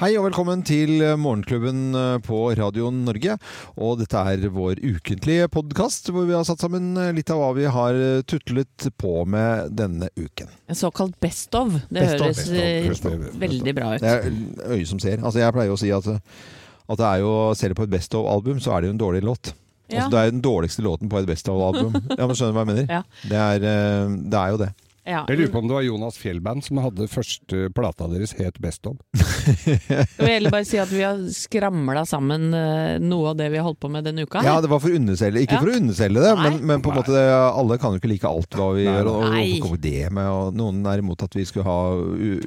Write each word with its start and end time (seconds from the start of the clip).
Hei 0.00 0.14
og 0.16 0.24
velkommen 0.30 0.62
til 0.64 1.02
Morgenklubben 1.20 1.80
eh, 1.92 2.14
på 2.24 2.38
Radio 2.56 2.88
Norge. 2.94 3.34
Og 3.76 3.98
dette 4.00 4.16
er 4.32 4.46
vår 4.48 4.80
ukentlige 4.80 5.50
podkast 5.52 6.08
hvor 6.08 6.24
vi 6.24 6.32
har 6.32 6.46
satt 6.48 6.62
sammen 6.64 6.94
litt 7.12 7.28
av 7.28 7.42
hva 7.42 7.50
vi 7.58 7.66
har 7.68 7.98
tutlet 8.24 8.86
på 8.96 9.26
med 9.28 9.74
denne 9.76 10.08
uken. 10.16 10.48
En 10.72 10.78
såkalt 10.80 11.18
best 11.20 11.52
of. 11.58 11.76
Det 11.92 12.00
Best 12.00 12.16
høres 12.16 12.40
of, 12.48 12.54
eh, 12.56 12.88
best 12.88 13.04
of, 13.04 13.18
best 13.18 13.36
of. 13.36 13.40
veldig 13.44 13.76
bra 13.76 13.92
ut. 13.92 14.00
Det 14.00 14.16
er 14.16 14.72
øyet 14.72 14.88
som 14.88 15.04
ser. 15.04 15.20
Altså 15.20 15.44
Jeg 15.44 15.58
pleier 15.58 15.76
å 15.76 15.80
si 15.84 15.92
at, 15.92 16.08
at 16.16 17.02
det 17.04 17.10
er 17.12 17.24
jo, 17.26 17.36
ser 17.60 17.68
du 17.68 17.76
på 17.82 17.84
et 17.84 17.92
Best 17.98 18.16
of-album, 18.16 18.56
så 18.64 18.78
er 18.78 18.80
det 18.80 18.88
jo 18.94 18.96
en 18.96 19.04
dårlig 19.04 19.26
låt. 19.28 19.52
Ja. 19.90 20.06
Altså, 20.06 20.14
det 20.16 20.20
er 20.22 20.32
den 20.32 20.44
dårligste 20.48 20.86
låten 20.86 21.12
på 21.12 21.20
et 21.20 21.28
Best 21.28 21.52
of-album. 21.52 21.92
Ja, 22.16 22.24
men 22.24 22.32
Skjønner 22.38 22.54
du 22.54 22.56
hva 22.56 22.64
jeg 22.64 22.72
mener? 22.72 22.88
Ja. 22.88 23.02
Det, 23.28 23.48
er, 23.50 23.68
eh, 23.68 24.16
det 24.32 24.46
er 24.46 24.56
jo 24.56 24.64
det. 24.64 24.76
Ja. 25.08 25.22
Jeg 25.28 25.38
lurer 25.40 25.50
på 25.54 25.58
om 25.62 25.68
det 25.70 25.74
var 25.74 25.82
Jonas 25.86 26.18
Fjellband 26.20 26.62
som 26.66 26.76
hadde 26.84 27.06
første 27.08 27.70
plata 27.74 28.06
deres 28.10 28.34
het 28.36 28.58
Best 28.60 28.84
of. 28.86 28.98
Jeg 29.50 30.04
vil 30.20 30.28
heller 30.28 30.52
bare 30.52 30.66
si 30.68 30.76
at 30.78 30.90
vi 30.92 31.00
har 31.02 31.16
skramla 31.32 32.02
sammen 32.06 32.50
eh, 32.54 32.98
noe 33.00 33.30
av 33.32 33.38
det 33.38 33.46
vi 33.50 33.56
har 33.58 33.64
holdt 33.64 33.80
på 33.80 33.88
med 33.90 34.04
denne 34.04 34.26
uka. 34.28 34.42
Ja, 34.44 34.58
det 34.60 34.68
var 34.70 34.82
for 34.84 34.92
å 34.92 34.98
underselge. 35.00 35.40
Ikke 35.46 35.56
Ja. 35.56 35.62
for 35.64 35.72
å 35.72 35.78
underselge 35.80 36.20
det, 36.26 36.34
men, 36.42 36.58
men 36.68 36.84
på 36.84 36.92
en 36.92 36.98
måte 37.00 37.22
alle 37.48 37.78
kan 37.80 37.96
jo 37.96 38.00
ikke 38.02 38.10
like 38.12 38.28
alt 38.28 38.58
hva 38.60 38.68
vi 38.76 38.84
Nei, 38.84 38.92
gjør. 38.92 39.08
Og, 39.14 39.70
og 39.72 39.78
det 39.80 39.94
med? 40.12 40.28
Og 40.30 40.58
noen 40.60 40.82
er 40.92 41.02
imot 41.02 41.24
at 41.24 41.34
vi 41.38 41.46
skulle 41.48 41.64
ha 41.66 41.78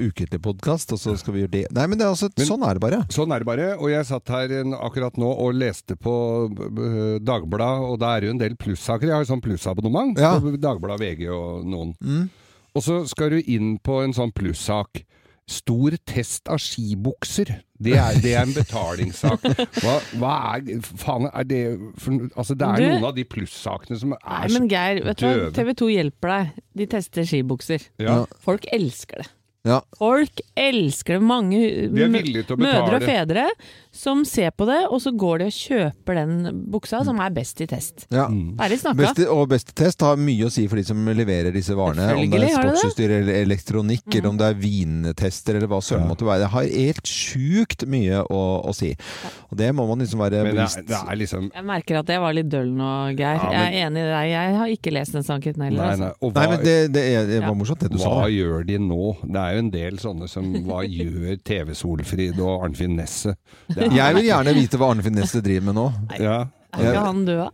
ukentlig 0.05 0.39
podkast, 0.45 0.93
og 0.93 1.01
så 1.01 1.17
skal 1.19 1.33
vi 1.35 1.43
gjøre 1.43 1.53
det. 1.57 1.63
Nei, 1.73 1.87
men 1.89 1.97
det 1.99 2.05
er 2.05 2.13
altså, 2.13 2.29
Men- 2.37 2.49
sånn 2.53 2.67
er 2.69 2.77
det 2.77 2.85
bare. 2.85 3.01
Sånn 3.17 3.33
er 3.33 3.41
det 3.43 3.49
bare. 3.49 3.67
Og 3.79 3.89
jeg 3.91 4.05
satt 4.11 4.29
her 4.37 4.53
akkurat 4.77 5.17
nå 5.19 5.33
og 5.33 5.57
leste 5.57 5.97
på 5.99 6.13
Dagbladet, 7.25 7.89
og 7.89 7.97
da 8.01 8.13
er 8.15 8.21
det 8.23 8.29
jo 8.29 8.35
en 8.37 8.43
del 8.45 8.55
plussaker. 8.59 9.09
Jeg 9.09 9.17
har 9.17 9.25
jo 9.25 9.31
sånn 9.33 9.43
plussabonnement 9.43 10.17
Ja. 10.21 10.35
på 10.39 10.53
Dagbladet, 10.61 11.01
VG 11.01 11.27
og 11.33 11.65
noen. 11.65 11.95
Mm. 12.03 12.29
Og 12.75 12.81
så 12.83 13.01
skal 13.09 13.29
du 13.35 13.41
inn 13.45 13.75
på 13.85 14.01
en 14.03 14.13
sånn 14.17 14.31
plussak. 14.33 15.03
Stor 15.49 15.91
test 16.07 16.47
av 16.47 16.57
skibukser. 16.63 17.49
Det 17.83 17.97
er, 17.99 18.15
det 18.23 18.31
er 18.33 18.45
en 18.47 18.53
betalingssak. 18.55 19.43
Hva, 19.83 19.97
hva 20.21 20.31
er 20.55 20.79
Faen, 20.81 21.27
er 21.35 21.43
det 21.49 21.59
for, 21.99 22.29
Altså, 22.39 22.55
det 22.55 22.69
er 22.69 22.79
Du- 22.79 22.85
noen 22.93 23.07
av 23.09 23.15
de 23.17 23.25
plussakene 23.27 23.97
som 23.99 24.13
Nei, 24.15 24.39
er 24.45 24.53
men 24.55 24.69
Geir, 24.71 25.01
vet 25.03 25.19
du? 25.19 25.51
TV 25.51 25.73
2 25.83 25.89
hjelper 25.91 26.31
deg. 26.31 26.61
De 26.79 26.87
tester 26.95 27.27
skibukser. 27.27 27.89
ja. 27.99 28.21
Folk 28.39 28.65
elsker 28.71 29.21
det. 29.25 29.27
Ja. 29.63 29.77
Folk 29.95 30.41
elsker 30.59 31.15
det. 31.15 31.23
Mange 31.23 31.59
mødre 32.59 32.97
og 32.99 33.05
fedre 33.07 33.45
som 33.95 34.23
ser 34.27 34.49
på 34.57 34.65
det, 34.67 34.79
og 34.89 34.99
så 34.99 35.11
går 35.15 35.43
de 35.43 35.45
og 35.47 35.53
kjøper 35.55 36.17
den 36.17 36.63
buksa 36.73 37.03
som 37.05 37.19
er 37.21 37.29
best 37.31 37.61
i 37.63 37.67
test. 37.69 38.07
Ja. 38.11 38.25
best 38.97 39.21
i 39.21 39.27
og 39.29 39.45
beste 39.53 39.71
test 39.77 40.01
har 40.03 40.17
mye 40.19 40.49
å 40.49 40.51
si 40.51 40.65
for 40.67 40.81
de 40.81 40.83
som 40.87 40.99
leverer 41.15 41.53
disse 41.55 41.75
varene. 41.77 42.09
Om 42.17 42.25
det 42.33 42.41
er 42.41 42.55
sportsutstyr 42.57 43.13
eller 43.21 43.37
elektronikk, 43.45 44.07
eller 44.17 44.29
om 44.33 44.39
det 44.41 44.49
er 44.49 44.57
vintester 44.59 45.59
eller 45.59 45.69
hva 45.71 45.79
søren 45.85 46.03
Ja. 46.03 46.09
måtte 46.11 46.27
være. 46.27 46.43
Det 46.43 46.49
har 46.57 46.67
helt 46.73 47.07
sjukt 47.13 47.85
mye 47.87 48.19
å, 48.27 48.41
å 48.67 48.73
si. 48.75 48.91
Og 49.51 49.57
det 49.61 49.69
må 49.77 49.87
man 49.87 49.99
liksom 50.03 50.19
være 50.25 50.43
bevisst 50.49 50.81
er, 50.81 50.87
det 50.89 50.99
er 50.99 51.15
liksom 51.21 51.47
Jeg 51.53 51.63
merker 51.69 52.01
at 52.01 52.07
jeg 52.11 52.19
var 52.19 52.33
litt 52.35 52.49
døll 52.51 52.73
nå, 52.73 52.91
Geir. 53.15 53.37
Ja, 53.39 53.47
men- 53.47 53.53
Jeg 53.53 53.83
er 53.83 53.87
enig 53.87 54.03
i 54.03 54.11
deg. 54.11 54.27
Jeg 54.33 54.57
har 54.59 54.67
ikke 54.75 54.91
lest 54.97 55.13
den 55.13 55.23
saken 55.23 55.61
heller. 55.69 55.79
Nei, 55.83 55.91
altså. 55.93 56.03
nei. 56.03 56.13
Og 56.19 56.33
Nei, 56.33 56.47
men 56.49 56.59
det, 56.65 56.77
det, 56.91 57.03
er, 57.13 57.27
det 57.27 57.41
var 57.45 57.55
morsomt 57.55 57.79
det 57.79 57.91
du 57.93 57.97
hva 58.01 58.03
sa. 58.25 58.27
gjør 58.27 58.65
de 58.65 58.77
nå? 58.81 59.15
Det 59.23 59.39
er 59.39 59.52
jo 59.53 59.63
en 59.65 59.71
del 59.73 59.97
sånne 60.01 60.27
som 60.29 60.51
Hva 60.67 60.83
gjør 60.85 61.39
TV 61.45 61.73
Solfrid 61.77 62.39
og 62.39 62.65
Arnfinn 62.67 62.95
Nesset? 62.99 63.35
Er- 63.77 63.89
Jeg 63.93 64.15
vil 64.19 64.29
gjerne 64.31 64.53
vite 64.57 64.77
hva 64.81 64.91
Arnfinn 64.93 65.15
Nesset 65.15 65.43
driver 65.43 65.69
med 65.71 65.75
nå. 65.81 65.89
ja. 66.19 66.45
Er 66.73 66.89
ikke 66.89 67.05
han 67.05 67.25
død, 67.25 67.37
da? 67.37 67.49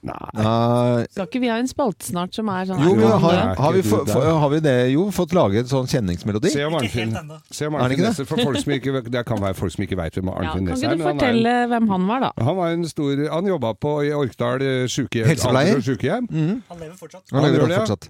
Nei. 0.00 0.14
Nei, 0.32 1.04
Skal 1.12 1.26
ikke 1.26 1.40
vi 1.42 1.48
ha 1.52 1.56
en 1.60 1.66
spalte 1.68 2.06
snart 2.08 2.32
som 2.32 2.48
er 2.48 2.64
sånn 2.70 2.78
jo, 2.80 2.94
er 2.94 3.00
men 3.02 3.18
har, 3.20 3.50
har, 3.58 3.72
vi, 3.76 3.82
få- 3.84 3.98
der? 4.08 4.22
har 4.40 4.48
vi 4.48 4.60
det 4.64 4.92
jo 4.94 5.02
fått 5.12 5.34
laget 5.36 5.68
sånn 5.68 5.84
kjenningsmelodi? 5.90 6.48
Se 6.54 6.62
om 6.64 6.72
Arnfinn, 6.78 7.12
helt 7.12 7.52
se 7.52 7.66
om 7.68 7.74
Er 7.76 7.82
det 7.82 7.98
Arnfinn 7.98 8.06
ikke 8.08 8.26
For 8.30 8.40
folk 8.40 8.56
som 8.62 8.72
ikke, 8.78 9.02
det 9.12 9.24
kan 9.28 9.42
være 9.44 9.58
folk 9.58 9.74
som 9.74 9.84
ikke 9.84 9.98
veit 10.00 10.16
hvem 10.16 10.30
Ja, 10.30 10.38
er 10.38 10.48
kan 10.54 10.64
ikke 10.64 10.72
er. 10.72 10.96
du 10.96 11.04
fortelle 11.04 11.04
han 11.04 11.04
er- 11.04 11.20
fortelle 11.20 11.68
hvem 11.74 11.88
han 11.92 12.06
var, 12.08 12.20
da? 12.24 12.30
Han 12.48 12.56
var 12.56 12.68
en 12.78 12.84
stor 12.88 13.28
Han 13.34 13.44
jobba 13.52 13.74
på 13.76 13.92
i 14.08 14.14
Orkdal 14.16 14.62
eh, 14.62 14.86
sykehjem. 14.88 15.26
Helsepleier? 15.34 15.82
Sykehjem. 15.84 16.30
Mhm. 16.30 16.62
Han 16.70 16.78
lever 16.80 16.96
fortsatt. 16.96 17.22
Han 17.32 17.42
Han 17.42 17.52
lever 17.52 17.60
gjør 17.60 17.68
det, 17.68 17.76
ja. 17.76 17.84
fortsatt. 17.84 18.08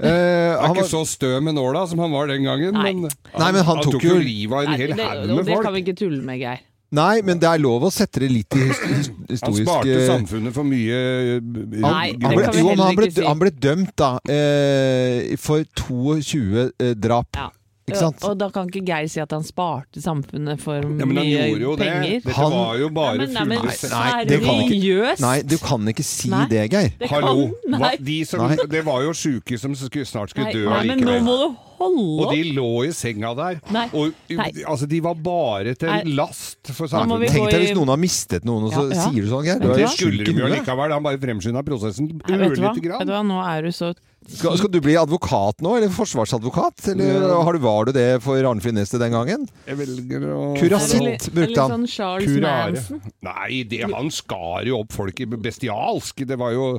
Eh, 0.00 0.08
Er 0.62 0.68
ikke 0.72 0.82
var, 0.82 0.90
så 0.90 1.04
stø 1.06 1.40
med 1.40 1.54
nåla 1.54 1.86
som 1.90 1.98
han 2.02 2.10
var 2.12 2.26
den 2.32 2.42
gangen, 2.46 2.72
Nei. 2.74 2.92
men, 2.94 3.10
Nei, 3.38 3.52
men 3.52 3.64
han 3.64 3.82
tok 3.84 4.02
jo 4.02 4.16
jo- 4.16 4.20
livet 4.24 4.52
av 4.52 4.62
en 4.64 4.78
hel 4.80 4.92
haug 4.92 5.26
med 5.28 5.36
folk. 5.36 5.46
det 5.46 5.62
kan 5.66 5.74
vi 5.74 5.82
ikke 5.84 5.96
tulle 6.00 6.22
med, 6.22 6.38
Geir. 6.40 6.60
nei, 6.92 7.22
men 7.24 7.38
det 7.40 7.48
er 7.48 7.58
lov 7.62 7.86
å 7.88 7.90
sette 7.92 8.20
det 8.20 8.30
litt 8.30 8.52
i 8.56 8.66
his- 8.68 9.10
his- 9.30 9.40
Han 9.42 9.54
sparte 9.56 9.88
eh, 9.94 10.06
samfunnet 10.08 10.52
for 10.52 10.64
mye 10.68 10.98
eh, 11.36 11.40
Nei, 11.40 12.12
det 12.12 12.20
kan 12.20 12.52
vi 12.52 12.62
heller 12.68 12.92
ikke 12.92 13.12
si. 13.16 13.24
han 13.24 13.38
ble 13.38 13.50
dømt, 13.50 13.94
da, 13.96 14.10
eh, 14.28 15.36
for 15.40 15.64
22 15.76 16.70
eh, 16.78 16.94
drap. 16.94 17.28
Ja. 17.36 17.48
Ikke 17.82 17.98
sant? 17.98 18.22
Og 18.28 18.36
da 18.38 18.46
kan 18.54 18.68
ikke 18.70 18.84
Geir 18.86 19.08
si 19.10 19.18
at 19.18 19.32
han 19.34 19.42
sparte 19.42 19.98
samfunnet 20.02 20.60
for 20.62 20.76
Ja, 20.78 20.86
men 20.86 21.16
han 21.18 21.26
mye 21.26 21.46
gjorde 21.50 21.64
jo 21.64 21.72
det. 21.80 21.88
Dette 22.22 22.36
Han- 22.36 22.52
var 22.54 22.76
jo 22.78 22.88
bare 22.94 23.18
bare 23.18 23.26
men, 23.26 23.32
nei, 23.34 23.56
Nei, 23.90 24.24
det 24.24 24.38
kan 24.44 24.60
ikke-? 24.62 25.20
Nei, 25.20 25.42
du 25.42 25.56
kan 25.58 25.88
ikke 25.90 26.04
si 26.06 26.30
Nei. 26.30 26.46
det, 26.46 26.70
Geir. 26.70 26.92
Det 27.00 27.10
Hallo! 27.10 27.48
kan, 27.66 27.80
Hva, 27.80 27.90
de 27.98 28.24
som, 28.24 28.46
det 28.70 28.84
var 28.86 29.02
jo 29.02 29.10
sjuke 29.10 29.58
som 29.58 29.74
skulle, 29.74 30.06
snart 30.06 30.30
skulle 30.30 30.46
nei, 30.46 30.52
dø 30.54 30.68
nei, 30.70 30.86
men 30.92 31.00
nå 31.02 31.16
må 31.26 31.34
du 31.40 31.56
holde 31.82 32.22
Og 32.22 32.30
de 32.36 32.52
lå 32.54 32.68
i 32.86 32.92
senga 32.94 33.34
der. 33.34 33.58
Nei. 33.74 33.88
Og 33.98 34.12
Nei. 34.30 34.52
altså, 34.64 34.86
de 34.86 35.00
var 35.02 35.14
bare 35.18 35.74
til 35.74 35.88
Nei. 35.90 36.02
last 36.14 36.70
for 36.70 36.86
samfunnet. 36.86 37.32
Tenk 37.34 37.50
deg 37.50 37.66
hvis 37.66 37.74
noen 37.74 37.88
har 37.88 37.98
mistet 37.98 38.44
noen, 38.46 38.68
og 38.68 38.72
så 38.72 38.86
Ja, 38.92 38.94
ja. 38.94 39.10
sier 39.10 39.26
du 39.26 39.28
sånn, 39.28 39.44
Geir. 39.44 39.58
Er 39.58 39.74
Det 39.82 39.88
skulle 39.90 40.20
i 40.22 40.24
de 40.24 40.32
jo 40.38 40.46
huet. 40.46 40.62
likevel. 40.62 40.92
Han 40.94 41.02
bare 41.02 41.18
fremskynda 41.18 41.64
prosessen 41.66 42.06
ørlite 42.14 42.30
du 42.30 42.38
vet 42.38 43.06
du 43.10 43.12
hva, 43.12 43.26
nå 43.26 43.42
er 43.42 43.62
du 43.62 43.72
så 43.74 43.92
Skal, 44.28 44.54
skal 44.58 44.70
du 44.72 44.78
bli 44.80 44.94
advokat 44.96 45.60
nå, 45.64 45.74
eller 45.76 45.90
forsvarsadvokat? 45.92 46.86
Eller 46.92 47.20
Ja. 47.28 47.42
har 47.42 47.52
du, 47.52 47.58
var 47.58 47.84
du 47.88 47.92
det 47.92 48.22
for 48.22 48.38
Arnfinn 48.48 48.74
Neste 48.78 48.98
den 49.00 49.12
gangen? 49.12 49.48
Jeg 49.66 49.76
velger 49.80 50.26
å 50.30 50.56
Kurasitt. 50.58 51.26
Brukte 51.34 51.60
han. 51.60 51.74
Sånn 51.74 51.86
Charles 51.90 52.30
Kurare. 52.30 52.72
Manson. 52.78 53.02
Nei, 53.26 53.62
det, 53.68 53.82
han 53.92 54.10
skar 54.14 54.64
jo 54.68 54.78
opp 54.84 54.92
folk 54.94 55.20
i 55.20 55.26
bestialsk. 55.26 56.24
Det 56.28 56.38
var 56.40 56.54
jo 56.54 56.78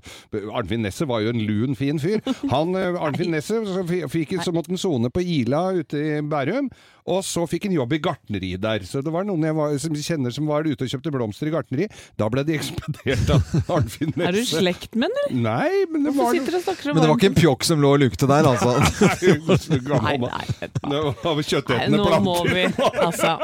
Arnfinn 0.55 0.81
Nesset 0.87 1.07
var 1.07 1.21
jo 1.25 1.29
en 1.35 1.43
lun, 1.43 1.75
fin 1.75 1.99
fyr. 1.99 2.23
Han, 2.49 2.73
eh, 2.79 2.95
Arnfinn 2.99 3.31
Nesset, 3.35 3.67
så, 3.67 3.83
fikk, 4.09 4.37
så 4.43 4.55
måtte 4.55 4.71
han 4.73 4.81
sone 4.81 5.11
på 5.13 5.21
Ila 5.21 5.67
ute 5.83 5.99
i 5.99 6.21
Bærum. 6.21 6.71
Og 7.09 7.19
så 7.27 7.43
fikk 7.51 7.65
han 7.67 7.75
jobb 7.75 7.93
i 7.97 7.99
gartneri 8.03 8.53
der. 8.61 8.85
Så 8.87 9.01
det 9.03 9.11
var 9.11 9.25
noen 9.27 9.43
jeg 9.43 9.55
var, 9.57 9.73
som 9.81 9.95
kjenner 9.97 10.31
som 10.35 10.47
var 10.47 10.63
ute 10.63 10.85
og 10.85 10.91
kjøpte 10.93 11.11
blomster 11.11 11.49
i 11.49 11.53
gartneri. 11.53 11.87
Da 12.19 12.29
ble 12.31 12.45
de 12.47 12.55
ekspedert 12.55 13.33
av 13.35 13.43
Arnfinn 13.75 14.13
Nesse. 14.15 14.29
Er 14.29 14.37
du 14.37 14.43
slekt 14.47 14.95
med 14.95 15.09
ham, 15.11 15.19
eller? 15.25 15.41
Nei, 15.43 15.83
men 15.91 16.07
det 16.07 16.13
Hvorfor 16.15 16.31
var 16.31 16.73
og 16.73 16.95
Men 16.95 17.03
det 17.03 17.11
var 17.11 17.19
ikke 17.19 17.31
en 17.33 17.39
pjokk 17.41 17.67
som 17.67 17.83
lå 17.83 17.93
og 17.97 18.03
lukte 18.05 18.29
der, 18.31 18.49
altså. 18.53 18.75
nei, 18.79 19.83
Nei, 19.83 20.17
nei, 20.23 20.29
nei. 20.29 20.69
Det 20.87 21.03
var 21.27 21.43
kjøttetende 21.43 22.03
planter. 22.03 22.19
nå 22.19 22.21
må 22.23 22.37
vi 22.47 22.67
Altså. 23.03 23.35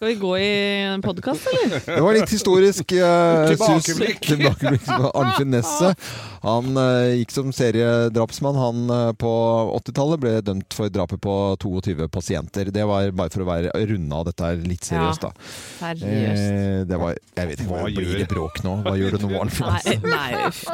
Skal 0.00 0.08
vi 0.08 0.14
gå 0.14 0.38
i 0.38 0.82
en 0.82 1.02
podkast, 1.02 1.44
eller? 1.52 1.82
Det 1.84 2.00
var 2.00 2.14
litt 2.16 2.30
historisk 2.32 2.92
uh, 2.96 3.50
Tilbakeblikk. 3.50 4.22
Tilbakeblikk 4.24 4.86
på 4.88 5.10
Arnfinn 5.12 5.50
Nesset. 5.52 6.06
Han 6.40 6.70
uh, 6.72 7.10
gikk 7.18 7.34
som 7.34 7.50
seriedrapsmann. 7.52 8.56
Han 8.56 8.88
uh, 8.88 9.10
på 9.12 9.32
80-tallet 9.76 10.22
ble 10.22 10.32
dømt 10.46 10.72
for 10.72 10.88
drapet 10.88 11.20
på 11.20 11.34
22 11.60 12.08
pasienter. 12.08 12.72
Det 12.72 12.88
var 12.88 13.12
bare 13.12 13.28
for 13.36 13.44
å 13.44 13.50
være 13.50 13.76
runde 13.92 14.22
av 14.22 14.24
dette 14.30 14.54
litt 14.62 14.88
seriøst, 14.88 15.26
da. 15.26 15.52
Seriøst. 15.82 16.48
Eh, 16.48 16.80
det 16.88 17.04
var 17.04 17.20
Jeg 17.20 17.50
vet 17.50 17.60
ikke 17.60 17.68
Hva 17.74 17.84
hva 17.84 17.92
blir 18.00 18.16
det 18.22 18.30
bråk 18.32 18.64
nå? 18.64 18.80
Hva 18.88 18.96
gjør 19.02 19.20
du 19.20 19.26
nå, 19.26 19.36
Arnfinn? 19.44 19.68
Nei, 19.68 20.16
nei 20.16 20.46
uff. 20.48 20.64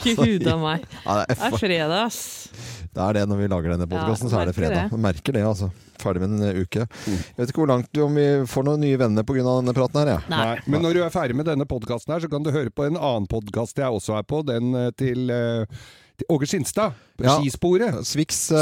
Ikke 0.00 0.16
huda 0.22 0.56
meg. 0.64 0.88
Ja, 1.04 1.20
det, 1.20 1.36
er 1.36 1.44
er, 1.50 1.58
fredag, 1.60 1.98
ass. 2.06 2.48
det 2.88 3.04
er 3.04 3.20
det 3.20 3.28
når 3.28 3.44
vi 3.44 3.52
lager 3.52 3.76
denne 3.76 3.90
podkasten, 3.90 4.30
Ja, 4.30 4.32
så 4.32 4.40
er 4.40 4.48
det 4.48 4.56
fredag. 4.56 4.88
det. 4.88 5.04
Merker 5.12 5.36
det, 5.36 5.44
altså. 5.44 5.68
Ferdig 6.06 6.22
med 6.24 6.38
en 6.38 6.62
uke. 6.62 6.86
Mm. 6.86 7.18
Jeg 7.18 7.42
vet 7.42 7.52
ikke 7.52 7.62
hvor 7.64 7.72
langt 7.74 7.90
du, 7.92 8.00
om 8.06 8.16
vi 8.16 8.26
får 8.48 8.66
noen 8.70 8.82
nye 8.86 9.02
venner 9.02 9.26
pga. 9.26 9.44
denne 9.50 9.76
praten 9.76 10.02
her, 10.02 10.14
jeg. 10.14 10.24
Nei. 10.32 10.40
Nei, 10.46 10.56
men 10.72 10.86
når 10.86 10.96
du 10.96 11.04
er 11.04 11.14
ferdig 11.14 11.36
med 11.38 11.50
denne 11.50 11.68
podkasten 11.68 12.14
her, 12.16 12.24
så 12.24 12.30
kan 12.32 12.46
du 12.46 12.52
høre 12.54 12.72
på 12.72 12.88
en 12.88 12.98
annen 12.98 13.28
podkast 13.30 13.78
jeg 13.82 14.00
også 14.00 14.16
er 14.20 14.26
på, 14.26 14.42
den 14.46 14.74
eh, 14.78 14.90
til, 14.96 15.30
eh, 15.34 15.86
Åge 16.32 16.46
Skinstad. 16.48 16.96
Ja. 17.20 17.34
Skisporet. 17.40 17.98
Swix 18.08 18.50
uh, 18.52 18.56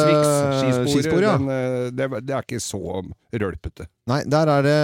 skisporet. 0.58 0.88
skispor, 0.90 1.22
ja. 1.22 1.36
den, 1.38 1.48
eh, 1.50 1.90
det, 1.94 2.08
det 2.26 2.34
er 2.34 2.42
ikke 2.42 2.58
så 2.62 2.80
rølpete. 3.30 3.86
Nei, 4.10 4.20
der 4.26 4.50
er 4.50 4.66
det, 4.66 4.78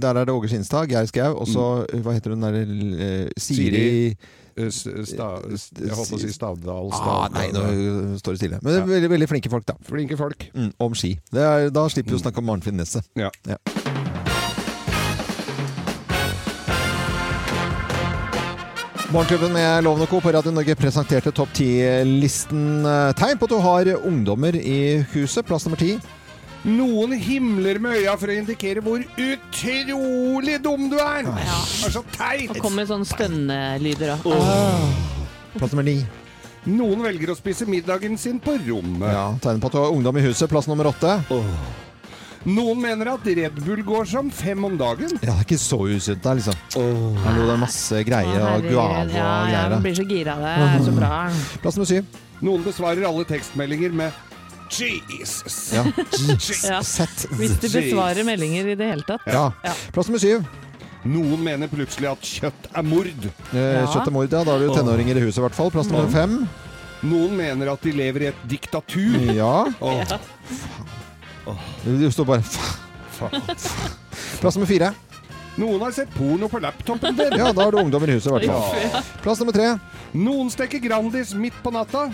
der 0.00 0.20
er 0.20 0.28
det 0.28 0.34
Åge 0.34 0.48
Skinstad, 0.48 0.88
Geir 0.90 1.08
Skau, 1.10 1.34
og 1.36 1.48
så 1.48 1.66
Mm. 1.90 2.02
hva 2.04 2.14
heter 2.16 2.34
hun 2.34 2.44
der 2.44 2.56
eh, 2.60 3.28
Siri, 3.36 3.70
Siri 3.70 4.16
Eh, 4.56 4.70
sta, 4.70 5.28
s- 5.52 5.70
jeg 5.78 5.90
holdt 5.94 6.10
på 6.10 6.16
å 6.16 6.20
si 6.20 6.32
Stavdal. 6.32 6.90
ah, 6.92 7.28
Nei, 7.32 7.48
nå 7.52 8.18
står 8.20 8.32
det 8.36 8.38
stille. 8.42 8.58
Men 8.62 8.72
det 8.72 8.82
er 8.82 8.86
veldig, 8.94 9.10
veldig 9.14 9.28
flinke 9.28 9.50
folk, 9.50 9.66
da. 9.66 9.74
Flinke 9.86 10.16
folk. 10.18 10.50
Mm, 10.54 10.72
om 10.80 10.94
ski. 10.94 11.18
Det 11.32 11.40
er, 11.42 11.70
da 11.70 11.86
slipper 11.88 12.10
vi 12.16 12.20
å 12.20 12.24
snakke 12.24 12.38
om 12.38 12.50
Arnfinn 12.56 12.76
Nesset. 12.80 13.04
Ja. 13.16 13.30
Morgenklubben 19.10 19.50
med 19.52 19.82
Loven 19.82 20.04
og 20.04 20.08
Co. 20.12 20.20
på 20.22 20.30
Radio 20.30 20.52
Norge 20.54 20.76
presenterte 20.78 21.32
topp 21.34 21.50
10-listen. 21.56 22.84
Eh, 22.86 23.08
Tegn 23.18 23.40
på 23.40 23.48
at 23.48 23.50
du 23.50 23.58
har 23.64 23.88
ungdommer 24.06 24.54
i 24.54 25.00
huset. 25.16 25.42
Plass 25.48 25.66
nummer 25.66 25.80
ti. 25.80 25.96
Noen 26.68 27.14
himler 27.16 27.78
med 27.80 28.02
øya 28.02 28.12
for 28.20 28.28
å 28.28 28.34
indikere 28.36 28.82
hvor 28.84 29.00
utrolig 29.00 30.58
dum 30.60 30.90
du 30.92 30.98
er! 31.00 31.24
Det 31.24 31.44
er 31.88 31.94
så 31.94 32.02
teit! 32.12 32.50
Og 32.52 32.60
kommer 32.60 32.88
sånne 32.88 33.08
stønnelyder 33.08 34.12
òg. 34.18 34.26
Plass 35.56 35.72
nummer 35.72 35.86
ni. 35.88 36.02
Noen 36.68 37.00
velger 37.06 37.32
å 37.32 37.38
spise 37.38 37.64
middagen 37.64 38.18
sin 38.20 38.36
på 38.44 38.58
rommet. 38.66 39.08
Ja, 39.08 39.24
Tegn 39.40 39.62
på 39.62 39.70
at 39.70 39.76
du 39.78 39.80
har 39.80 39.94
ungdom 39.94 40.20
i 40.20 40.26
huset. 40.26 40.50
Plass 40.52 40.68
nummer 40.68 40.90
åtte. 40.92 41.14
Noen 42.44 42.78
mener 42.80 43.14
at 43.14 43.24
Red 43.24 43.56
Bull 43.64 43.80
går 43.84 44.06
som 44.12 44.28
fem 44.32 44.60
om 44.68 44.76
dagen. 44.80 45.16
Ja, 45.16 45.32
det 45.32 45.32
er 45.32 45.44
ikke 45.48 45.60
så 45.60 45.80
usunt 45.88 46.20
der, 46.24 46.38
liksom. 46.40 46.56
Hallo, 47.24 47.46
det 47.48 47.54
er 47.56 47.60
masse 47.64 48.04
greier 48.04 48.36
og 48.52 48.68
guave 48.68 49.02
og 49.08 49.14
ja, 49.16 49.24
ja, 49.24 49.44
greier. 49.48 49.74
man 49.78 49.84
blir 49.88 49.96
så 49.96 50.06
gira. 50.08 50.36
Det 50.44 50.56
er 50.68 50.84
så 50.90 50.94
bra. 50.96 51.10
Plass 51.64 51.80
nummer 51.80 51.88
syv. 51.88 52.20
Noen 52.44 52.64
besvarer 52.68 53.08
alle 53.08 53.24
tekstmeldinger 53.28 53.96
med 53.96 54.26
Jesus. 54.78 55.72
Ja. 55.74 55.84
Ja. 56.64 56.78
Hvis 57.36 57.56
de 57.60 57.68
besvarer 57.72 58.24
meldinger 58.24 58.70
i 58.72 58.76
det 58.78 58.90
hele 58.92 59.02
tatt. 59.08 59.26
Ja. 59.26 59.48
Ja. 59.64 59.72
Plass 59.94 60.08
nummer 60.10 60.22
syv. 60.22 60.44
Noen 61.04 61.40
mener 61.42 61.70
plutselig 61.72 62.10
at 62.10 62.20
kjøtt 62.28 62.66
er 62.76 62.82
mord. 62.84 63.06
Eh, 63.08 63.56
Ja. 63.56 63.86
Kjøtt 63.88 64.06
er 64.06 64.14
mord, 64.14 64.28
ja. 64.32 64.42
Da 64.44 64.52
har 64.52 64.58
du 64.60 64.74
tenåringer 64.76 65.16
i 65.16 65.24
huset, 65.24 65.38
i 65.40 65.44
hvert 65.46 65.56
fall. 65.56 65.70
Plass 65.74 65.88
nummer 65.90 66.10
fem. 66.12 66.42
Noen 67.02 67.32
mener 67.38 67.70
at 67.72 67.80
de 67.80 67.92
lever 67.96 68.26
i 68.26 68.26
et 68.28 68.42
diktatur. 68.48 69.16
Ja. 69.32 69.64
Åh, 69.80 71.56
Du 71.84 72.10
står 72.12 72.24
bare 72.28 72.42
fa- 72.44 73.30
Plass 74.40 74.56
nummer 74.56 74.66
fire. 74.68 74.92
Noen 75.60 75.80
har 75.82 75.92
sett 75.92 76.12
porno 76.14 76.46
på 76.48 76.60
laptopen 76.62 77.16
din. 77.16 77.32
Ja, 77.36 77.50
da 77.52 77.64
har 77.66 77.72
du 77.74 77.78
ungdommer 77.82 78.08
i 78.08 78.14
huset, 78.16 78.30
i 78.30 78.46
hvert 78.46 78.92
fall. 78.92 79.02
Plass 79.24 79.40
nummer 79.42 79.52
tre. 79.56 79.72
Noen 80.16 80.48
steker 80.52 80.80
Grandis 80.84 81.34
midt 81.34 81.56
på 81.64 81.72
natta 81.74 82.06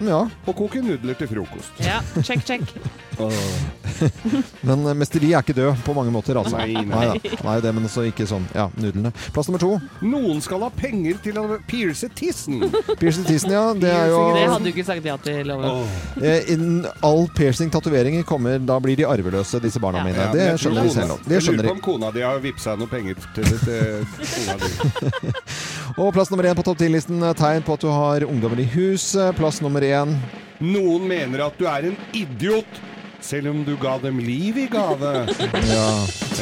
Ja. 0.00 0.20
og 0.46 0.54
koke 0.56 0.80
nudler 0.84 1.14
til 1.18 1.26
frokost. 1.28 1.72
Ja, 1.82 2.00
check, 2.22 2.44
check. 2.46 2.62
Men 4.62 4.84
eh, 4.86 4.94
mesteri 4.94 5.32
er 5.34 5.42
ikke 5.42 5.54
død 5.56 5.80
på 5.82 5.94
mange 5.96 6.12
måter, 6.14 6.38
altså. 6.38 6.54
Nei, 6.60 6.70
nei. 6.76 6.84
Nei, 6.86 7.06
da. 7.18 7.38
nei 7.42 7.54
det, 7.64 7.72
men 7.74 7.88
også 7.88 8.04
ikke 8.06 8.26
sånn. 8.30 8.44
Ja, 8.54 8.68
nudlene. 8.78 9.10
Plass 9.34 9.48
nummer 9.50 9.58
to. 9.62 9.70
Noen 10.06 10.38
skal 10.44 10.62
ha 10.62 10.68
penger 10.70 11.18
til 11.24 11.40
å 11.40 11.46
pierce 11.66 12.06
tissen. 12.14 12.60
Piercing 13.00 13.26
tissen, 13.26 13.50
ja. 13.56 13.64
Det 13.74 13.90
er 13.90 14.12
jo 14.12 14.20
Det 14.36 14.44
hadde 14.52 14.62
du 14.68 14.70
ikke 14.70 14.84
sagt 14.86 15.08
ja 15.08 15.16
til, 15.24 15.40
Loven. 15.50 15.88
eh, 16.22 16.46
innen 16.54 16.86
All 17.02 17.26
piercing, 17.34 17.72
tatoveringer, 17.74 18.22
kommer 18.28 18.58
Da 18.62 18.78
blir 18.82 18.94
de 19.00 19.06
arveløse, 19.08 19.58
disse 19.64 19.82
barna 19.82 20.04
Ja. 20.04 20.04
mine. 20.06 20.22
Ja, 20.22 20.30
Det 20.30 20.38
men 20.38 20.52
jeg 20.52 20.62
skjønner 20.62 20.82
de 20.82 20.88
kona- 20.88 20.94
selv 21.00 21.08
nå. 21.10 21.18
Det 21.26 21.34
Jeg 21.34 21.42
skjønner 21.48 21.58
lurer 21.58 21.62
de. 21.62 21.68
på 21.68 21.74
om 21.74 21.84
kona 21.88 22.12
di 22.14 22.22
har 22.28 22.38
vippsa 22.46 22.76
noe 22.78 22.86
penger 22.94 23.18
til, 23.34 23.44
til 23.66 24.06
kona 24.22 24.54
di. 24.62 24.70
Og 25.96 26.12
plass 26.14 26.30
nummer 26.30 26.44
én 26.50 26.54
på 26.58 26.64
topp 26.66 26.78
10-listen. 26.82 27.22
Tegn 27.38 27.62
på 27.66 27.74
at 27.78 27.80
du 27.84 27.88
har 27.92 28.26
ungdommer 28.28 28.60
i 28.60 28.66
hus. 28.74 29.12
Plass 29.38 29.60
nummer 29.64 29.80
én. 29.86 30.16
Noen 30.60 31.06
mener 31.08 31.46
at 31.46 31.56
du 31.58 31.64
er 31.70 31.86
en 31.92 31.96
idiot, 32.12 32.80
selv 33.22 33.50
om 33.52 33.64
du 33.64 33.76
ga 33.80 33.96
dem 34.02 34.18
liv 34.18 34.58
i 34.58 34.66
gave. 34.70 35.12
Ja. 35.72 35.88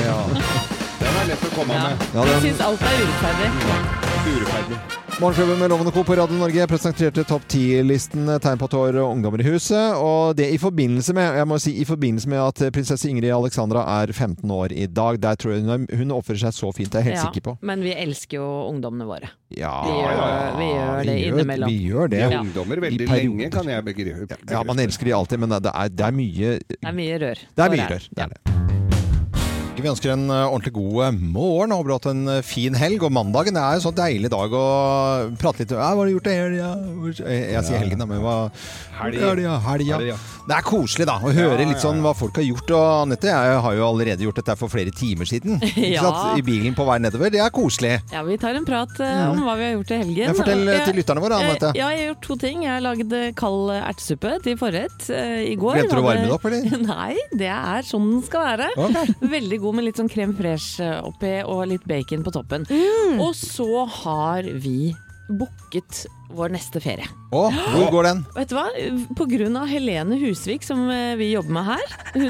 Ja. 0.02 0.18
Den 0.96 1.18
er 1.20 1.26
lett 1.30 1.44
å 1.44 1.50
komme 1.54 1.74
Ja. 1.76 1.88
med. 1.90 2.06
Ja, 2.14 2.24
Jeg 2.24 2.32
den- 2.32 2.44
syns 2.48 2.60
alt 2.64 2.82
er 2.82 3.02
urettferdig. 3.04 3.50
Urettferdig. 4.26 4.78
Morgenklubben 5.16 5.56
med 5.62 5.70
Loven 5.72 5.88
og 5.88 5.94
Co. 5.96 6.02
på 6.04 6.12
Radio 6.18 6.36
Norge 6.36 6.64
presenterte 6.68 7.22
topp 7.24 7.46
10-listen 7.48 8.26
tegn 8.44 8.58
på 8.60 8.66
at 8.68 8.72
du 8.74 8.76
har 8.82 8.96
ungdommer 9.00 9.40
i 9.40 9.46
huset. 9.46 9.94
Og 9.96 10.34
det 10.36 10.50
i 10.52 10.58
forbindelse 10.60 11.14
med 11.16 11.38
jeg 11.38 11.48
må 11.48 11.56
si, 11.62 11.72
i 11.80 11.86
forbindelse 11.88 12.28
med 12.28 12.42
at 12.42 12.60
prinsesse 12.76 13.08
Ingrid 13.08 13.32
Alexandra 13.32 13.86
er 14.02 14.12
15 14.12 14.52
år 14.52 14.74
i 14.76 14.84
dag. 14.92 15.16
Der 15.24 15.38
tror 15.40 15.54
jeg 15.54 15.64
hun, 15.64 15.72
er- 15.88 15.96
hun 16.02 16.12
oppfører 16.18 16.42
seg 16.44 16.52
så 16.58 16.68
fint, 16.76 16.92
det 16.92 17.00
er 17.00 17.06
jeg 17.06 17.14
helt 17.14 17.22
Ja, 17.22 17.30
sikker 17.30 17.46
på. 17.48 17.56
Men 17.64 17.80
vi 17.86 17.94
elsker 17.96 18.36
jo 18.42 18.50
ungdommene 18.68 19.08
våre. 19.08 19.32
Ja, 19.56 19.72
Vi 19.88 19.96
gjør, 19.96 20.12
ja, 20.12 20.28
ja. 20.28 20.52
vi 20.60 20.68
gjør 20.68 21.00
det 21.00 21.16
vi 21.16 21.24
gjør, 21.24 21.32
innimellom. 21.40 21.68
vi 21.72 21.78
gjør 21.88 22.12
det. 22.12 22.20
Ja. 22.20 22.40
ungdommer 22.44 22.84
veldig 22.84 23.08
lenge, 23.08 23.50
kan 23.56 23.72
jeg 23.72 23.84
begripe. 23.88 24.36
Ja, 24.52 24.62
man 24.68 24.78
elsker 24.84 25.04
de 25.08 25.16
alltid, 25.16 25.40
men 25.40 25.48
det 25.56 25.72
er, 25.72 25.88
det 25.96 26.06
er 26.10 26.12
mye 26.12 26.58
Det 26.60 26.76
er 26.84 26.92
mye 27.00 27.18
rør. 27.24 27.40
Det 27.56 27.64
er 27.64 27.70
mye 27.72 27.88
rør. 27.88 28.08
Det 28.12 28.22
er 28.28 28.36
det. 28.36 28.85
Vi 29.76 29.90
ønsker 29.90 30.14
en 30.14 30.22
eh, 30.32 30.46
ordentlig 30.48 30.72
god 30.72 30.86
morgen 30.96 31.18
morgen. 31.34 31.72
Håper 31.76 31.88
du 31.88 31.92
har 31.92 31.98
hatt 32.00 32.08
en 32.10 32.28
eh, 32.32 32.42
fin 32.46 32.74
helg. 32.78 33.02
Og 33.04 33.12
mandagen 33.12 33.58
er 33.60 33.76
en 33.76 33.82
sånn 33.84 33.96
deilig 33.96 34.30
dag 34.32 34.54
å 34.56 34.62
prate 35.40 35.62
litt 35.62 35.74
ja, 35.76 35.90
'Hva 35.92 36.00
har 36.00 36.08
du 36.08 36.14
gjort 36.14 36.30
i 36.32 36.36
helga?' 36.36 36.70
Jeg, 37.26 37.62
sier 37.66 37.82
helgen, 37.82 38.00
da, 38.00 38.06
men 38.08 38.22
hva 38.24 38.36
Helg. 38.96 39.18
Helga, 39.20 39.58
helga. 39.60 39.96
Det 40.48 40.54
er 40.56 40.64
koselig, 40.64 41.04
da, 41.04 41.18
å 41.20 41.28
høre 41.36 41.66
litt 41.68 41.82
sånn 41.82 41.98
hva 42.00 42.14
folk 42.16 42.38
har 42.40 42.46
gjort. 42.46 42.70
Og 42.72 42.84
Anette, 43.02 43.28
jeg 43.28 43.58
har 43.60 43.74
jo 43.76 43.84
allerede 43.84 44.24
gjort 44.24 44.38
dette 44.40 44.54
for 44.56 44.72
flere 44.72 44.88
timer 44.96 45.28
siden. 45.28 45.58
Ikke 45.68 45.90
Ja. 45.92 46.00
sant? 46.06 46.38
I 46.40 46.44
bilen 46.46 46.72
på 46.74 46.86
vei 46.88 46.96
nedover. 47.04 47.28
Det 47.30 47.42
er 47.44 47.52
koselig. 47.52 47.98
Ja, 48.14 48.22
vi 48.24 48.38
tar 48.40 48.56
en 48.56 48.64
prat 48.64 48.96
eh, 49.04 49.28
om 49.28 49.42
hva 49.44 49.58
vi 49.60 49.66
har 49.68 49.74
gjort 49.76 49.92
i 49.92 49.98
helgen. 50.00 50.32
Fortell 50.40 50.64
eh, 50.64 50.78
jeg- 50.78 50.86
til 50.88 50.96
lytterne 51.02 51.20
våre, 51.20 51.36
eh, 51.42 51.50
Anette. 51.50 51.72
Ja, 51.76 51.90
jeg 51.92 52.00
har 52.06 52.14
gjort 52.14 52.22
to 52.30 52.36
ting. 52.40 52.62
Jeg 52.64 52.72
har 52.72 52.80
lagd 52.88 53.12
eh, 53.12 53.32
kald 53.36 53.74
ertesuppe 53.76 54.32
til 54.48 54.56
forrett 54.56 55.10
eh, 55.12 55.44
i 55.52 55.56
går. 55.60 55.76
Glemte 55.82 55.92
du 55.92 56.00
å 56.00 56.06
varme 56.08 56.24
det 56.24 56.32
opp, 56.38 56.48
eller? 56.48 56.80
Nei, 56.94 57.16
det 57.36 57.52
er 57.52 57.84
sånn 57.84 58.08
den 58.14 58.24
skal 58.24 58.40
være. 58.56 58.70
Veldig 59.20 59.60
god 59.60 59.65
med 59.74 59.86
litt 59.86 59.98
sånn 60.00 60.10
crème 60.12 60.36
fresh 60.36 60.82
oppi 61.06 61.38
og 61.46 61.66
litt 61.70 61.86
bacon 61.88 62.24
på 62.26 62.34
toppen. 62.34 62.66
Og 63.18 63.32
så 63.38 63.86
har 64.02 64.46
vi 64.62 64.92
booket 65.28 66.06
vår 66.36 66.50
neste 66.56 66.80
ferie. 66.82 67.06
Å, 67.34 67.40
hvor 67.54 67.86
går 67.94 68.06
den? 68.08 68.20
Vet 68.34 68.50
du 68.50 68.54
hva? 68.56 68.64
På 69.18 69.26
grunn 69.30 69.54
av 69.58 69.68
Helene 69.70 70.16
Husvik, 70.18 70.64
som 70.66 70.80
eh, 70.90 71.14
vi 71.18 71.28
jobber 71.32 71.54
med 71.54 71.66
her. 71.68 71.84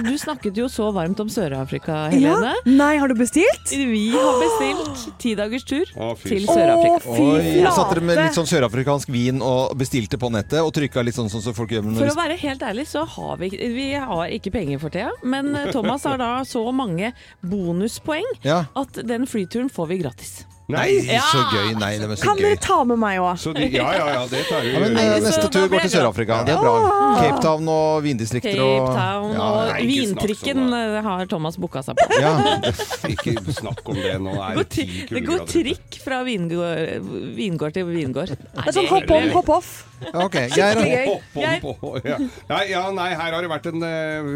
Du 0.04 0.12
snakket 0.20 0.56
jo 0.60 0.66
så 0.72 0.90
varmt 0.92 1.20
om 1.22 1.30
Sør-Afrika, 1.32 2.06
Helene. 2.12 2.52
Ja. 2.56 2.72
Nei, 2.76 2.96
har 3.00 3.08
du 3.08 3.16
bestilt? 3.18 3.72
Vi 3.72 4.10
har 4.12 4.40
bestilt 4.42 5.06
ti 5.22 5.32
dagers 5.38 5.64
tur 5.68 5.88
Å, 5.96 6.10
til. 6.20 6.44
Sør-Afrika. 6.48 7.00
Oi, 7.08 7.40
flate! 7.60 7.74
Satt 7.76 7.92
dere 7.94 8.04
med 8.10 8.20
litt 8.20 8.36
sånn 8.36 8.48
sørafrikansk 8.50 9.12
vin 9.14 9.40
og 9.44 9.76
bestilte 9.80 10.20
på 10.20 10.30
nettet 10.34 10.60
og 10.64 10.72
trykka 10.76 11.04
litt 11.06 11.16
sånn, 11.16 11.32
som 11.32 11.44
så 11.44 11.54
folk 11.56 11.72
gjør 11.76 11.86
med 11.88 12.00
For 12.00 12.12
å 12.12 12.18
være 12.18 12.36
helt 12.40 12.64
ærlig 12.68 12.86
så 12.92 13.04
har 13.16 13.40
vi, 13.40 13.52
vi 13.52 13.88
har 13.96 14.34
ikke 14.36 14.52
penger 14.56 14.80
for 14.82 14.92
tida, 14.92 15.12
men 15.24 15.52
eh, 15.56 15.70
Thomas 15.76 16.04
har 16.08 16.20
da 16.20 16.32
så 16.48 16.64
mange 16.72 17.12
bonuspoeng 17.44 18.28
Ja. 18.44 18.64
at 18.76 19.00
den 19.08 19.24
flyturen 19.28 19.72
får 19.72 19.92
vi 19.92 20.02
gratis. 20.04 20.36
Nei! 20.66 20.98
ja. 21.06 21.22
så 21.30 21.44
gøy. 21.52 21.68
Nei, 21.78 21.92
det 22.00 22.08
var 22.10 22.18
så 22.18 22.26
Kan 22.26 22.40
gøy. 22.40 22.48
dere 22.48 22.58
ta 22.58 22.78
med 22.90 22.98
meg 22.98 23.20
òg? 23.22 23.44
Ja, 23.70 23.84
ja, 23.94 24.06
ja, 24.16 24.22
det 24.26 24.40
tar 24.48 24.64
vi. 24.64 24.72
Ja, 24.74 24.80
men 24.82 24.96
Nei, 24.96 25.04
eh, 25.12 25.20
Neste 25.22 25.46
tur 25.52 25.68
går 25.70 25.84
til. 25.84 25.92
Sør-Afrika. 25.94 26.40
Det 26.48 26.56
er 26.56 26.62
bra. 26.64 26.72
Cape 27.20 27.42
Town 27.44 27.70
og 27.70 28.02
vindistrikter 28.02 28.56
Cape 28.56 28.64
og 28.66 28.88
Town 28.96 29.28
ja, 29.36 29.46
og 29.46 29.70
Nei, 29.70 29.76
ikke 29.84 30.00
vintrikken 30.10 30.64
eh, 30.80 30.96
har 31.06 31.30
Thomas 31.30 31.58
booka 31.62 31.84
seg 31.86 32.00
på. 32.00 32.08
ja. 32.18 32.34
Ikke 33.14 33.36
snakk 33.54 33.86
om 33.86 34.00
det 34.00 34.16
nå. 34.24 34.34
Er 34.42 34.58
Det 34.58 34.58
det 34.58 34.58
går, 34.58 34.68
ti 34.74 34.86
det 35.14 35.22
går 35.28 35.46
trikk 35.54 36.00
fra 36.02 36.22
vingård, 36.26 37.06
vingård 37.38 37.76
til 37.78 37.86
vingård. 37.92 38.34
Nei, 38.34 38.64
Det 38.64 38.72
er 38.72 38.78
sånn 38.80 38.90
hopp 38.90 39.14
on, 39.14 39.30
hopp 39.38 39.52
off. 39.60 39.72
Ok, 40.12 40.34
Geir. 40.52 40.80
Ja. 41.36 42.16
Nei, 42.50 42.62
ja, 42.70 42.82
nei, 42.94 43.08
her 43.16 43.32
har 43.32 43.42
det 43.44 43.50
vært 43.50 43.68
en 43.70 43.84
eh, 43.86 44.28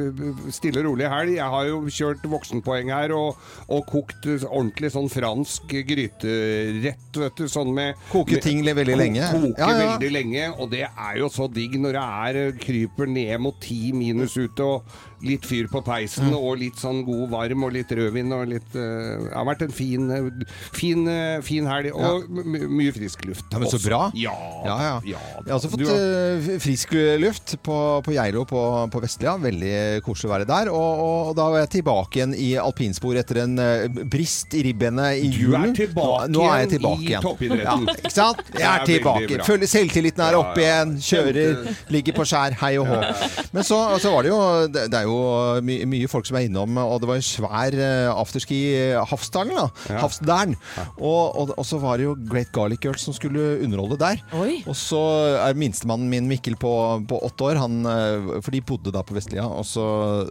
stille 0.55 0.81
og 0.83 0.87
rolig 0.91 1.09
helg. 1.13 1.35
Jeg 1.37 1.51
har 1.55 1.67
jo 1.69 1.81
kjørt 1.93 2.25
voksenpoeng 2.33 2.91
her 2.95 3.13
og, 3.17 3.37
og 3.69 3.85
kokt 3.91 4.29
ordentlig 4.49 4.93
sånn 4.95 5.11
fransk 5.13 5.75
gryterett, 5.91 7.21
vet 7.21 7.37
du. 7.41 7.47
Sånn 7.51 7.73
med 7.77 7.99
Koke 8.13 8.39
med- 8.39 8.45
ting 8.47 8.65
veldig 8.65 8.97
lenge. 8.97 9.29
Koke 9.33 9.55
Ja, 9.59 9.71
ja. 9.71 9.91
veldig 9.97 10.11
lenge, 10.15 10.49
og 10.59 10.71
det 10.73 10.85
er 10.89 11.19
jo 11.21 11.29
så 11.33 11.49
digg 11.53 11.77
når 11.81 11.97
det 11.99 12.07
er 12.07 12.41
eh, 12.47 12.53
kryper 12.61 13.07
ned 13.11 13.41
mot 13.41 13.61
ti 13.61 13.93
minus 13.97 14.37
ute 14.41 14.61
og 14.65 14.99
litt 15.23 15.45
fyr 15.45 15.67
på 15.69 15.83
peisen 15.85 16.31
Mm. 16.31 16.37
og 16.39 16.59
litt 16.59 16.77
sånn 16.81 17.03
god 17.05 17.31
varm 17.31 17.65
og 17.65 17.73
litt 17.75 17.89
rødvin 17.93 18.33
og 18.33 18.49
litt 18.49 18.75
uh, 18.75 18.81
Det 19.27 19.35
har 19.35 19.45
vært 19.49 19.63
en 19.67 19.73
fin, 19.75 20.11
eh, 20.11 20.29
fin, 20.73 21.07
eh, 21.09 21.41
fin 21.45 21.67
helg, 21.67 21.91
og 21.95 22.29
my- 22.31 22.67
mye 22.69 22.93
frisk 22.93 23.25
luft. 23.29 23.45
Ja, 23.53 23.59
men 23.59 23.69
så 23.69 23.81
bra. 23.85 24.11
Ja, 24.15 24.33
Ja, 24.65 24.77
ja. 24.81 25.01
ja. 25.05 25.19
Jeg 25.45 25.51
har 25.53 25.59
også 25.59 25.71
fått 25.73 25.85
har- 25.89 26.59
frisk 26.61 26.93
luft 27.21 27.57
på, 27.63 27.77
på 28.05 28.13
Geilo 28.15 28.45
på, 28.49 28.63
på 28.91 29.01
Vestlia. 29.03 29.37
Veldig 29.41 30.03
koselig 30.07 30.31
å 30.31 30.33
være 30.35 30.47
der. 30.49 30.71
Og, 30.73 31.03
og 31.31 31.37
da 31.37 31.49
var 31.51 31.59
jeg 31.65 31.71
tilbake 31.83 32.21
igjen 32.21 32.35
i 32.37 32.51
alpinspor 32.61 33.17
etter 33.21 33.43
en 33.45 33.57
brist 34.11 34.55
i 34.55 34.63
ribbenet 34.69 35.21
i 35.25 35.29
Du 35.29 35.55
er 35.55 35.67
julen. 35.67 35.75
tilbake 35.77 36.29
nå, 36.31 36.41
nå 36.41 36.47
er 36.49 36.59
jeg 36.63 36.69
igjen 36.69 36.75
tilbake 36.77 37.01
i 37.01 37.11
igjen. 37.11 37.23
toppidretten. 37.27 37.87
Ja, 37.87 37.95
ikke 38.01 38.13
sant? 38.15 38.43
Jeg 38.55 38.67
er 38.69 38.81
er 38.81 38.87
tilbake. 38.91 39.41
Føler 39.47 39.67
selvtilliten 39.71 40.25
er 40.27 40.39
oppe 40.41 40.65
igjen. 40.65 40.97
Kjører, 41.11 41.77
ligger 41.91 42.17
på 42.21 42.27
skjær. 42.29 42.57
Hei 42.61 42.73
og 42.81 42.87
hå. 42.91 43.01
Men 43.55 43.67
så, 43.67 43.81
så 44.01 44.13
var 44.15 44.23
det 44.27 44.31
jo 44.33 44.41
Det, 44.71 44.87
det 44.93 44.99
er 45.01 45.09
jo 45.09 45.10
my, 45.67 45.77
mye 45.91 46.09
folk 46.11 46.29
som 46.29 46.39
er 46.39 46.47
innom, 46.49 46.77
og 46.83 47.01
det 47.03 47.09
var 47.11 47.19
en 47.21 47.25
svær 47.27 47.77
eh, 47.77 48.09
afterski 48.13 48.59
i 48.71 48.81
Hafsdalen. 49.11 49.57
da. 49.57 49.67
Ja. 49.91 50.01
Hafsdalen. 50.05 50.57
Og, 50.99 51.37
og, 51.41 51.53
og 51.57 51.67
så 51.69 51.81
var 51.83 51.99
det 52.01 52.07
jo 52.09 52.17
Great 52.31 52.53
Garlic 52.55 52.83
Girls 52.85 53.05
som 53.07 53.17
skulle 53.17 53.59
underholde 53.65 53.99
der. 54.01 54.23
Oi. 54.39 54.61
Og 54.71 54.77
så 54.79 55.01
er 55.47 55.59
minstemannen 55.61 56.11
min 56.13 56.29
Mikkel 56.31 56.57
på, 56.61 56.73
på 57.11 57.21
åtte 57.27 57.49
år, 57.51 57.61
han, 57.63 57.81
eh, 57.91 58.31
for 58.45 58.55
de 58.55 58.63
bodde 58.67 58.95
da 58.95 59.03
på 59.07 59.17
Vestlia. 59.19 59.47
Og 59.49 59.67
så, 59.69 59.85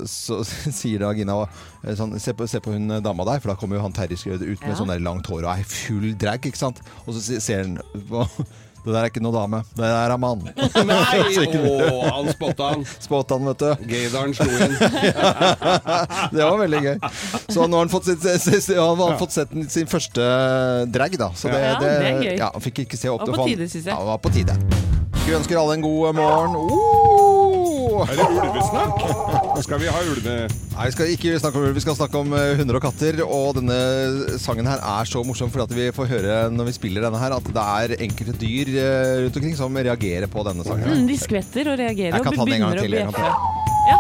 så 0.10 0.40
sier 0.80 1.04
da 1.04 1.12
Gina 1.18 1.42
eh, 1.46 1.94
sånn, 2.00 2.16
se, 2.22 2.36
på, 2.38 2.48
se 2.50 2.62
på 2.64 2.74
hun 2.76 3.00
dama 3.06 3.28
der, 3.30 3.44
for 3.44 3.54
da 3.54 3.58
kommer 3.60 3.80
jo 3.80 3.86
han 3.88 3.96
Terje 3.96 4.18
ut 4.40 4.42
med 4.64 4.72
Ja. 4.72 4.78
sånn 4.80 4.92
der 4.92 5.02
langt 5.04 5.28
hår 5.30 5.44
og 5.46 5.52
er 5.54 5.68
full 5.70 6.12
drag, 6.20 6.46
ikke 6.50 6.60
sant. 6.60 6.82
Og 7.06 7.16
så 7.18 7.40
ser 7.42 7.66
han 7.66 7.80
på 8.10 8.26
Det 8.84 8.94
der 8.94 9.00
er 9.02 9.10
ikke 9.12 9.22
noe 9.24 9.36
dame, 9.36 9.60
det 9.76 9.84
der 9.84 10.14
er 10.14 10.22
mann. 10.22 10.44
Nei, 10.90 11.20
å, 11.60 11.74
han 12.06 12.30
spotta 12.34 12.70
han. 12.74 12.86
Spotta 13.04 13.38
han, 13.38 13.50
vet 13.52 13.64
du. 13.66 13.88
Gaydaren 13.92 14.36
slo 14.38 14.48
inn. 14.50 14.78
Det 16.36 16.46
var 16.46 16.58
veldig 16.62 16.82
gøy. 16.86 16.96
Så 17.52 17.66
nå 17.68 17.80
har 17.80 17.86
han 17.86 17.92
fått, 17.92 18.10
sitt, 18.10 18.70
han 18.78 19.02
har 19.02 19.18
fått 19.20 19.36
sett 19.36 19.54
sin 19.74 19.90
første 19.90 20.30
drag, 20.94 21.18
da. 21.20 21.32
Så 21.36 21.52
det, 21.52 21.60
Ja, 21.60 21.76
det 21.82 21.92
er 21.98 22.24
gøy. 22.24 22.36
Ja, 22.40 22.52
han 22.54 22.64
fikk 22.64 22.86
ikke 22.86 23.00
se 23.00 23.12
opp 23.12 23.26
Det 23.26 23.34
var 23.36 23.44
på 23.44 23.50
tide, 23.52 23.70
synes 23.70 23.90
jeg. 23.90 23.94
Ja, 23.94 24.00
det 24.00 24.14
var 24.14 24.24
på 24.24 24.34
tide. 24.34 24.58
Vi 25.26 25.36
ønsker 25.38 25.60
alle 25.62 25.78
en 25.78 25.86
god 25.86 26.16
morgen. 26.18 26.56
Oh! 26.58 26.99
Er 28.06 28.16
det 28.16 28.26
ulvesnakk? 28.30 29.02
Skal 29.66 29.82
vi 29.82 29.90
ha 29.92 30.02
ulve... 30.08 30.36
Nei, 30.50 30.86
vi 30.88 30.94
skal 30.96 31.12
ikke 31.14 31.34
snakke 31.42 31.60
om 31.60 31.66
ulv, 31.68 31.76
vi 31.76 31.84
skal 31.84 31.98
snakke 31.98 32.22
om 32.22 32.36
eh, 32.38 32.54
hunder 32.60 32.78
og 32.80 32.84
katter. 32.86 33.20
Og 33.26 33.58
denne 33.58 33.80
sangen 34.42 34.70
her 34.70 34.80
er 34.80 35.10
så 35.10 35.24
morsom 35.28 35.52
fordi 35.52 35.76
vi 35.78 35.90
får 35.96 36.12
høre 36.14 36.38
når 36.54 36.70
vi 36.70 36.76
spiller 36.78 37.04
denne 37.08 37.20
her, 37.22 37.36
at 37.36 37.52
det 37.56 37.66
er 37.66 37.96
enkelte 38.08 38.38
dyr 38.40 38.72
eh, 38.76 39.16
rundt 39.26 39.42
omkring 39.42 39.58
som 39.60 39.82
reagerer 39.90 40.32
på 40.32 40.46
denne 40.48 40.68
sangen. 40.68 40.88
Mm, 40.88 41.10
de 41.10 41.20
skvetter 41.20 41.74
og 41.74 41.80
reagerer 41.82 42.16
Jeg 42.16 42.28
kan 42.30 42.34
og 42.34 42.40
ta 42.40 42.48
den 42.48 42.56
en 42.56 42.66
gang 42.66 42.80
begynner 42.80 42.80
å 42.80 42.88
til, 42.88 42.96
kan 42.96 43.14
bjeffe. 43.20 43.68
Ja. 43.90 44.00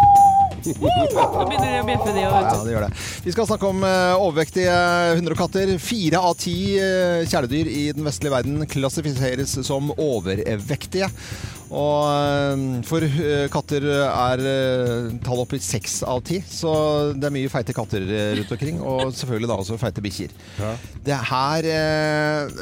Nå 0.59 1.43
begynner 1.47 1.69
de 1.71 1.77
å 1.79 1.85
bjeffe, 1.87 2.15
de 2.15 2.25
òg, 2.27 2.39
Ja, 2.39 2.57
det 2.63 2.73
gjør 2.73 2.85
det. 2.87 2.91
Vi 3.25 3.35
skal 3.35 3.47
snakke 3.51 3.69
om 3.69 3.85
eh, 3.87 4.15
overvektige 4.23 4.79
hunder 5.19 5.35
og 5.35 5.43
katter. 5.43 5.75
Fire 5.83 6.23
av 6.31 6.35
ti 6.39 6.57
kjæledyr 6.79 7.71
i 7.71 7.85
den 7.95 8.07
vestlige 8.07 8.35
verden 8.37 8.67
klassifiseres 8.71 9.59
som 9.67 9.91
overvektige. 9.95 11.11
Og 11.69 12.05
eh, 12.09 12.61
for 12.87 13.05
katter 13.53 13.85
er 13.93 14.41
eh, 14.41 15.09
tallet 15.21 15.43
oppe 15.43 15.59
i 15.59 15.63
seks 15.63 15.99
av 16.07 16.23
ti, 16.25 16.39
så 16.41 16.71
det 17.13 17.29
er 17.29 17.35
mye 17.35 17.51
feite 17.51 17.75
katter 17.77 18.05
eh, 18.05 18.31
rundt 18.39 18.53
omkring. 18.55 18.79
Og 18.81 19.13
selvfølgelig 19.13 19.51
da 19.51 19.57
også 19.61 19.77
feite 19.81 20.03
bikkjer. 20.03 20.33
Ja. 20.59 20.73
Det 21.05 21.19
her 21.29 21.67
eh, 21.69 22.57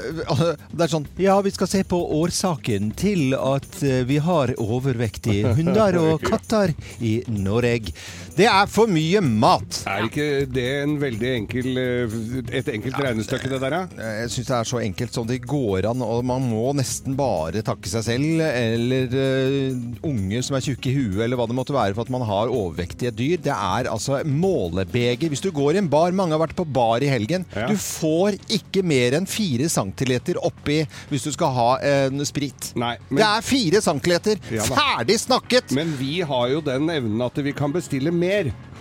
Det 0.71 0.85
er 0.85 0.91
sånn 0.91 1.07
Ja, 1.21 1.37
vi 1.45 1.53
skal 1.55 1.71
se 1.71 1.81
på 1.87 1.99
årsaken 2.19 2.91
til 2.99 3.33
at 3.37 3.79
vi 4.07 4.19
har 4.23 4.53
overvektige 4.61 5.55
hunder 5.57 5.97
og 6.01 6.23
katter 6.31 6.75
i 6.99 7.19
Norge. 7.31 7.95
Det 8.37 8.45
er 8.45 8.67
for 8.69 8.85
mye 8.91 9.17
mat. 9.25 9.79
Er 9.89 10.03
ikke 10.05 10.25
det 10.53 10.65
en 10.83 10.91
veldig 11.01 11.29
enkel, 11.39 11.79
eh, 11.81 12.17
et 12.59 12.67
enkelt 12.69 12.99
regnestykke, 13.01 13.49
det 13.49 13.57
der? 13.63 13.73
da? 13.73 14.09
Jeg 14.21 14.29
syns 14.29 14.49
det 14.51 14.55
er 14.59 14.67
så 14.69 14.81
enkelt 14.85 15.15
som 15.15 15.25
det 15.25 15.39
går 15.49 15.87
an, 15.89 16.03
og 16.05 16.21
man 16.27 16.45
må 16.45 16.67
nesten 16.77 17.15
bare 17.17 17.63
takke 17.65 17.89
seg 17.89 18.05
selv 18.05 18.43
eller 18.45 19.15
uh, 19.17 19.79
unger 20.05 20.45
som 20.45 20.57
er 20.59 20.65
tjukke 20.67 20.91
i 20.91 20.93
huet, 20.99 21.23
eller 21.25 21.39
hva 21.39 21.47
det 21.49 21.57
måtte 21.57 21.73
være 21.73 21.95
for 21.97 22.05
at 22.05 22.13
man 22.13 22.25
har 22.29 22.51
overvektige 22.53 23.09
dyr. 23.17 23.41
Det 23.47 23.55
er 23.55 23.89
altså 23.89 24.19
målebeger. 24.27 25.31
Hvis 25.33 25.41
du 25.41 25.49
går 25.55 25.79
i 25.79 25.81
en 25.81 25.89
bar, 25.89 26.13
mange 26.13 26.37
har 26.37 26.43
vært 26.43 26.55
på 26.59 26.67
bar 26.77 27.01
i 27.01 27.09
helgen, 27.09 27.45
Ja. 27.57 27.65
du 27.71 27.73
får 27.81 28.37
ikke 28.53 28.83
mer 28.85 29.17
enn 29.17 29.25
fire 29.25 29.65
centiliter 29.71 30.37
oppi 30.45 30.83
hvis 31.09 31.25
du 31.25 31.31
skal 31.33 31.55
ha 31.57 31.67
en 31.81 32.21
sprit. 32.27 32.69
Nei, 32.77 32.93
det 33.09 33.25
er 33.25 33.41
fire 33.45 33.81
centiliter! 33.81 34.37
Ja. 34.53 34.61
Ferdig 34.67 35.17
snakket! 35.25 35.73
men 35.73 35.95
vi 35.97 36.21
har 36.21 36.47
jo 36.51 36.61
den 36.61 36.85
evnen 36.93 37.21
at 37.25 37.37
vi 37.41 37.51
kan 37.55 37.73
bestille 37.73 38.11
mer. 38.13 38.26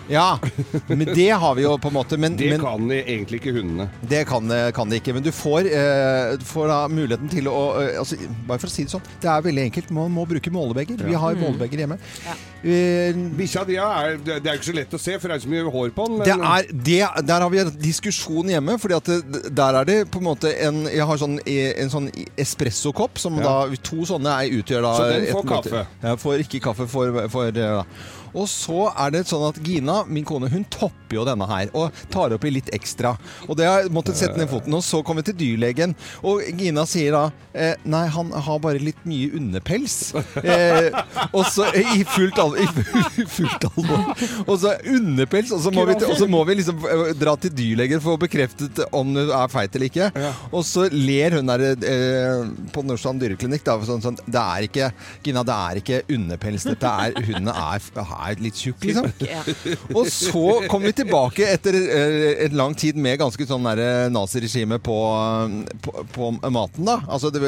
Ja, 0.09 0.39
men 0.87 1.05
det 1.15 1.29
har 1.29 1.55
vi 1.55 1.65
jo 1.65 1.73
på 1.77 1.89
en 1.91 1.97
måte. 1.97 2.17
Men, 2.17 2.37
Det 2.39 2.49
men, 2.53 2.61
kan 2.63 2.91
egentlig 2.91 3.41
ikke 3.41 3.53
hundene. 3.57 3.89
Det 4.07 4.23
kan, 4.27 4.47
kan 4.75 4.89
det 4.89 5.01
ikke, 5.01 5.15
men 5.17 5.25
du 5.25 5.31
får, 5.35 5.67
eh, 5.67 6.35
du 6.39 6.45
får 6.47 6.69
da 6.71 6.79
muligheten 6.91 7.31
til 7.31 7.49
å 7.51 7.63
eh, 7.81 7.97
altså, 7.99 8.19
Bare 8.47 8.61
for 8.61 8.69
å 8.69 8.71
si 8.71 8.85
det 8.87 8.93
sånn, 8.93 9.07
det 9.21 9.29
er 9.31 9.43
veldig 9.43 9.65
enkelt. 9.67 9.91
Man 9.95 10.13
må 10.15 10.23
bruke 10.29 10.51
målebeger. 10.53 11.01
Vi 11.03 11.17
har 11.19 11.39
målebeger 11.39 11.83
hjemme. 11.83 11.99
Eh, 12.63 13.17
Bikkja 13.37 13.65
di 13.67 13.77
er, 13.81 14.15
det 14.23 14.39
er 14.39 14.55
ikke 14.55 14.69
så 14.71 14.77
lett 14.77 14.95
å 14.95 15.01
se, 15.01 15.17
for 15.19 15.27
det 15.27 15.35
er 15.35 15.41
ikke 15.41 15.47
så 15.49 15.53
mye 15.55 15.73
hår 15.75 15.91
på 15.97 16.07
den. 16.07 16.17
Men 16.21 16.27
det 16.27 16.37
er, 16.37 16.71
det, 16.71 17.27
der 17.27 17.45
har 17.45 17.51
vi 17.53 17.61
en 17.65 17.73
diskusjon 17.83 18.53
hjemme, 18.55 18.77
fordi 18.81 18.97
at 18.97 19.11
det, 19.11 19.43
der 19.59 19.81
er 19.81 19.89
det 19.91 19.97
på 20.13 20.21
en 20.23 20.29
måte 20.29 20.53
en 20.67 20.85
Jeg 20.87 21.05
har 21.09 21.19
sånn, 21.19 21.35
en 21.43 21.91
sånn 21.91 22.07
espressokopp, 22.39 23.19
som 23.19 23.37
Ja. 23.37 23.43
da 23.67 23.83
To 23.87 24.07
sånne 24.07 24.31
er, 24.41 24.55
utgjør 24.57 24.81
da 24.83 24.93
Så 24.97 25.05
den 25.11 25.27
får 25.35 25.45
kaffe? 25.51 25.83
Ja, 26.03 26.15
får 26.19 26.41
ikke 26.43 26.63
kaffe 26.63 26.87
for, 26.89 27.19
for 27.27 27.37
for 27.37 27.51
da. 27.55 27.83
Og 28.33 28.47
så 28.51 28.87
er 28.93 29.11
det 29.15 29.25
sånn 29.29 29.45
at 29.49 29.59
Gina, 29.63 30.01
min 30.07 30.25
kone, 30.27 30.49
hun 30.51 30.65
topper 30.73 31.19
jo 31.19 31.23
denne 31.27 31.47
her 31.49 31.69
og 31.77 31.95
tar 32.13 32.33
oppi 32.35 32.51
litt 32.51 32.69
ekstra. 32.75 33.13
Og 33.47 33.55
det 33.59 33.67
har 33.69 33.83
jeg 33.85 33.93
måttet 33.95 34.17
sette 34.19 34.37
ned 34.39 34.49
foten. 34.51 34.73
Og 34.77 34.83
så 34.83 34.99
kommer 35.05 35.23
vi 35.23 35.31
til 35.31 35.39
dyrlegen, 35.43 35.95
og 36.27 36.41
Gina 36.59 36.83
sier 36.89 37.15
da 37.15 37.23
eh, 37.53 37.75
Nei, 37.87 38.03
han 38.11 38.31
har 38.33 38.59
bare 38.63 38.81
litt 38.83 39.03
mye 39.07 39.31
underpels. 39.39 39.99
Eh, 40.47 40.93
og 41.33 41.43
så 41.49 41.65
eh, 41.75 41.95
i 41.99 42.03
fullt 42.07 42.37
alvor, 42.39 42.59
i 42.61 43.25
fullt 43.27 43.65
alvor. 43.67 44.03
Og 44.45 44.53
så 44.61 44.73
underpels, 44.93 45.49
og 45.55 45.61
så 45.63 45.71
må 45.73 45.83
vi, 45.89 45.95
til- 45.99 46.29
må 46.31 46.43
vi 46.47 46.55
liksom 46.59 46.83
eh, 46.87 47.11
dra 47.17 47.33
til 47.41 47.51
dyrlegen 47.57 48.01
for 48.03 48.15
å 48.15 48.21
bekreftet 48.21 48.79
om 48.95 49.11
du 49.15 49.23
er 49.25 49.49
feit 49.51 49.75
eller 49.75 49.89
ikke. 49.89 50.09
Og 50.51 50.63
så 50.67 50.85
ler 50.93 51.37
hun 51.39 51.49
der 51.51 51.63
eh, 51.73 52.45
på 52.73 52.83
Nordstrand 52.85 53.21
dyreklinikk 53.23 53.65
da, 53.67 53.77
sånn, 53.87 54.03
sånn, 54.03 54.19
Det 54.27 54.41
er 54.43 54.67
ikke 54.67 54.89
Gina, 55.25 55.43
det 55.47 55.57
er 55.57 55.81
ikke 55.81 56.01
underpels. 56.15 56.67
Dette 56.69 56.93
er 57.07 57.17
Hundene 57.27 57.55
er, 57.57 57.83
er 58.27 58.41
litt 58.41 58.59
tjukk, 58.59 58.87
liksom. 58.89 59.09
Ja. 59.23 59.41
Og 59.97 60.09
så 60.11 60.43
kom 60.71 60.85
vi 60.87 60.93
tilbake 60.97 61.47
etter 61.47 61.77
eh, 61.77 62.45
en 62.47 62.57
lang 62.59 62.75
tid 62.77 62.97
med 62.99 63.19
ganske 63.21 63.47
sånn 63.49 63.67
eh, 63.73 64.07
naziregime 64.13 64.79
på, 64.83 64.97
på, 65.85 66.05
på 66.15 66.31
maten. 66.53 66.87
da. 66.87 66.99
Altså 67.07 67.31
det 67.33 67.41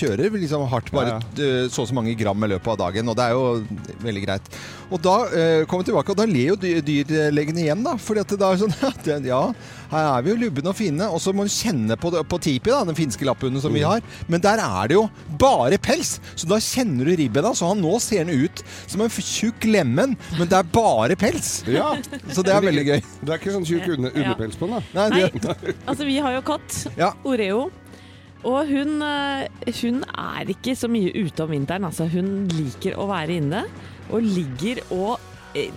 kjører 0.00 0.36
liksom 0.36 0.66
hardt 0.70 0.92
bare 0.94 1.18
eh, 1.38 1.66
så 1.70 1.80
og 1.84 1.88
så 1.90 1.96
mange 1.96 2.14
gram 2.18 2.44
i 2.44 2.50
løpet 2.52 2.74
av 2.74 2.80
dagen, 2.84 3.08
og 3.08 3.16
det 3.18 3.26
er 3.26 3.36
jo 3.36 3.96
veldig 4.04 4.24
greit. 4.26 4.54
Og 4.90 5.02
da 5.02 5.16
eh, 5.30 5.64
kom 5.70 5.82
vi 5.82 5.90
tilbake, 5.90 6.12
og 6.12 6.18
da 6.18 6.26
ler 6.28 6.52
jo 6.52 6.58
dyrlegene 6.60 7.64
igjen, 7.64 7.84
da. 7.86 7.96
Fordi 8.00 8.24
at 8.24 8.32
det 8.34 8.40
da 8.40 8.52
er 8.52 8.62
sånn 8.64 8.76
at 8.90 9.10
Ja, 9.26 9.42
her 9.90 10.06
er 10.06 10.22
vi 10.24 10.30
jo 10.32 10.38
lubne 10.44 10.70
og 10.70 10.76
fine, 10.78 11.08
og 11.10 11.20
så 11.22 11.32
må 11.34 11.44
du 11.46 11.52
kjenne 11.52 11.96
på, 12.00 12.12
på 12.30 12.38
tipi, 12.42 12.70
da, 12.70 12.84
den 12.88 12.98
finske 12.98 13.26
lapphunden 13.26 13.62
som 13.62 13.74
vi 13.74 13.82
har. 13.86 14.02
Men 14.30 14.42
der 14.44 14.62
er 14.62 14.90
det 14.90 14.96
jo 14.98 15.04
bare 15.40 15.78
pels! 15.82 16.16
Så 16.38 16.48
da 16.50 16.60
kjenner 16.62 17.08
du 17.10 17.14
ribben. 17.18 17.42
da, 17.46 17.52
Så 17.56 17.68
han 17.70 17.82
nå 17.82 17.96
ser 18.02 18.24
den 18.28 18.46
ut 18.46 18.62
som 18.86 19.02
en 19.04 19.10
tjukk 19.10 19.66
lemen, 19.68 20.16
men 20.38 20.50
det 20.50 20.58
er 20.60 20.70
bare 20.74 21.18
pels! 21.18 21.60
Ja. 21.70 21.92
Så 22.34 22.42
det 22.44 22.52
er 22.52 22.64
veldig 22.64 22.82
gøy. 22.86 22.98
Det 23.22 23.30
er 23.32 23.38
ikke 23.38 23.52
sånn 23.54 23.66
tjukk 23.68 23.86
under, 23.94 24.12
underpels 24.14 24.58
på 24.58 24.66
den, 24.68 24.80
da. 24.80 25.08
Nei, 25.10 25.28
Nei, 25.30 25.74
altså 25.88 26.06
vi 26.08 26.18
har 26.22 26.34
jo 26.38 26.42
katt, 26.50 26.80
Ja. 26.98 27.12
Oreo. 27.26 27.68
Og 28.48 28.70
hun, 28.70 28.94
eh, 29.04 29.72
hun 29.82 30.02
er 30.08 30.48
ikke 30.48 30.72
så 30.78 30.88
mye 30.88 31.12
ute 31.12 31.44
om 31.44 31.50
vinteren. 31.52 31.84
Altså, 31.88 32.06
hun 32.08 32.48
liker 32.48 32.96
å 33.00 33.04
være 33.10 33.36
inne, 33.36 33.64
og 34.08 34.24
ligger 34.24 34.80
og 34.96 35.18
eh, 35.58 35.68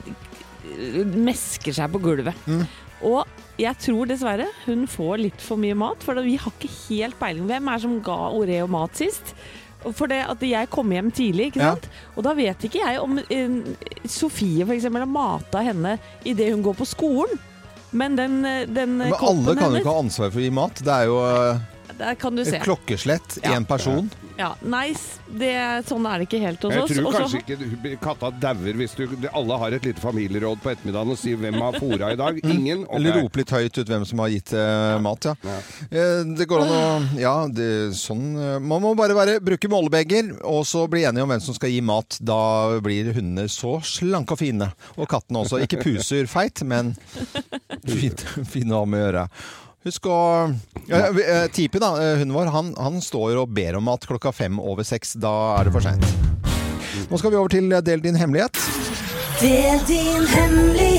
mesker 1.13 1.75
seg 1.75 1.91
på 1.93 2.01
gulvet. 2.03 2.47
Mm. 2.47 2.63
Og 3.09 3.42
jeg 3.59 3.77
tror 3.77 4.09
dessverre 4.09 4.47
hun 4.65 4.87
får 4.89 5.19
litt 5.21 5.41
for 5.43 5.61
mye 5.61 5.75
mat, 5.77 6.01
for 6.03 6.17
vi 6.25 6.37
har 6.41 6.53
ikke 6.55 6.71
helt 6.87 7.19
peiling. 7.19 7.45
Hvem 7.49 7.67
er 7.69 7.77
det 7.77 7.85
som 7.85 7.99
ga 8.05 8.17
Oreo 8.33 8.67
mat 8.71 8.97
sist? 8.97 9.33
For 9.83 10.07
det 10.07 10.21
at 10.31 10.41
jeg 10.47 10.69
kom 10.71 10.91
hjem 10.95 11.11
tidlig, 11.11 11.51
ikke 11.51 11.59
Ja. 11.59 11.73
sant? 11.75 11.89
og 12.15 12.23
da 12.23 12.33
vet 12.33 12.63
ikke 12.63 12.79
jeg 12.79 13.01
om 13.03 13.17
uh, 13.19 13.73
Sofie 14.07 14.63
eksempel 14.63 15.03
har 15.03 15.11
mata 15.11 15.59
henne 15.59 15.97
idet 16.23 16.53
hun 16.53 16.63
går 16.63 16.77
på 16.79 16.87
skolen. 16.87 17.39
Men 17.93 18.15
den, 18.15 18.39
eh, 18.45 18.65
den 18.65 18.97
men 18.97 19.13
alle 19.13 19.53
kan 19.53 19.57
kan 19.59 19.75
jo 19.75 19.83
ikke 19.83 19.91
ha 19.91 19.99
ansvar 20.01 20.31
for 20.31 20.39
å 20.39 20.43
gi 20.47 20.49
mat. 20.49 20.79
Det 20.81 20.93
er 20.93 21.05
jo 21.05 21.19
eh, 21.21 21.59
Der 21.97 22.15
kan 22.15 22.35
du 22.35 22.43
se. 22.45 22.55
et 22.57 22.63
klokkeslett, 22.63 23.39
Ja. 23.43 23.59
person. 23.67 24.09
Ja, 24.37 24.55
nice. 24.65 25.19
det, 25.29 25.85
sånn 25.85 26.05
er 26.09 26.19
det 26.19 26.25
ikke 26.27 26.39
helt 26.41 26.61
hos 26.65 26.73
oss. 26.73 26.89
Jeg 26.89 26.97
tror 27.03 27.07
oss. 27.07 27.33
kanskje 27.33 27.41
ikke 27.43 27.99
katta 28.01 28.31
dauer 28.41 28.73
hvis 28.79 28.95
du 28.97 29.27
Alle 29.31 29.57
har 29.61 29.75
et 29.77 29.85
lite 29.85 30.01
familieråd 30.01 30.57
på 30.63 30.71
ettermiddagen 30.73 31.11
og 31.13 31.17
sier 31.17 31.37
'hvem 31.37 31.59
har 31.61 31.73
fôra 31.77 32.11
i 32.13 32.17
dag'? 32.17 32.39
Ingen. 32.43 32.83
Okay. 32.83 32.89
Mm. 32.89 32.95
Eller 32.95 33.21
rope 33.21 33.37
litt 33.37 33.49
høyt 33.49 33.77
ut 33.77 33.87
hvem 33.87 34.05
som 34.05 34.19
har 34.19 34.29
gitt 34.29 34.53
eh, 34.53 34.99
mat, 34.99 35.25
ja. 35.25 35.35
Ja. 35.43 35.57
Eh, 35.91 36.23
Det 36.33 36.47
går 36.47 36.61
an 36.61 36.73
å 36.73 37.19
Ja, 37.19 37.47
det, 37.47 37.93
sånn 37.93 38.35
eh, 38.37 38.59
Man 38.59 38.81
må 38.81 38.95
bare 38.95 39.13
være, 39.13 39.39
bruke 39.39 39.69
målebeger, 39.69 40.41
og 40.43 40.65
så 40.65 40.87
bli 40.89 41.03
enige 41.03 41.21
om 41.23 41.29
hvem 41.29 41.41
som 41.41 41.53
skal 41.53 41.69
gi 41.69 41.81
mat. 41.81 42.17
Da 42.19 42.79
blir 42.79 43.13
hundene 43.13 43.47
så 43.47 43.81
slanke 43.83 44.31
og 44.31 44.39
fine. 44.39 44.73
Og 44.97 45.07
kattene 45.07 45.43
også. 45.45 45.61
Ikke 45.61 45.81
puser 45.83 46.25
feit, 46.25 46.63
men 46.63 46.95
fine 47.85 48.71
å 48.73 48.79
ha 48.79 48.85
med 48.85 48.99
å 48.99 49.05
gjøre. 49.11 49.29
Husk 49.83 50.05
å 50.07 50.17
ja, 50.87 51.09
eh, 51.11 51.47
Tipi, 51.51 51.79
da, 51.79 51.89
eh, 51.99 52.17
hunden 52.21 52.31
vår, 52.35 52.51
han, 52.55 52.71
han 52.79 53.01
står 53.03 53.41
og 53.41 53.51
ber 53.51 53.75
om 53.75 53.83
mat 53.83 54.05
klokka 54.07 54.31
fem 54.31 54.59
over 54.59 54.87
seks. 54.87 55.17
Da 55.19 55.33
er 55.57 55.67
det 55.67 55.75
for 55.75 55.83
seint. 55.83 56.07
Nå 57.09 57.19
skal 57.19 57.33
vi 57.33 57.39
over 57.41 57.51
til 57.51 57.67
eh, 57.71 57.83
Del 57.83 58.03
din 58.03 58.15
hemmelighet. 58.15 58.63
Del 59.41 59.83
din 59.89 60.27
hemmelighet. 60.37 60.92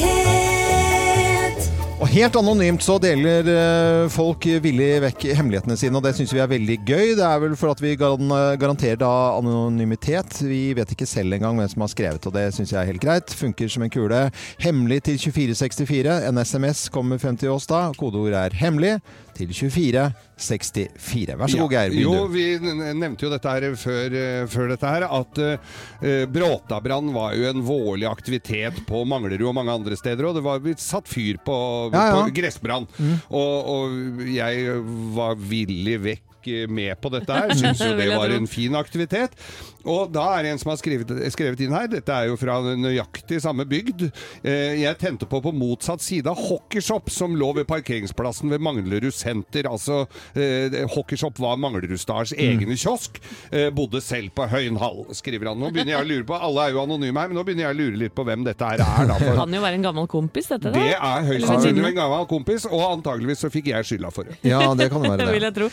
Helt 2.14 2.36
anonymt 2.38 2.82
så 2.86 2.94
deler 3.02 3.48
eh, 3.50 4.04
folk 4.14 4.46
villig 4.62 5.00
vekk 5.02 5.24
hemmelighetene 5.34 5.74
sine, 5.74 5.98
og 5.98 6.04
det 6.04 6.12
syns 6.14 6.30
vi 6.30 6.38
er 6.44 6.52
veldig 6.52 6.76
gøy. 6.86 7.08
Det 7.18 7.24
er 7.26 7.40
vel 7.42 7.56
for 7.58 7.74
at 7.74 7.82
vi 7.82 7.96
garanterer 7.98 9.00
da 9.00 9.10
anonymitet. 9.40 10.36
Vi 10.46 10.60
vet 10.78 10.94
ikke 10.94 11.08
selv 11.10 11.34
engang 11.34 11.58
hvem 11.58 11.72
som 11.72 11.82
har 11.82 11.90
skrevet, 11.90 12.28
og 12.30 12.36
det 12.36 12.44
syns 12.54 12.70
jeg 12.70 12.78
er 12.84 12.92
helt 12.92 13.02
greit. 13.02 13.34
Funker 13.34 13.66
som 13.66 13.82
en 13.82 13.90
kule. 13.90 14.20
Hemmelig 14.62 15.00
til 15.08 15.18
2464. 15.24 16.20
En 16.30 16.38
SMS 16.38 16.86
kommer 16.94 17.18
frem 17.18 17.34
til 17.40 17.50
oss 17.50 17.66
da. 17.66 17.88
Kodeord 17.98 18.38
er 18.44 18.54
'hemmelig' 18.62 19.00
til 19.36 19.50
2464. 19.54 21.36
Vær 21.40 21.50
så 21.52 21.60
god, 21.62 21.72
Geir. 21.74 21.94
Jo, 21.98 22.26
vi 22.32 22.44
nevnte 22.60 23.26
jo 23.26 23.30
dette 23.32 23.54
her 23.54 23.76
før, 23.78 24.16
eh, 24.18 24.42
før 24.50 24.72
dette 24.74 24.90
her, 24.96 25.06
at 25.08 25.40
uh, 25.44 26.24
Bråtabrann 26.34 27.12
var 27.14 27.34
jo 27.38 27.48
en 27.50 27.64
vårlig 27.66 28.08
aktivitet 28.10 28.82
på 28.88 29.04
Manglerud 29.08 29.48
og 29.50 29.56
mange 29.60 29.74
andre 29.74 29.98
steder, 29.98 30.28
og 30.30 30.38
det 30.38 30.44
var 30.46 30.62
blitt 30.64 30.82
satt 30.82 31.08
fyr 31.10 31.38
på, 31.44 31.56
Ja, 31.94 32.06
ja. 32.10 32.20
på 32.20 32.34
gressbrann. 32.36 32.86
Og, 33.30 33.72
og 33.74 34.22
jeg 34.28 34.78
var 35.16 35.34
villig 35.38 35.98
vekk 36.10 36.30
gikk 36.44 36.70
med 36.70 36.94
på 37.00 37.10
dette 37.14 37.32
her. 37.32 37.54
Syns 37.60 37.80
jo 37.84 37.92
det 37.98 38.10
var 38.16 38.30
en 38.34 38.46
fin 38.50 38.74
aktivitet. 38.78 39.36
Og 39.84 40.08
da 40.14 40.22
er 40.38 40.46
det 40.46 40.52
en 40.54 40.60
som 40.62 40.70
har 40.72 40.78
skrevet, 40.80 41.10
skrevet 41.34 41.60
inn 41.60 41.74
her, 41.76 41.88
dette 41.92 42.08
er 42.14 42.30
jo 42.30 42.38
fra 42.40 42.54
nøyaktig 42.64 43.40
samme 43.44 43.66
bygd. 43.68 44.06
Eh, 44.42 44.80
Jeg 44.80 44.96
tente 45.00 45.26
på 45.28 45.42
på 45.44 45.52
motsatt 45.52 46.00
side 46.00 46.30
av 46.30 46.38
Hockeyshop, 46.40 47.10
som 47.12 47.34
lå 47.36 47.50
ved 47.58 47.66
parkeringsplassen 47.68 48.48
ved 48.52 48.62
Manglerud 48.64 49.12
senter. 49.12 49.68
Altså, 49.68 50.06
eh, 50.34 50.78
Hockeyshop 50.94 51.36
var 51.42 51.58
Manglerud 51.60 52.00
Stars 52.00 52.32
egen 52.32 52.72
kiosk. 52.80 53.20
Eh, 53.52 53.68
bodde 53.76 54.00
selv 54.00 54.32
på 54.34 54.46
Høynhall, 54.48 55.04
skriver 55.12 55.50
han. 55.52 55.60
Nå 55.60 55.68
begynner 55.74 55.98
jeg 55.98 56.06
å 56.06 56.08
lure 56.08 56.24
på, 56.30 56.38
Alle 56.40 56.64
er 56.68 56.72
jo 56.72 56.80
anonyme 56.86 57.20
her, 57.20 57.28
men 57.28 57.36
nå 57.36 57.44
begynner 57.44 57.66
jeg 57.68 57.76
å 57.76 57.78
lure 57.82 58.00
litt 58.06 58.14
på 58.16 58.24
hvem 58.24 58.44
dette 58.48 58.64
her 58.64 58.80
er. 58.80 59.06
Da, 59.12 59.18
for 59.20 59.36
Kan 59.42 59.52
jo 59.58 59.60
være 59.66 59.78
en 59.82 59.84
gammel 59.90 60.08
kompis, 60.08 60.48
dette. 60.48 60.72
da. 60.72 60.80
det 60.80 60.96
er 60.96 61.28
høyst 61.28 61.46
sannsynlig 61.50 61.90
en 61.92 61.98
gammel 62.00 62.26
kompis, 62.32 62.64
og 62.70 62.80
antageligvis 62.88 63.44
så 63.44 63.52
fikk 63.52 63.68
jeg 63.74 63.84
skylda 63.92 64.10
for 64.14 64.24
det. 64.32 64.38
Ja, 64.54 64.62
det 64.74 64.88
kan 64.92 65.02
det 65.04 65.12
være 65.12 65.26
Det 65.26 65.32
vil 65.36 65.46
jeg 65.50 65.54
tro. 65.60 65.68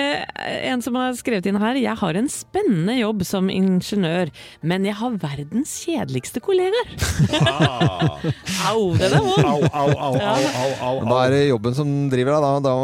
Eh, 0.00 0.68
en 0.70 0.82
som 0.82 0.96
har 0.98 1.14
skrevet 1.18 1.46
inn 1.48 1.58
her. 1.60 1.78
Jeg 1.80 1.96
har 2.00 2.18
en 2.18 2.28
spennende 2.30 2.96
jobb 2.98 3.24
som 3.28 3.50
ingeniør, 3.52 4.30
men 4.66 4.86
jeg 4.88 4.96
har 5.00 5.16
verdens 5.22 5.72
kjedeligste 5.84 6.42
kollegaer. 6.44 6.94
Au, 8.70 8.92
den 8.98 9.16
er 9.16 9.24
vond! 9.24 9.44
Au, 9.50 9.62
au, 9.64 9.90
au, 9.90 10.14
au, 10.16 10.46
au, 10.62 10.72
au, 10.88 11.02
Da 11.08 11.18
er 11.26 11.34
det 11.34 11.42
jobben 11.50 11.76
som 11.76 11.92
driver 12.12 12.36
deg, 12.36 12.46
da. 12.46 12.52
da 12.64 12.74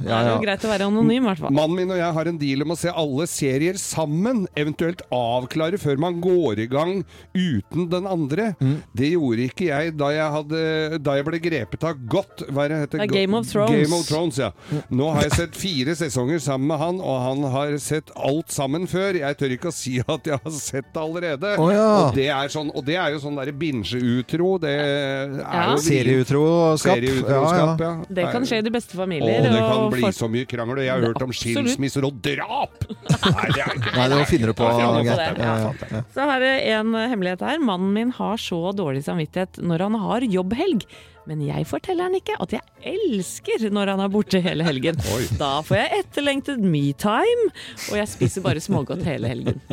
Det 0.00 0.10
ja, 0.10 0.20
er 0.20 0.30
jo 0.32 0.40
greit 0.44 0.66
å 0.66 0.72
være 0.72 0.88
anonym, 0.90 1.24
i 1.24 1.28
hvert 1.30 1.42
fall. 1.44 1.54
Mannen 1.56 1.78
min 1.80 1.94
og 1.94 2.00
jeg 2.00 2.16
har 2.18 2.30
en 2.30 2.40
deal 2.40 2.66
om 2.66 2.74
å 2.74 2.78
se 2.78 2.92
alle 3.04 3.28
serier 3.30 3.80
sammen, 3.80 4.44
eventuelt 4.58 5.04
avklare 5.14 5.80
før 5.80 6.00
man 6.02 6.20
går 6.22 6.64
i 6.66 6.68
gang 6.70 6.94
uten 7.34 7.88
den 7.92 8.08
andre. 8.10 8.52
Mm. 8.60 8.76
Det 8.96 9.12
gjorde 9.14 9.48
ikke 9.50 9.70
jeg 9.70 9.94
da 10.00 10.10
jeg, 10.14 10.28
hadde, 10.36 10.62
da 11.02 11.16
jeg 11.18 11.28
ble 11.28 11.42
grepet 11.42 11.86
av 11.86 12.04
godt 12.10 12.44
hva 12.50 12.66
er 12.66 12.74
det 12.74 12.80
heter? 12.84 13.04
Det 13.04 13.10
Game 13.14 13.36
of 13.38 13.48
Thrones. 13.48 13.74
Game 13.74 13.96
of 13.96 14.06
Thrones, 14.08 14.40
ja. 14.40 14.50
Nå 14.92 15.10
har 15.14 15.26
jeg 15.26 15.36
sett 15.36 15.58
fire 15.58 15.96
sesonger 15.98 16.42
sammen 16.42 16.59
med 16.60 16.78
han, 16.80 17.00
og 17.00 17.16
han 17.24 17.44
har 17.52 17.74
sett 17.82 18.10
alt 18.16 18.52
sammen 18.54 18.86
før. 18.90 19.18
Jeg 19.20 19.38
tør 19.40 19.54
ikke 19.56 19.70
å 19.70 19.74
si 19.74 19.96
at 20.14 20.28
jeg 20.30 20.38
har 20.44 20.54
sett 20.54 20.88
det 20.92 21.02
allerede. 21.02 21.54
Oh, 21.60 21.70
ja. 21.72 21.86
og, 22.06 22.14
det 22.16 22.28
er 22.34 22.52
sånn, 22.52 22.70
og 22.74 22.84
det 22.86 22.96
er 23.00 23.14
jo 23.14 23.22
sånn 23.24 23.38
derre 23.40 23.54
binge-utro. 23.56 24.52
Det 24.62 24.74
er 24.74 25.36
Ja. 25.40 25.64
jo 25.72 25.80
Serieutroskap. 25.84 26.96
Serieutroskap, 27.00 27.84
ja. 27.84 27.92
Det 28.20 28.26
kan 28.34 28.46
skje 28.48 28.60
i 28.60 28.66
de 28.66 28.74
beste 28.74 28.98
Å, 29.00 29.06
Og 29.06 29.10
det 29.10 29.50
kan 29.50 29.84
og 29.84 29.92
bli 29.94 30.02
for... 30.04 30.16
så 30.16 30.28
mye 30.30 30.48
krangel. 30.48 30.82
Jeg 30.84 30.92
har 30.92 31.06
hørt 31.08 31.22
om 31.24 31.32
skilsmisser 31.34 32.06
og 32.08 32.18
drap! 32.24 32.84
Nei, 33.30 33.46
det 33.54 33.62
er 33.64 33.76
ikke 33.76 33.94
Nei, 33.96 34.08
det 34.12 34.24
finner 34.30 34.52
du 34.52 34.56
på. 34.58 34.68
Ja. 34.70 34.90
Ja, 35.00 35.16
ja, 35.36 35.70
ja. 35.90 36.02
Så 36.14 36.26
har 36.28 36.44
jeg 36.44 36.66
en 36.76 36.94
hemmelighet 36.94 37.44
her. 37.46 37.62
Mannen 37.62 37.94
min 37.96 38.12
har 38.16 38.40
så 38.40 38.60
dårlig 38.76 39.04
samvittighet 39.06 39.60
når 39.64 39.86
han 39.88 39.98
har 40.04 40.26
jobbhelg. 40.26 40.86
Men 41.28 41.42
jeg 41.44 41.66
forteller 41.68 42.08
han 42.08 42.14
ikke 42.16 42.34
at 42.40 42.52
jeg 42.56 42.62
elsker 42.90 43.66
når 43.70 43.90
han 43.92 44.00
er 44.00 44.08
borte 44.12 44.40
hele 44.42 44.64
helgen. 44.66 44.96
Oi. 45.14 45.26
Da 45.38 45.60
får 45.66 45.76
jeg 45.76 46.00
etterlengtet 46.04 46.62
me-time, 46.64 47.50
og 47.90 47.98
jeg 48.00 48.08
spiser 48.08 48.44
bare 48.46 48.62
smågodt 48.64 49.04
hele 49.06 49.30
helgen. 49.30 49.60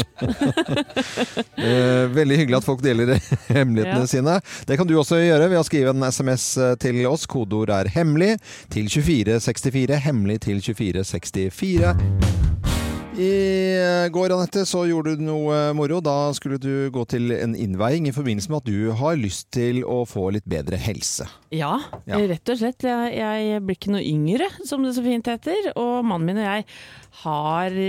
Eh, 1.57 2.05
veldig 2.13 2.37
hyggelig 2.37 2.57
at 2.59 2.65
folk 2.67 2.81
deler 2.85 3.09
hemmelighetene 3.55 4.05
Ja. 4.05 4.09
sine. 4.09 4.35
Det 4.69 4.77
kan 4.77 4.87
du 4.87 4.93
også 4.99 5.17
gjøre 5.19 5.49
ved 5.49 5.59
å 5.59 5.65
skrive 5.65 5.93
en 5.93 6.05
SMS 6.05 6.45
til 6.81 6.99
oss. 7.09 7.25
Kodeord 7.29 7.69
er 7.73 7.89
'hemmelig' 7.89 8.37
til 8.73 8.89
2464. 8.89 9.97
Hemmelig 10.05 10.39
til 10.45 10.61
2464. 10.61 12.46
I 13.17 14.09
går 14.13 14.29
Anette, 14.35 14.61
så 14.69 14.83
gjorde 14.85 15.15
du 15.17 15.23
noe 15.25 15.71
moro. 15.73 15.97
Da 16.05 16.29
skulle 16.37 16.59
du 16.61 16.89
gå 16.93 17.01
til 17.09 17.31
en 17.33 17.55
innveiing 17.57 18.05
i 18.09 18.13
forbindelse 18.13 18.51
med 18.53 18.59
at 18.61 18.67
du 18.69 18.91
har 18.99 19.17
lyst 19.17 19.47
til 19.57 19.79
å 19.89 20.03
få 20.05 20.27
litt 20.35 20.45
bedre 20.45 20.77
helse. 20.77 21.25
Ja, 21.49 21.79
Ja. 22.05 22.19
rett 22.29 22.51
og 22.53 22.59
slett. 22.61 22.85
Jeg, 22.85 23.15
jeg 23.17 23.63
blir 23.65 23.79
ikke 23.79 23.95
noe 23.95 24.05
yngre, 24.05 24.49
som 24.69 24.85
det 24.85 24.93
så 24.93 25.01
fint 25.05 25.25
heter. 25.25 25.71
Og 25.73 26.05
mannen 26.05 26.29
min 26.29 26.41
og 26.43 26.45
jeg 26.45 26.67
har 27.23 27.79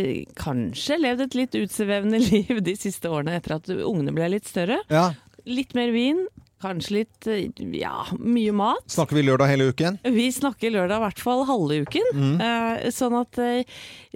kanskje 0.40 0.96
levd 1.02 1.26
et 1.26 1.38
litt 1.42 1.60
utsvevende 1.60 2.22
liv 2.30 2.62
de 2.64 2.76
siste 2.80 3.12
årene 3.12 3.36
etter 3.36 3.58
at 3.58 3.68
ungene 3.76 4.16
ble 4.16 4.30
litt 4.38 4.48
større. 4.48 4.80
Ja, 4.88 5.10
Litt 5.48 5.70
mer 5.72 5.88
vin, 5.94 6.26
kanskje 6.62 6.94
litt 6.96 7.26
eh, 7.30 7.46
ja, 7.78 8.04
mye 8.18 8.52
mat. 8.56 8.84
Snakker 8.90 9.18
vi 9.18 9.22
lørdag 9.26 9.50
hele 9.52 9.68
uken? 9.72 9.98
Vi 10.02 10.26
snakker 10.34 10.72
lørdag 10.74 10.98
i 10.98 11.04
hvert 11.06 11.22
fall 11.22 11.44
halve 11.48 11.80
uken. 11.86 12.08
Mm. 12.14 12.40
Eh, 12.42 12.88
sånn 12.94 13.14
at 13.20 13.38
eh, 13.42 13.68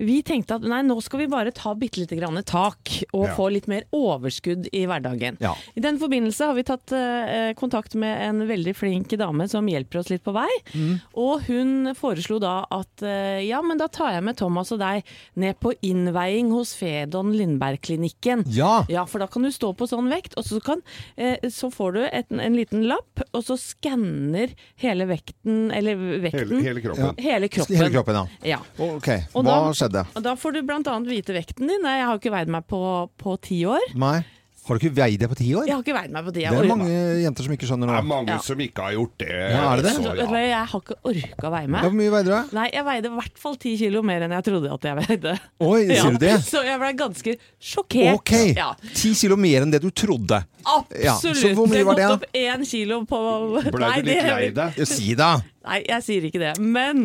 vi 0.02 0.18
tenkte 0.26 0.56
at 0.58 0.66
nei, 0.66 0.80
nå 0.86 0.96
skal 1.04 1.22
vi 1.22 1.28
bare 1.30 1.52
ta 1.54 1.74
bitte 1.78 2.00
lite 2.02 2.18
grann 2.18 2.40
tak, 2.48 2.90
og 3.12 3.28
Ja. 3.28 3.34
få 3.36 3.46
litt 3.52 3.68
mer 3.70 3.84
overskudd 3.94 4.66
i 4.74 4.84
hverdagen. 4.90 5.36
Ja. 5.40 5.52
I 5.76 5.80
den 5.84 5.98
forbindelse 6.00 6.48
har 6.48 6.56
vi 6.58 6.64
tatt 6.66 6.90
kontakt 7.58 7.94
med 7.94 8.18
en 8.26 8.42
veldig 8.48 8.72
flink 8.74 9.12
dame 9.20 9.46
som 9.48 9.68
hjelper 9.70 10.00
oss 10.00 10.10
litt 10.10 10.24
på 10.24 10.32
vei. 10.34 10.48
Mm. 10.74 10.96
Og 11.22 11.44
hun 11.46 11.92
foreslo 11.94 12.40
da 12.42 12.64
at 12.72 13.04
ja, 13.44 13.60
men 13.62 13.78
da 13.78 13.86
tar 13.92 14.16
jeg 14.16 14.24
med 14.26 14.36
Thomas 14.40 14.72
og 14.74 14.80
deg 14.82 15.06
ned 15.38 15.60
på 15.62 15.74
innveiing 15.86 16.50
hos 16.52 16.74
Fedon 16.78 17.30
Lindberg-klinikken. 17.36 18.44
Ja! 18.52 18.82
Ja, 18.90 19.04
for 19.06 19.22
da 19.22 19.28
kan 19.30 19.44
du 19.46 19.52
stå 19.54 19.72
på 19.78 19.86
sånn 19.90 20.10
vekt, 20.12 20.34
og 20.40 20.44
så, 20.48 20.58
kan, 20.64 20.82
så 21.52 21.70
får 21.72 21.92
du 21.98 22.02
et, 22.08 22.31
en 22.40 22.56
liten 22.56 22.86
lapp, 22.88 23.20
og 23.32 23.42
så 23.44 23.56
skanner 23.60 24.54
hele 24.80 25.06
vekten, 25.10 25.70
eller 25.74 25.96
vekten, 26.22 26.38
Hele, 26.48 26.62
hele 26.62 26.80
kroppen. 26.84 27.16
hele 27.22 27.48
kroppen. 27.48 27.76
Hele 27.76 27.90
kroppen, 27.90 28.14
ja. 28.14 28.26
Ja. 28.56 28.58
Ok, 28.78 29.08
Og 29.34 29.44
hva 29.44 29.50
da- 29.50 29.72
skjedde? 29.76 30.06
Da 30.22 30.34
får 30.36 30.52
du 30.52 30.62
annet 30.86 31.08
vite 31.10 31.34
vekten 31.36 31.66
din. 31.68 31.82
Jeg 31.84 32.06
har 32.06 32.18
ikke 32.18 32.30
veid 32.32 32.48
meg 32.48 32.66
på, 32.66 33.10
på 33.18 33.36
ti 33.40 33.64
år. 33.66 33.80
Nei. 33.94 34.22
Har 34.62 34.78
du 34.78 34.84
ikke 34.86 34.94
veid 34.94 35.18
deg 35.18 35.26
på 35.32 35.34
ti 35.40 35.48
år? 35.58 35.64
Jeg 35.66 35.74
har 35.74 35.80
ikke 35.82 35.94
veid 35.96 36.12
meg 36.14 36.22
på 36.28 36.32
ti 36.36 36.42
år. 36.46 36.54
Det 36.54 36.60
er 36.62 36.70
mange 36.70 36.98
jenter 37.18 37.46
som 37.48 37.54
ikke 37.56 37.66
skjønner 37.66 37.88
noe. 37.90 37.96
Det 37.96 38.02
er 38.04 38.06
mange 38.12 38.28
Ja. 38.30 38.38
som 38.46 38.60
ikke 38.62 38.84
har 38.84 38.92
gjort 38.94 39.14
det. 39.18 39.30
Ja, 39.34 39.62
er 39.72 39.76
det 39.80 39.84
det? 39.88 39.94
Så, 39.96 40.02
ja. 40.14 40.26
jeg 40.38 40.66
har 40.70 40.80
ikke 40.84 40.96
orka 41.10 41.48
å 41.48 41.50
veie 41.56 41.70
meg. 41.74 41.82
Hvor 41.82 41.96
mye 41.98 42.12
veide 42.14 42.30
du? 42.30 42.54
Nei, 42.54 42.66
jeg 42.70 42.84
veide 42.86 43.10
i 43.10 43.16
hvert 43.16 43.40
fall 43.42 43.56
ti 43.64 43.72
kilo 43.80 44.02
mer 44.06 44.22
enn 44.22 44.36
jeg 44.38 44.46
trodde 44.46 44.70
at 44.76 44.86
jeg 44.86 45.00
veide. 45.00 45.34
Oi, 45.66 45.80
sier 45.90 46.14
du 46.14 46.22
det? 46.22 46.36
Så 46.46 46.62
jeg 46.62 46.78
ble 46.78 46.92
ganske 47.02 47.34
sjokkert. 47.58 48.14
Ok, 48.20 48.34
Ja, 48.54 48.70
ti 48.94 49.14
kilo 49.18 49.36
mer 49.36 49.66
enn 49.66 49.74
det 49.74 49.82
du 49.82 49.90
trodde. 49.90 50.44
Ja, 50.62 51.16
absolutt. 51.16 51.42
så 51.42 51.50
hvor 51.58 51.66
mye 51.66 51.82
var 51.82 51.98
det, 51.98 52.04
Jeg 52.06 52.12
gått 52.12 52.22
opp 52.22 52.38
én 52.38 52.62
kilo 52.70 53.00
på 53.10 53.18
Ble 53.66 53.88
du 53.98 54.02
litt 54.06 54.22
lei 54.30 54.50
deg? 54.54 54.78
Si 54.86 55.16
da! 55.18 55.32
Nei, 55.64 55.78
jeg 55.88 56.02
sier 56.06 56.24
ikke 56.28 56.40
det. 56.42 56.52
Men 56.60 57.04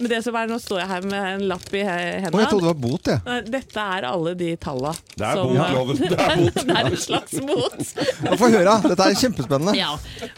men 0.00 0.08
det 0.10 0.18
som 0.24 0.34
er, 0.38 0.48
nå 0.50 0.56
står 0.62 0.80
jeg 0.82 0.88
her 0.90 1.04
med 1.06 1.26
en 1.34 1.44
lapp 1.50 1.66
i 1.76 1.82
hendene. 1.86 2.32
Å, 2.34 2.40
jeg 2.42 2.50
trodde 2.50 2.66
det 2.66 2.72
var 2.72 2.80
bot, 2.82 3.10
jeg. 3.12 3.44
Dette 3.52 3.84
er 3.96 4.06
alle 4.08 4.32
de 4.38 4.48
talla. 4.60 4.92
Det 5.16 5.26
er 5.28 5.40
botloven. 5.42 6.00
Det 6.06 6.18
er 6.26 6.40
bot. 6.42 6.60
det 6.66 6.76
er 6.76 6.90
en 6.90 6.96
slags 7.00 7.36
bot. 7.46 7.92
Få 8.40 8.50
høre, 8.52 8.74
dette 8.86 9.06
er 9.06 9.18
kjempespennende. 9.20 9.74
Ja. 9.78 9.92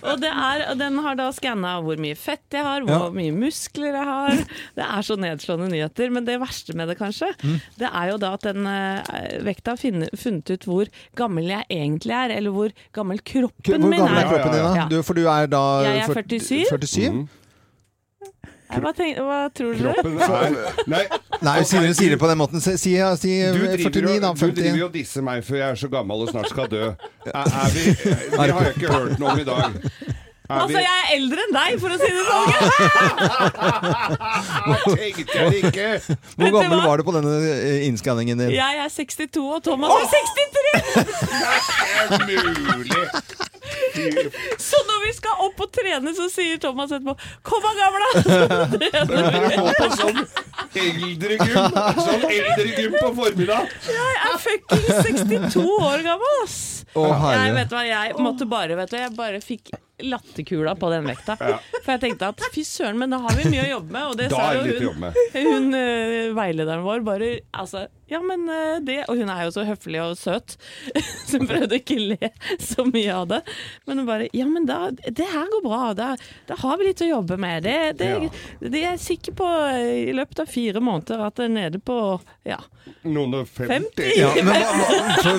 Og 0.04 0.20
det 0.22 0.30
er, 0.32 0.64
den 0.78 0.98
har 1.04 1.18
da 1.18 1.28
skanna 1.36 1.76
hvor 1.84 1.98
mye 2.00 2.16
fett 2.18 2.44
jeg 2.58 2.64
har, 2.66 2.84
hvor 2.86 3.08
Ja. 3.08 3.10
mye 3.14 3.32
muskler 3.36 3.96
jeg 3.96 4.06
har. 4.12 4.42
Det 4.78 4.84
er 4.86 5.06
så 5.06 5.16
nedslående 5.20 5.70
nyheter. 5.72 6.12
Men 6.14 6.26
det 6.28 6.38
verste 6.42 6.74
med 6.78 6.88
det, 6.92 6.98
kanskje, 7.00 7.32
Mm. 7.38 7.58
det 7.78 7.88
er 7.94 8.08
jo 8.10 8.16
da 8.18 8.32
at 8.34 8.42
den 8.48 8.66
eh, 8.66 9.38
vekta 9.46 9.74
har 9.76 9.80
funnet 10.16 10.50
ut 10.50 10.64
hvor 10.68 10.88
gammel 11.16 11.44
jeg 11.52 11.64
egentlig 11.70 12.14
er, 12.16 12.32
eller 12.38 12.50
hvor 12.54 12.72
gammel 12.94 13.20
kroppen 13.20 13.80
Hvor 13.82 13.90
min 13.90 14.00
gammel 14.00 14.18
er 14.18 14.24
er. 14.24 14.30
kroppen 14.32 14.52
din, 14.56 14.64
da? 14.64 14.74
Ja. 14.82 14.86
Du, 14.90 14.96
for 15.06 15.14
du 15.14 15.24
er 15.28 15.46
da 15.50 15.62
Jeg 15.86 16.02
er 16.04 16.14
47. 16.14 16.64
47? 16.68 17.10
Mm. 17.12 17.28
Nei, 18.68 18.80
Hva, 18.84 18.90
tenk, 18.92 19.16
hva 19.24 19.38
tror 19.56 19.78
dere? 19.78 19.94
Kroppen 19.96 20.18
er 20.20 20.56
Nei, 20.92 21.04
Nei, 21.40 21.56
sier 21.64 21.86
du 21.86 21.94
sier 21.96 22.12
det 22.12 22.18
på 22.20 22.28
den 22.28 22.38
måten. 22.40 22.60
Si, 22.60 22.74
si, 22.76 22.92
si 23.22 23.34
du 23.54 23.62
49, 23.64 23.90
driver, 23.94 24.20
da. 24.26 24.32
50. 24.36 24.52
du 24.52 24.60
driver 24.60 24.80
jo 24.82 24.88
og 24.90 24.94
disser 24.98 25.24
meg 25.24 25.44
før 25.46 25.60
jeg 25.62 25.68
er 25.70 25.78
så 25.80 25.88
gammel 25.92 26.24
og 26.26 26.32
snart 26.32 26.50
skal 26.52 26.68
dø. 26.72 26.86
Er, 27.30 27.32
er 27.32 27.68
vi, 27.72 27.84
det 28.34 28.38
har 28.40 28.66
jeg 28.66 28.74
ikke 28.76 28.92
hørt 28.92 29.22
noe 29.22 29.32
om 29.32 29.40
i 29.40 29.46
dag. 29.48 29.78
Er 30.48 30.62
Altså, 30.62 30.78
jeg 30.80 30.88
er 30.88 31.08
eldre 31.12 31.42
enn 31.44 31.50
deg, 31.52 31.74
for 31.76 31.92
å 31.92 31.96
si 32.00 32.08
det 32.08 32.22
sånn! 32.24 32.48
tenkte 34.96 35.34
jeg 35.36 35.58
ikke! 35.68 35.88
Hvor 36.40 36.54
gammel 36.54 36.80
var 36.86 36.96
du 36.96 37.04
på 37.04 37.12
denne 37.18 37.34
eh, 37.52 37.84
innskanningen 37.84 38.40
din? 38.40 38.54
Jeg 38.56 38.80
er 38.80 38.88
62, 38.94 39.44
og 39.44 39.60
Thomas 39.66 39.92
er 39.92 40.08
63! 40.08 40.72
Det 42.16 42.40
er 42.40 42.48
mulig! 42.64 43.04
Så 44.68 44.80
når 44.88 45.02
vi 45.06 45.12
skal 45.16 45.44
opp 45.46 45.60
og 45.64 45.72
trene, 45.74 46.14
så 46.16 46.28
sier 46.32 46.60
Thomas 46.62 46.92
etterpå 46.94 47.16
'Kom 47.42 47.64
da, 47.64 47.72
gamla!' 47.78 48.12
Gå 49.58 49.72
på 49.78 49.88
sånn 49.96 50.22
eldregym 50.78 51.76
Sånn 51.98 52.24
eldregym 52.28 52.96
på 52.98 53.12
formiddag. 53.18 53.76
Jeg 53.88 54.16
er 54.30 54.40
fuckings 54.42 54.88
62 55.10 55.66
år 55.66 56.04
gammel, 56.06 56.42
ass! 56.44 56.58
Å, 56.96 57.04
Jeg, 57.34 57.52
vet 57.54 57.74
hva, 57.74 57.82
jeg 57.84 58.16
måtte 58.22 58.46
bare 58.48 58.78
vet 58.78 58.90
du, 58.94 58.96
Jeg 58.96 59.14
bare 59.16 59.42
fikk 59.44 59.70
latterkula 59.98 60.76
på 60.78 60.90
den 60.92 61.08
vekta. 61.10 61.34
For 61.82 61.90
jeg 61.96 62.02
tenkte 62.04 62.30
at 62.30 62.42
fy 62.54 62.62
søren, 62.66 62.98
men 63.00 63.10
da 63.10 63.18
har 63.24 63.34
vi 63.38 63.48
mye 63.50 63.64
å 63.66 63.70
jobbe 63.72 63.94
med. 63.96 64.04
Og 64.12 64.18
det 64.20 64.28
Da 64.30 64.38
sa 64.38 64.52
jo 64.54 64.90
hun, 64.94 65.08
hun 65.34 65.68
uh, 65.74 66.36
veilederen 66.38 66.84
vår 66.86 67.02
bare 67.06 67.30
Altså, 67.50 67.88
ja, 68.08 68.20
men 68.24 68.48
eh, 68.48 68.78
det 68.84 68.98
Og 69.08 69.18
hun 69.20 69.30
er 69.32 69.44
jo 69.46 69.54
så 69.54 69.64
høflig 69.68 70.00
og 70.02 70.16
søt, 70.18 70.56
så 71.28 71.40
hun 71.40 71.48
prøvde 71.50 71.80
ikke 71.80 71.98
å 71.98 72.06
le 72.14 72.30
så 72.62 72.86
mye 72.88 73.14
av 73.14 73.28
det. 73.34 73.40
Men 73.88 74.02
hun 74.02 74.08
bare 74.08 74.28
Ja, 74.36 74.46
men 74.48 74.68
da, 74.68 74.90
det 74.92 75.28
her 75.28 75.48
går 75.52 75.64
bra. 75.64 75.82
Da, 75.98 76.08
da 76.48 76.58
har 76.62 76.78
vi 76.78 76.88
litt 76.88 77.04
å 77.04 77.10
jobbe 77.10 77.38
med. 77.40 77.66
Det, 77.66 77.76
det, 78.00 78.10
det 78.60 78.82
er 78.82 78.92
jeg 78.92 79.04
sikker 79.04 79.38
på 79.38 79.48
eh, 79.72 80.08
i 80.08 80.16
løpet 80.16 80.44
av 80.44 80.52
fire 80.52 80.82
måneder 80.84 81.26
at 81.28 81.38
det 81.38 81.48
er 81.48 81.54
nede 81.54 81.82
på 81.82 81.98
ja, 82.48 82.56
Noen 83.04 83.34
og 83.36 83.48
50. 83.52 83.68
50. 83.94 84.06
Ja, 84.16 84.30
men, 84.42 84.54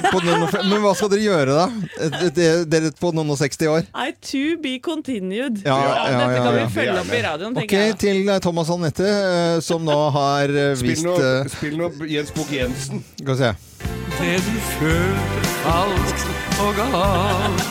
hva, 0.05 0.61
men 0.69 0.83
hva 0.83 0.91
skal 0.95 1.09
dere 1.11 1.23
gjøre, 1.25 1.55
da? 1.57 1.65
Eh, 2.05 2.61
Dere 2.69 2.91
på 2.99 3.09
noen 3.17 3.33
og 3.33 3.39
60 3.41 3.71
år? 3.73 3.87
I 3.97 4.13
to 4.21 4.43
be 4.61 4.75
continued. 4.85 5.59
Ja, 5.65 5.77
ja, 5.81 6.03
Dette 6.05 6.29
ja, 6.37 6.43
kan 6.45 6.55
vi 6.59 6.65
følge 6.75 6.97
opp 7.01 7.11
i 7.17 7.21
radioen, 7.25 7.57
Ok, 7.63 7.73
jeg. 7.75 7.97
til 8.05 8.29
eh, 8.29 8.39
Thomas 8.45 8.69
Anette, 8.73 9.09
eh, 9.09 9.57
som 9.65 9.83
nå 9.87 9.97
har 10.15 10.53
vist 10.53 10.83
Spill 10.83 10.93
vist 10.93 11.07
noe, 11.09 11.31
eh, 11.41 11.49
spill 11.57 11.77
noe 11.81 12.09
Jens 12.13 12.31
Bukk 12.37 12.53
Jensen. 12.53 13.03
Skal 13.17 13.33
vi 13.33 13.39
se. 13.41 13.51
Det 14.19 14.35
du 14.45 14.55
føler 14.75 15.51
alt 15.73 16.25
og 16.61 16.79
galt. 16.79 17.67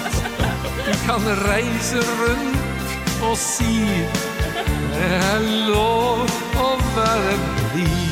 Du 0.88 0.92
kan 1.06 1.30
reise 1.46 2.02
rundt 2.18 3.24
og 3.28 3.34
si 3.38 3.72
det 4.98 5.08
er 5.22 5.44
lov 5.68 6.24
å 6.58 6.70
være 6.96 7.34
blid. 7.74 8.07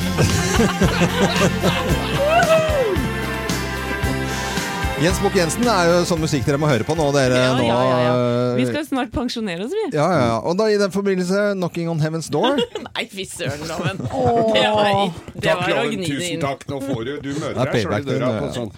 Jens 4.97 5.19
Bukk 5.21 5.35
Jensen 5.37 5.67
er 5.69 5.91
jo 5.91 5.97
sånn 6.09 6.23
musikk 6.23 6.47
dere 6.47 6.57
må 6.57 6.69
høre 6.71 6.85
på 6.89 6.95
nå, 6.97 7.11
dere. 7.13 7.37
Ja, 7.37 7.51
nå, 7.53 7.67
ja, 7.69 7.75
ja, 7.85 7.97
ja. 8.01 8.13
eh, 8.17 8.55
Vi 8.57 8.65
skal 8.71 8.87
snart 8.89 9.11
pensjonere 9.13 9.67
oss, 9.67 9.75
vi. 9.77 9.83
ja, 9.93 10.07
ja, 10.09 10.23
ja. 10.31 10.39
Og 10.49 10.57
da 10.57 10.71
i 10.73 10.79
den 10.81 10.93
forbindelse 10.95 11.43
'Knocking 11.53 11.91
on 11.93 12.01
Heaven's 12.01 12.31
Door'. 12.33 12.57
Nei, 12.89 13.05
fy 13.13 13.27
søren, 13.29 13.61
Loven. 13.69 14.01
Det 14.01 14.65
var, 14.73 15.13
det 15.37 15.45
Takk, 15.45 15.61
var 15.61 15.69
å 15.69 15.85
Loven. 15.85 15.93
gni 16.01 16.09
det 16.09 16.17
Tusen 16.17 16.41
takk. 16.47 16.65
Nå 16.73 16.81
får 16.87 17.05
du 17.05 17.13
Du 17.27 17.31
møter 17.37 17.61
er 17.61 17.73
deg 17.75 17.85
sjøl 17.85 17.93
i 17.93 18.09
døra 18.09 18.33
på 18.41 18.47
ja. 18.49 18.53
sånn. 18.57 18.73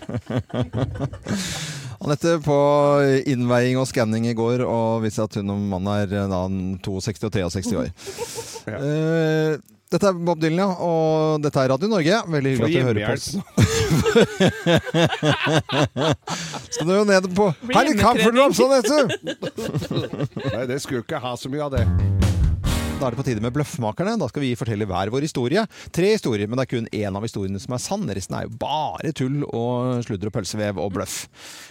Anette 2.09 2.35
på 2.43 2.59
innveiing 3.31 3.79
og 3.79 3.87
skanning 3.91 4.27
i 4.31 4.35
går, 4.39 4.67
og 4.67 5.03
viste 5.07 5.23
at 5.23 5.39
hun 5.39 5.55
og 5.55 5.63
mannen 5.71 5.95
er 6.03 6.19
eh, 6.25 6.29
da 6.35 6.43
62 6.83 7.47
og 7.47 7.55
63 7.55 7.79
år. 7.79 7.95
Eh, 8.75 9.55
dette 9.89 10.05
er 10.11 10.13
Bob 10.21 10.41
Dylan, 10.43 10.59
ja, 10.61 10.69
og 10.85 11.41
dette 11.45 11.63
er 11.63 11.71
Radio 11.73 11.89
Norge. 11.89 12.17
Veldig 12.29 12.51
hyggelig 12.55 12.69
at 12.69 12.73
du 12.77 12.89
hører 12.89 13.03
på 13.09 13.13
oss. 13.17 13.29
Skal 16.75 16.87
du 16.91 16.93
jo 16.93 17.05
ned 17.09 17.25
på 17.39 17.47
Herlig 17.73 17.97
Her 18.05 18.53
sånn 18.59 18.75
Anette! 18.77 18.99
Nei, 20.53 20.65
det 20.69 20.79
skulle 20.85 21.01
ikke 21.07 21.23
ha 21.25 21.33
så 21.41 21.49
mye 21.53 21.65
av 21.65 21.73
det. 21.79 21.85
Da 22.99 23.07
er 23.07 23.15
det 23.15 23.21
på 23.21 23.25
tide 23.29 23.43
med 23.45 23.55
Bløffmakerne. 23.55 24.17
Da 24.19 24.27
skal 24.29 24.43
vi 24.43 24.57
fortelle 24.59 24.87
hver 24.91 25.09
vår 25.15 25.23
historie. 25.25 25.63
Tre 25.95 26.09
historier, 26.17 26.51
men 26.51 26.59
det 26.59 26.65
er 26.67 26.73
kun 26.73 26.89
én 26.91 27.15
av 27.15 27.23
historiene 27.23 27.61
som 27.63 27.77
er 27.77 27.83
sann. 27.85 28.09
Resten 28.11 28.35
er 28.35 28.49
jo 28.49 28.57
bare 28.59 29.13
tull 29.17 29.45
og 29.47 30.03
sludder 30.05 30.29
og 30.29 30.35
pølsevev 30.35 30.81
og 30.83 30.97
bløff. 30.97 31.21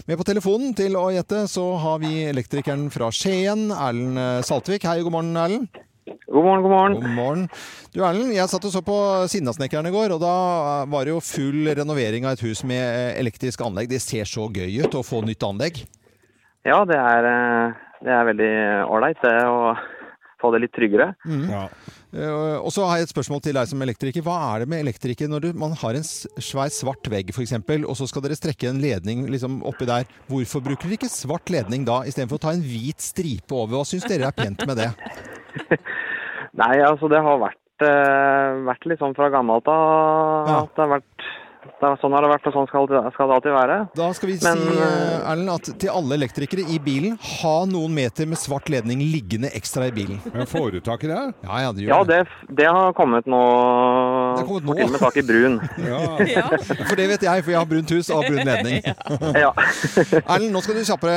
Med 0.07 0.17
på 0.17 0.25
telefonen 0.29 0.71
til 0.77 0.95
å 0.95 1.09
gjette 1.11 1.43
så 1.51 1.65
har 1.83 1.99
vi 2.01 2.23
elektrikeren 2.31 2.87
fra 2.93 3.11
Skien, 3.11 3.67
Erlend 3.75 4.17
eh, 4.23 4.39
Saltvik. 4.47 4.87
Hei, 4.87 5.03
god 5.03 5.19
morgen, 5.19 5.35
Erlend. 5.43 5.86
God 6.07 6.43
morgen, 6.43 6.61
god 6.63 6.71
morgen. 6.71 6.93
God 7.01 7.15
morgen. 7.17 7.43
Du 7.93 7.99
Erlend, 8.05 8.31
jeg 8.35 8.51
satt 8.51 8.67
og 8.67 8.71
så 8.73 8.81
på 8.85 8.95
Sinnasnekkeren 9.31 9.89
i 9.89 9.93
går, 9.95 10.15
og 10.15 10.21
da 10.23 10.33
var 10.87 11.07
det 11.07 11.13
jo 11.15 11.23
full 11.23 11.67
renovering 11.75 12.27
av 12.27 12.37
et 12.37 12.45
hus 12.47 12.63
med 12.67 12.79
eh, 12.79 13.19
elektrisk 13.19 13.63
anlegg. 13.65 13.89
Det 13.91 13.99
ser 14.03 14.27
så 14.29 14.47
gøy 14.47 14.81
ut 14.85 14.95
å 14.95 15.03
få 15.05 15.23
nytt 15.27 15.43
anlegg. 15.47 15.83
Ja, 16.67 16.81
det 16.87 16.97
er, 16.99 17.27
eh, 17.33 17.77
det 18.07 18.15
er 18.15 18.27
veldig 18.31 18.51
ålreit 18.87 19.21
det 19.23 19.35
å 19.51 19.75
få 20.37 20.51
det 20.53 20.63
litt 20.67 20.75
tryggere. 20.77 21.11
Ja. 21.49 21.65
Eh, 22.13 22.55
Og 22.61 22.69
så 22.71 22.85
har 22.87 22.99
jeg 22.99 23.07
et 23.07 23.13
spørsmål 23.15 23.41
til 23.43 23.57
deg 23.57 23.67
som 23.71 23.81
elektriker. 23.83 24.23
Hva 24.23 24.37
er 24.53 24.63
det 24.63 24.69
med 24.71 24.83
elektriker 24.85 25.31
når 25.31 25.47
du, 25.47 25.49
man 25.59 25.73
har 25.81 25.97
en 25.97 26.05
svær 26.05 26.71
svart 26.71 27.09
vegg 27.11 27.33
f.eks., 27.33 27.55
og 27.83 27.95
så 27.99 28.07
skal 28.07 28.23
dere 28.23 28.37
strekke 28.37 28.69
en 28.69 28.79
ledning 28.83 29.25
liksom 29.33 29.59
oppi 29.67 29.89
der. 29.89 30.07
Hvorfor 30.29 30.63
bruker 30.63 30.87
dere 30.87 31.01
ikke 31.01 31.11
svart 31.11 31.51
ledning 31.51 31.83
da, 31.89 32.03
istedenfor 32.07 32.39
å 32.39 32.45
ta 32.47 32.53
en 32.55 32.63
hvit 32.63 33.01
stripe 33.03 33.51
over? 33.51 33.79
Hva 33.81 33.89
syns 33.89 34.07
dere 34.07 34.29
er 34.29 34.37
pent 34.37 34.63
med 34.69 34.79
det? 34.79 34.91
Nei, 36.61 36.75
altså 36.81 37.09
det 37.11 37.19
har 37.23 37.39
vært, 37.41 37.85
eh, 37.85 38.61
vært 38.67 38.87
litt 38.89 39.01
sånn 39.03 39.15
fra 39.17 39.29
gammelt 39.33 39.67
av 39.71 40.47
Ja. 40.49 40.59
at 40.63 40.73
det 40.75 40.83
har 40.85 40.93
vært 40.97 41.27
det 41.77 41.85
er, 41.85 41.97
Sånn 42.01 42.13
har 42.15 42.23
det 42.25 42.29
vært, 42.31 42.47
og 42.49 42.53
sånn 42.55 42.67
skal, 42.69 42.87
det- 42.89 43.01
skal 43.13 43.27
det 43.29 43.35
alltid 43.37 43.53
være. 43.53 43.75
Da 43.97 44.07
skal 44.17 44.29
vi 44.31 44.37
Men, 44.41 44.57
si 44.57 44.77
eh, 44.77 44.87
eh, 44.87 45.31
Erlend, 45.31 45.49
at 45.53 45.79
til 45.83 45.89
alle 45.93 46.15
elektrikere 46.17 46.63
i 46.73 46.79
bilen, 46.81 47.17
ha 47.21 47.53
noen 47.69 47.93
meter 47.93 48.25
med 48.25 48.37
svart 48.41 48.69
ledning 48.73 48.99
liggende 48.99 49.51
ekstra 49.53 49.87
i 49.87 49.91
bilen. 49.93 50.17
Men 50.33 50.47
får 50.49 50.71
du 50.73 50.79
tak 50.81 51.03
i 51.05 51.07
det? 51.11 51.19
Ja, 51.43 51.59
ja, 51.61 51.71
det 51.71 51.85
gjør 51.85 51.93
Ja, 51.93 51.99
det. 52.03 52.19
det, 52.49 52.65
har 52.65 52.93
kommet 52.97 53.25
nå. 53.29 53.41
Det 54.37 54.41
har 54.41 54.47
kommet 54.49 54.65
nå. 54.65 54.73
Til 54.79 54.91
med 54.95 54.99
tak 55.05 55.17
i 55.17 55.25
brun. 55.29 55.59
Ja. 55.85 56.01
Ja. 56.37 56.47
For 56.89 56.95
det 56.99 57.07
vet 57.09 57.21
jeg, 57.23 57.43
for 57.43 57.51
jeg 57.51 57.57
har 57.59 57.65
brunt 57.69 57.89
hus 57.93 58.09
og 58.09 58.23
brun 58.25 58.43
ledning. 58.45 58.81
Ja. 59.43 59.51
Erlend, 60.33 60.51
nå 60.53 60.61
skal, 60.63 60.75
du 60.77 60.83
kjappe, 60.87 61.11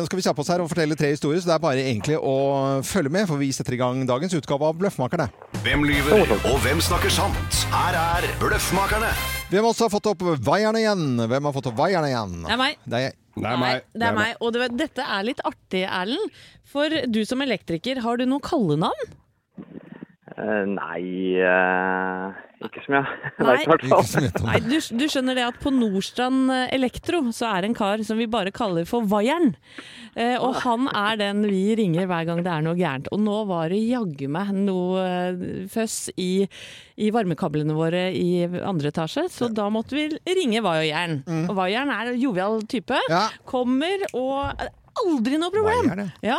nå 0.00 0.06
skal 0.08 0.20
vi 0.20 0.24
kjappe 0.26 0.40
oss 0.44 0.48
her 0.52 0.60
og 0.64 0.68
fortelle 0.72 0.96
tre 0.98 1.12
historier, 1.14 1.40
så 1.44 1.52
det 1.52 1.56
er 1.58 1.62
bare 1.64 1.84
egentlig 1.84 2.16
å 2.16 2.80
følge 2.86 3.12
med, 3.12 3.28
for 3.28 3.36
vi 3.40 3.52
setter 3.52 3.76
i 3.76 3.80
gang 3.80 4.00
dagens 4.08 4.34
utgave 4.36 4.64
av 4.70 4.78
Bløffmakerne. 4.80 5.28
Hvem 5.64 5.84
lyver, 5.84 6.24
og 6.48 6.56
hvem 6.64 6.80
snakker 6.84 7.12
sant? 7.12 7.62
Her 7.74 7.96
er 8.00 8.28
Bløffmakerne. 8.42 9.12
Hvem 9.50 9.66
også 9.66 9.88
har 9.88 9.90
fått 9.90 10.06
opp 10.12 10.20
vaierne 10.46 10.78
igjen? 10.78 11.00
Hvem 11.26 11.48
har 11.48 11.54
fått 11.56 11.68
opp 11.72 11.78
vaierne 11.80 12.10
igjen? 12.12 12.36
Det 12.44 12.54
er 12.54 12.60
meg. 12.60 12.76
Det 12.84 13.00
er. 13.08 13.16
Det 13.34 13.48
er 13.50 13.58
meg. 13.58 13.82
det 13.98 14.06
er 14.06 14.14
meg. 14.14 14.36
Og 14.38 14.52
det, 14.54 14.68
dette 14.78 15.06
er 15.16 15.26
litt 15.26 15.40
artig, 15.46 15.82
Erlend. 15.86 16.36
For 16.70 16.92
du 17.10 17.20
som 17.26 17.42
elektriker, 17.42 17.98
har 18.04 18.20
du 18.20 18.28
noe 18.30 18.42
kallenavn? 18.46 19.16
Eh, 20.40 20.64
Nei 20.70 21.36
eh, 21.42 22.38
Ikke 22.64 22.82
som 22.84 22.96
jeg 22.96 23.30
veit, 23.40 23.64
i 23.64 23.68
hvert 23.68 23.84
fall. 23.90 24.28
Nei, 24.46 24.58
du, 24.64 24.76
du 25.00 25.04
skjønner 25.10 25.36
det 25.36 25.44
at 25.48 25.58
på 25.60 25.72
Nordstrand 25.74 26.52
eh, 26.54 26.66
Elektro 26.76 27.22
så 27.36 27.50
er 27.50 27.64
det 27.64 27.70
en 27.70 27.76
kar 27.78 28.02
som 28.06 28.20
vi 28.20 28.28
bare 28.30 28.52
kaller 28.54 28.88
for 28.88 29.04
Vaieren. 29.10 29.54
Eh, 30.14 30.36
og 30.40 30.60
han 30.64 30.88
er 30.92 31.20
den 31.20 31.44
vi 31.48 31.74
ringer 31.78 32.08
hver 32.10 32.28
gang 32.28 32.42
det 32.46 32.52
er 32.54 32.64
noe 32.66 32.78
gærent. 32.78 33.10
Og 33.14 33.22
nå 33.24 33.38
var 33.50 33.72
det 33.72 33.80
jaggu 33.84 34.26
meg 34.32 34.52
noe 34.64 35.04
føss 35.72 35.98
i, 36.20 36.30
i 37.00 37.12
varmekablene 37.14 37.76
våre 37.76 38.06
i 38.16 38.44
andre 38.60 38.92
etasje, 38.94 39.26
så 39.32 39.50
da 39.52 39.68
måtte 39.72 39.96
vi 39.98 40.08
ringe 40.40 40.64
Vaieren. 40.64 41.20
Og 41.50 41.56
Vaieren 41.58 41.92
er 41.94 42.12
en 42.14 42.20
jovial 42.20 42.60
type. 42.70 42.98
Ja. 43.10 43.26
Kommer 43.48 44.08
og 44.12 44.68
Aldri 44.98 45.38
noe 45.38 45.52
problem! 45.54 45.86
Vaieren, 45.86 46.10
Ja. 46.24 46.38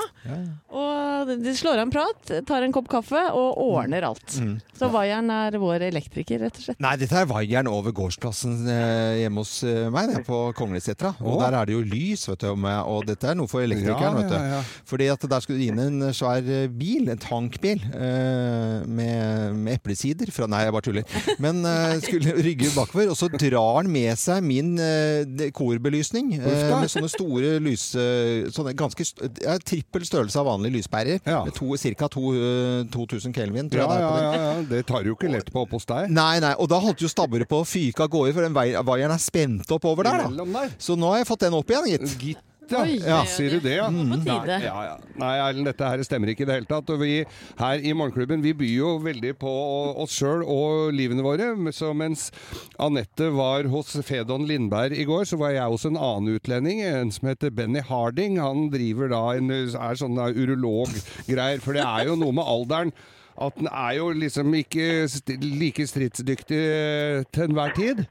Og 0.72 1.30
de 1.44 1.54
slår 1.56 1.80
av 1.80 1.86
en 1.86 1.92
prat, 1.94 2.32
tar 2.48 2.64
en 2.66 2.74
kopp 2.76 2.88
kaffe 2.92 3.20
og 3.38 3.58
ordner 3.64 4.04
alt. 4.08 4.36
Så 4.78 4.90
Vaieren 4.92 5.30
er 5.34 5.56
vår 5.62 5.86
elektriker, 5.88 6.42
rett 6.42 6.58
og 6.60 6.66
slett. 6.66 6.80
Nei, 6.84 6.94
dette 7.00 7.16
er 7.22 7.28
vaieren 7.30 7.70
over 7.72 7.94
gårdsplassen 7.96 8.56
eh, 8.72 9.22
hjemme 9.22 9.44
hos 9.44 9.54
eh, 9.68 9.88
meg, 9.94 10.10
det 10.12 10.20
er 10.22 10.26
på 10.28 10.40
Konglesetra. 10.58 11.14
Og 11.22 11.40
der 11.42 11.58
er 11.60 11.70
det 11.70 11.76
jo 11.78 11.84
lys, 11.86 12.26
vet 12.30 12.44
du. 12.44 12.50
og 12.52 13.06
dette 13.08 13.30
er 13.32 13.38
noe 13.38 13.48
for 13.52 13.64
elektrikeren, 13.64 14.02
Ja, 14.02 14.22
vet 14.22 14.32
du. 14.32 14.36
ja, 14.36 14.58
ja. 14.58 14.62
Fordi 14.90 15.08
at 15.14 15.28
der 15.34 15.46
skulle 15.46 15.60
det 15.62 15.70
inn 15.72 15.84
en 15.86 16.14
svær 16.18 16.42
eh, 16.44 16.68
bil, 16.68 17.10
en 17.14 17.22
tankbil, 17.22 17.84
eh, 17.94 18.82
med, 18.88 19.56
med 19.62 19.78
eplesider 19.80 20.32
fra 20.34 20.50
Nei, 20.52 20.64
jeg 20.68 20.76
bare 20.76 20.88
tuller. 20.90 21.20
Men 21.44 21.62
skulle 22.06 22.36
rygge 22.42 22.72
bakover, 22.76 23.12
og 23.14 23.20
så 23.20 23.30
drar 23.32 23.82
han 23.82 23.92
med 23.92 24.18
seg 24.20 24.42
min 24.44 24.74
korbelysning. 25.56 26.36
med 26.42 26.90
sånne 26.92 27.12
store 27.12 27.56
lys... 27.64 27.88
eh, 28.52 28.56
sånne 28.60 28.76
ganske 28.78 29.08
ja, 29.42 29.56
Trippel 29.64 30.06
størrelse 30.06 30.38
av 30.42 30.46
vanlige 30.52 30.76
lyspærer. 30.82 31.22
Ja. 31.26 31.42
Med 31.48 31.56
ca. 31.98 32.12
Eh, 32.12 32.84
2000 32.92 33.34
kelvin, 33.36 33.70
tror 33.72 33.82
Ja, 33.82 33.88
jeg 33.88 33.98
det 33.98 33.98
er 33.98 34.04
ja, 34.04 34.12
på 34.12 34.22
den. 34.22 34.28
ja, 34.28 34.52
ja. 34.52 34.68
Det 34.76 34.84
tar 34.92 35.08
jo 35.08 35.16
ikke 35.16 35.32
lett 35.32 35.52
på 35.54 35.64
oppe 35.66 35.80
hos 35.80 35.88
deg. 35.90 36.12
Nei, 36.12 36.40
nei, 36.44 36.54
og 36.60 36.70
da 36.72 36.80
holdt 36.84 37.02
jo 37.02 37.10
stabburet 37.12 37.48
på 37.50 37.64
å 37.64 37.68
fyke 37.68 38.04
av 38.06 38.12
gårde, 38.14 38.36
for 38.36 38.46
den 38.46 38.54
vaieren 38.56 39.16
er 39.16 39.22
spent 39.22 39.72
opp 39.72 39.86
over 39.90 40.04
der. 40.12 40.28
da. 40.28 40.68
Så 40.78 40.98
nå 41.00 41.10
har 41.16 41.24
jeg 41.24 41.30
fått 41.32 41.48
den 41.48 41.58
opp 41.58 41.70
igjen, 41.72 41.88
gitt. 41.96 42.18
Gitt, 42.22 42.44
ja. 42.70 42.82
Oi, 42.82 42.98
ja. 43.00 43.20
Sier 43.30 43.56
du 43.56 43.64
det, 43.64 43.74
ja? 43.80 43.88
Mm. 43.92 44.14
Nei, 44.24 44.38
ja, 44.64 44.76
ja. 44.86 44.96
Nei, 45.20 45.32
Erlend, 45.42 45.68
dette 45.70 45.88
her 45.90 46.04
stemmer 46.06 46.32
ikke 46.32 46.46
i 46.46 46.50
det 46.50 46.58
hele 46.60 46.70
tatt. 46.70 46.90
Og 46.94 47.02
vi 47.02 47.22
her 47.60 47.86
i 47.86 47.94
Morgenklubben 47.98 48.44
vi 48.46 48.54
byr 48.58 48.74
jo 48.76 48.92
veldig 49.04 49.34
på 49.42 49.54
oss 50.04 50.16
sjøl 50.20 50.46
og 50.46 50.92
livene 50.96 51.26
våre. 51.26 51.52
Så 51.76 51.92
mens 51.98 52.30
Anette 52.82 53.32
var 53.36 53.70
hos 53.72 53.96
Fedon 54.08 54.46
Lindberg 54.50 54.96
i 54.98 55.08
går, 55.10 55.26
så 55.30 55.40
var 55.42 55.56
jeg 55.56 55.74
hos 55.74 55.88
en 55.90 56.00
annen 56.00 56.38
utlending, 56.38 56.84
en 56.86 57.14
som 57.14 57.32
heter 57.32 57.54
Benny 57.56 57.84
Harding. 57.88 58.38
Han 58.42 58.70
driver 58.74 59.12
da 59.12 59.24
en, 59.40 59.50
er 59.52 59.98
sånn 60.00 60.20
urologgreier, 60.22 61.64
for 61.64 61.78
det 61.78 61.88
er 61.88 62.12
jo 62.12 62.20
noe 62.20 62.38
med 62.38 62.48
alderen. 62.48 62.94
At 63.42 63.56
den 63.58 63.70
er 63.72 63.96
jo 63.98 64.12
liksom 64.14 64.54
ikke 64.54 65.08
like 65.42 65.86
stridsdyktig 65.88 66.62
til 67.34 67.46
enhver 67.48 67.74
tid. 67.78 68.06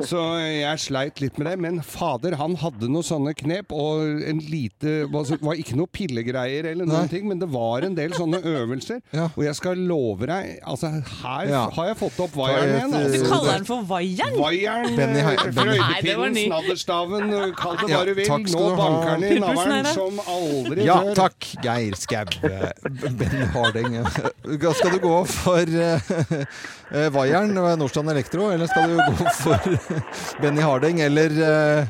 Så 0.00 0.20
jeg 0.46 0.78
sleit 0.78 1.20
litt 1.20 1.38
med 1.38 1.48
det. 1.50 1.54
Men 1.58 1.80
fader, 1.82 2.36
han 2.38 2.54
hadde 2.60 2.86
noen 2.88 3.02
sånne 3.02 3.32
knep, 3.34 3.72
og 3.74 4.22
en 4.30 4.38
lite 4.46 5.08
Det 5.10 5.38
var 5.42 5.58
ikke 5.58 5.74
noe 5.76 5.90
pillegreier 5.90 6.68
eller 6.70 6.86
noen 6.86 7.02
Nei. 7.06 7.08
ting, 7.10 7.26
men 7.28 7.40
det 7.40 7.48
var 7.50 7.82
en 7.82 7.96
del 7.96 8.12
sånne 8.14 8.38
øvelser. 8.46 9.00
Ja. 9.12 9.28
Og 9.34 9.42
jeg 9.44 9.54
skal 9.58 9.76
love 9.90 10.26
deg, 10.30 10.60
altså 10.62 10.90
her 11.22 11.48
Ja. 11.50 11.64
har 11.74 11.86
jeg 11.90 11.96
fått 11.98 12.20
opp 12.22 12.36
vaieren 12.38 12.68
igjen. 12.68 12.94
igjen. 12.94 13.12
Du 13.12 13.18
Altså. 13.18 13.32
kaller 13.34 13.52
den 13.58 13.64
for 13.64 13.82
vaieren? 13.82 14.38
Vaieren, 14.38 14.96
Benny 14.96 15.20
Benny- 15.20 15.56
var 15.56 15.64
fløytepinnen, 15.64 16.46
snadderstaven, 16.46 17.54
kall 17.56 17.76
det 17.82 17.88
hva 17.90 18.04
du 18.06 18.14
vil. 18.14 18.26
takk 18.26 18.48
skal 18.48 18.60
Nå 18.60 18.68
du 18.70 18.76
banker 18.76 19.20
den 19.20 19.36
i 19.36 19.40
navlen 19.40 19.86
som 19.94 20.20
aldri 20.26 20.84
Ja, 20.84 21.00
før. 21.02 21.14
takk, 21.14 21.50
Geir 21.62 21.94
Skau. 21.98 22.24
Ben 23.18 23.48
Harding. 23.54 23.98
Skal 24.78 24.90
du 24.94 24.98
gå 25.02 25.26
for 25.26 25.58
uh, 25.66 27.10
Vaieren 27.10 27.52
ved 27.54 27.78
Nordstrand 27.78 28.10
Elektro, 28.10 28.50
eller 28.52 28.66
skal 28.66 28.88
du 28.88 28.96
gå 28.96 29.32
for 29.42 29.87
Benny 30.42 30.60
Harding 30.62 31.00
eller, 31.00 31.30
eh, 31.30 31.84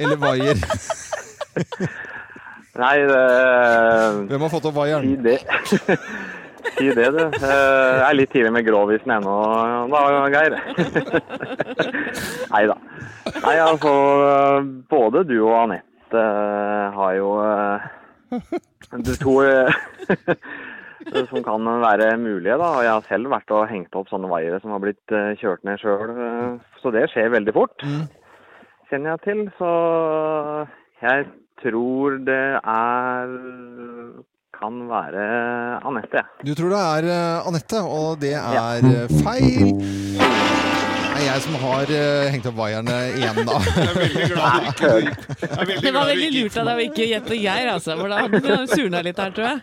eller 0.00 0.16
Vaier? 0.16 0.58
Nei, 2.78 2.96
det 3.10 3.22
Hvem 4.30 4.44
har 4.44 4.52
fått 4.52 4.68
opp 4.70 4.76
Si 5.02 5.16
det. 5.24 5.38
si 6.78 6.90
det, 6.94 7.08
du. 7.16 7.22
Eh, 7.24 7.40
Jeg 7.42 8.06
er 8.06 8.18
litt 8.18 8.30
tidlig 8.34 8.52
med 8.54 8.66
gråvisen 8.68 9.14
ennå, 9.16 9.34
da, 9.90 10.02
Geir. 10.30 10.58
Nei 12.52 12.64
da. 12.70 12.76
Nei, 13.42 13.56
altså 13.60 13.92
Både 14.90 15.24
du 15.26 15.36
og 15.42 15.56
Anette 15.64 16.22
eh, 16.22 16.94
har 16.94 17.12
jo 17.18 17.32
Du 19.04 19.12
to 19.20 19.40
eh, 19.44 19.74
som 21.30 21.42
kan 21.46 21.68
være 21.82 22.12
mulige, 22.20 22.56
da. 22.60 22.70
Og 22.78 22.86
jeg 22.86 22.92
har 22.92 23.08
selv 23.08 23.32
vært 23.32 23.52
og 23.56 23.68
hengt 23.70 23.98
opp 23.98 24.08
sånne 24.12 24.30
vaiere 24.30 24.60
som 24.62 24.74
har 24.74 24.82
blitt 24.84 25.14
eh, 25.14 25.34
kjørt 25.40 25.66
ned 25.68 25.82
sjøl. 25.82 26.14
Så 26.82 26.94
det 26.94 27.08
skjer 27.12 27.34
veldig 27.34 27.54
fort, 27.56 27.86
kjenner 28.90 29.14
jeg 29.16 29.24
til. 29.26 29.44
Så 29.58 29.70
jeg 31.02 31.28
tror 31.62 32.18
det 32.26 32.42
er 32.62 33.38
kan 34.58 34.88
være 34.90 35.24
Anette. 35.86 36.24
Du 36.46 36.54
tror 36.58 36.72
det 36.74 36.82
er 36.82 37.10
eh, 37.14 37.48
Anette, 37.48 37.82
og 37.82 38.18
det 38.22 38.34
er 38.34 38.88
eh, 38.90 39.18
feil. 39.22 39.70
Er 41.18 41.24
jeg 41.24 41.40
som 41.42 41.54
har 41.58 41.90
uh, 41.90 42.28
hengt 42.30 42.44
opp 42.46 42.54
vaierne 42.54 42.96
igjen, 43.18 43.38
da. 43.48 43.56
Jeg 43.66 43.86
er 43.88 43.96
veldig 43.96 44.26
glad 44.30 44.58
du 44.58 44.68
ikke 44.70 44.90
veldig 44.92 45.78
Det 45.82 45.92
var 45.96 46.04
veldig 46.06 46.28
lurt 46.36 46.58
av 46.60 46.68
deg 46.68 46.78
å 46.78 46.84
ikke 46.84 47.06
gjette 47.10 47.38
Geir, 47.40 47.70
altså. 47.72 47.96
For 47.98 48.12
da 48.12 48.20
hadde 48.22 48.40
du 48.44 48.70
surna 48.70 49.00
litt 49.02 49.18
her, 49.18 49.32
tror 49.34 49.48
jeg. 49.48 49.58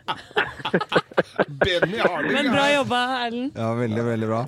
Benny 1.61 2.01
Harding 2.01 2.35
Men 2.35 2.49
bra 2.51 2.65
jobba, 2.73 2.99
Erlend. 3.21 3.61
Ja, 3.61 3.69
veldig, 3.79 4.03
veldig 4.09 4.29
bra. 4.33 4.41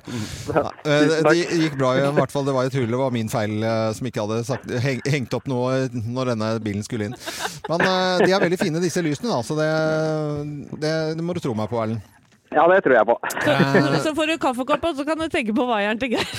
Ja, 0.52 0.66
eh, 0.84 1.14
det, 1.30 1.34
gikk 1.62 1.78
bra, 1.80 1.94
i 1.96 2.04
hvert 2.18 2.34
fall. 2.34 2.44
Det 2.50 2.56
var 2.58 2.68
et 2.68 2.76
hull. 2.76 2.90
Det 2.92 3.00
var 3.00 3.16
min 3.16 3.32
feil 3.32 3.56
eh, 3.62 3.88
som 3.96 4.10
ikke 4.10 4.26
hadde 4.26 4.42
sagt, 4.50 4.76
hengt 4.84 5.38
opp 5.38 5.48
noe 5.48 5.80
når 5.96 6.34
denne 6.34 6.52
bilen 6.64 6.84
skulle 6.84 7.08
inn. 7.08 7.16
Men 7.70 7.88
de 8.20 8.28
er 8.28 8.44
veldig 8.44 8.60
fine, 8.60 8.84
disse 8.84 9.04
lysene, 9.04 9.32
da. 9.32 9.40
Så 9.46 9.56
det, 9.56 9.72
det, 10.76 10.94
det 11.16 11.24
må 11.24 11.32
du 11.32 11.40
tro 11.44 11.56
meg 11.56 11.72
på, 11.72 11.80
Erlend. 11.80 12.04
Ja, 12.50 12.64
det 12.72 12.80
tror 12.84 12.94
jeg 12.96 13.04
på. 13.08 13.16
Så 14.04 14.14
får 14.16 14.26
du 14.30 14.38
kaffekopp, 14.40 14.84
og 14.88 14.96
så 14.96 15.04
kan 15.04 15.18
du 15.20 15.26
tenke 15.32 15.52
på 15.56 15.66
vaieren 15.68 15.98
til 16.00 16.14
Geir. 16.16 16.24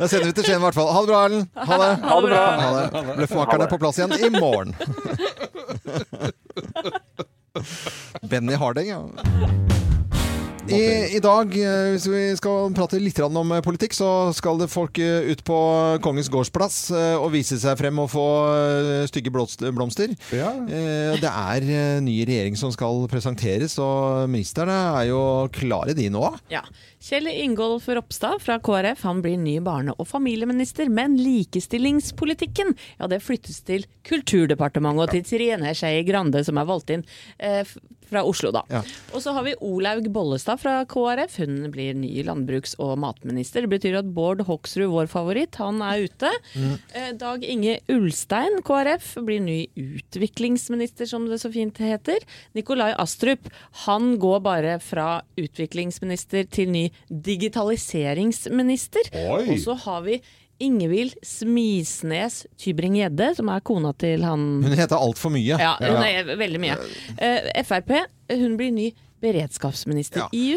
Da 0.00 0.08
sender 0.08 0.26
vi 0.26 0.32
til 0.32 0.44
Skien, 0.46 0.58
i 0.60 0.64
hvert 0.64 0.76
fall. 0.76 0.88
Ha 0.94 1.00
det 1.04 1.08
bra, 1.10 1.20
Erlend. 1.26 1.46
Ha 1.54 1.76
det. 1.82 1.90
Ha 2.08 2.16
det 2.20 2.28
bra. 2.30 2.40
Ha 2.60 2.70
det. 2.76 3.16
Løffmakerne 3.20 3.66
er 3.66 3.70
på 3.72 3.78
plass 3.82 4.00
igjen 4.00 4.14
i 4.16 4.30
morgen. 4.34 4.70
Benny 8.30 8.56
Harding, 8.56 8.88
ja. 8.88 9.00
I, 10.70 11.16
I 11.16 11.20
dag, 11.22 11.52
eh, 11.58 11.90
hvis 11.94 12.06
vi 12.10 12.22
skal 12.38 12.70
prate 12.76 13.00
litt 13.02 13.18
om 13.26 13.52
eh, 13.56 13.62
politikk, 13.64 13.94
så 13.96 14.10
skal 14.36 14.60
det 14.60 14.70
folk 14.70 14.98
eh, 15.02 15.30
ut 15.32 15.42
på 15.46 15.58
Kongens 16.04 16.30
gårdsplass 16.32 16.78
og 17.20 17.28
vise 17.34 17.58
seg 17.60 17.78
frem 17.80 17.98
og 18.02 18.10
få 18.12 18.26
stygge 19.10 19.32
blomster. 19.32 20.14
Ja. 20.36 20.52
Eh, 20.64 21.18
Det 21.20 21.30
er 21.30 22.00
ny 22.04 22.16
regjering 22.28 22.56
som 22.58 22.72
skal 22.74 23.04
presenteres, 23.10 23.76
og 23.82 24.30
ministerne 24.30 24.76
er 25.00 25.10
jo 25.10 25.22
klare 25.54 25.96
de 25.98 26.08
nå. 26.12 26.24
Ja. 26.52 26.62
Kjell 27.00 27.30
Ingolf 27.32 27.86
Ropstad 27.88 28.42
fra 28.44 28.58
KrF 28.60 29.06
han 29.08 29.22
blir 29.24 29.38
ny 29.40 29.56
barne- 29.64 29.94
og 29.96 30.06
familieminister, 30.10 30.90
men 30.92 31.16
likestillingspolitikken 31.16 32.74
ja, 32.98 33.08
det 33.08 33.22
flyttes 33.24 33.62
til 33.64 33.86
Kulturdepartementet 34.06 35.06
og 35.06 35.14
til 35.14 35.24
Trine 35.24 35.72
Skei 35.76 36.02
Grande, 36.08 36.44
som 36.44 36.60
er 36.60 36.68
valgt 36.68 36.92
inn 36.92 37.06
eh, 37.40 37.64
fra 38.10 38.24
Oslo. 38.26 38.50
da. 38.54 38.62
Ja. 38.70 38.82
Og 39.14 39.22
så 39.22 39.32
har 39.36 39.42
vi 39.46 39.54
Olaug 39.64 40.04
Bollestad 40.12 40.58
fra 40.62 40.74
KrF. 40.90 41.36
Hun 41.44 41.70
blir 41.74 41.92
ny 41.94 42.22
landbruks- 42.26 42.76
og 42.82 42.92
matminister. 43.02 43.60
Det 43.64 43.72
betyr 43.78 43.94
at 44.00 44.10
Bård 44.14 44.40
Hoksrud, 44.48 44.90
vår 44.90 45.06
favoritt, 45.10 45.54
han 45.60 45.76
er 45.86 45.96
ute. 46.08 46.30
Mm. 46.54 46.74
Dag 47.20 47.38
Inge 47.44 47.74
Ulstein, 47.92 48.54
KrF, 48.66 49.06
blir 49.26 49.40
ny 49.44 49.60
utviklingsminister, 49.78 51.06
som 51.10 51.22
det 51.30 51.40
så 51.42 51.50
fint 51.52 51.76
heter. 51.80 52.18
Nikolai 52.56 52.92
Astrup, 52.98 53.42
han 53.86 54.02
går 54.20 54.38
bare 54.44 54.78
fra 54.82 55.22
utviklingsminister 55.40 56.44
til 56.50 56.68
ny 56.70 56.90
digitaliseringsminister. 57.08 59.00
Oi. 59.14 59.46
Og 59.54 59.58
så 59.62 59.74
har 59.86 60.00
vi 60.06 60.20
Ingvild 60.60 61.14
Smisnes 61.24 62.42
Tybring-Gjedde, 62.60 63.32
som 63.38 63.48
er 63.52 63.62
kona 63.64 63.92
til 63.96 64.24
han 64.26 64.48
Hun 64.64 64.76
heter 64.76 65.00
altfor 65.00 65.32
mye. 65.34 65.56
ja, 65.56 65.74
hun 65.80 66.02
er 66.04 66.34
veldig 66.40 66.60
mye. 66.62 66.76
Uh, 67.16 67.48
Frp, 67.64 67.94
hun 68.30 68.58
blir 68.60 68.74
ny 68.76 68.90
beredskapsminister 69.20 70.20
Ja. 70.20 70.28
i 70.32 70.56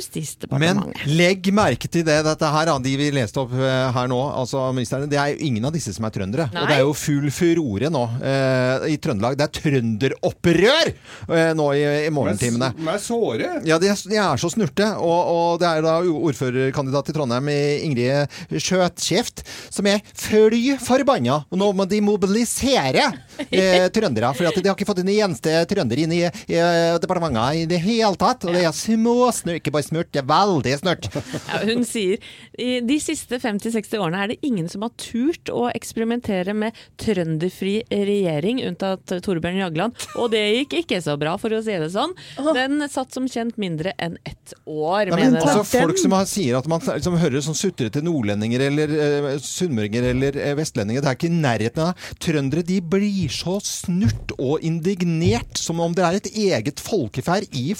Men 0.59 0.79
legg 1.05 1.47
merke 1.53 1.89
til 1.91 2.05
det, 2.07 2.19
dette 2.25 2.49
her, 2.55 2.71
de 2.83 2.95
vi 2.97 3.09
leste 3.11 3.41
opp 3.41 3.53
eh, 3.53 3.91
her 3.93 4.07
nå, 4.07 4.19
altså 4.33 4.65
ministerne, 4.75 5.09
det 5.09 5.19
er 5.19 5.33
jo 5.33 5.45
ingen 5.47 5.65
av 5.67 5.73
disse 5.75 5.93
som 5.95 6.05
er 6.07 6.13
trøndere. 6.15 6.49
Nei. 6.53 6.61
Og 6.63 6.69
det 6.69 6.77
er 6.77 6.83
jo 6.83 6.93
full 6.97 7.29
furore 7.33 7.91
nå 7.93 8.03
eh, 8.23 8.87
i 8.93 8.97
Trøndelag. 9.03 9.37
Det 9.39 9.47
er 9.47 9.53
trønderopprør 9.59 10.91
eh, 10.93 11.51
nå 11.57 11.67
i, 11.75 11.83
i 12.07 12.11
morgentimene. 12.13 12.71
De 12.77 12.87
er 12.93 13.01
såre. 13.03 13.51
Ja, 13.67 13.79
de 13.81 13.91
er, 13.91 14.03
de 14.09 14.19
er 14.21 14.41
så 14.41 14.51
snurte. 14.53 14.89
Og, 14.99 15.33
og 15.33 15.59
det 15.63 15.69
er 15.69 15.85
da 15.85 15.97
ordførerkandidat 16.03 17.11
i 17.11 17.17
Trondheim, 17.17 17.51
Ingrid 17.83 18.31
Skjøtskjeft, 18.63 19.43
som 19.73 19.87
er 19.91 20.01
fly 20.13 20.77
forbanna. 20.83 21.41
Og 21.51 21.59
nå 21.59 21.71
må 21.75 21.87
de 21.89 22.01
mobilisere 22.03 23.09
eh, 23.49 23.89
trøndere. 23.93 24.33
For 24.37 24.47
de 24.47 24.69
har 24.69 24.77
ikke 24.77 24.87
fått 24.89 25.03
en 25.03 25.13
eneste 25.13 25.55
trønder 25.69 26.03
inn 26.05 26.15
i, 26.15 26.23
i 26.47 26.61
departementet 27.03 27.63
i 27.63 27.67
det 27.69 27.81
hele 27.83 28.15
tatt. 28.19 28.45
Og 28.53 28.59
det 28.59 28.67
er 28.67 28.75
småsnurt, 28.77 29.57
ikke 29.57 29.73
bare 29.73 29.85
smurt, 29.87 30.09
det 30.13 30.21
er 30.21 30.29
veldig 30.29 30.77
snørt. 30.83 31.09
Ja, 31.53 31.59
hun 31.65 31.83
sier 31.85 32.21
i 32.61 32.79
de 32.85 32.95
siste 33.01 33.37
50-60 33.41 33.99
årene 33.99 34.19
er 34.23 34.31
det 34.31 34.37
ingen 34.45 34.67
som 34.69 34.83
har 34.85 34.91
turt 34.99 35.49
å 35.51 35.65
eksperimentere 35.73 36.53
med 36.57 36.77
trønderfri 37.01 37.75
regjering, 37.89 38.61
unntatt 38.67 39.15
Torbjørn 39.25 39.59
Jagland. 39.59 39.97
Og 40.21 40.29
det 40.33 40.41
gikk 40.41 40.75
ikke 40.83 40.99
så 41.03 41.15
bra, 41.19 41.35
for 41.41 41.53
å 41.55 41.61
si 41.65 41.75
det 41.81 41.89
sånn. 41.93 42.13
Den 42.55 42.85
satt 42.91 43.15
som 43.15 43.27
kjent 43.29 43.57
mindre 43.61 43.95
enn 44.01 44.19
ett 44.27 44.53
år, 44.69 45.09
Nei, 45.09 45.17
men 45.17 45.33
mener 45.33 45.41
altså, 45.41 45.65
folk 45.65 45.99
som 46.01 46.15
har, 46.15 46.29
sier 46.29 46.59
at 46.59 46.69
man 46.69 46.83
liksom, 46.85 47.17
hører 47.21 47.43
sånn 47.45 47.57
sutrete 47.57 48.03
nordlendinger 48.05 48.67
eller 48.69 48.93
uh, 48.93 49.29
sunnmøringer 49.41 50.09
eller 50.13 50.39
uh, 50.39 50.53
vestlendinger, 50.59 51.03
det 51.03 51.11
er 51.11 51.19
ikke 51.19 51.31
i 51.31 51.41
nærheten 51.43 51.85
av 51.87 52.09
Trøndere 52.23 52.65
de 52.67 52.79
blir 52.93 53.33
så 53.33 53.57
snurt 53.65 54.35
og 54.37 54.63
indignert 54.65 55.57
som 55.59 55.81
om 55.83 55.95
det 55.95 56.05
er 56.05 56.19
et 56.19 56.31
eget 56.45 56.83
folkeferd 56.83 57.49
i 57.57 57.73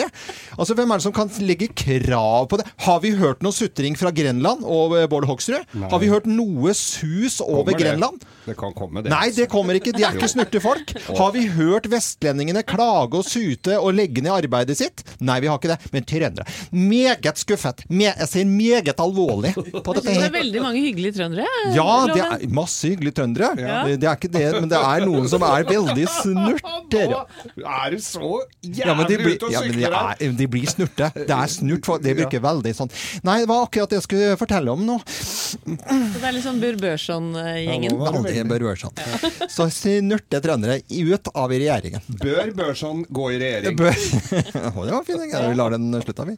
folkefæret. 0.00 0.56
Altså, 0.58 0.74
Hvem 0.74 0.90
er 0.90 1.00
det 1.00 1.04
som 1.04 1.12
kan 1.14 1.30
legge 1.44 1.68
krav 1.74 2.48
på 2.48 2.58
det? 2.60 2.66
Har 2.86 3.00
vi 3.00 3.12
hørt 3.16 3.42
noe 3.42 3.52
sutring 3.52 3.96
fra 3.98 4.10
Grenland 4.10 4.64
og 4.64 4.96
eh, 4.98 5.06
Bård 5.10 5.26
Hoksrud? 5.28 5.64
Nei. 5.74 5.88
Har 5.90 6.00
vi 6.02 6.08
hørt 6.10 6.26
noe 6.26 6.74
sus 6.74 7.40
over 7.40 7.72
Kommer. 7.72 7.78
Grenland? 7.78 8.24
Det 8.46 8.56
kan 8.58 8.74
komme, 8.74 9.02
det. 9.04 9.12
Nei, 9.12 9.30
det 9.36 9.48
kommer 9.50 9.76
ikke. 9.78 9.92
De 9.96 10.04
er 10.06 10.16
ikke 10.16 10.30
snurte 10.30 10.62
folk. 10.62 10.94
Har 11.18 11.32
vi 11.34 11.46
hørt 11.52 11.88
vestlendingene 11.90 12.62
klage 12.66 13.20
og 13.20 13.26
sute 13.28 13.76
og 13.78 13.94
legge 13.96 14.24
ned 14.24 14.32
arbeidet 14.34 14.78
sitt? 14.80 15.04
Nei, 15.20 15.40
vi 15.44 15.50
har 15.50 15.60
ikke 15.60 15.74
det. 15.74 15.78
Men 15.94 16.06
trøndere 16.08 16.46
Meget 16.70 17.40
skuffet. 17.40 17.84
Me 17.90 18.08
jeg 18.10 18.28
ser 18.28 18.48
meget 18.48 19.00
alvorlig 19.00 19.52
på 19.54 19.94
dette. 19.94 20.06
Det 20.08 20.26
er 20.26 20.32
veldig 20.34 20.62
mange 20.64 20.82
hyggelige 20.82 21.14
trøndere. 21.18 21.46
Ja, 21.76 21.90
det 22.10 22.22
er 22.24 22.46
masse 22.54 22.90
hyggelige 22.90 23.16
trøndere. 23.20 23.52
Ja. 23.60 23.82
Det 23.90 24.08
er 24.08 24.16
ikke 24.18 24.32
det, 24.32 24.46
men 24.58 24.70
det 24.70 24.80
er 24.80 25.06
noen 25.06 25.28
som 25.30 25.44
er 25.46 25.66
veldig 25.68 26.06
snurter. 26.10 27.14
Er 27.60 27.94
du 27.94 27.98
så 28.02 28.32
jævlig 28.64 28.90
Ja, 28.90 28.94
men 28.96 29.06
de 29.08 29.18
blir, 29.20 29.36
ute 29.36 29.48
og 29.48 29.54
ja, 29.54 29.60
men 29.90 30.16
de, 30.20 30.26
er, 30.28 30.34
de 30.40 30.46
blir 30.54 30.66
snurte. 30.70 31.10
Det 31.16 31.36
er 31.36 31.50
snurt. 31.52 31.84
for- 31.86 31.98
Det 32.02 32.14
virker 32.18 32.40
veldig 32.44 32.72
sånn 32.78 32.90
Nei, 33.26 33.38
det 33.42 33.48
var 33.50 33.66
akkurat 33.66 33.90
det 33.92 33.98
jeg 34.00 34.06
skulle 34.06 34.36
fortelle 34.40 34.72
om 34.72 34.84
nå. 34.86 34.98
Så 35.10 35.58
det 35.66 36.24
er 36.24 36.36
litt 36.36 36.46
sånn 36.46 36.60
Bur 36.62 36.78
Børson-gjengen. 36.80 37.96
Aldri 38.10 38.44
Bør-Børson. 38.50 38.94
Ja. 38.96 39.46
Så 39.50 39.66
snurte 39.74 40.40
trøndere 40.44 40.80
ut 40.86 41.32
av 41.34 41.50
regjeringen. 41.52 42.00
Bør 42.22 42.54
Børson 42.56 43.04
gå 43.10 43.32
i 43.34 43.40
regjering? 43.42 43.76
Bør. 43.80 43.98
Oh, 44.70 44.84
det 44.86 44.92
var 44.94 45.04
fint. 45.04 45.26
ja. 45.32 45.42
Vi 45.50 45.56
lar 45.58 45.70
den 45.74 45.90
slutte, 46.04 46.24
vi. 46.28 46.36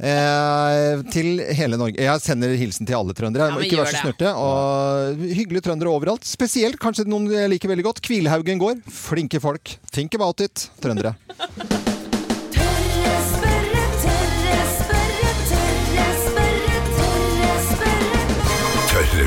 Eh, 0.00 1.02
til 1.12 1.42
hele 1.58 1.76
Norge. 1.76 2.00
Jeg 2.00 2.22
sender 2.24 2.54
hilsen 2.56 2.88
til 2.88 2.96
alle 2.96 3.12
trøndere. 3.16 3.50
Ja, 3.52 3.60
ikke 3.66 3.82
vær 3.82 3.90
så 3.92 4.00
snurte. 4.06 4.30
Og 4.32 5.20
hyggelige 5.36 5.66
trøndere 5.66 5.92
overalt. 5.92 6.24
Spesielt 6.28 6.78
kanskje 6.80 7.04
noen 7.10 7.28
jeg 7.34 7.52
liker 7.52 7.72
veldig 7.74 7.84
godt. 7.90 8.00
Kvilhaugen 8.06 8.62
gård. 8.62 8.80
Flinke 8.88 9.42
folk. 9.44 9.76
Think 9.92 10.16
about 10.16 10.40
it, 10.46 10.68
trøndere. 10.80 11.16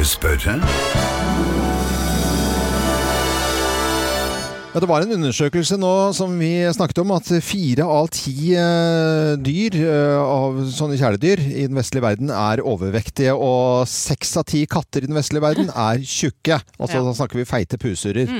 Dere 0.03 1.02
Ja, 4.73 4.79
det 4.81 4.87
var 4.89 5.03
en 5.05 5.11
undersøkelse 5.13 5.75
nå 5.77 5.89
som 6.17 6.31
vi 6.41 6.47
snakket 6.73 7.03
om, 7.03 7.11
at 7.13 7.27
fire 7.45 7.85
av 7.85 8.07
ti 8.15 8.55
eh, 8.57 9.35
dyr 9.37 9.75
eh, 9.77 10.15
av 10.17 10.55
sånne 10.73 10.95
kjæledyr 10.97 11.43
i 11.45 11.67
den 11.67 11.77
vestlige 11.77 12.01
verden 12.01 12.31
er 12.33 12.63
overvektige, 12.65 13.35
og 13.37 13.83
seks 13.91 14.31
av 14.41 14.47
ti 14.49 14.63
katter 14.65 15.05
i 15.05 15.09
den 15.11 15.13
vestlige 15.13 15.43
verden 15.45 15.69
er 15.89 16.01
tjukke. 16.01 16.57
Altså 16.79 16.97
Ja. 16.97 17.03
da 17.05 17.13
snakker 17.19 17.37
vi 17.37 17.45
feite 17.45 17.77
pusurer. 17.77 18.33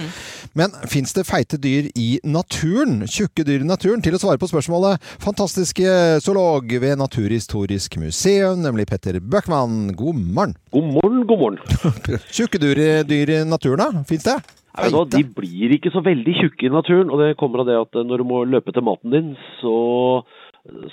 Men 0.58 0.74
fins 0.90 1.14
det 1.14 1.28
feite 1.30 1.60
dyr 1.62 1.92
i 2.02 2.08
naturen? 2.26 3.04
Tjukke 3.06 3.46
dyr 3.46 3.62
i 3.62 3.70
naturen? 3.70 4.02
Til 4.02 4.18
å 4.18 4.24
svare 4.24 4.42
på 4.42 4.50
spørsmålet, 4.50 5.06
fantastiske 5.22 6.18
zoolog 6.26 6.66
ved 6.82 6.98
Naturhistorisk 6.98 8.00
museum, 8.02 8.58
nemlig 8.66 8.88
Petter 8.90 9.22
Bøckmann. 9.22 9.94
God 9.94 10.18
morgen. 10.18 10.58
God 10.74 10.90
morgen, 10.98 11.24
god 11.30 11.46
morgen. 11.46 12.20
Tjukke 12.34 12.58
dyr, 12.66 12.84
dyr 13.06 13.36
i 13.38 13.42
naturen, 13.46 13.86
da? 13.86 14.06
Fins 14.10 14.26
det? 14.26 14.40
Vet 14.74 15.12
de 15.14 15.22
blir 15.38 15.76
ikke 15.76 15.92
så 15.94 16.02
veldig 16.02 16.34
tjukke 16.40 16.66
i 16.66 16.72
naturen, 16.74 17.12
og 17.14 17.22
det 17.22 17.36
kommer 17.38 17.62
av 17.62 17.70
det 17.70 17.78
at 17.78 18.00
eh, 18.00 18.06
når 18.10 18.24
du 18.24 18.30
må 18.30 18.42
løpe 18.50 18.74
til 18.74 18.86
maten 18.86 19.14
din, 19.14 19.28
så, 19.60 19.76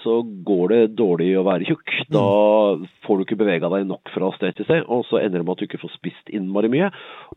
så 0.02 0.16
går 0.46 0.72
det 0.72 0.80
dårlig 0.98 1.30
å 1.38 1.44
være 1.46 1.68
tjukk. 1.68 1.92
Da 2.10 2.24
får 3.06 3.18
du 3.18 3.26
ikke 3.26 3.38
bevega 3.38 3.70
deg 3.70 3.86
nok 3.86 4.10
fra 4.10 4.32
sted 4.34 4.56
til 4.58 4.66
sted, 4.66 4.86
og 4.90 5.04
så 5.06 5.20
ender 5.22 5.38
det 5.38 5.46
med 5.46 5.54
at 5.54 5.62
du 5.62 5.68
ikke 5.68 5.82
får 5.84 5.92
spist 5.94 6.32
innmari 6.34 6.70
mye, 6.72 6.88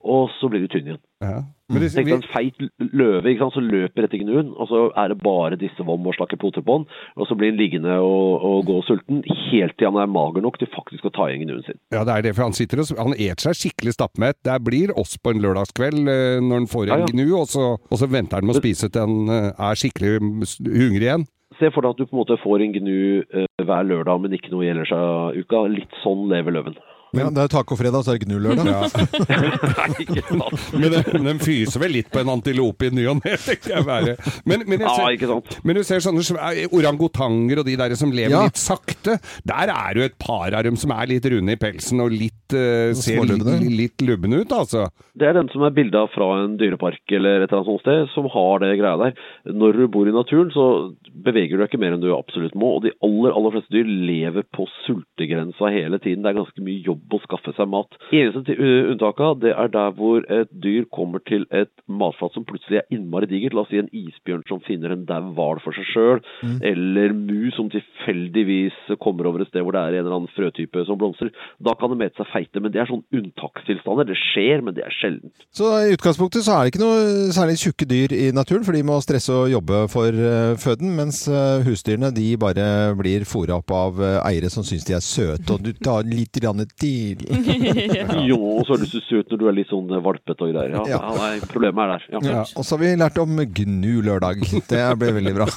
og 0.01 0.31
så 0.39 0.49
blir 0.49 0.63
du 0.63 0.71
tynn 0.73 0.89
igjen. 0.89 1.03
Men 1.23 1.79
det, 1.79 1.91
Tenk 1.93 2.09
vi, 2.09 2.15
en 2.17 2.25
feit 2.27 2.57
løve 2.81 3.29
ikke 3.31 3.45
sant, 3.45 3.55
som 3.55 3.67
løper 3.69 4.07
etter 4.07 4.19
gnuen, 4.19 4.49
og 4.57 4.67
så 4.69 4.81
er 4.99 5.13
det 5.13 5.19
bare 5.23 5.59
disse 5.61 5.85
vom 5.85 6.09
og 6.09 6.17
slakke 6.17 6.37
poter 6.41 6.65
på 6.65 6.79
den, 6.81 6.87
og 7.15 7.29
så 7.29 7.37
blir 7.37 7.53
den 7.53 7.61
liggende 7.61 7.99
og, 8.03 8.43
og 8.49 8.65
gå 8.67 8.79
sulten 8.89 9.21
helt 9.51 9.77
til 9.77 9.91
han 9.91 10.01
er 10.01 10.11
mager 10.11 10.43
nok 10.43 10.57
til 10.61 10.69
faktisk 10.73 11.07
å 11.07 11.13
ta 11.13 11.29
igjen 11.29 11.45
gnuen 11.45 11.63
sin. 11.69 11.79
ja, 11.93 12.01
det 12.01 12.17
er 12.17 12.27
det, 12.27 12.33
for 12.35 12.47
han 12.49 12.57
sitter 12.57 12.81
og 12.83 12.91
han 12.97 13.15
eter 13.15 13.45
seg 13.47 13.61
skikkelig 13.61 13.95
stappmett. 13.95 14.41
Det 14.43 14.57
blir 14.65 14.91
oss 14.99 15.15
på 15.21 15.33
en 15.33 15.45
lørdagskveld 15.45 16.01
eh, 16.01 16.41
når 16.43 16.63
han 16.63 16.69
får 16.73 16.89
en 16.89 16.93
Ja, 16.93 16.99
ja. 17.05 17.13
gnu, 17.13 17.25
og 17.39 17.47
så, 17.53 17.69
og 17.77 18.01
så 18.01 18.09
venter 18.09 18.41
han 18.41 18.49
med 18.49 18.57
å 18.57 18.63
spise 18.63 18.89
til 18.89 19.05
han 19.05 19.31
eh, 19.37 19.49
er 19.53 19.79
skikkelig 19.79 20.17
mm, 20.19 20.35
hungrig 20.67 21.07
igjen. 21.07 21.25
Se 21.59 21.69
for 21.73 21.81
deg 21.85 21.93
at 21.93 21.99
du 22.01 22.05
på 22.07 22.15
en 22.17 22.21
måte 22.23 22.39
får 22.43 22.63
en 22.65 22.73
gnu 22.79 22.97
eh, 23.21 23.45
hver 23.63 23.83
lørdag, 23.89 24.21
men 24.25 24.33
ikke 24.37 24.51
noe 24.53 24.65
ellers 24.71 24.91
av 24.95 25.37
uka. 25.37 25.65
Litt 25.73 26.01
sånn 26.03 26.27
lever 26.31 26.55
løven. 26.59 26.75
Ja, 27.13 27.27
det 27.29 27.43
er 27.43 27.49
tacofredag, 27.53 28.01
så 28.01 28.15
er 28.15 28.17
det 28.17 28.25
gnulørdag. 28.25 28.89
Sant? 28.89 30.73
Men, 30.73 30.87
de- 30.95 31.03
men 31.21 31.27
de 31.27 31.33
fyser 31.45 31.81
vel 31.83 31.91
litt 31.99 32.07
på 32.09 32.23
en 32.23 32.31
antilope 32.33 32.87
i 32.87 32.93
ny 32.95 33.03
og 33.11 33.19
ne, 33.21 33.35
tenker 33.47 33.75
jeg 33.75 33.85
være. 33.85 34.15
Men, 34.49 34.63
men, 34.65 34.81
jeg 34.81 34.89
Ja, 34.89 35.27
ser, 35.29 35.59
men 35.67 35.77
du 35.77 35.83
ser 35.85 36.01
sånne 36.01 36.23
svæ- 36.25 36.65
orangutanger 36.73 37.61
og 37.61 37.67
de 37.69 37.75
der 37.79 37.93
som 37.99 38.09
lever 38.15 38.33
Ja. 38.33 38.41
litt 38.47 38.57
sakte. 38.57 39.19
Der 39.45 39.69
er 39.75 39.99
jo 39.99 40.07
et 40.07 40.17
par 40.21 40.57
av 40.57 40.65
dem 40.65 40.79
som 40.79 40.89
er 40.95 41.11
litt 41.13 41.27
runde 41.29 41.53
i 41.53 41.59
pelsen 41.61 42.01
og 42.01 42.09
litt, 42.17 42.55
uh, 42.57 42.97
ser 42.97 43.21
litt, 43.29 43.67
litt 43.77 44.05
lubne 44.09 44.41
ut, 44.41 44.55
altså. 44.57 44.87
Det 45.13 45.29
er 45.29 45.37
den 45.37 45.51
som 45.53 45.61
er 45.67 45.75
bilda 45.77 46.07
fra 46.15 46.31
en 46.43 46.57
dyrepark 46.57 47.13
eller 47.13 47.43
et 47.45 47.51
eller 47.51 47.59
annet 47.61 47.69
sånt 47.69 47.85
sted, 47.85 48.09
som 48.15 48.25
har 48.33 48.63
det 48.65 48.73
greia 48.81 48.97
der. 49.03 49.13
Når 49.53 49.77
du 49.77 49.85
bor 49.93 50.09
i 50.09 50.15
naturen, 50.17 50.49
så 50.55 50.65
beveger 51.13 51.57
du 51.57 51.61
deg 51.61 51.69
ikke 51.69 51.81
mer 51.81 51.95
enn 51.95 52.03
du 52.03 52.11
absolutt 52.15 52.55
må. 52.57 52.75
Og 52.77 52.85
de 52.85 52.93
aller 53.05 53.33
aller 53.33 53.55
fleste 53.55 53.73
dyr 53.73 53.89
lever 53.89 54.45
på 54.55 54.65
sultegrensa 54.83 55.71
hele 55.73 55.99
tiden. 56.01 56.23
Det 56.25 56.31
er 56.31 56.39
ganske 56.39 56.65
mye 56.65 56.83
jobb 56.85 57.15
å 57.15 57.21
skaffe 57.25 57.53
seg 57.57 57.69
mat. 57.71 57.97
Eneste 58.13 58.57
unntaket 58.93 59.43
det 59.43 59.53
er 59.53 59.71
der 59.73 59.93
hvor 59.97 60.25
et 60.31 60.51
dyr 60.63 60.87
kommer 60.93 61.23
til 61.27 61.45
et 61.53 61.71
matfat 61.87 62.35
som 62.35 62.45
plutselig 62.47 62.81
er 62.81 62.95
innmari 62.95 63.29
digert. 63.29 63.55
La 63.57 63.65
oss 63.65 63.71
si 63.71 63.81
en 63.81 63.91
isbjørn 63.93 64.45
som 64.49 64.63
finner 64.65 64.95
en 64.95 65.05
dau 65.09 65.31
hval 65.37 65.61
for 65.63 65.75
seg 65.77 65.87
sjøl, 65.93 66.23
eller 66.65 67.15
mus 67.15 67.55
som 67.57 67.69
tilfeldigvis 67.73 68.95
kommer 69.03 69.29
over 69.29 69.43
et 69.43 69.51
sted 69.51 69.63
hvor 69.63 69.75
det 69.75 69.83
er 69.83 69.97
en 69.97 70.05
eller 70.05 70.17
annen 70.19 70.33
frøtype 70.33 70.85
som 70.87 70.99
blomstrer. 70.99 71.33
Da 71.63 71.75
kan 71.79 71.93
det 71.93 71.99
mete 72.01 72.21
seg 72.21 72.31
feite, 72.33 72.63
men 72.63 72.73
det 72.73 72.83
er 72.83 72.89
sånn 72.89 73.05
unntakstilstander. 73.13 74.09
Det 74.09 74.19
skjer, 74.19 74.63
men 74.65 74.75
det 74.77 74.85
er 74.87 74.95
sjeldent. 74.95 75.47
Så 75.53 75.69
i 75.83 75.93
utgangspunktet 75.95 76.45
så 76.45 76.57
er 76.57 76.65
det 76.65 76.73
ikke 76.73 76.83
noe 76.83 77.33
særlig 77.35 77.59
tjukke 77.61 77.89
dyr 77.89 78.15
i 78.17 78.29
naturen, 78.35 78.65
for 78.65 78.75
de 78.75 78.85
må 78.87 78.99
stresse 79.03 79.33
og 79.33 79.51
jobbe 79.53 79.85
for 79.93 80.23
føden. 80.63 80.73
føden, 80.73 80.95
mens 81.03 81.23
eh, 81.27 81.63
husdyrene 81.67 82.09
de 82.15 82.25
bare 82.39 82.65
blir 82.97 83.25
fôra 83.27 83.57
opp 83.59 83.71
av 83.75 83.99
eh, 84.03 84.17
eiere 84.29 84.49
som 84.51 84.63
syns 84.65 84.85
de 84.87 84.95
er 84.95 85.03
søte, 85.03 85.53
og 85.57 85.63
du 85.65 85.71
tar 85.83 86.05
litt 86.07 86.39
grann 86.41 86.63
til. 86.79 87.19
Jo, 88.23 88.37
og 88.59 88.63
så 88.67 88.75
er 88.77 88.83
du 88.83 88.87
så 88.87 89.01
søt 89.03 89.31
når 89.33 89.39
du 89.41 89.45
er 89.49 89.55
litt 89.57 89.69
sånn 89.71 89.89
valpete 90.03 90.45
og 90.45 90.53
greier. 90.53 90.73
Ja, 90.77 90.83
Ja. 90.93 90.99
ja. 91.03 91.11
nei, 91.19 91.31
problemet 91.51 91.83
er 91.83 91.91
der. 91.93 92.05
Ja. 92.13 92.21
Ja, 92.33 92.43
og 92.57 92.65
så 92.65 92.75
har 92.77 92.81
vi 92.83 92.91
lært 92.99 93.19
om 93.21 93.35
gnu-lørdag. 93.57 94.43
Det 94.69 94.83
ble 95.01 95.11
veldig 95.17 95.33
bra. 95.35 95.47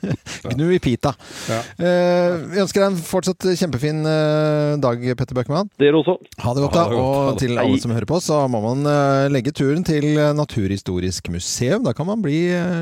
Gnu 0.54 0.66
i 0.74 0.80
pita. 0.82 1.12
Eh, 1.50 2.36
vi 2.52 2.60
ønsker 2.62 2.82
deg 2.84 2.88
en 2.92 2.98
fortsatt 3.04 3.46
kjempefin 3.60 4.02
eh, 4.08 4.74
dag, 4.82 5.04
Petter 5.18 5.36
Bøckmann. 5.36 5.70
Dere 5.80 6.00
også. 6.00 6.16
Ha 6.44 6.54
det 6.56 6.64
godt, 6.66 6.76
da. 6.78 6.84
Ha 6.84 6.92
det 6.92 6.98
godt. 7.00 7.34
Og 7.34 7.42
til 7.44 7.60
alle 7.60 7.80
som 7.82 7.94
hører 7.94 8.08
på, 8.08 8.20
så 8.24 8.40
må 8.52 8.60
man 8.64 8.86
legge 9.34 9.52
turen 9.56 9.84
til 9.86 10.06
Naturhistorisk 10.38 11.28
museum. 11.34 11.84
Da 11.86 11.94
kan 11.96 12.08
man 12.08 12.22
bli 12.24 12.38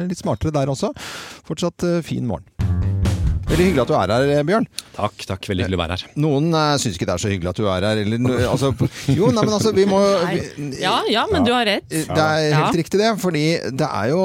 litt 0.08 0.20
smartere 0.22 0.54
der 0.54 0.70
også. 0.72 0.92
Fortsatt 1.48 1.84
eh, 1.88 2.00
fin 2.12 2.26
morgen. 2.26 2.51
Veldig 3.52 3.66
hyggelig 3.68 3.82
at 3.82 3.90
du 3.90 3.96
er 3.98 4.12
her, 4.14 4.30
eh, 4.32 4.44
Bjørn. 4.48 4.66
Takk, 4.96 5.24
takk. 5.28 5.46
Veldig 5.50 5.66
hyggelig 5.66 5.76
å 5.76 5.80
være 5.82 5.96
her. 5.98 6.12
Noen 6.24 6.46
uh, 6.56 6.74
syns 6.80 6.96
ikke 6.96 7.04
det 7.08 7.12
er 7.12 7.20
så 7.20 7.28
hyggelig 7.28 7.50
at 7.50 7.58
du 7.60 7.66
er 7.68 7.84
her. 7.84 7.98
Eller, 8.00 8.46
altså, 8.48 8.70
jo, 9.12 9.28
nei, 9.28 9.42
men 9.44 9.52
altså, 9.58 9.72
vi 9.76 9.84
må 9.88 9.98
vi, 10.24 10.68
Ja, 10.80 10.94
ja, 11.12 11.26
men 11.28 11.44
du 11.44 11.50
har 11.52 11.66
rett. 11.68 11.84
Det 11.90 12.06
er 12.16 12.46
helt 12.56 12.62
Ja. 12.62 12.70
riktig 12.80 13.00
det, 13.00 13.10
fordi 13.20 13.44
det 13.76 13.88
er 13.88 14.08
jo 14.12 14.22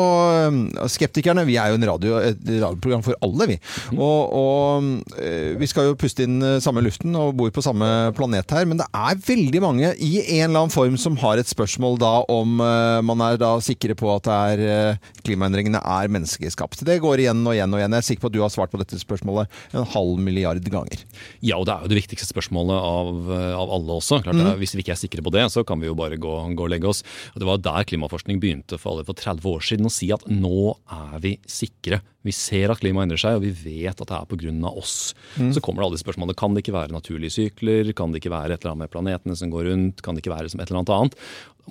Skeptikerne, 0.92 1.44
vi 1.48 1.58
er 1.60 1.74
jo 1.74 1.80
en 1.80 1.88
radio, 1.90 2.14
et 2.24 2.40
radioprogram 2.40 3.04
for 3.04 3.20
alle, 3.26 3.50
vi. 3.52 3.58
Og, 3.98 4.34
og 4.40 5.20
eh, 5.20 5.58
vi 5.60 5.68
skal 5.68 5.90
jo 5.90 5.98
puste 6.00 6.24
inn 6.24 6.40
eh, 6.44 6.60
samme 6.64 6.84
luften 6.86 7.16
og 7.20 7.36
bor 7.40 7.52
på 7.52 7.64
samme 7.66 8.14
planet 8.16 8.56
her, 8.56 8.68
men 8.70 8.80
det 8.80 8.88
er 8.96 9.20
veldig 9.28 9.64
mange 9.64 9.92
i 10.00 10.14
en 10.40 10.48
eller 10.48 10.64
annen 10.64 10.74
form 10.74 10.96
som 11.02 11.20
har 11.20 11.42
et 11.42 11.52
spørsmål 11.52 12.00
da 12.00 12.14
om 12.32 12.62
uh, 12.64 13.04
man 13.04 13.26
er 13.28 13.40
da 13.42 13.52
sikre 13.64 13.98
på 13.98 14.08
at 14.16 14.28
det 14.30 14.40
er 14.54 14.66
eh, 14.72 15.12
klimaendringene 15.28 15.84
er 15.84 16.12
menneskeskapt. 16.16 16.86
Det 16.88 17.00
går 17.04 17.26
igjen 17.26 17.44
og 17.44 17.58
igjen 17.58 17.76
og 17.76 17.82
igjen. 17.82 17.98
Jeg 17.98 18.06
er 18.06 18.10
sikker 18.12 18.28
på 18.28 18.32
at 18.32 18.38
du 18.40 18.42
har 18.46 18.54
svart 18.54 18.72
på 18.72 18.80
dette 18.80 18.96
spørsmålet 18.96 19.17
en 19.26 19.86
halv 19.94 20.18
milliard 20.20 20.64
ganger. 20.70 21.04
Ja, 21.42 21.58
og 21.58 21.66
det 21.66 21.74
er 21.74 21.82
jo 21.86 21.92
det 21.94 22.00
viktigste 22.02 22.30
spørsmålet 22.30 22.78
av, 22.78 23.32
av 23.58 23.72
alle 23.78 23.98
også. 23.98 24.22
Klart, 24.24 24.36
mm. 24.36 24.46
er- 24.54 24.58
Hvis 24.62 24.76
vi 24.76 24.84
ikke 24.84 24.94
er 24.96 25.02
sikre 25.02 25.24
på 25.26 25.32
det, 25.32 25.46
så 25.52 25.66
kan 25.66 25.80
vi 25.80 25.88
jo 25.88 25.96
bare 25.96 26.18
gå, 26.18 26.34
gå 26.56 26.64
og 26.68 26.70
legge 26.70 26.88
oss. 26.88 27.04
Og 27.34 27.40
Det 27.40 27.48
var 27.48 27.58
der 27.58 27.84
klimaforskning 27.88 28.40
begynte 28.40 28.78
for 28.78 28.94
alle 28.96 29.06
for 29.08 29.14
30 29.14 29.42
år 29.46 29.62
siden 29.66 29.86
å 29.88 29.94
si 29.94 30.12
at 30.12 30.24
nå 30.28 30.76
er 30.92 31.20
vi 31.24 31.38
sikre. 31.48 32.02
Vi 32.28 32.34
ser 32.36 32.72
at 32.74 32.82
klimaet 32.82 33.08
endrer 33.08 33.22
seg, 33.22 33.38
og 33.38 33.46
vi 33.46 33.54
vet 33.56 34.02
at 34.02 34.08
det 34.10 34.16
er 34.18 34.26
pga. 34.28 34.72
oss. 34.76 35.14
Så 35.38 35.62
kommer 35.64 35.82
det 35.82 35.88
alle 35.88 35.98
de 35.98 36.04
spørsmålene. 36.04 36.36
Kan 36.36 36.54
det 36.54 36.64
ikke 36.66 36.76
være 36.76 36.92
naturlige 36.92 37.32
sykler? 37.38 37.94
Kan 37.96 38.12
det 38.12 38.20
ikke 38.22 38.34
være 38.34 38.54
et 38.54 38.62
eller 38.64 38.74
annet 38.76 38.86
med 38.88 38.92
planetene 38.92 39.38
som 39.38 39.50
går 39.54 39.70
rundt? 39.72 40.02
Kan 40.04 40.16
det 40.16 40.24
ikke 40.26 40.36
være 40.36 40.50
som 40.52 40.60
et 40.60 40.68
eller 40.70 40.82
annet 40.84 40.96
annet? 40.98 41.16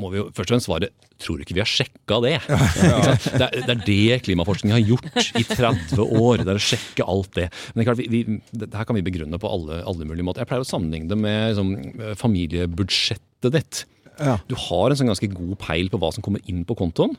Må 0.00 0.10
vi 0.12 0.20
jo 0.20 0.26
først 0.30 0.50
og 0.50 0.54
fremst 0.54 0.68
svare 0.68 0.90
tror 1.22 1.38
du 1.38 1.44
ikke 1.46 1.56
vi 1.56 1.62
har 1.62 1.70
sjekka 1.70 2.20
det? 2.24 2.34
Ja. 2.86 2.98
Det, 3.16 3.46
er, 3.46 3.54
det 3.66 3.72
er 3.72 3.82
det 3.86 4.18
klimaforskning 4.26 4.74
har 4.74 4.82
gjort 4.84 5.06
i 5.38 5.44
30 5.48 6.02
år. 6.04 6.42
Det 6.44 6.52
er 6.52 6.60
å 6.60 6.66
sjekke 6.66 7.06
alt 7.08 7.30
det. 7.38 7.46
Men 7.72 7.80
det 7.80 7.84
er 7.84 7.88
klart, 7.88 8.00
vi, 8.02 8.08
vi, 8.12 8.38
det 8.62 8.70
her 8.76 8.88
kan 8.88 8.98
vi 8.98 9.04
begrunne 9.06 9.40
på 9.40 9.50
alle, 9.50 9.80
alle 9.88 10.08
mulige 10.08 10.26
måter. 10.26 10.44
Jeg 10.44 10.50
pleier 10.50 10.66
å 10.66 10.68
sammenligne 10.68 11.10
det 11.10 11.18
med 11.20 11.54
liksom, 11.54 11.72
familiebudsjettet 12.20 13.54
ditt. 13.56 13.82
Ja. 14.20 14.36
Du 14.48 14.54
har 14.68 14.92
en 14.92 14.98
sånn 15.00 15.10
ganske 15.10 15.30
god 15.32 15.56
peil 15.62 15.90
på 15.92 16.00
hva 16.00 16.12
som 16.14 16.24
kommer 16.24 16.44
inn 16.50 16.64
på 16.68 16.76
kontoen, 16.78 17.16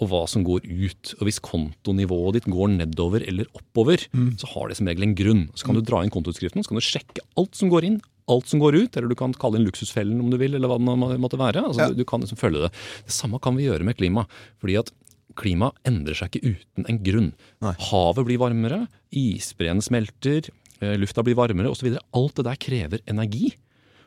og 0.00 0.08
hva 0.10 0.22
som 0.30 0.44
går 0.46 0.64
ut. 0.64 1.14
Og 1.18 1.26
Hvis 1.28 1.42
kontonivået 1.44 2.38
ditt 2.38 2.48
går 2.50 2.72
nedover 2.78 3.26
eller 3.28 3.50
oppover, 3.58 4.06
så 4.40 4.48
har 4.54 4.70
det 4.70 4.78
som 4.78 4.88
regel 4.88 5.06
en 5.06 5.18
grunn. 5.18 5.42
Så 5.54 5.68
kan 5.68 5.76
du 5.76 5.84
dra 5.84 6.02
inn 6.02 6.12
kontoutskriften, 6.14 6.64
så 6.64 6.72
kan 6.72 6.80
du 6.80 6.86
sjekke 6.86 7.26
alt 7.40 7.58
som 7.58 7.72
går 7.72 7.86
inn, 7.90 8.00
alt 8.30 8.48
som 8.50 8.62
går 8.62 8.78
ut. 8.78 8.96
Eller 8.96 9.10
du 9.10 9.16
kan 9.18 9.34
kalle 9.36 9.58
inn 9.60 9.66
luksusfellen 9.68 10.20
om 10.22 10.30
du 10.32 10.38
vil, 10.40 10.54
eller 10.58 10.70
hva 10.70 10.78
det 10.80 11.20
måtte 11.22 11.40
være. 11.40 11.64
Altså, 11.66 11.84
Ja. 11.84 11.88
du, 11.92 12.00
du 12.00 12.04
kan 12.08 12.22
liksom 12.24 12.38
følge 12.40 12.64
det. 12.68 12.72
Det 13.06 13.14
samme 13.16 13.40
kan 13.42 13.56
vi 13.58 13.66
gjøre 13.68 13.84
med 13.86 13.96
klima. 13.98 14.26
fordi 14.62 14.78
at 14.80 14.90
klima 15.38 15.70
endrer 15.86 16.16
seg 16.18 16.30
ikke 16.34 16.54
uten 16.56 16.88
en 16.90 16.98
grunn. 17.06 17.28
Havet 17.62 18.26
blir 18.26 18.40
varmere, 18.42 18.80
isbreene 19.14 19.80
smelter, 19.84 20.48
eh, 20.82 20.96
lufta 20.98 21.22
blir 21.24 21.36
varmere 21.38 21.70
osv. 21.70 21.96
Alt 22.12 22.34
det 22.40 22.44
der 22.48 22.56
krever 22.60 23.00
energi. 23.08 23.52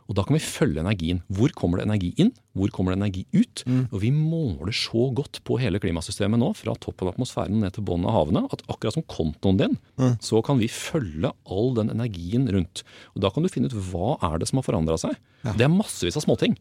Og 0.10 0.18
da 0.18 0.24
kan 0.28 0.36
vi 0.36 0.42
følge 0.44 0.82
energien. 0.84 1.22
Hvor 1.32 1.52
kommer 1.56 1.80
det 1.80 1.86
energi 1.88 2.10
inn? 2.20 2.34
Hvor 2.58 2.72
kommer 2.76 2.92
det 2.94 3.00
energi 3.00 3.24
ut? 3.32 3.64
Og 3.94 4.02
vi 4.04 4.12
måler 4.12 4.76
så 4.76 5.06
godt 5.16 5.40
på 5.48 5.58
hele 5.62 5.80
klimasystemet 5.80 6.42
nå, 6.42 6.52
fra 6.60 6.76
toppen 6.76 7.08
av 7.08 7.14
atmosfæren 7.16 7.62
ned 7.64 7.74
til 7.78 7.86
bunnen 7.88 8.10
av 8.10 8.18
havene, 8.18 8.44
at 8.52 8.66
akkurat 8.68 8.98
som 8.98 9.06
kontoen 9.08 9.58
din, 9.62 9.78
så 10.20 10.42
kan 10.44 10.60
vi 10.60 10.68
følge 10.68 11.32
all 11.48 11.74
den 11.80 11.90
energien 11.94 12.50
rundt. 12.52 12.84
Og 13.16 13.24
da 13.24 13.32
kan 13.32 13.44
du 13.44 13.50
finne 13.50 13.72
ut 13.72 13.78
hva 13.92 14.18
er 14.28 14.38
det 14.44 14.50
som 14.52 14.60
har 14.60 14.68
forandra 14.68 15.00
seg. 15.00 15.16
Det 15.56 15.64
er 15.66 15.72
massevis 15.72 16.20
av 16.20 16.28
småting. 16.28 16.58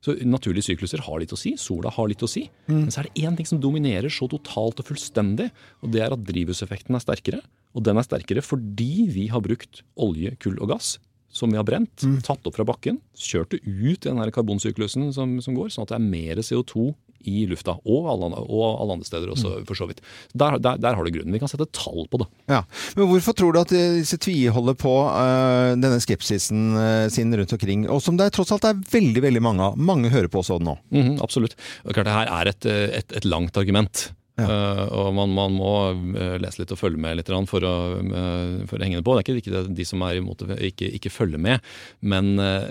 Så 0.00 0.14
Naturlige 0.24 0.64
sykluser 0.64 1.02
har 1.04 1.20
litt 1.20 1.32
å 1.32 1.36
si, 1.36 1.52
sola 1.60 1.90
har 1.92 2.08
litt 2.08 2.22
å 2.24 2.28
si. 2.30 2.46
Men 2.72 2.88
så 2.88 3.02
er 3.02 3.10
det 3.10 3.20
én 3.26 3.36
ting 3.36 3.44
som 3.44 3.60
dominerer 3.60 4.08
så 4.08 4.24
totalt 4.32 4.80
og 4.80 4.88
fullstendig, 4.88 5.50
og 5.84 5.92
det 5.92 6.00
er 6.00 6.16
at 6.16 6.24
drivhuseffekten 6.24 6.96
er 6.96 7.04
sterkere. 7.04 7.42
Og 7.76 7.84
den 7.84 8.00
er 8.00 8.06
sterkere 8.08 8.40
fordi 8.40 9.04
vi 9.12 9.26
har 9.28 9.44
brukt 9.44 9.82
olje, 10.00 10.32
kull 10.40 10.56
og 10.64 10.72
gass 10.72 10.96
som 11.32 11.52
vi 11.52 11.58
har 11.60 11.66
brent, 11.66 12.02
tatt 12.26 12.46
opp 12.46 12.56
fra 12.56 12.66
bakken, 12.66 12.98
kjørt 13.14 13.54
det 13.54 13.62
ut 13.62 14.02
i 14.02 14.08
den 14.08 14.18
her 14.18 14.32
karbonsyklusen 14.34 15.12
som, 15.14 15.38
som 15.44 15.54
går, 15.54 15.70
sånn 15.70 15.86
at 15.86 15.94
det 15.94 16.00
er 16.00 16.10
mer 16.10 16.42
CO2 16.42 16.90
i 17.28 17.44
lufta. 17.48 17.74
Og 17.84 18.08
alle, 18.08 18.30
og 18.40 18.62
alle 18.80 18.96
andre 18.96 19.06
steder 19.06 19.32
også, 19.32 19.52
for 19.68 19.78
så 19.78 19.88
vidt. 19.90 20.00
Der, 20.32 20.56
der, 20.62 20.78
der 20.80 20.96
har 20.96 21.04
du 21.04 21.12
grunnen. 21.12 21.34
Vi 21.34 21.40
kan 21.42 21.50
sette 21.52 21.68
tall 21.76 22.06
på 22.10 22.22
det. 22.22 22.28
Ja. 22.50 22.62
Men 22.96 23.10
hvorfor 23.10 23.36
tror 23.36 23.54
du 23.54 23.60
at 23.60 23.74
disse 23.74 24.18
tviholder 24.20 24.78
på 24.80 24.94
uh, 25.04 25.76
denne 25.76 26.00
skepsisen 26.02 26.70
uh, 26.78 27.08
sin 27.12 27.34
rundt 27.36 27.52
omkring, 27.56 27.86
og 27.92 28.00
som 28.04 28.18
det 28.20 28.30
tross 28.36 28.54
alt 28.56 28.68
er 28.68 28.80
veldig 28.92 29.24
veldig 29.26 29.44
mange 29.44 29.68
av? 29.68 29.76
Mange 29.90 30.12
hører 30.12 30.30
på 30.32 30.40
også 30.42 30.60
nå. 30.64 30.78
Mhm, 30.94 31.18
absolutt. 31.24 31.58
Og 31.84 31.92
klart 31.92 32.08
Det 32.08 32.16
her 32.16 32.32
er 32.32 32.50
et, 32.50 32.66
eh, 32.66 32.86
et, 33.00 33.12
et 33.20 33.28
langt 33.28 33.56
argument. 33.60 34.08
Eh, 34.46 34.82
og 34.96 35.10
man, 35.16 35.32
man 35.36 35.56
må 35.56 35.72
eh, 36.16 36.36
lese 36.42 36.62
litt 36.62 36.74
og 36.74 36.80
følge 36.80 37.00
med 37.02 37.18
litt 37.18 37.32
for 37.50 37.66
å, 37.66 37.74
uh, 38.00 38.62
for 38.70 38.78
å 38.78 38.84
henge 38.84 39.00
det 39.00 39.06
på. 39.06 39.16
Det 39.16 39.22
er 39.22 39.40
ikke, 39.40 39.52
ikke 39.52 39.76
de 39.78 39.86
som 39.88 40.06
er 40.06 40.20
imot 40.20 40.46
det, 40.48 40.58
ikke, 40.70 40.90
ikke 40.98 41.12
følger 41.12 41.42
med. 41.42 41.70
Men 42.00 42.34
uh, 42.40 42.68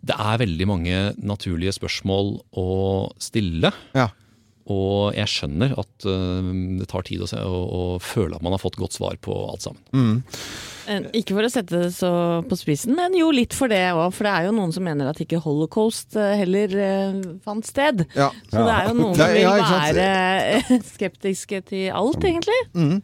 det 0.00 0.16
er 0.16 0.40
veldig 0.40 0.68
mange 0.68 1.02
naturlige 1.18 1.76
spørsmål 1.76 2.34
å 2.56 2.70
stille. 3.20 3.72
Og 4.70 5.14
jeg 5.16 5.30
skjønner 5.30 5.74
at 5.80 6.08
eh, 6.08 6.50
det 6.80 6.88
tar 6.90 7.06
tid 7.08 7.24
å, 7.24 7.30
se, 7.30 7.40
å, 7.42 7.62
å 7.66 7.82
føle 8.02 8.38
at 8.38 8.44
man 8.46 8.54
har 8.56 8.62
fått 8.62 8.78
godt 8.80 8.96
svar 8.98 9.18
på 9.22 9.34
alt 9.50 9.66
sammen. 9.66 9.82
Mm. 9.94 10.22
Ikke 11.14 11.36
for 11.36 11.46
å 11.46 11.50
sette 11.52 11.78
det 11.84 11.90
så 11.94 12.10
på 12.48 12.56
spissen, 12.58 12.96
men 12.98 13.14
jo 13.14 13.28
litt 13.34 13.54
for 13.54 13.70
det 13.70 13.82
òg. 13.94 14.08
For 14.16 14.26
det 14.26 14.32
er 14.32 14.46
jo 14.48 14.54
noen 14.56 14.72
som 14.74 14.82
mener 14.86 15.10
at 15.10 15.20
ikke 15.22 15.38
holocaust 15.44 16.16
eh, 16.18 16.32
heller 16.40 16.72
eh, 16.74 17.20
fant 17.44 17.66
sted. 17.68 18.02
Ja. 18.16 18.30
Så 18.50 18.64
det 18.66 18.74
er 18.74 18.88
jo 18.88 18.96
noen 18.98 19.14
som 19.20 19.30
vil 19.30 19.44
ja, 19.44 19.52
være 19.70 20.80
skeptiske 20.94 21.62
til 21.70 21.86
alt, 21.94 22.18
egentlig. 22.26 22.58
Mm. 22.74 22.96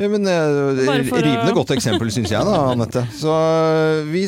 Ja, 0.00 0.10
men 0.14 0.28
rivende 0.30 1.50
å- 1.50 1.56
godt 1.58 1.74
eksempel, 1.76 2.12
syns 2.14 2.32
jeg 2.32 2.48
da, 2.48 2.56
Anette. 2.72 3.04
Så 3.18 3.34
eh, 3.34 4.08
vi, 4.08 4.24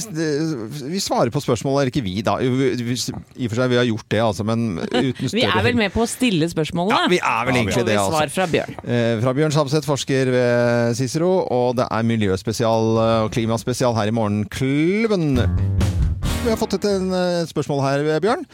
vi 0.93 1.03
svarer 1.03 1.33
på 1.33 1.43
spørsmålet, 1.45 1.87
eller 1.87 1.95
ikke 1.95 2.05
vi 2.07 2.19
da. 2.27 2.37
I 2.43 2.51
og 2.53 3.49
for 3.49 3.63
seg, 3.63 3.73
vi 3.73 3.81
har 3.81 3.89
gjort 3.89 4.09
det, 4.13 4.23
altså, 4.27 4.47
men 4.47 4.67
uten 4.83 5.25
større 5.25 5.39
Vi 5.39 5.47
er 5.49 5.65
vel 5.71 5.79
med 5.79 5.95
på 5.95 6.05
å 6.05 6.11
stille 6.11 6.51
spørsmålene? 6.87 7.07
Ja, 7.07 7.13
vi 7.13 7.21
er 7.21 7.49
vel 7.49 7.61
egentlig 7.61 7.83
ja, 7.83 7.89
det, 7.89 7.99
altså. 8.01 8.17
Svar 8.17 8.35
fra 8.37 8.47
Bjørn. 8.53 8.79
Eh, 8.87 9.23
fra 9.25 9.35
Bjørn 9.37 9.57
Samset, 9.57 9.89
forsker 9.89 10.33
ved 10.35 10.95
Cicero, 10.99 11.33
og 11.53 11.77
det 11.81 11.89
er 11.91 12.07
miljøspesial 12.15 13.03
eh, 13.03 13.17
og 13.27 13.33
klimaspesial 13.37 13.97
her 13.99 14.13
i 14.13 14.17
Morgenklubben. 14.17 15.41
Vi 16.47 16.53
har 16.53 16.61
fått 16.61 16.77
et 16.77 16.85
en, 16.87 17.09
eh, 17.11 17.43
spørsmål 17.51 17.81
her, 17.83 18.21
Bjørn, 18.23 18.45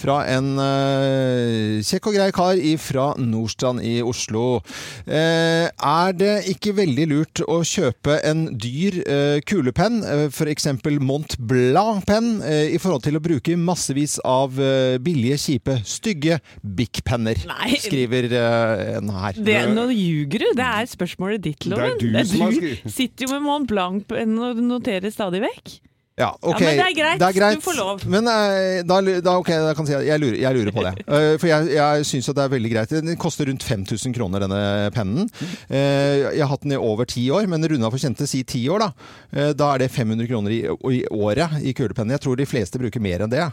fra 0.00 0.22
en 0.32 0.54
uh, 0.56 1.82
kjekk 1.84 2.06
og 2.08 2.14
grei 2.16 2.30
kar 2.32 2.56
fra 2.80 3.10
Nordstrand 3.20 3.82
i 3.84 3.98
Oslo. 4.00 4.62
Uh, 5.04 5.68
er 5.68 6.16
det 6.16 6.30
ikke 6.48 6.72
veldig 6.78 7.06
lurt 7.10 7.42
å 7.44 7.58
kjøpe 7.60 8.16
en 8.24 8.46
dyr 8.56 8.96
uh, 9.04 9.36
kulepenn, 9.44 10.00
uh, 10.00 10.24
f.eks. 10.32 10.70
Mont 11.04 11.36
Blanc-penn, 11.36 12.40
eh, 12.40 12.72
i 12.72 12.80
forhold 12.80 13.04
til 13.04 13.20
å 13.20 13.22
bruke 13.22 13.58
massevis 13.60 14.16
av 14.24 14.56
eh, 14.56 14.96
billige, 15.02 15.36
kjipe, 15.44 15.76
stygge 15.84 16.40
Bic-penner? 16.64 17.44
Skriver 17.84 18.32
eh, 18.32 18.96
en 18.96 19.12
her. 19.12 19.36
Det, 19.36 19.60
nå 19.76 19.90
ljuger 19.92 20.46
du. 20.46 20.50
Det 20.56 20.72
er 20.72 20.88
spørsmålet 20.96 21.44
ditt, 21.50 21.68
Loven. 21.68 22.00
Det 22.00 22.08
er 22.08 22.24
du 22.24 22.32
som 22.32 22.46
har 22.48 22.56
skrevet. 22.56 22.92
sitter 22.96 23.28
jo 23.28 23.34
med 23.36 23.48
Mont 23.50 23.68
Blanc 23.68 24.12
og 24.22 24.68
noterer 24.72 25.12
stadig 25.12 25.44
vekk. 25.44 25.80
Ja, 26.20 26.28
okay. 26.40 26.76
Ja, 26.76 26.84
men 26.84 27.18
det 27.18 27.26
er 27.26 27.36
greit. 27.36 27.56
Du 27.56 27.64
får 27.64 27.76
lov. 27.78 28.02
Men 28.10 28.28
eh, 28.28 28.82
da, 28.84 28.98
da, 29.24 29.36
okay, 29.40 29.56
da 29.64 29.72
kan 29.76 29.88
jeg 29.88 30.02
si 30.02 30.10
jeg 30.10 30.20
lurer, 30.20 30.36
jeg 30.42 30.58
lurer 30.58 30.74
på 30.76 30.84
det. 30.84 30.94
Eh, 31.12 31.34
for 31.40 31.48
jeg, 31.48 31.72
jeg 31.74 32.04
syns 32.08 32.28
det 32.32 32.42
er 32.44 32.52
veldig 32.52 32.70
greit. 32.72 32.92
Den 33.04 33.18
koster 33.20 33.48
rundt 33.48 33.64
5000 33.66 34.14
kroner, 34.16 34.44
denne 34.44 34.90
pennen. 34.94 35.28
Eh, 35.68 36.36
jeg 36.36 36.40
har 36.40 36.50
hatt 36.52 36.64
den 36.64 36.76
i 36.76 36.80
over 36.80 37.08
ti 37.08 37.26
år, 37.32 37.48
men 37.50 37.64
runda 37.68 37.90
for 37.92 38.00
kjente 38.00 38.28
si 38.28 38.42
ti 38.48 38.62
år, 38.72 38.86
da. 38.86 39.50
Da 39.58 39.72
er 39.74 39.84
det 39.84 39.90
500 39.92 40.28
kroner 40.30 40.54
i, 40.54 40.62
i 40.96 41.02
året 41.12 41.58
i 41.60 41.74
kulepennen. 41.76 42.14
Jeg 42.16 42.24
tror 42.24 42.38
de 42.40 42.48
fleste 42.48 42.80
bruker 42.80 43.02
mer 43.04 43.24
enn 43.26 43.32
det. 43.32 43.48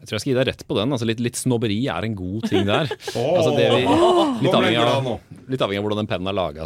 Jeg 0.00 0.08
tror 0.08 0.16
jeg 0.16 0.22
skal 0.22 0.30
gi 0.32 0.36
deg 0.38 0.46
rett 0.48 0.62
på 0.64 0.76
den. 0.78 0.92
Altså, 0.96 1.06
litt, 1.08 1.18
litt 1.20 1.36
snobberi 1.36 1.76
er 1.92 2.06
en 2.06 2.14
god 2.16 2.46
ting 2.48 2.64
der. 2.64 2.88
Åh! 3.20 3.26
altså, 3.36 3.50
det 3.56 3.66
vi, 3.68 3.80
litt, 4.46 4.54
avhengig 4.56 4.80
av, 4.80 5.08
litt 5.52 5.64
avhengig 5.66 5.80
av 5.82 5.84
hvordan 5.86 6.00
den 6.00 6.08
pennen 6.08 6.30
er 6.30 6.36
laga. 6.38 6.64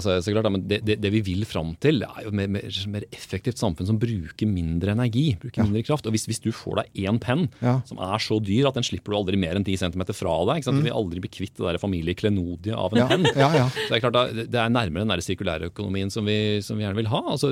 Men 0.55 0.67
det, 0.71 0.79
det, 0.87 0.97
det 1.03 1.11
vi 1.17 1.23
vil 1.27 1.43
fram 1.51 1.73
til, 1.83 2.05
er 2.07 2.29
jo 2.29 2.31
mer, 2.39 2.47
mer, 2.55 2.69
mer 2.95 3.07
effektivt 3.11 3.59
samfunn 3.59 3.89
som 3.91 3.99
bruker 3.99 4.47
mindre 4.47 4.95
energi. 4.95 5.27
bruker 5.43 5.67
mindre 5.67 5.83
kraft. 5.89 6.07
Og 6.07 6.15
hvis, 6.15 6.29
hvis 6.31 6.41
du 6.47 6.51
får 6.55 6.83
deg 6.85 7.03
én 7.09 7.19
penn 7.23 7.49
Ja. 7.65 7.81
som 7.91 7.99
er 8.07 8.23
så 8.23 8.39
dyr 8.45 8.71
at 8.71 8.79
den 8.79 8.87
slipper 8.87 9.11
du 9.15 9.19
aldri 9.19 9.41
mer 9.41 9.59
enn 9.59 9.67
10 9.67 9.83
cm 9.83 10.07
fra 10.15 10.37
deg 10.53 10.63
ikke 10.63 10.71
sant? 10.71 10.79
Mm. 10.79 10.85
Du 10.85 10.89
vil 10.93 10.99
aldri 11.03 11.25
bli 11.27 11.33
kvitt 11.41 11.59
det 11.59 11.67
der 11.73 11.83
familieklenodiet 11.83 12.79
av 12.79 12.95
en 12.95 13.03
Ja, 13.03 13.11
penn. 13.11 13.27
ja, 13.35 13.51
ja. 13.65 13.67
Så 13.75 13.91
det 13.91 13.99
er 13.99 14.05
klart 14.07 14.35
det 14.55 14.63
er 14.63 14.71
nærmere 14.79 15.03
den 15.03 15.11
der 15.17 15.27
sirkulære 15.27 15.73
økonomien 15.75 16.11
som 16.15 16.23
vi, 16.31 16.39
som 16.63 16.79
vi 16.79 16.87
gjerne 16.87 17.03
vil 17.03 17.11
ha. 17.11 17.25
Altså, 17.35 17.51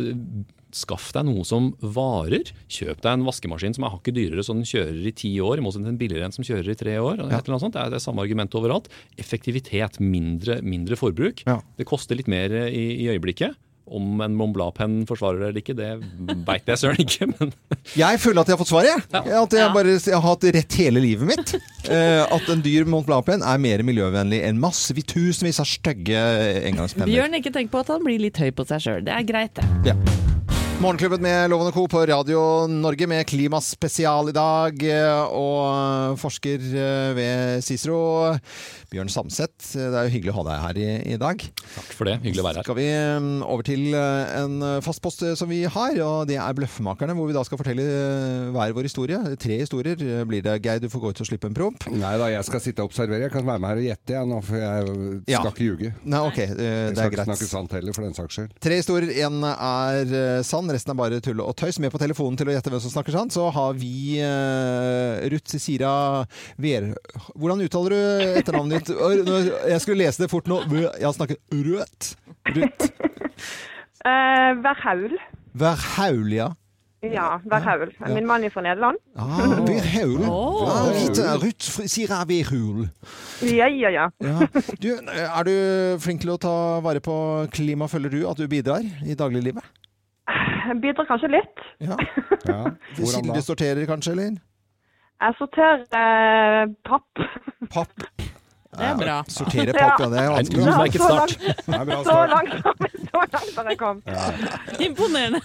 Skaff 0.72 1.10
deg 1.12 1.26
noe 1.28 1.44
som 1.44 1.70
varer. 1.84 2.48
Kjøp 2.72 3.02
deg 3.04 3.10
en 3.18 3.26
vaskemaskin 3.28 3.74
som 3.76 3.84
er 3.88 3.92
hakket 3.96 4.16
dyrere, 4.16 4.44
så 4.46 4.56
den 4.56 4.64
kjører 4.68 5.02
i 5.10 5.14
ti 5.16 5.34
år, 5.44 5.60
i 5.60 5.64
motsetning 5.66 5.90
til 5.90 5.96
en 5.96 6.00
billigere 6.00 6.28
en 6.30 6.36
som 6.36 6.46
kjører 6.46 6.72
i 6.72 6.78
tre 6.80 6.94
år. 7.00 7.20
Et 7.26 7.28
eller 7.28 7.54
annet 7.56 7.66
sånt. 7.66 7.76
Det 7.76 7.82
er 7.84 7.92
det 7.92 8.00
samme 8.04 8.24
argument 8.24 8.54
overalt. 8.58 8.88
Effektivitet, 9.20 10.00
mindre, 10.00 10.60
mindre 10.64 10.96
forbruk. 10.96 11.44
Det 11.76 11.88
koster 11.88 12.16
litt 12.18 12.30
mer 12.32 12.52
i, 12.68 12.86
i 13.04 13.10
øyeblikket. 13.12 13.58
Om 13.92 14.20
en 14.24 14.36
Mont 14.38 14.54
Blanc-penn 14.54 15.00
forsvarer 15.08 15.40
det 15.42 15.46
eller 15.50 15.60
ikke, 15.60 15.74
det 15.76 15.88
veit 16.46 16.68
jeg 16.70 16.78
søren 16.80 17.00
ikke. 17.02 17.26
Men 17.34 17.50
Jeg 17.98 18.20
føler 18.22 18.40
at 18.44 18.48
jeg 18.48 18.54
har 18.54 18.60
fått 18.62 18.70
svaret. 18.70 19.08
jeg. 19.10 19.32
At 19.42 19.56
jeg 19.58 19.72
bare 19.74 19.96
jeg 19.98 20.14
har 20.14 20.22
hatt 20.24 20.46
rett 20.56 20.76
hele 20.80 21.02
livet 21.04 21.28
mitt. 21.34 21.54
Eh, 21.82 22.22
at 22.30 22.46
en 22.46 22.60
dyr 22.62 22.86
Mont 22.86 23.02
Blanc-penn 23.08 23.42
er 23.42 23.58
mer 23.58 23.82
miljøvennlig 23.82 24.38
enn 24.46 24.60
massevis, 24.62 25.02
tusenvis 25.10 25.58
av 25.60 25.66
stygge 25.66 26.20
engangspenner. 26.70 27.10
Bjørn, 27.10 27.34
ikke 27.40 27.50
tenk 27.58 27.72
på 27.74 27.82
at 27.82 27.90
han 27.90 28.06
blir 28.06 28.22
litt 28.22 28.38
høy 28.38 28.52
på 28.54 28.62
seg 28.70 28.84
sjøl. 28.86 29.02
Det 29.10 29.16
er 29.18 29.26
greit, 29.26 29.58
det. 29.58 29.90
Ja. 29.90 30.51
Morgenklubben 30.80 31.22
med 31.22 31.50
Lovende 31.50 31.72
Co. 31.72 31.86
på 31.88 32.00
Radio 32.06 32.66
Norge 32.66 33.06
med 33.06 33.26
klimaspesial 33.26 34.28
i 34.28 34.32
dag. 34.34 34.82
eh, 34.82 35.22
Og 35.30 36.16
forsker 36.18 36.58
eh, 36.58 37.12
ved 37.14 37.62
Cicero, 37.62 38.34
Bjørn 38.90 39.08
Samset. 39.08 39.54
Det 39.72 39.94
er 39.94 40.08
jo 40.08 40.10
hyggelig 40.10 40.32
å 40.32 40.40
ha 40.40 40.44
deg 40.48 40.58
her 40.64 40.80
i, 40.82 40.88
i 41.14 41.16
dag. 41.22 41.38
takk 41.38 41.92
for 41.94 42.04
det. 42.10 42.16
Hyggelig 42.24 42.42
å 42.42 42.46
være 42.48 42.56
her. 42.58 42.66
Skal 42.66 42.78
vi 42.80 42.88
mm, 42.90 43.44
over 43.46 43.62
til 43.68 43.94
eh, 43.94 44.32
en 44.42 44.56
fast 44.82 45.00
post 45.04 45.22
eh, 45.22 45.36
som 45.38 45.48
vi 45.52 45.60
har, 45.70 45.94
og 46.02 46.26
det 46.26 46.40
er 46.42 46.58
Bløffmakerne. 46.58 47.14
Hvor 47.14 47.30
vi 47.30 47.36
da 47.38 47.44
skal 47.46 47.62
fortelle 47.62 47.86
eh, 47.86 48.50
hver 48.56 48.74
vår 48.74 48.88
historie. 48.90 49.20
Tre 49.38 49.60
historier 49.62 50.02
eh, 50.02 50.24
blir 50.26 50.42
det. 50.42 50.56
Geir, 50.66 50.82
du 50.82 50.88
får 50.90 51.04
gå 51.06 51.14
ut 51.14 51.22
og 51.22 51.30
slippe 51.30 51.46
en 51.52 51.54
promp. 51.60 51.86
Nei 51.94 52.16
da, 52.18 52.26
jeg 52.34 52.48
skal 52.50 52.64
sitte 52.66 52.82
og 52.82 52.90
observere. 52.90 53.22
Jeg 53.28 53.36
kan 53.36 53.46
være 53.46 53.62
med 53.62 53.70
her 53.70 53.84
og 53.84 53.88
gjette, 53.92 54.16
jeg 54.18 54.32
nå, 54.34 54.42
for 54.50 54.58
jeg 54.58 54.90
skal 54.90 55.30
Ja. 55.36 55.44
ikke 55.54 55.70
ljuge. 55.70 55.94
Nei, 56.02 56.24
ok, 56.26 56.42
eh, 56.42 56.50
Jeg 56.50 56.58
det 56.58 56.98
skal 56.98 57.06
er 57.06 57.14
ikke 57.14 57.30
snakke 57.30 57.44
greit. 57.46 57.54
sant 57.54 57.78
heller, 57.78 57.94
for 58.00 58.08
den 58.10 58.18
saks 58.18 58.40
skyld. 58.40 58.58
Tre 58.66 58.82
historier. 58.82 59.14
Én 59.30 59.40
er 59.54 60.18
eh, 60.18 60.42
sann, 60.42 60.71
resten 60.74 60.94
er 60.94 60.98
bare 60.98 61.20
tull 61.24 61.42
og 61.44 61.54
tøys. 61.58 61.78
Med 61.82 61.92
på 61.94 62.00
telefonen 62.02 62.38
til 62.40 62.50
å 62.50 62.54
gjette 62.54 62.72
hvem 62.72 62.82
som 62.84 62.94
snakker 62.94 63.16
sant, 63.16 63.34
så 63.34 63.48
har 63.54 63.76
vi 63.78 64.20
uh, 64.20 65.22
Ruth 65.32 65.58
Sira 65.62 65.92
Ver... 66.60 66.92
Hvordan 67.36 67.64
uttaler 67.64 67.96
du 67.96 68.38
etternavnet 68.40 68.88
ditt? 68.88 68.96
Jeg 69.72 69.84
skulle 69.84 70.02
lese 70.04 70.24
det 70.24 70.32
fort 70.32 70.48
nå. 70.50 70.62
Jeg 70.72 71.04
har 71.04 71.14
snakket 71.16 71.42
rødt. 71.52 72.14
Ruth 72.56 72.90
Uh, 74.02 74.58
Verhaul. 74.58 75.12
Verhaul, 75.54 76.32
ja. 76.34 76.48
Ja, 77.06 77.40
Værhaul. 77.46 77.92
Min 78.14 78.26
mann 78.26 78.42
er 78.42 78.50
fra 78.50 78.62
Nederland. 78.62 78.98
Ah, 79.14 79.60
Verhaul. 79.66 80.22
Ja, 80.22 80.80
Rita, 80.96 81.36
Ruth 81.38 81.86
Sira 81.86 82.24
Verhul. 82.26 82.88
Ja, 83.46 83.68
ja, 83.70 83.90
ja. 83.90 84.08
Ja. 84.18 84.48
Du, 84.82 84.88
er 85.06 85.46
du 85.46 85.54
flink 86.02 86.22
til 86.22 86.34
å 86.34 86.38
ta 86.42 86.54
vare 86.82 87.02
på 87.02 87.14
klima? 87.54 87.86
Føler 87.90 88.10
du 88.10 88.24
at 88.30 88.42
du 88.42 88.46
bidrar 88.50 88.86
i 89.06 89.14
dagliglivet? 89.18 89.62
Bidrar 90.82 91.06
kanskje 91.08 91.28
litt. 91.28 91.62
Ja. 91.82 91.96
ja. 92.52 92.62
Kildesorterer 92.96 93.86
kanskje, 93.86 94.12
eller? 94.16 94.40
Jeg 95.22 95.38
sorterer 95.38 95.82
eh, 95.94 96.70
papp. 96.86 97.24
Papp. 97.70 98.06
Det 98.72 98.86
er 98.88 98.94
bra. 98.96 99.14
Sortere 99.28 99.72
papp, 99.76 100.00
ja. 100.00 100.06
Det 100.08 100.20
er 100.22 100.30
vanskelig. 100.32 100.62
En 100.62 100.68
utmerket 100.72 101.02
start. 101.02 101.32
så 102.06 102.14
langt, 102.30 103.56
har 103.56 103.68
jeg 103.68 103.78
kommet. 103.78 104.08
Imponerende. 104.80 105.42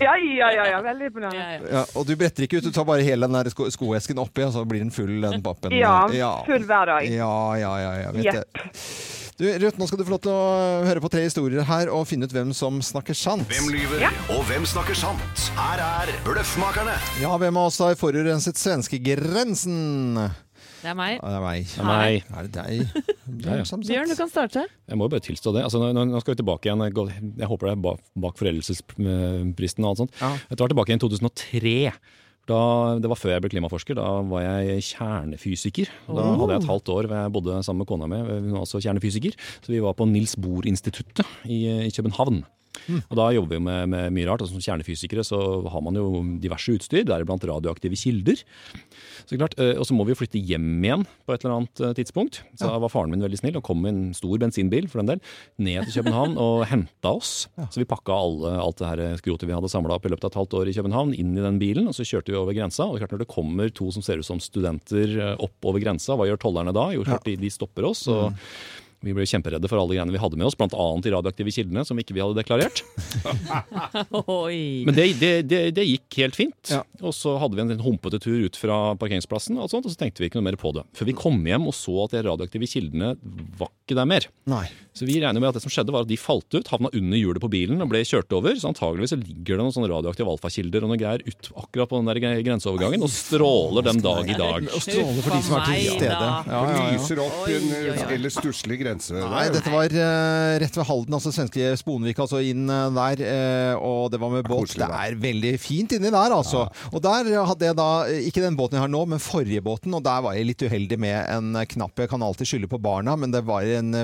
Ja, 0.00 0.14
ja, 0.14 0.52
ja, 0.54 0.68
ja. 0.70 0.78
Veldig 0.84 1.10
imponerende. 1.10 1.40
Ja, 1.40 1.50
ja. 1.50 1.80
Ja, 1.80 1.82
og 1.98 2.06
du 2.06 2.14
bretter 2.20 2.46
ikke 2.46 2.62
ut, 2.62 2.68
du 2.68 2.70
tar 2.72 2.86
bare 2.86 3.02
hele 3.02 3.26
den 3.26 3.34
der 3.34 3.50
sko 3.50 3.66
skoesken 3.74 4.22
oppi, 4.22 4.46
og 4.46 4.54
så 4.54 4.62
blir 4.70 4.84
den 4.86 4.94
full, 4.94 5.16
den 5.26 5.42
pappen. 5.42 5.74
Ja, 5.74 6.06
full 6.46 6.62
hver 6.68 6.94
dag. 6.94 7.10
Ja, 7.10 7.34
ja, 7.58 7.74
ja. 7.82 7.92
ja 8.04 8.14
vet 8.14 8.30
Jepp. 8.30 8.62
det. 8.62 9.23
Du, 9.34 9.42
Ruth, 9.58 9.74
nå 9.80 9.86
skal 9.90 9.98
du 9.98 10.04
få 10.06 10.12
lov 10.12 10.20
til 10.22 10.30
å 10.30 10.82
høre 10.86 11.00
på 11.02 11.08
tre 11.10 11.24
historier 11.24 11.64
her 11.66 11.88
og 11.90 12.04
finne 12.06 12.28
ut 12.28 12.34
hvem 12.36 12.52
som 12.54 12.76
snakker 12.86 13.16
sant. 13.18 13.48
Hvem 13.50 13.66
lyver, 13.74 14.04
og 14.30 14.44
hvem 14.46 14.62
snakker 14.70 14.94
sant? 14.94 15.48
Her 15.58 15.82
er 15.82 16.12
Bløffmakerne. 16.22 16.94
Ja, 17.18 17.32
hvem 17.42 17.58
av 17.58 17.66
oss 17.72 17.80
har 17.82 17.98
forurenset 17.98 18.60
svenskegrensen? 18.62 20.20
Det 20.84 20.92
er 20.92 20.94
meg. 21.00 21.16
Ja, 21.18 21.32
det 21.32 21.40
er 21.40 21.42
meg. 21.42 21.66
Det 21.66 21.82
er 21.82 21.90
meg. 21.90 22.30
Er 22.30 22.46
det 22.46 22.54
deg? 22.60 23.04
Bjørn, 23.42 23.64
ja. 23.64 23.78
Bjørn, 23.90 24.14
du 24.14 24.18
kan 24.20 24.30
starte. 24.30 24.66
Jeg 24.70 25.00
må 25.00 25.08
jo 25.08 25.14
bare 25.16 25.26
tilstå 25.26 25.56
det. 25.58 25.66
Altså, 25.66 25.82
nå, 25.82 26.06
nå 26.12 26.22
skal 26.22 26.36
vi 26.36 26.42
tilbake 26.44 26.70
igjen. 26.70 26.86
Jeg 26.86 26.94
Jeg 27.42 27.50
håper 27.50 27.72
det 27.72 27.74
er 27.74 27.84
bak, 27.88 28.04
bak 28.28 28.38
og 29.88 29.96
alt 29.96 30.04
sånt. 30.04 30.20
Ja. 30.22 30.30
Jeg 30.52 30.62
tar 30.62 30.70
tilbake 30.70 30.94
igjen 30.94 31.02
i 31.02 31.06
2003. 31.08 31.74
Da, 32.48 32.60
det 33.00 33.08
var 33.08 33.16
før 33.16 33.34
jeg 33.34 33.44
ble 33.44 33.52
klimaforsker. 33.54 33.96
Da 33.96 34.08
var 34.28 34.44
jeg 34.44 34.82
kjernefysiker. 34.90 35.92
Da 36.08 36.26
hadde 36.34 36.50
jeg 36.52 36.64
et 36.64 36.68
halvt 36.68 36.90
år 36.92 37.08
hvor 37.08 37.22
jeg 37.22 37.34
bodde 37.36 37.60
sammen 37.64 37.84
med 37.84 37.88
kona 37.88 38.08
mi. 38.10 38.18
Hun 38.20 38.52
var 38.56 38.66
også 38.66 38.82
kjernefysiker. 38.84 39.36
Så 39.64 39.72
vi 39.72 39.80
var 39.84 39.96
på 39.96 40.08
Nils 40.10 40.36
Bohr-instituttet 40.36 41.24
i, 41.48 41.64
i 41.88 41.94
København. 41.94 42.42
Og 43.08 43.14
da 43.18 43.28
jobber 43.34 43.56
vi 43.56 43.64
med, 43.64 43.88
med 43.92 44.14
mye 44.16 44.28
rart. 44.28 44.44
Altså, 44.44 44.56
som 44.56 44.64
kjernefysikere 44.64 45.24
så 45.26 45.38
har 45.70 45.84
man 45.84 45.96
jo 45.98 46.22
diverse 46.42 46.74
utstyr, 46.74 47.04
deriblant 47.08 47.44
radioaktive 47.48 47.98
kilder. 47.98 48.42
Så 49.24 49.38
klart, 49.40 49.56
eh, 49.58 49.74
Og 49.78 49.86
så 49.88 49.96
må 49.96 50.04
vi 50.04 50.12
jo 50.14 50.20
flytte 50.20 50.40
hjem 50.40 50.84
igjen 50.84 51.06
på 51.24 51.34
et 51.34 51.44
eller 51.44 51.58
annet 51.58 51.80
eh, 51.80 51.94
tidspunkt. 51.96 52.42
Så 52.58 52.68
da 52.68 52.78
var 52.82 52.92
faren 52.92 53.12
min 53.14 53.24
veldig 53.24 53.40
snill 53.40 53.58
og 53.60 53.64
kom 53.66 53.80
med 53.84 53.94
en 53.94 54.02
stor 54.16 54.36
bensinbil 54.42 54.88
for 54.90 55.00
den 55.00 55.14
del, 55.14 55.22
ned 55.58 55.86
til 55.88 56.02
København 56.02 56.36
og 56.46 56.66
henta 56.70 57.14
oss. 57.14 57.46
Så 57.70 57.80
vi 57.80 57.88
pakka 57.88 58.16
alle, 58.16 58.54
alt 58.60 58.80
det 58.82 58.90
her 58.90 59.04
skrotet 59.20 59.48
vi 59.48 59.56
hadde 59.56 59.70
samla 59.72 59.96
opp 59.96 60.06
i 60.08 60.12
løpet 60.12 60.28
av 60.28 60.34
et 60.34 60.40
halvt 60.42 60.58
år 60.60 60.72
i 60.72 60.76
København, 60.76 61.14
inn 61.16 61.32
i 61.38 61.44
den 61.44 61.60
bilen, 61.62 61.88
og 61.90 61.96
så 61.96 62.06
kjørte 62.06 62.34
vi 62.34 62.40
over 62.40 62.56
grensa. 62.56 62.88
Og 62.90 63.00
klart 63.00 63.14
når 63.14 63.24
det 63.24 63.30
kommer 63.32 63.72
to 63.72 63.90
som 63.94 64.04
ser 64.04 64.20
ut 64.20 64.28
som 64.28 64.42
studenter 64.42 65.16
eh, 65.16 65.34
opp 65.38 65.70
over 65.70 65.82
grensa, 65.82 66.18
hva 66.18 66.28
gjør 66.28 66.42
tollerne 66.44 66.74
da? 66.76 66.90
Jo, 66.96 67.06
klart 67.06 67.26
de, 67.28 67.38
de 67.40 67.52
stopper 67.52 67.88
oss. 67.88 68.06
og 68.12 68.34
vi 69.04 69.14
ble 69.16 69.26
kjemperedde 69.28 69.68
for 69.70 69.80
alle 69.80 69.94
greiene 69.98 70.14
vi 70.14 70.20
hadde 70.22 70.38
med 70.40 70.48
oss, 70.48 70.56
bl.a. 70.58 70.68
de 71.04 71.12
radioaktive 71.14 71.52
kildene, 71.54 71.84
som 71.86 71.98
ikke 72.00 72.16
vi 72.16 72.22
hadde 72.24 72.38
deklarert. 72.40 72.82
Men 74.86 74.94
det, 74.96 75.06
det, 75.20 75.32
det, 75.50 75.60
det 75.76 75.84
gikk 75.86 76.18
helt 76.22 76.38
fint. 76.38 76.72
Og 77.04 77.12
så 77.16 77.36
hadde 77.40 77.58
vi 77.58 77.64
en 77.64 77.84
humpete 77.84 78.20
tur 78.22 78.46
ut 78.46 78.56
fra 78.58 78.78
parkeringsplassen, 79.00 79.58
og, 79.60 79.68
sånt, 79.72 79.86
og 79.88 79.92
så 79.94 80.00
tenkte 80.00 80.22
vi 80.24 80.30
ikke 80.30 80.40
noe 80.40 80.48
mer 80.50 80.58
på 80.60 80.72
det. 80.76 80.84
Før 80.96 81.08
vi 81.10 81.16
kom 81.18 81.38
hjem 81.46 81.68
og 81.70 81.76
så 81.76 81.94
at 82.06 82.14
de 82.16 82.24
radioaktive 82.26 82.68
kildene 82.70 83.14
var 83.60 83.70
ikke 83.84 83.98
der 83.98 84.08
mer. 84.08 84.28
Nei. 84.48 84.64
Så 84.94 85.06
vi 85.08 85.16
regner 85.20 85.42
med 85.42 85.50
at 85.50 85.56
det 85.58 85.64
som 85.64 85.72
skjedde 85.74 85.92
var 85.94 86.04
at 86.06 86.10
de 86.10 86.16
falt 86.20 86.54
ut, 86.54 86.68
havna 86.70 86.88
under 86.94 87.18
hjulet 87.18 87.42
på 87.42 87.50
bilen 87.52 87.82
og 87.82 87.88
ble 87.90 88.00
kjørt 88.06 88.30
over. 88.36 88.54
Så 88.56 88.70
antageligvis 88.70 89.12
så 89.14 89.18
ligger 89.20 89.56
det 89.58 89.64
noen 89.64 89.74
sånne 89.74 89.90
radioaktive 89.90 90.30
alfakilder 90.36 90.86
og 90.86 90.92
noe 90.92 91.00
greier 91.00 91.24
ut 91.26 91.50
akkurat 91.64 91.90
på 91.90 91.98
den 92.00 92.08
der 92.12 92.20
gre- 92.22 92.44
grenseovergangen 92.46 93.02
og 93.04 93.10
stråler 93.12 93.82
den 93.88 93.98
dag 94.04 94.30
i 94.30 94.36
dag. 94.38 94.68
Og 94.70 94.84
stråler 94.84 95.18
for 95.26 95.34
de 95.34 95.40
som 95.48 95.58
er 95.58 95.66
til 95.72 95.88
stede. 95.98 96.14
Ja, 96.14 96.38
ja, 96.46 96.60
ja. 96.70 96.86
Lyser 96.94 97.22
opp 97.24 97.50
en 97.50 98.14
eller 98.14 98.32
stusslig 98.32 98.78
grense. 98.84 98.93
Nei, 98.94 99.44
dette 99.52 99.70
var 99.72 99.92
uh, 99.92 100.54
rett 100.62 100.76
ved 100.78 100.86
Halden, 100.88 101.16
altså 101.16 101.32
svenske 101.34 101.72
Sponvik, 101.80 102.18
altså 102.22 102.40
inn 102.44 102.68
uh, 102.70 102.88
der. 102.94 103.22
Uh, 103.24 103.84
og 103.84 104.12
det 104.12 104.20
var 104.22 104.32
med 104.32 104.48
båt. 104.48 104.74
Det 104.78 104.86
er 104.86 105.16
veldig 105.20 105.52
fint 105.62 105.94
inni 105.96 106.12
der, 106.12 106.34
altså. 106.34 106.64
Og 106.92 107.02
der 107.04 107.30
hadde 107.48 107.68
jeg 107.68 107.78
da, 107.78 107.88
ikke 108.30 108.44
den 108.44 108.58
båten 108.58 108.78
jeg 108.78 108.84
har 108.84 108.92
nå, 108.92 109.04
men 109.10 109.22
forrige 109.22 109.64
båten, 109.64 109.94
og 109.96 110.04
der 110.06 110.24
var 110.24 110.38
jeg 110.38 110.48
litt 110.50 110.64
uheldig 110.64 110.98
med 111.02 111.18
en 111.34 111.60
knapp. 111.74 112.04
Jeg 112.04 112.12
kan 112.12 112.24
alltid 112.26 112.50
skylde 112.50 112.70
på 112.70 112.80
barna, 112.82 113.16
men 113.20 113.34
det 113.34 113.44
var 113.46 113.66
en, 113.78 113.94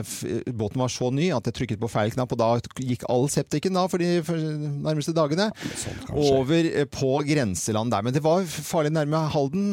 båten 0.50 0.84
var 0.84 0.92
så 0.92 1.10
ny 1.14 1.30
at 1.36 1.50
jeg 1.50 1.58
trykket 1.60 1.82
på 1.82 1.90
feil 1.90 2.14
knapp, 2.14 2.34
og 2.36 2.40
da 2.40 2.50
gikk 2.80 3.06
all 3.10 3.28
septiken 3.32 3.76
da 3.76 3.86
for 3.90 4.02
de 4.02 4.20
nærmeste 4.80 5.14
dagene 5.16 5.50
sånn, 5.74 6.00
over 6.10 6.70
på 6.92 7.12
grenseland 7.28 7.94
der. 7.94 8.06
Men 8.06 8.16
det 8.16 8.24
var 8.24 8.46
farlig 8.46 8.94
nærme 8.94 9.26
Halden, 9.30 9.68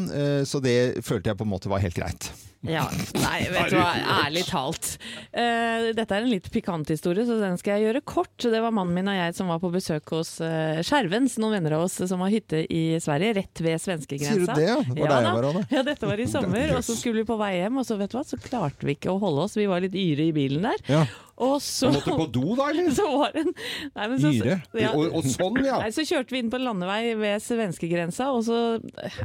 så 0.48 0.62
det 0.64 0.78
følte 1.06 1.32
jeg 1.32 1.40
på 1.40 1.48
en 1.48 1.54
måte 1.56 1.72
var 1.72 1.84
helt 1.84 1.98
greit. 1.98 2.32
Ja, 2.66 2.88
nei, 3.22 3.42
vet 3.54 3.70
du 3.70 3.78
hva, 3.78 3.92
ærlig 4.24 4.44
talt. 4.48 4.96
Uh, 5.30 5.94
dette 5.96 6.16
er 6.16 6.26
en 6.26 6.32
litt 6.32 6.50
pikant 6.52 6.90
historie, 6.90 7.26
så 7.28 7.38
den 7.42 7.60
skal 7.62 7.78
jeg 7.78 7.88
gjøre 7.88 8.02
kort. 8.08 8.34
Det 8.42 8.62
var 8.64 8.74
mannen 8.74 8.98
min 8.98 9.12
og 9.12 9.18
jeg 9.18 9.36
som 9.38 9.52
var 9.52 9.62
på 9.62 9.72
besøk 9.74 10.10
hos 10.16 10.38
uh, 10.42 10.82
Skjervens, 10.86 11.38
noen 11.42 11.60
venner 11.60 11.78
av 11.78 11.86
oss 11.86 12.00
som 12.10 12.24
har 12.26 12.34
hytte 12.34 12.64
i 12.74 12.98
Sverige, 13.04 13.38
rett 13.42 13.64
ved 13.64 13.84
svenskegrensa. 13.84 14.34
Sier 14.34 14.44
du 14.44 14.58
det? 14.58 14.68
ja? 14.72 14.80
Det 14.88 14.98
var 15.04 15.14
der 15.14 15.22
da. 15.22 15.30
jeg 15.30 15.38
var 15.38 15.50
òg. 15.52 15.62
Ja, 15.78 15.86
dette 15.92 16.10
var 16.10 16.24
i 16.24 16.28
sommer, 16.32 16.76
og 16.80 16.84
så 16.88 16.98
skulle 16.98 17.22
vi 17.22 17.30
på 17.30 17.38
vei 17.40 17.54
hjem, 17.60 17.80
og 17.84 17.88
så 17.88 18.00
vet 18.02 18.14
du 18.14 18.20
hva, 18.20 18.26
så 18.28 18.42
klarte 18.42 18.90
vi 18.90 18.98
ikke 18.98 19.14
å 19.14 19.22
holde 19.22 19.46
oss. 19.46 19.58
Vi 19.60 19.70
var 19.70 19.86
litt 19.86 19.96
yre 19.98 20.30
i 20.32 20.36
bilen 20.36 20.66
der. 20.66 20.84
Ja. 20.90 21.06
Og 21.38 21.60
så, 21.62 21.92
måtte 21.94 22.16
på 22.18 22.26
do 22.34 22.56
da, 22.58 22.70
eller? 22.72 22.90
så 22.98 23.06
var 23.12 23.36
en 23.38 23.52
nei, 23.54 24.06
men 24.10 24.18
så, 24.22 24.32
Ire? 24.34 24.56
Ja, 24.78 24.92
Og, 24.98 25.12
og 25.20 25.28
sånn, 25.30 25.60
ja. 25.66 25.78
Nei, 25.84 25.92
så 25.94 26.06
kjørte 26.08 26.34
vi 26.34 26.42
inn 26.42 26.50
på 26.50 26.58
en 26.58 26.66
landevei 26.66 27.14
ved 27.20 27.44
svenskegrensa, 27.46 28.32
og 28.34 28.42
så 28.48 28.58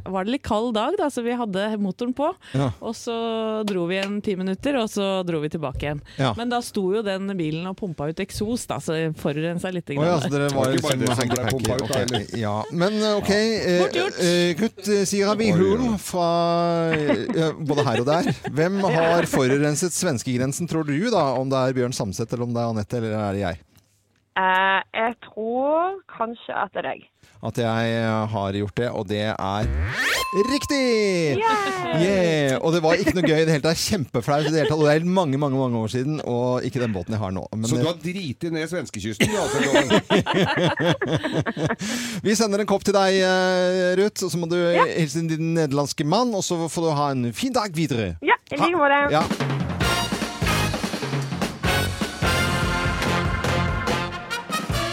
var 0.04 0.26
det 0.28 0.34
litt 0.36 0.44
kald 0.44 0.74
dag, 0.76 0.96
da, 1.00 1.08
så 1.12 1.24
vi 1.24 1.32
hadde 1.38 1.64
motoren 1.80 2.12
på. 2.16 2.28
Ja. 2.52 2.68
Og 2.84 2.92
så 2.98 3.14
dro 3.68 3.86
vi 3.88 4.00
en 4.02 4.18
ti 4.24 4.34
minutter, 4.36 4.76
og 4.82 4.90
så 4.92 5.22
dro 5.24 5.40
vi 5.42 5.50
tilbake 5.54 5.86
igjen. 5.86 6.02
Ja. 6.20 6.34
Men 6.36 6.52
da 6.52 6.60
sto 6.64 6.84
jo 6.92 7.00
den 7.06 7.32
bilen 7.38 7.64
og 7.70 7.78
pumpa 7.80 8.10
ut 8.12 8.20
eksos, 8.22 8.66
da, 8.68 8.76
så 8.82 8.98
forurensa 9.18 9.72
litt. 9.72 9.88
Oh, 9.96 10.04
ja, 10.04 10.18
så 10.20 10.30
dere 10.32 10.50
var 10.52 10.68
Det 10.72 10.82
var 10.82 10.82
ikke 10.82 10.88
bare 10.88 11.00
det 11.00 11.16
som 11.16 11.32
ble 11.32 11.46
pumpa 11.48 11.78
ut, 11.80 11.86
da, 11.88 12.02
eller? 12.04 12.26
Ja, 12.42 12.54
men 12.76 12.98
eh, 13.00 13.16
OK. 13.22 13.32
eh, 13.32 13.98
eh, 14.28 14.52
Gutt 14.60 14.84
eh, 14.84 15.02
sier 15.08 15.32
vi 15.40 15.48
Hull 15.56 15.88
fra 16.02 16.28
eh, 16.92 17.56
både 17.56 17.86
her 17.88 18.04
og 18.04 18.08
der. 18.08 18.30
Hvem 18.52 18.78
har 18.98 19.26
forurenset 19.30 19.96
svenskegrensen, 19.96 20.68
tror 20.70 20.84
du, 20.88 20.94
da? 21.12 21.24
Om 21.40 21.50
det 21.52 21.64
er 21.70 21.76
Bjørn 21.80 21.96
Samset, 22.02 22.32
eller 22.34 22.48
om 22.48 22.54
det 22.54 22.62
er 22.62 22.72
Anette, 22.72 22.98
eller 22.98 23.14
er 23.14 23.36
det 23.36 23.44
jeg? 23.44 23.62
Eh, 24.32 24.80
jeg 24.96 25.16
tror 25.26 25.98
kanskje 26.10 26.56
at 26.56 26.72
det 26.74 26.82
er 26.82 26.88
deg. 26.88 27.04
At 27.42 27.58
jeg 27.58 27.94
eh, 27.98 28.22
har 28.32 28.56
gjort 28.58 28.76
det, 28.78 28.88
og 28.90 29.06
det 29.10 29.22
er 29.30 29.68
riktig! 30.48 31.36
Yeah! 32.00 32.56
Og 32.64 32.72
det 32.72 32.80
var 32.82 32.96
ikke 32.96 33.12
noe 33.18 33.26
gøy 33.26 33.42
i 33.42 33.44
det 33.44 33.56
hele 33.56 33.64
tatt. 33.66 33.80
Kjempeflaut 33.82 34.46
i 34.46 34.52
det 34.52 34.62
hele 34.62 34.70
tatt. 34.70 34.78
Og 34.78 34.86
det 34.88 34.94
er 34.94 35.04
mange, 35.18 35.38
mange 35.38 35.58
mange 35.60 35.78
år 35.78 35.92
siden, 35.92 36.20
og 36.24 36.64
ikke 36.64 36.80
den 36.80 36.94
båten 36.94 37.16
jeg 37.16 37.20
har 37.20 37.34
nå. 37.36 37.44
Men 37.52 37.68
Så 37.68 37.76
du 37.76 37.82
eh, 37.82 37.90
har 37.90 37.98
driti 38.00 38.52
ned 38.54 38.70
svenskekysten? 38.72 39.36
Altså, 39.42 39.58
vi 42.26 42.38
sender 42.38 42.64
en 42.64 42.70
kopp 42.70 42.86
til 42.88 42.96
deg, 42.96 43.20
eh, 43.20 43.92
Ruth, 44.00 44.24
og 44.24 44.32
så 44.32 44.40
må 44.40 44.48
du 44.50 44.56
yeah. 44.58 44.88
hilse 44.96 45.26
din 45.28 45.52
nederlandske 45.58 46.08
mann, 46.08 46.32
og 46.34 46.46
så 46.46 46.56
får 46.66 46.88
du 46.88 46.94
ha 47.02 47.12
en 47.12 47.28
fin 47.36 47.54
dag 47.54 47.70
videre. 47.76 48.14
Ja, 48.24 48.40
i 48.50 48.62
like 48.62 48.74
måte. 48.78 49.71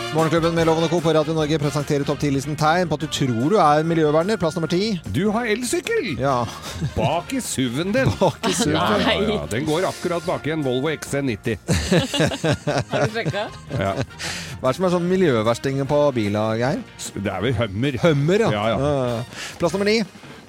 Morgenklubben 0.09 0.55
med 0.57 0.65
Lovende 0.65 0.87
og 0.87 0.91
Co. 0.91 0.99
på 1.05 1.11
Radio 1.13 1.33
Norge 1.37 1.57
presenterer 1.61 2.03
topp 2.07 2.23
10-listen 2.23 2.55
tegn 2.57 2.89
på 2.89 2.97
at 2.97 3.03
du 3.03 3.09
tror 3.13 3.51
du 3.53 3.57
er 3.61 3.83
miljøverner. 3.85 4.39
Plass 4.41 4.55
nummer 4.57 4.69
ti. 4.71 4.95
du 5.13 5.27
har 5.35 5.45
elsykkel! 5.51 6.15
Ja. 6.19 6.39
Bak 6.95 7.33
i 7.37 7.41
SUV-en 7.45 7.93
din. 7.93 8.09
Bak 8.21 8.47
i 8.49 8.53
SUV-en. 8.57 8.73
Ja, 8.73 8.87
ja, 9.05 9.19
ja. 9.35 9.43
Den 9.51 9.67
går 9.67 9.85
akkurat 9.91 10.25
bak 10.25 10.47
i 10.49 10.53
en 10.55 10.63
Volvo 10.65 10.89
XC90. 10.89 11.61
Har 12.89 13.05
du 13.05 13.13
sjekka? 13.19 13.45
Ja. 13.77 13.91
Hva 13.99 14.71
er 14.71 14.71
det 14.71 14.75
som 14.79 14.89
er 14.89 14.95
sånn 14.95 15.07
miljøverstinger 15.11 15.87
på 15.89 16.01
bila, 16.17 16.47
Geir? 16.59 16.81
Det 17.13 17.29
er 17.35 17.45
vel 17.45 17.55
Hummer. 17.61 17.99
Hummer, 18.07 18.45
ja. 18.47 18.49
Ja, 18.57 18.65
ja. 18.73 18.91
Ja. 19.13 19.45
Plass 19.61 19.77
nummer 19.77 19.91
ni. 19.91 19.99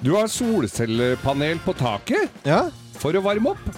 Du 0.01 0.15
har 0.17 0.25
solcellepanel 0.33 1.61
på 1.61 1.77
taket 1.77 2.41
Ja. 2.49 2.63
for 2.97 3.13
å 3.13 3.21
varme 3.29 3.53
opp 3.53 3.69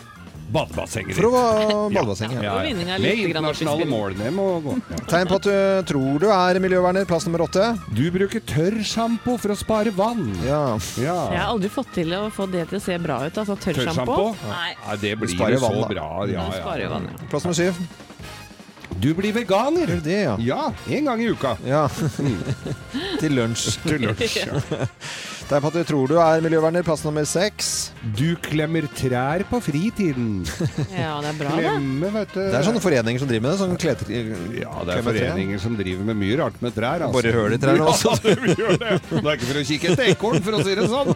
badebassenget 0.53 1.17
For 1.17 1.27
å 1.27 1.31
ha 1.33 1.45
badebassenget. 1.93 2.41
Ja, 2.43 2.55
ja. 2.63 2.97
Med 3.01 3.21
internasjonale 3.23 3.87
mål. 3.89 4.17
Det 4.19 4.31
må 4.35 4.47
gå. 4.63 4.75
Tegn 5.11 5.29
på 5.31 5.39
at 5.39 5.47
du 5.47 5.89
tror 5.93 6.21
du 6.23 6.27
er 6.33 6.59
miljøverner. 6.63 7.07
Plass 7.09 7.27
nummer 7.27 7.45
åtte. 7.47 7.71
Du 7.95 8.03
bruker 8.13 8.43
tørrsjampo 8.53 9.37
for 9.41 9.55
å 9.55 9.57
spare 9.59 9.93
vann. 9.95 10.25
Ja. 10.45 10.63
Ja. 11.01 11.17
Jeg 11.33 11.41
har 11.41 11.49
aldri 11.49 11.71
fått 11.73 11.93
til 11.97 12.15
å 12.17 12.25
få 12.33 12.47
det 12.51 12.67
til 12.71 12.81
å 12.81 12.83
se 12.83 12.97
bra 13.01 13.19
ut. 13.25 13.43
Altså 13.43 13.57
tørrsjampo. 13.67 14.05
Tørrsjampo? 14.05 14.49
Nei. 14.49 14.97
Det 15.03 15.13
blir 15.21 15.35
jo 15.35 15.61
så 15.61 15.69
vann, 15.69 15.83
bra. 15.91 16.09
Ja, 16.31 16.47
ja. 16.77 16.89
vann, 16.91 17.11
ja. 17.11 17.29
Plass 17.31 17.47
nummer 17.47 17.59
syv. 17.59 17.79
Du 19.03 19.13
blir 19.17 19.33
veganer. 19.33 19.99
Det, 20.03 20.19
ja? 20.21 20.35
Ja, 20.39 20.73
en 20.87 21.05
gang 21.05 21.21
i 21.21 21.29
uka. 21.31 21.57
Ja. 21.67 21.87
Til 23.21 23.39
lunsj. 23.39 23.79
Til 23.87 24.05
lunsj. 24.07 24.43
Ja. 24.45 24.87
Tegn 25.49 25.61
på 25.63 25.67
at 25.69 25.75
du 25.75 25.83
tror 25.87 26.07
du 26.09 26.15
er 26.23 26.41
miljøverner. 26.43 26.83
Plass 26.85 27.03
nummer 27.05 27.25
seks. 27.27 27.91
Du 28.17 28.35
klemmer 28.43 28.87
trær 28.97 29.43
på 29.49 29.59
fritiden. 29.63 30.43
Ja, 30.93 31.17
det 31.23 31.29
er 31.31 31.37
bra, 31.37 31.49
det. 31.57 31.63
Klemme, 31.65 32.09
vet 32.13 32.31
du. 32.33 32.39
Det 32.39 32.57
er 32.57 32.65
sånne 32.67 32.81
foreninger 32.83 33.19
som 33.21 33.27
driver 33.29 33.43
med 33.43 33.51
det. 33.51 33.59
Sånn 33.61 33.77
kleter... 33.81 34.05
Ja, 34.55 34.73
det 34.87 34.91
er 34.95 35.03
foreninger 35.07 35.59
som 35.63 35.75
driver 35.79 36.03
med 36.09 36.15
mye 36.21 36.35
rart 36.39 36.57
med 36.63 36.71
trær. 36.75 36.99
Altså. 37.07 37.15
Bare 37.17 37.31
høl 37.35 37.51
i 37.55 37.59
trærne 37.61 37.87
også. 37.89 38.13
Ja, 38.13 38.35
det 38.43 38.55
gjør 38.59 38.75
det. 38.81 38.91
Det 39.09 39.19
er 39.23 39.33
ikke 39.33 39.49
for 39.49 39.57
å 39.59 39.65
kikke 39.71 39.85
etter 39.93 40.05
ekorn, 40.13 40.39
for 40.45 40.53
å 40.53 40.59
si 40.63 40.73
det 40.79 40.85
sånn. 40.93 41.09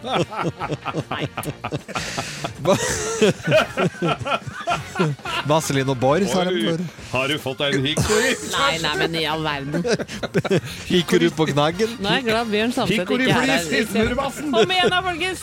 Vazelin 5.48 5.88
og 5.92 5.98
Bård, 6.02 6.26
sa 6.28 6.44
de 6.48 6.52
før. 6.66 6.82
Har 7.12 7.30
du 7.30 7.36
fått 7.40 7.62
deg 7.62 7.78
en 7.78 7.86
hikori? 7.88 8.32
Nei, 8.52 8.72
nei, 8.82 8.94
men 9.02 9.14
i 9.16 9.24
all 9.30 9.42
verden. 9.46 9.86
hikori 10.90 11.28
du 11.28 11.34
på 11.34 11.46
knaggen? 11.52 11.90
Nå 12.02 12.10
er 12.10 12.18
jeg 12.20 12.26
glad 12.28 12.50
Bjørn 12.52 12.74
Samset 12.76 13.02
ikke 13.04 13.30
er 13.30 13.32
her. 13.38 14.17
Snurrebassen. 14.18 14.52
Kom 14.52 14.70
igjen 14.70 14.90
da, 14.90 15.02
folkens! 15.02 15.42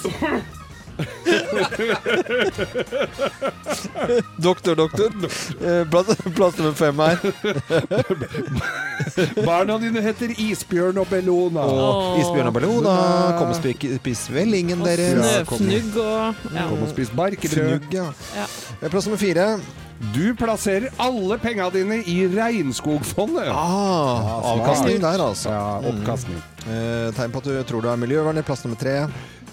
Doktor, 4.38 4.76
doktor. 4.76 5.06
Eh, 5.62 5.84
Plass, 5.90 6.08
plass 6.36 6.58
nummer 6.58 6.74
fem 6.74 7.00
her. 7.00 7.18
Barna 9.46 9.78
dine 9.82 10.02
heter 10.06 10.32
Isbjørn 10.40 10.98
og 11.02 11.08
Bellona. 11.12 11.60
Og 11.68 12.20
isbjørn 12.22 12.48
og 12.52 12.56
Bellona. 12.56 12.96
Kom 13.40 13.52
og 13.52 13.58
spis, 13.60 13.76
spis 14.00 14.26
vellingen 14.34 14.82
Og 14.82 14.88
deres. 14.88 15.48
snøfnugg 15.50 15.98
og 16.04 16.54
ja. 16.56 16.68
Kom 16.70 16.84
og 16.88 16.90
spis 16.94 17.12
barkbrød. 17.16 17.58
Fnugg, 17.58 17.90
ja. 17.96 18.08
Ja. 18.38 18.48
Eh, 18.82 18.90
Plass 18.90 19.08
nummer 19.10 19.20
fire. 19.22 19.50
Du 20.14 20.36
plasserer 20.36 20.90
alle 21.00 21.38
penga 21.40 21.70
dine 21.72 22.02
i 22.04 22.26
Regnskogfondet. 22.28 23.48
Ah, 23.48 24.42
avkastning 24.52 25.00
der, 25.00 25.22
altså. 25.24 25.50
Ja, 25.54 25.78
oppkastning. 25.88 26.42
Eh, 26.66 27.14
tegn 27.16 27.32
på 27.32 27.40
at 27.40 27.48
du 27.48 27.56
tror 27.70 27.86
du 27.86 27.88
er 27.94 28.02
miljøverner. 28.02 28.44
Plass 28.44 28.66
nummer 28.66 28.76
tre. 28.82 29.06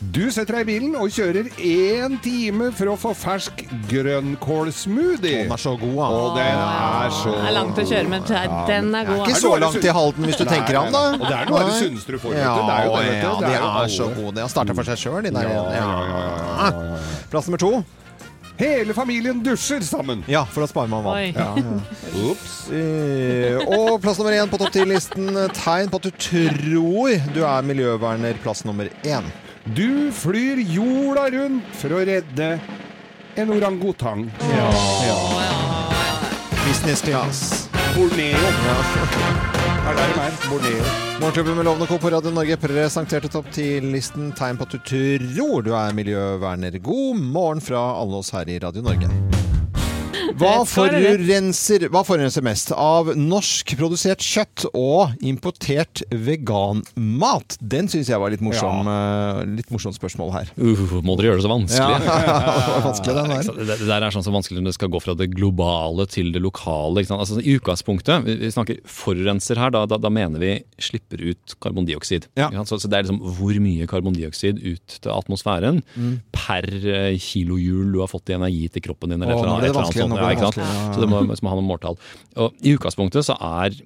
Du 0.02 0.24
setter 0.34 0.56
deg 0.58 0.64
i 0.64 0.66
bilen 0.72 0.96
og 0.98 1.12
kjører 1.14 1.46
én 1.62 2.16
time 2.24 2.72
for 2.74 2.90
å 2.90 2.96
få 2.98 3.12
fersk 3.14 3.62
grønnkålsmoothie. 3.86 5.44
Den 5.44 5.52
er 5.54 5.62
så 5.62 5.76
god, 5.78 5.94
Og 5.94 6.02
han. 6.02 6.40
den 6.40 6.58
er 6.58 7.14
så 7.20 7.36
Det 7.36 7.46
er 7.46 7.54
langt 7.54 7.78
å 7.78 7.84
kjøre, 7.86 8.08
men 8.10 8.26
den 8.26 8.90
er 8.98 9.06
god. 9.12 9.22
Ikke 9.22 9.38
så 9.44 9.54
langt 9.62 9.78
til 9.78 9.94
Halden 9.94 10.26
hvis 10.26 10.40
du 10.40 10.44
Nei, 10.44 10.56
tenker 10.56 10.72
deg 10.74 10.80
om, 10.82 10.90
da. 10.92 11.04
Og 11.14 11.22
det 11.28 11.36
er 11.38 11.46
noe 11.52 11.62
av 11.62 11.70
det 11.70 11.78
sunneste 11.78 12.16
du 12.16 12.18
får, 12.18 12.34
Ja. 12.34 12.56
Det 12.58 12.74
er 12.74 12.84
jo 12.88 12.96
det, 12.96 13.06
vet 13.06 13.22
du. 13.22 13.26
ja, 13.28 13.38
de 13.46 13.54
er 13.54 13.84
er 13.84 13.94
så 13.94 14.10
gode. 14.16 14.34
De 14.34 14.40
har 14.42 14.48
starta 14.58 14.74
for 14.74 14.90
seg 14.90 14.98
sjøl, 15.06 15.22
de 15.22 15.30
der. 15.30 15.42
Ja, 15.42 15.54
ja, 15.54 15.62
ja, 15.70 15.78
ja, 15.78 16.02
ja, 16.10 16.26
ja, 16.26 16.66
ja. 16.66 16.98
Plass 17.30 17.46
nummer 17.46 17.58
to. 17.62 17.84
Hele 18.58 18.94
familien 18.94 19.40
dusjer 19.42 19.80
sammen. 19.80 20.24
Ja, 20.30 20.44
for 20.46 20.62
da 20.62 20.66
sparer 20.70 20.90
man 20.92 21.04
vann. 21.04 21.16
Oi. 21.16 21.32
Ja, 21.34 21.54
ja. 21.56 21.78
Ops. 22.30 22.68
Eh, 22.70 23.56
Og 23.66 23.96
plass 24.04 24.18
nummer 24.20 24.36
én 24.36 24.50
på 24.52 24.58
topp 24.60 24.72
ti-listen. 24.76 25.32
Tegn 25.56 25.90
på 25.90 25.98
at 26.02 26.06
du 26.06 26.12
tror 26.28 27.32
du 27.34 27.40
er 27.48 27.66
miljøverner. 27.66 28.38
Plass 28.44 28.64
nummer 28.68 28.90
én. 29.08 29.26
Du 29.76 30.10
flyr 30.14 30.58
jorda 30.74 31.28
rundt 31.34 31.74
for 31.78 31.94
å 31.96 32.04
redde 32.06 32.52
en 33.38 33.50
orangutang. 33.54 34.26
Business 36.66 37.02
class. 37.02 37.68
Borneo. 37.94 38.38
Ja. 38.68 39.61
Morgenklubben 41.20 41.56
med 41.56 41.64
Lovende 41.64 41.86
Co. 41.86 41.98
på 41.98 42.10
Radio 42.10 42.30
Norge 42.30 42.56
presenterte 42.56 43.28
topp 43.28 43.46
10-listen 43.50 44.30
Tegn 44.38 44.56
på 44.56 44.68
at 44.68 44.76
du 44.76 44.78
tror 44.78 45.66
du 45.66 45.72
er 45.74 45.94
miljøverner. 45.98 46.78
God 46.78 47.18
morgen 47.18 47.60
fra 47.60 47.82
alle 47.98 48.22
oss 48.22 48.30
her 48.30 48.46
i 48.46 48.60
Radio 48.62 48.86
Norge. 48.86 49.31
Hva 50.38 50.62
forurenser, 50.68 51.86
hva 51.92 52.02
forurenser 52.06 52.44
mest 52.44 52.72
av 52.74 53.12
norskprodusert 53.18 54.22
kjøtt 54.22 54.66
og 54.72 55.14
importert 55.24 56.04
veganmat? 56.10 57.56
Den 57.60 57.90
syns 57.92 58.10
jeg 58.12 58.20
var 58.22 58.32
litt 58.34 58.44
morsom. 58.44 58.86
ja. 58.88 59.42
Litt 59.52 59.70
morsomt 59.74 59.96
spørsmål 59.96 60.32
her. 60.34 60.52
Uh, 60.56 60.98
må 61.04 61.16
dere 61.18 61.32
gjøre 61.32 61.40
det 61.40 61.46
så 61.46 61.52
vanskelig? 61.52 62.06
Ja, 62.06 62.36
vanskelig 62.88 63.16
den 63.18 63.32
der. 63.32 63.50
Det, 63.62 63.78
det 63.82 63.88
der 63.90 64.06
er 64.06 64.14
sånn 64.14 64.26
så 64.26 64.34
vanskelig 64.34 64.62
når 64.62 64.72
det 64.72 64.78
skal 64.78 64.92
gå 64.92 65.02
fra 65.02 65.16
det 65.18 65.28
globale 65.34 66.06
til 66.10 66.32
det 66.34 66.42
lokale. 66.42 67.04
Altså, 67.12 67.40
I 67.42 67.56
utgangspunktet, 67.58 68.28
vi 68.28 68.52
snakker 68.54 68.80
forurenser 68.88 69.60
her, 69.60 69.74
da, 69.74 69.84
da, 69.90 69.98
da 70.00 70.12
mener 70.12 70.42
vi 70.42 70.54
slipper 70.82 71.22
ut 71.32 71.56
karbondioksid. 71.62 72.30
Ja. 72.38 72.50
Så, 72.68 72.80
så 72.82 72.90
det 72.90 72.98
er 72.98 73.06
liksom 73.06 73.22
hvor 73.38 73.58
mye 73.62 73.88
karbondioksid 73.90 74.62
ut 74.62 74.98
til 74.98 75.12
atmosfæren 75.12 75.82
per 76.42 76.66
kilojul 77.22 77.62
kilohjul 77.62 77.92
du 77.94 78.00
har 78.02 78.10
fått 78.10 78.30
i 78.32 78.36
energi 78.36 78.68
til 78.72 78.84
kroppen 78.88 79.12
din. 79.12 79.22
Eller 79.22 79.36
Åh, 79.36 79.42
et 79.42 79.44
eller 79.44 79.52
annet, 79.52 79.64
et 79.64 80.08
eller 80.10 80.28
annet 80.28 80.46
sånt. 80.46 80.60
Ja. 80.62 80.92
Så 80.94 81.02
det 81.02 81.10
må, 81.10 81.20
må 81.26 81.52
ha 81.52 81.58
noen 81.58 81.68
måltall. 81.68 81.98
Og 82.40 82.64
I 82.64 82.74
utgangspunktet 82.76 83.26
så 83.28 83.36
er 83.38 83.76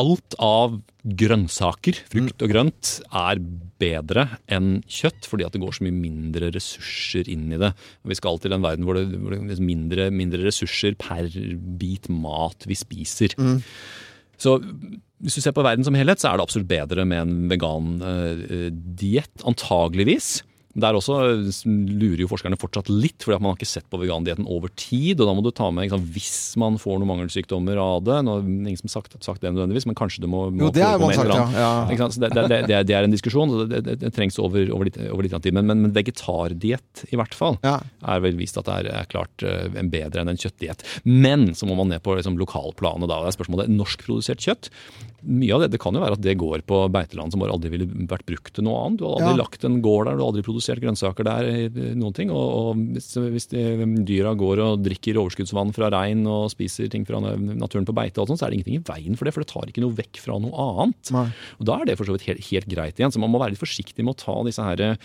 alt 0.00 0.36
av 0.42 0.78
grønnsaker, 1.04 1.98
frukt 2.12 2.44
og 2.44 2.52
grønt, 2.52 2.92
er 3.12 3.40
bedre 3.82 4.26
enn 4.52 4.78
kjøtt, 4.88 5.28
fordi 5.28 5.46
at 5.46 5.56
det 5.56 5.60
går 5.64 5.76
så 5.76 5.84
mye 5.86 5.96
mindre 5.96 6.48
ressurser 6.54 7.28
inn 7.32 7.50
i 7.52 7.60
det. 7.60 7.74
Vi 8.08 8.18
skal 8.18 8.40
til 8.40 8.56
en 8.56 8.64
verden 8.64 8.88
hvor 8.88 8.98
det, 8.98 9.06
hvor 9.20 9.36
det 9.36 9.58
er 9.58 9.64
mindre, 9.64 10.08
mindre 10.14 10.46
ressurser 10.46 10.96
per 11.00 11.28
bit 11.80 12.08
mat 12.12 12.68
vi 12.68 12.78
spiser. 12.78 13.36
Så 14.40 14.58
hvis 15.24 15.36
du 15.38 15.44
ser 15.44 15.54
på 15.56 15.64
verden 15.64 15.86
som 15.86 15.96
helhet, 15.96 16.20
så 16.20 16.30
er 16.30 16.38
det 16.38 16.44
absolutt 16.44 16.68
bedre 16.68 17.04
med 17.08 17.22
en 17.22 17.36
vegan 17.52 17.94
uh, 18.02 18.66
diett, 18.72 19.32
antageligvis. 19.46 20.42
Der 20.74 20.96
også 20.98 21.14
lurer 21.64 22.18
jo 22.24 22.26
forskerne 22.30 22.56
fortsatt 22.58 22.88
litt, 22.90 23.22
fordi 23.22 23.36
at 23.36 23.42
man 23.44 23.52
har 23.52 23.58
ikke 23.60 23.68
sett 23.70 23.86
på 23.92 24.00
vegandietten 24.00 24.46
over 24.50 24.72
tid. 24.74 25.20
og 25.22 25.28
Da 25.28 25.34
må 25.38 25.44
du 25.44 25.52
ta 25.54 25.68
med 25.70 25.92
sant, 25.92 26.08
hvis 26.14 26.56
man 26.58 26.78
får 26.82 26.98
noen 26.98 27.10
mangelsykdommer 27.12 27.78
av 27.78 28.02
det. 28.06 28.16
Nå 28.26 28.34
ingen 28.42 28.80
som 28.82 28.90
sagt, 28.90 29.14
sagt 29.22 29.40
det 29.44 29.52
nødvendigvis, 29.54 29.86
men 29.86 29.94
kanskje 29.98 30.24
det 30.24 30.30
må, 30.32 30.48
må 30.50 30.66
Jo, 30.66 30.72
det 30.74 30.82
er 30.82 30.98
man 30.98 31.14
sagt, 31.14 31.30
ja, 31.30 31.46
ja. 31.94 32.08
Så 32.10 32.18
det, 32.24 32.32
det, 32.34 32.46
det, 32.66 32.80
det 32.90 32.96
er- 32.98 33.04
en 33.04 33.14
diskusjon, 33.14 33.50
og 33.54 33.68
det, 33.70 34.12
trengs 34.16 34.38
over, 34.42 34.66
over, 34.74 34.88
litt, 34.90 34.98
over 35.10 35.22
litt 35.26 35.36
tid. 35.44 35.54
Men, 35.54 35.66
men, 35.70 35.82
men 35.86 35.92
vegetardiett, 35.94 37.04
i 37.12 37.16
hvert 37.20 37.34
fall, 37.36 37.58
Ja. 37.62 37.78
er 38.02 38.20
vel 38.24 38.36
vist 38.38 38.58
at 38.58 38.66
det 38.66 38.74
er, 38.82 38.90
er 39.04 39.10
klart 39.10 39.42
eh, 39.46 39.68
en 39.78 39.90
bedre 39.92 40.22
enn 40.24 40.32
en 40.32 40.40
kjøttdiett. 40.40 40.82
Men 41.04 41.52
så 41.54 41.66
må 41.68 41.76
man 41.78 41.88
ned 41.92 42.02
på 42.02 42.16
liksom, 42.18 42.38
lokalplanet 42.40 43.08
da. 43.10 43.20
Det 43.22 43.30
er 43.32 43.38
spørsmålet 43.38 43.70
norskprodusert 43.70 44.42
kjøtt. 44.42 44.70
Mye 45.24 45.54
av 45.56 45.62
det, 45.64 45.70
det 45.72 45.80
kan 45.80 45.94
jo 45.96 46.02
være 46.02 46.18
at 46.18 46.22
det 46.24 46.34
går 46.36 46.62
på 46.68 46.78
beiteland 46.92 47.32
som 47.32 47.40
bare 47.40 47.54
aldri 47.54 47.70
ville 47.72 47.86
vært 48.10 48.26
brukt 48.28 48.52
til 48.54 48.64
noe 48.66 48.76
annet. 48.84 48.98
Du 49.00 49.04
har 49.06 49.14
aldri 49.16 49.30
Ja. 49.32 49.40
lagt 49.40 49.64
en 49.64 49.78
gård 49.80 50.04
der, 50.06 50.16
du 50.18 50.22
har 50.24 50.30
aldri 50.32 50.42
produsert 50.44 50.82
grønnsaker 50.84 51.24
der. 51.24 51.48
noen 51.96 52.12
ting. 52.14 52.30
Og, 52.30 52.44
og 52.74 52.76
hvis, 52.92 53.08
hvis 53.16 53.48
de, 53.48 53.62
dyra 54.04 54.34
går 54.36 54.60
og 54.60 54.82
drikker 54.84 55.16
overskuddsvann 55.22 55.72
fra 55.74 55.88
rein 55.94 56.26
og 56.28 56.50
spiser 56.52 56.90
ting 56.92 57.06
fra 57.08 57.20
naturen 57.24 57.86
på 57.88 57.94
beite, 57.96 58.20
og 58.20 58.28
sånn, 58.28 58.36
så 58.38 58.46
er 58.46 58.50
det 58.52 58.60
ingenting 58.60 58.80
i 58.82 58.84
veien 58.84 59.16
for 59.16 59.24
det, 59.24 59.32
for 59.34 59.40
det 59.44 59.50
tar 59.52 59.70
ikke 59.72 59.80
noe 59.84 59.96
vekk 59.96 60.20
fra 60.20 60.36
noe 60.38 60.52
annet. 60.52 61.10
Nei. 61.16 61.26
Og 61.58 61.64
Da 61.66 61.80
er 61.80 61.84
det 61.88 61.96
for 61.98 62.04
så 62.04 62.12
vidt 62.18 62.28
helt, 62.28 62.44
helt 62.50 62.68
greit 62.68 63.00
igjen. 63.00 63.12
Så 63.14 63.18
man 63.22 63.30
må 63.32 63.40
være 63.40 63.54
litt 63.56 63.64
forsiktig 63.64 64.04
med 64.04 64.14
å 64.14 64.20
ta 64.20 64.36
disse 64.44 64.62
her, 64.62 64.98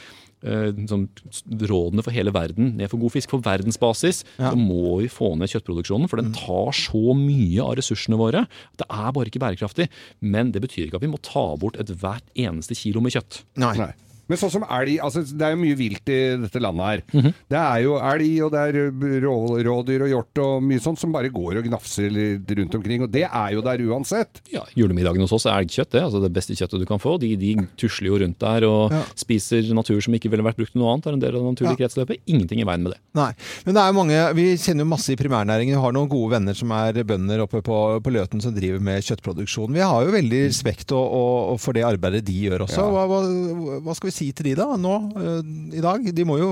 rådene 0.44 2.04
for 2.06 2.12
hele 2.16 2.32
verden 2.34 2.76
ned 2.78 2.90
for 2.92 2.98
god 3.02 3.12
fisk. 3.16 3.30
På 3.34 3.42
verdensbasis 3.44 4.24
Ja. 4.40 4.52
så 4.52 4.58
må 4.58 5.00
vi 5.02 5.08
få 5.12 5.36
ned 5.38 5.50
kjøttproduksjonen, 5.52 6.10
for 6.10 6.18
den 6.22 6.32
tar 6.34 6.72
så 6.74 7.14
mye 7.16 7.62
av 7.62 7.76
ressursene 7.78 8.18
våre. 8.18 8.48
Det 8.78 8.86
er 8.90 9.12
bare 9.12 9.26
ikke 9.30 9.40
bærekraftig. 9.44 9.90
Men 10.22 10.52
det 10.52 10.62
betyr 10.62 10.88
ikke 10.88 10.96
at 10.96 11.02
vi 11.06 11.12
må 11.12 11.22
ta 11.22 11.56
bort 11.58 11.76
ethvert 11.78 12.24
eneste 12.36 12.76
kilo 12.76 13.02
med 13.02 13.12
kjøtt. 13.14 13.44
Nei. 13.58 13.76
Nei. 13.78 13.94
Men 14.30 14.38
sånn 14.38 14.52
som 14.54 14.64
elg 14.70 15.00
altså 15.02 15.24
Det 15.26 15.42
er 15.48 15.56
jo 15.56 15.62
mye 15.64 15.78
vilt 15.80 16.10
i 16.14 16.20
dette 16.44 16.62
landet 16.62 16.86
her. 16.86 17.02
Mhm. 17.18 17.34
Det 17.50 17.58
er 17.60 17.80
jo 17.84 17.96
elg, 17.98 18.28
og 18.46 18.52
det 18.54 18.62
er 18.62 18.92
rå, 19.26 19.36
rådyr 19.66 20.06
og 20.06 20.12
hjort 20.14 20.42
og 20.44 20.64
mye 20.70 20.80
sånt 20.84 21.00
som 21.02 21.12
bare 21.16 21.32
går 21.34 21.58
og 21.60 21.66
gnafser 21.70 22.14
rundt 22.60 22.76
omkring. 22.80 23.04
Og 23.04 23.12
det 23.12 23.26
er 23.26 23.54
jo 23.56 23.62
der 23.66 23.82
uansett. 23.90 24.42
Ja, 24.54 24.64
Julemiddagen 24.78 25.22
hos 25.26 25.34
oss 25.34 25.46
er 25.50 25.58
elgkjøtt. 25.64 25.90
Det 25.96 26.04
altså 26.06 26.22
det 26.24 26.32
beste 26.36 26.54
kjøttet 26.58 26.80
du 26.84 26.86
kan 26.90 27.02
få. 27.02 27.18
De, 27.22 27.34
de 27.40 27.56
tusler 27.80 28.12
jo 28.12 28.20
rundt 28.24 28.40
der 28.40 28.68
og 28.70 28.92
Ja. 28.94 29.04
spiser 29.16 29.66
natur 29.74 30.00
som 30.02 30.14
ikke 30.14 30.30
ville 30.30 30.44
vært 30.46 30.58
brukt 30.60 30.72
til 30.74 30.82
noe 30.82 30.94
annet. 30.94 31.04
Det 31.04 31.10
er 31.12 31.18
en 31.18 31.24
del 31.26 31.36
av 31.36 31.42
det 31.44 31.52
naturlige 31.56 31.80
kretsløpet. 31.82 32.22
Ingenting 32.28 32.62
i 32.62 32.68
veien 32.70 32.84
med 32.86 32.94
det. 32.94 33.00
Nei. 33.18 33.32
Men 33.66 33.74
det 33.76 33.82
er 33.82 33.88
jo 33.92 33.98
mange, 33.98 34.20
vi 34.36 34.46
kjenner 34.58 34.86
jo 34.86 34.90
masse 34.94 35.10
i 35.14 35.16
primærnæringen. 35.20 35.74
Vi 35.74 35.82
har 35.82 35.96
noen 35.96 36.10
gode 36.12 36.32
venner 36.36 36.54
som 36.58 36.72
er 36.76 36.94
bønder 37.04 37.42
oppe 37.46 37.62
på, 37.66 37.78
på 38.04 38.12
Løten 38.14 38.42
som 38.44 38.54
driver 38.54 38.80
med 38.84 39.02
kjøttproduksjon. 39.04 39.74
Vi 39.74 39.80
har 39.82 40.06
jo 40.06 40.12
veldig 40.14 40.42
respekt 40.50 40.92
og, 40.92 41.06
og, 41.06 41.54
og 41.54 41.60
for 41.64 41.74
det 41.74 41.86
arbeidet 41.88 42.24
de 42.28 42.36
gjør 42.46 42.66
også. 42.68 42.84
Ja. 42.84 42.90
Hva, 42.94 43.06
hva, 43.10 43.80
hva 43.88 43.96
skal 43.98 44.10
vi 44.12 44.16
si 44.19 44.19
til 44.20 44.50
de 44.50 44.56
da, 44.58 44.68
nå 44.80 44.96
eh, 45.20 45.52
i 45.80 45.84
dag? 45.84 46.06
De 46.16 46.26
må 46.28 46.38
jo 46.40 46.50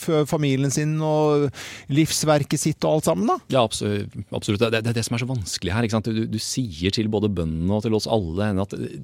fø 0.00 0.22
familien 0.28 0.72
sin 0.72 0.96
og 1.04 1.48
livsverket 1.94 2.60
sitt 2.60 2.84
og 2.86 2.98
alt 2.98 3.08
sammen 3.08 3.30
da. 3.30 3.38
Ja, 3.52 3.64
absolutt. 3.64 4.14
absolutt. 4.34 4.62
Det, 4.64 4.82
det 4.84 4.92
er 4.92 4.98
det 4.98 5.04
som 5.06 5.16
er 5.16 5.24
så 5.24 5.30
vanskelig 5.30 5.74
her. 5.74 5.88
Du, 6.06 6.24
du 6.30 6.40
sier 6.42 6.94
til 6.94 7.10
både 7.12 7.30
bøndene 7.32 7.78
og 7.78 7.84
til 7.84 7.96
oss 7.96 8.08
alle 8.10 8.50
at 8.64 8.74
eh, 8.76 8.98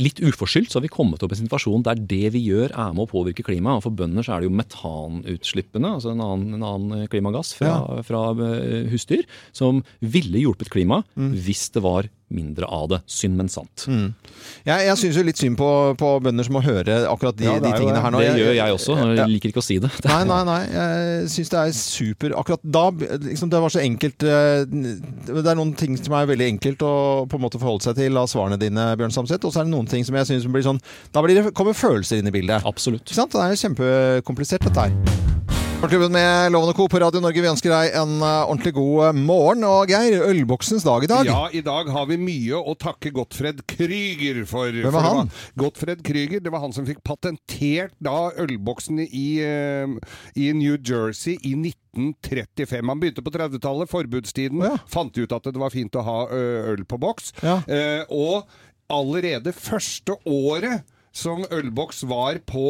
litt 0.00 0.22
uforskyldt 0.22 0.72
så 0.72 0.80
har 0.80 0.86
vi 0.86 0.92
kommet 0.92 1.22
opp 1.24 1.34
i 1.34 1.38
en 1.38 1.42
situasjon 1.44 1.86
der 1.86 2.00
det 2.00 2.32
vi 2.36 2.44
gjør 2.46 2.74
er 2.74 2.94
med 2.94 3.06
å 3.06 3.10
påvirke 3.10 3.46
klimaet. 3.46 3.80
Og 3.80 3.88
for 3.88 3.98
bønder 4.02 4.26
så 4.26 4.36
er 4.36 4.42
det 4.44 4.50
jo 4.50 4.58
metanutslippene, 4.60 5.96
altså 5.98 6.14
en 6.14 6.24
annen, 6.24 6.56
en 6.58 6.68
annen 6.70 7.10
klimagass 7.12 7.52
fra, 7.58 7.74
fra 8.06 8.24
eh, 8.46 8.88
husdyr, 8.92 9.26
som 9.56 9.84
ville 10.00 10.44
hjulpet 10.44 10.72
klimaet 10.72 11.08
hvis 11.16 11.68
det 11.74 11.82
var 11.84 12.08
mindre 12.30 12.66
av 12.70 12.86
det. 12.92 12.98
Synd, 13.10 13.36
men 13.38 13.48
sant. 13.52 13.84
Jeg, 13.88 14.86
jeg 14.86 14.96
syns 15.00 15.16
jo 15.18 15.24
litt 15.26 15.40
synd 15.40 15.58
på, 15.58 15.68
på 15.98 16.10
bønder 16.24 16.46
som 16.46 16.54
må 16.56 16.62
høre 16.64 17.00
akkurat 17.10 17.36
de, 17.38 17.46
Ja, 17.48 17.56
de 17.62 17.72
tingene 17.74 17.96
det. 17.96 18.02
her 18.04 18.14
nå. 18.14 18.20
Det 18.22 18.34
gjør 18.44 18.54
jeg 18.58 18.76
også. 18.76 18.96
Ja. 19.00 19.08
Jeg 19.20 19.32
liker 19.34 19.52
ikke 19.52 19.62
å 19.62 19.66
si 19.66 19.78
det. 19.82 19.90
Nei, 20.06 20.20
nei, 20.30 20.40
nei. 20.48 20.58
Jeg 20.70 21.30
syns 21.34 21.50
det 21.52 21.60
er 21.62 21.74
super 21.76 22.34
Akkurat 22.40 22.62
da 22.62 22.84
liksom, 22.94 23.50
Det 23.52 23.60
var 23.64 23.72
så 23.74 23.80
enkelt 23.82 24.22
eh, 24.22 24.62
Det 24.70 25.42
er 25.42 25.58
noen 25.58 25.72
ting 25.78 25.96
som 25.98 26.14
er 26.18 26.28
veldig 26.30 26.46
enkelt 26.54 26.84
å 26.86 26.92
på 27.30 27.38
en 27.40 27.44
måte 27.44 27.60
forholde 27.60 27.84
seg 27.88 27.98
til 27.98 28.16
av 28.20 28.28
svarene 28.30 28.58
dine, 28.60 28.90
Bjørn 29.00 29.14
Samset. 29.14 29.42
Og 29.44 29.52
så 29.54 29.62
er 29.62 29.68
det 29.68 29.74
noen 29.74 29.90
ting 29.90 30.06
som 30.06 30.16
jeg 30.20 30.30
syns 30.30 30.46
blir 30.50 30.64
sånn 30.66 30.80
Da 31.14 31.22
blir 31.24 31.40
det, 31.40 31.50
kommer 31.58 31.76
følelser 31.76 32.20
inn 32.22 32.30
i 32.30 32.34
bildet. 32.34 32.62
Absolutt. 32.68 33.04
Ikke 33.08 33.18
sant? 33.22 33.34
Det 33.34 33.42
er 33.50 33.60
kjempekomplisert, 33.64 34.66
dette 34.70 34.88
her. 34.88 35.69
Morgenklubben 35.80 36.12
med 36.12 36.52
Lovende 36.52 36.74
Co. 36.74 36.88
på 36.88 36.98
Radio 37.00 37.22
Norge, 37.24 37.40
vi 37.40 37.48
ønsker 37.48 37.72
deg 37.72 37.94
en 37.96 38.18
eh, 38.20 38.42
ordentlig 38.44 38.74
god 38.76 38.98
eh, 39.06 39.14
morgen. 39.16 39.62
Og 39.64 39.88
Geir, 39.88 40.26
ølboksens 40.26 40.84
dag 40.84 41.06
i 41.06 41.08
dag. 41.08 41.24
Ja, 41.24 41.46
i 41.56 41.62
dag 41.64 41.88
har 41.88 42.04
vi 42.10 42.18
mye 42.20 42.58
å 42.60 42.74
takke 42.76 43.08
Gottfred 43.16 43.62
Krüger 43.64 44.42
for. 44.50 44.68
Hvem 44.68 44.92
var 44.92 45.06
han? 45.06 45.30
Gottfred 45.56 46.02
Krüger, 46.04 46.42
det 46.44 46.52
var 46.52 46.60
han 46.66 46.74
som 46.76 46.84
fikk 46.84 47.00
patentert 47.00 47.94
da 47.96 48.28
ølboksene 48.44 49.06
i, 49.08 49.24
eh, 49.40 49.96
i 50.36 50.50
New 50.58 50.76
Jersey 50.76 51.38
i 51.48 51.54
1935. 51.56 52.92
Han 52.92 53.00
begynte 53.00 53.24
på 53.24 53.32
30-tallet, 53.38 53.88
forbudstiden. 53.88 54.60
Ja. 54.68 54.74
Fant 54.84 55.16
ut 55.16 55.32
at 55.32 55.48
det 55.48 55.62
var 55.64 55.72
fint 55.72 55.96
å 55.96 56.04
ha 56.04 56.18
øl 56.28 56.84
på 56.84 56.98
boks. 57.00 57.32
Ja. 57.40 57.62
Eh, 57.64 58.04
og 58.12 58.44
allerede 58.92 59.56
første 59.56 60.18
året 60.28 60.84
som 61.16 61.40
ølboks 61.48 62.04
var 62.06 62.36
på 62.46 62.68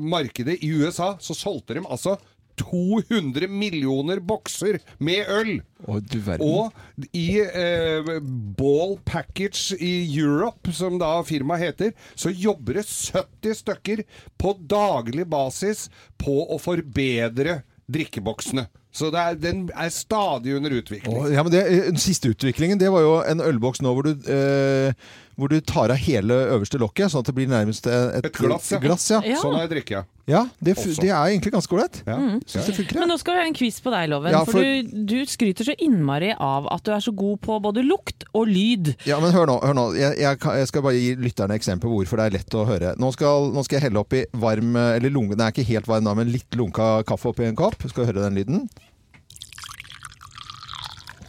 markedet 0.00 0.56
i 0.64 0.72
USA, 0.74 1.12
så 1.22 1.36
solgte 1.38 1.76
de 1.76 1.84
altså 1.84 2.16
200 2.60 3.48
millioner 3.52 4.20
bokser 4.24 4.78
med 4.98 5.28
øl. 5.32 5.52
Å, 5.84 5.98
du 6.00 6.18
verden. 6.24 6.46
Og 6.46 7.06
i 7.16 7.40
eh, 7.44 8.10
Ball 8.58 8.96
Package 9.06 9.76
i 9.76 9.92
Europe, 10.18 10.72
som 10.76 10.98
da 11.00 11.12
firmaet 11.26 11.66
heter, 11.68 11.94
så 12.14 12.32
jobber 12.32 12.80
det 12.80 12.86
70 12.88 13.60
stykker 13.60 14.04
på 14.40 14.56
daglig 14.68 15.28
basis 15.30 15.86
på 16.20 16.42
å 16.48 16.60
forbedre 16.62 17.60
drikkeboksene. 17.92 18.66
Så 18.96 19.10
det 19.12 19.20
er, 19.20 19.36
den 19.36 19.66
er 19.76 19.90
stadig 19.92 20.54
under 20.56 20.72
utvikling. 20.78 21.12
Å, 21.12 21.28
ja, 21.28 21.44
men 21.44 21.52
det, 21.52 21.62
eh, 21.68 21.84
Den 21.90 22.00
siste 22.00 22.32
utviklingen 22.32 22.80
det 22.80 22.88
var 22.92 23.04
jo 23.04 23.16
en 23.28 23.44
ølboks 23.44 23.82
nå 23.84 23.92
hvor 23.92 24.08
du, 24.08 24.14
eh, 24.32 24.96
hvor 25.36 25.52
du 25.52 25.58
tar 25.60 25.92
av 25.92 25.98
hele 26.00 26.36
øverste 26.56 26.78
lokket, 26.80 27.10
sånn 27.12 27.20
at 27.20 27.28
det 27.28 27.34
blir 27.36 27.48
nærmest 27.50 27.84
et, 27.90 28.24
Et 28.24 28.36
glass, 28.38 28.70
ja. 28.72 28.78
glass 28.80 29.04
ja. 29.12 29.18
Ja. 29.20 29.40
Sånn 29.42 29.52
har 29.56 29.66
jeg 29.66 29.72
drikke. 29.74 30.00
Ja, 30.26 30.40
det, 30.58 30.72
det 30.98 31.10
er 31.12 31.28
egentlig 31.28 31.52
ganske 31.54 31.76
ålreit. 31.76 31.98
Ja. 32.08 32.16
Mm. 32.18 32.40
det. 32.40 32.86
Men 32.96 33.12
nå 33.12 33.18
skal 33.20 33.36
vi 33.36 33.42
ha 33.44 33.46
en 33.50 33.54
quiz 33.54 33.76
på 33.84 33.92
deg, 33.94 34.08
Loven. 34.10 34.32
Ja, 34.32 34.40
for 34.48 34.56
for- 34.56 34.64
du, 34.64 35.04
du 35.06 35.28
skryter 35.28 35.68
så 35.68 35.76
innmari 35.78 36.32
av 36.32 36.66
at 36.72 36.82
du 36.88 36.90
er 36.96 37.04
så 37.04 37.12
god 37.14 37.38
på 37.44 37.58
både 37.62 37.84
lukt 37.86 38.24
og 38.32 38.48
lyd. 38.48 38.94
Ja, 39.06 39.20
men 39.22 39.30
hør 39.36 39.46
nå. 39.52 39.58
Hør 39.62 39.76
nå. 39.76 39.86
Jeg, 40.00 40.16
jeg, 40.24 40.40
jeg 40.62 40.70
skal 40.72 40.86
bare 40.88 40.96
gi 40.98 41.14
lytterne 41.20 41.60
eksempel 41.60 41.92
på 41.92 42.00
hvorfor 42.00 42.22
det 42.22 42.26
er 42.26 42.36
lett 42.40 42.56
å 42.58 42.64
høre. 42.66 42.94
Nå 42.98 43.12
skal, 43.14 43.52
nå 43.54 43.62
skal 43.68 43.78
jeg 43.78 43.86
helle 43.90 44.02
oppi 44.02 44.24
varm 44.40 44.74
Eller 44.80 45.12
lunge, 45.12 45.36
den 45.36 45.44
er 45.46 45.54
ikke 45.54 45.68
helt 45.68 45.86
varm 45.90 46.08
da, 46.08 46.16
men 46.18 46.32
litt 46.32 46.58
lunka 46.58 47.04
kaffe 47.06 47.30
oppi 47.30 47.46
en 47.46 47.58
kopp. 47.58 47.76
Skal 47.86 48.06
du 48.06 48.10
høre 48.14 48.24
den 48.24 48.40
lyden? 48.40 48.64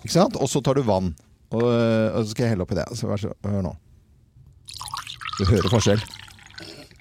Ikke 0.02 0.16
sant? 0.16 0.40
Og 0.40 0.50
så 0.50 0.64
tar 0.64 0.80
du 0.80 0.88
vann. 0.88 1.12
Og, 1.52 1.64
og 1.68 2.24
så 2.24 2.32
skal 2.32 2.48
jeg 2.48 2.56
helle 2.56 2.66
oppi 2.66 2.80
det. 2.80 2.88
Så 2.98 3.12
vær 3.12 3.22
så 3.22 3.36
hør 3.46 3.68
nå. 3.68 3.76
Du 5.38 5.46
hører 5.46 5.70
forskjell. 5.70 6.02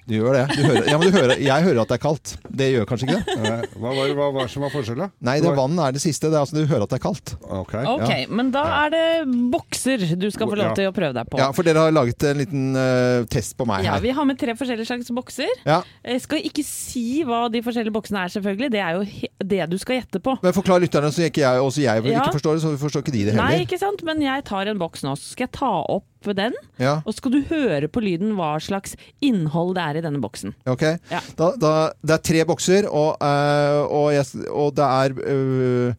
Du 0.07 0.13
gjør 0.15 0.37
det. 0.37 0.43
Du 0.55 0.61
hører, 0.63 0.85
ja, 0.87 0.95
men 1.01 1.09
du 1.11 1.15
hører, 1.17 1.33
jeg 1.43 1.63
hører 1.65 1.81
at 1.81 1.89
det 1.91 1.95
er 1.97 1.99
kaldt. 1.99 2.29
Det 2.47 2.67
gjør 2.71 2.85
kanskje 2.87 3.07
ikke 3.09 3.17
det? 3.27 3.33
Eh, 3.43 3.63
Hva 3.75 3.89
var, 3.91 4.11
hva 4.15 4.27
var 4.37 4.47
som 4.53 4.63
var 4.63 4.71
forskjellen? 4.71 5.09
Nei, 5.27 5.33
det 5.43 5.51
vann 5.57 5.75
er 5.83 5.91
det 5.97 5.99
siste. 5.99 6.29
Det 6.31 6.37
er 6.37 6.45
altså, 6.45 6.55
du 6.55 6.69
hører 6.69 6.85
at 6.85 6.93
det 6.93 6.95
er 6.95 7.03
kaldt. 7.03 7.33
Ok, 7.43 7.73
Ja. 7.75 8.21
men 8.31 8.53
da 8.55 8.61
er 8.85 8.93
det 8.93 9.03
bokser 9.51 10.05
du 10.15 10.29
skal 10.31 10.47
få 10.47 10.55
lov 10.61 10.77
til 10.79 10.87
å 10.87 10.93
prøve 10.95 11.11
deg 11.17 11.27
på. 11.27 11.41
Ja, 11.41 11.49
for 11.51 11.67
dere 11.67 11.83
har 11.83 11.91
laget 11.91 12.23
en 12.23 12.39
liten 12.39 12.63
uh, 12.79 13.25
test 13.27 13.57
på 13.59 13.67
meg 13.67 13.83
Ja, 13.83 13.97
her. 13.97 14.05
vi 14.07 14.15
har 14.15 14.29
med 14.31 14.39
tre 14.39 14.55
forskjellige 14.55 14.87
slags 14.93 15.11
bokser. 15.11 15.51
Ja. 15.67 15.81
Jeg 16.07 16.23
skal 16.23 16.39
ikke 16.53 16.63
si 16.63 17.05
hva 17.27 17.43
de 17.51 17.59
forskjellige 17.67 17.97
boksene 17.99 18.23
er, 18.23 18.31
selvfølgelig. 18.37 18.71
Det 18.77 18.79
er 18.87 18.95
jo 18.95 19.03
he- 19.11 19.33
det 19.43 19.67
du 19.73 19.75
skal 19.83 19.99
gjette 19.99 20.23
på. 20.23 20.37
Men 20.39 20.55
forklar 20.55 20.79
lytterne, 20.87 21.11
så 21.11 21.27
ikke 21.27 21.43
jeg, 21.43 21.59
også 21.67 21.83
jeg 21.83 22.07
Ja. 22.15 22.23
ikke 22.23 22.39
forstår 22.39 22.55
det, 22.55 22.63
så 22.63 22.77
forstår 22.79 23.03
ikke 23.03 23.11
de 23.19 23.25
det 23.27 23.33
heller. 23.35 23.43
Nei, 23.43 23.65
ikke 23.67 23.77
sant? 23.83 23.99
Men 24.07 24.23
jeg 24.23 24.47
tar 24.47 24.71
en 24.71 24.79
boks 24.79 25.03
nå, 25.03 25.17
så 25.19 25.35
skal 25.35 25.49
jeg 25.51 25.57
ta 25.59 25.73
opp 25.83 26.07
den. 26.23 26.53
Ja. 26.79 27.01
Og 27.05 27.13
så 27.13 27.17
skal 27.17 27.31
du 27.31 27.41
høre 27.49 27.87
på 27.87 28.01
lyden 28.01 28.33
hva 28.35 28.55
slags 28.63 28.95
innhold 29.21 29.75
det 29.75 29.83
er 29.83 29.97
i 29.97 30.01
denne 30.01 30.21
boksen. 30.21 30.53
Ok, 30.65 30.81
Ja. 31.11 31.19
da, 31.37 31.51
da, 31.55 31.73
Det 32.05 32.13
er 32.17 32.23
tre 32.23 32.45
bokser, 32.45 32.87
og, 32.89 33.17
eh, 33.21 33.81
og, 33.85 34.13
jeg, 34.13 34.25
og 34.49 34.75
det 34.75 34.83
er 34.85 35.09
øh, 35.23 35.93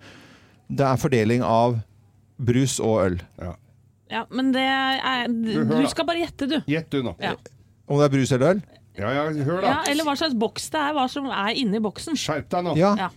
Det 0.68 0.80
er 0.86 0.96
fordeling 0.96 1.42
av 1.42 1.78
brus 2.38 2.78
og 2.80 3.04
øl. 3.06 3.20
Ja, 4.10 4.24
men 4.30 4.52
det 4.52 4.62
er 4.62 5.26
Du, 5.28 5.64
Du 5.64 5.86
skal 5.88 6.04
bare 6.06 6.18
gjette, 6.24 6.48
du. 6.48 6.60
Gjett 6.66 6.90
du 6.90 7.02
nå. 7.02 7.14
Ja. 7.20 7.34
Om 7.88 7.98
det 7.98 8.04
er 8.04 8.16
brus 8.18 8.32
eller 8.32 8.50
øl? 8.56 8.62
Ja, 8.98 9.10
ja, 9.14 9.24
hør 9.44 9.60
da. 9.62 9.66
Ja, 9.68 9.76
eller 9.92 10.04
hva 10.04 10.16
slags 10.18 10.34
boks 10.34 10.70
det 10.74 10.80
er, 10.80 10.92
hva 10.96 11.04
som 11.08 11.26
er 11.30 11.54
inni 11.54 11.78
boksen. 11.78 12.16
Skjerp 12.18 12.48
deg 12.50 12.64
nå. 12.66 12.76
Ja. 12.76 13.10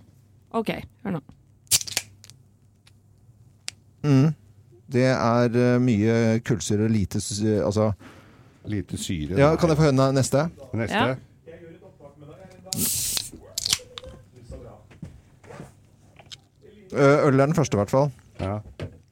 Ok, 0.54 0.70
hør 1.04 1.16
nå. 1.18 1.22
Mm. 4.04 4.34
Det 4.91 5.05
er 5.05 5.49
øh, 5.75 5.81
mye 5.81 6.39
kullsyre 6.45 6.83
og 6.83 6.89
lite 6.89 7.21
Altså 7.65 7.91
Lite 8.65 8.97
syre. 8.97 9.37
Ja, 9.39 9.55
Kan 9.55 9.69
jeg 9.69 9.77
få 9.77 9.83
høre 9.83 10.13
neste? 10.13 10.47
Neste. 10.73 10.97
Ja. 10.97 11.15
Øh, 16.93 17.27
Øl 17.27 17.39
er 17.39 17.45
den 17.45 17.55
første, 17.55 17.75
i 17.75 17.79
hvert 17.79 17.89
fall. 17.89 18.11
Ja. 18.39 18.53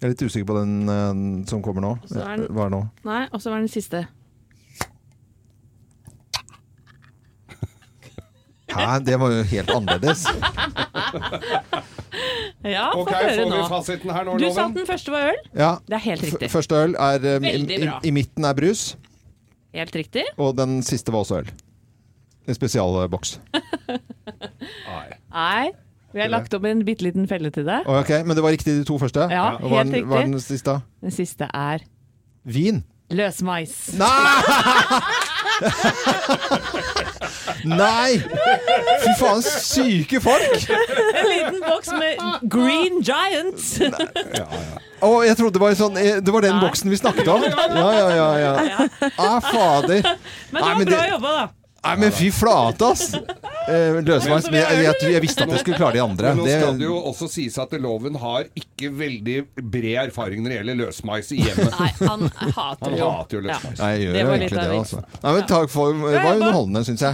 Jeg 0.01 0.07
er 0.07 0.11
litt 0.13 0.21
usikker 0.23 0.45
på 0.47 0.55
den 0.61 0.89
øh, 0.89 1.47
som 1.47 1.61
kommer 1.63 1.82
nå. 1.84 1.95
Den- 2.09 2.47
Hva 2.55 2.65
er 2.65 2.69
nå? 2.69 2.86
Nei, 3.05 3.25
og 3.32 3.41
så 3.41 3.49
var 3.51 3.57
den 3.59 3.67
siste. 3.67 4.05
Hæ, 8.69 8.99
det 9.05 9.19
var 9.19 9.32
jo 9.34 9.43
helt 9.43 9.69
annerledes. 9.75 10.25
Ja, 12.64 12.89
få 12.91 13.05
Ok, 13.05 13.12
høre 13.16 13.36
får 13.39 13.51
vi 13.55 13.64
fasiten 13.72 14.12
her 14.12 14.26
nå, 14.28 14.34
Du 14.38 14.45
sa 14.51 14.66
at 14.68 14.74
den 14.76 14.86
første 14.88 15.12
var 15.14 15.30
øl. 15.32 15.38
Ja. 15.55 15.70
Det 15.88 15.95
er 15.95 16.03
helt 16.10 16.24
riktig. 16.28 16.49
F- 16.49 16.55
Første 16.57 16.76
øl 16.76 16.95
er 16.99 17.38
um, 17.38 17.43
i, 17.47 17.53
i. 17.55 17.88
I 18.03 18.12
midten 18.12 18.43
er 18.45 18.53
brus, 18.57 18.97
Helt 19.74 19.95
riktig. 19.95 20.24
og 20.38 20.57
den 20.57 20.82
siste 20.84 21.12
var 21.16 21.20
også 21.24 21.38
øl. 21.43 21.51
En 22.49 22.55
spesialboks. 22.57 23.39
Nei, 25.32 25.70
vi 26.14 26.20
har 26.24 26.28
lagt 26.34 26.53
opp 26.57 26.66
en 26.66 26.84
bitte 26.84 27.05
liten 27.05 27.28
felle 27.32 27.51
til 27.53 27.64
deg. 27.70 27.86
Ok, 27.88 28.10
Men 28.26 28.36
det 28.36 28.43
var 28.43 28.51
riktig 28.57 28.76
de 28.80 28.84
to 28.88 28.97
første? 28.99 29.28
Ja, 29.32 29.51
hva 29.62 29.84
helt 29.86 30.05
Hva 30.10 30.20
er 30.24 30.28
den 30.32 30.39
siste? 30.43 30.80
Den 31.05 31.12
siste 31.16 31.47
er 31.53 31.86
Vin? 32.43 32.84
løsmais. 33.10 33.93
Nei! 33.97 34.07
Fy 39.04 39.14
faen, 39.20 39.43
syke 39.43 40.22
folk! 40.24 40.66
En 40.70 41.30
liten 41.30 41.60
boks 41.66 41.91
med 41.95 42.24
Green 42.52 43.00
Giant. 43.06 43.62
Å, 45.00 45.12
jeg 45.24 45.38
trodde 45.39 45.56
det 45.56 45.62
var, 45.64 45.78
sånn, 45.80 45.95
eh, 46.02 46.18
det 46.24 46.34
var 46.34 46.43
den 46.43 46.60
boksen 46.60 46.91
vi 46.91 47.00
snakket 47.00 47.30
om. 47.32 47.45
Ja, 47.45 47.88
ja, 47.95 48.28
ja. 48.39 48.52
ja. 48.68 48.89
Ah, 49.16 49.39
fader. 49.43 50.04
Men 50.52 50.60
det 50.60 50.66
Nei, 50.66 50.74
var 50.74 50.91
bra 50.91 51.08
jobba, 51.14 51.38
da. 51.38 51.47
Nei, 51.80 51.93
men 52.01 52.11
fy 52.11 52.27
flate, 52.36 52.86
ass! 52.91 53.13
Eh, 53.69 53.99
Men 54.01 54.07
jeg, 54.09 54.80
jeg, 54.84 54.95
jeg 55.13 55.21
visste 55.23 55.45
at 55.45 55.51
jeg 55.53 55.61
skulle 55.61 55.77
klare 55.80 55.95
de 55.95 56.01
andre. 56.03 56.32
Men 56.34 56.41
nå 56.43 56.47
skal 56.49 56.80
det 56.80 56.88
jo 56.88 56.97
også 57.11 57.27
sies 57.32 57.55
at 57.61 57.71
loven 57.80 58.17
har 58.19 58.47
ikke 58.57 58.89
veldig 58.97 59.36
bred 59.61 59.99
erfaring 60.09 60.41
når 60.43 60.49
det 60.51 60.57
gjelder 60.59 60.80
løsmais 60.82 61.30
i 61.36 61.39
hjemmet. 61.43 61.77
Nei, 61.80 61.89
han 62.01 62.25
hater 62.57 62.84
Han 62.89 62.97
jo. 62.97 63.09
hater 63.13 63.38
jo 63.39 63.43
løsmeis. 63.45 63.80
Nei, 63.80 63.91
jeg 63.93 64.01
gjør 64.07 64.17
Det 64.17 64.23
jo 64.25 64.34
egentlig 64.36 64.59
det, 64.59 64.80
altså. 64.80 65.03
Nei, 65.23 65.34
men 65.38 65.47
takk 65.53 65.71
for 65.73 65.93
Det 66.03 66.23
var 66.25 66.34
underholdende, 66.41 66.84
syns 66.89 67.05
jeg. 67.07 67.13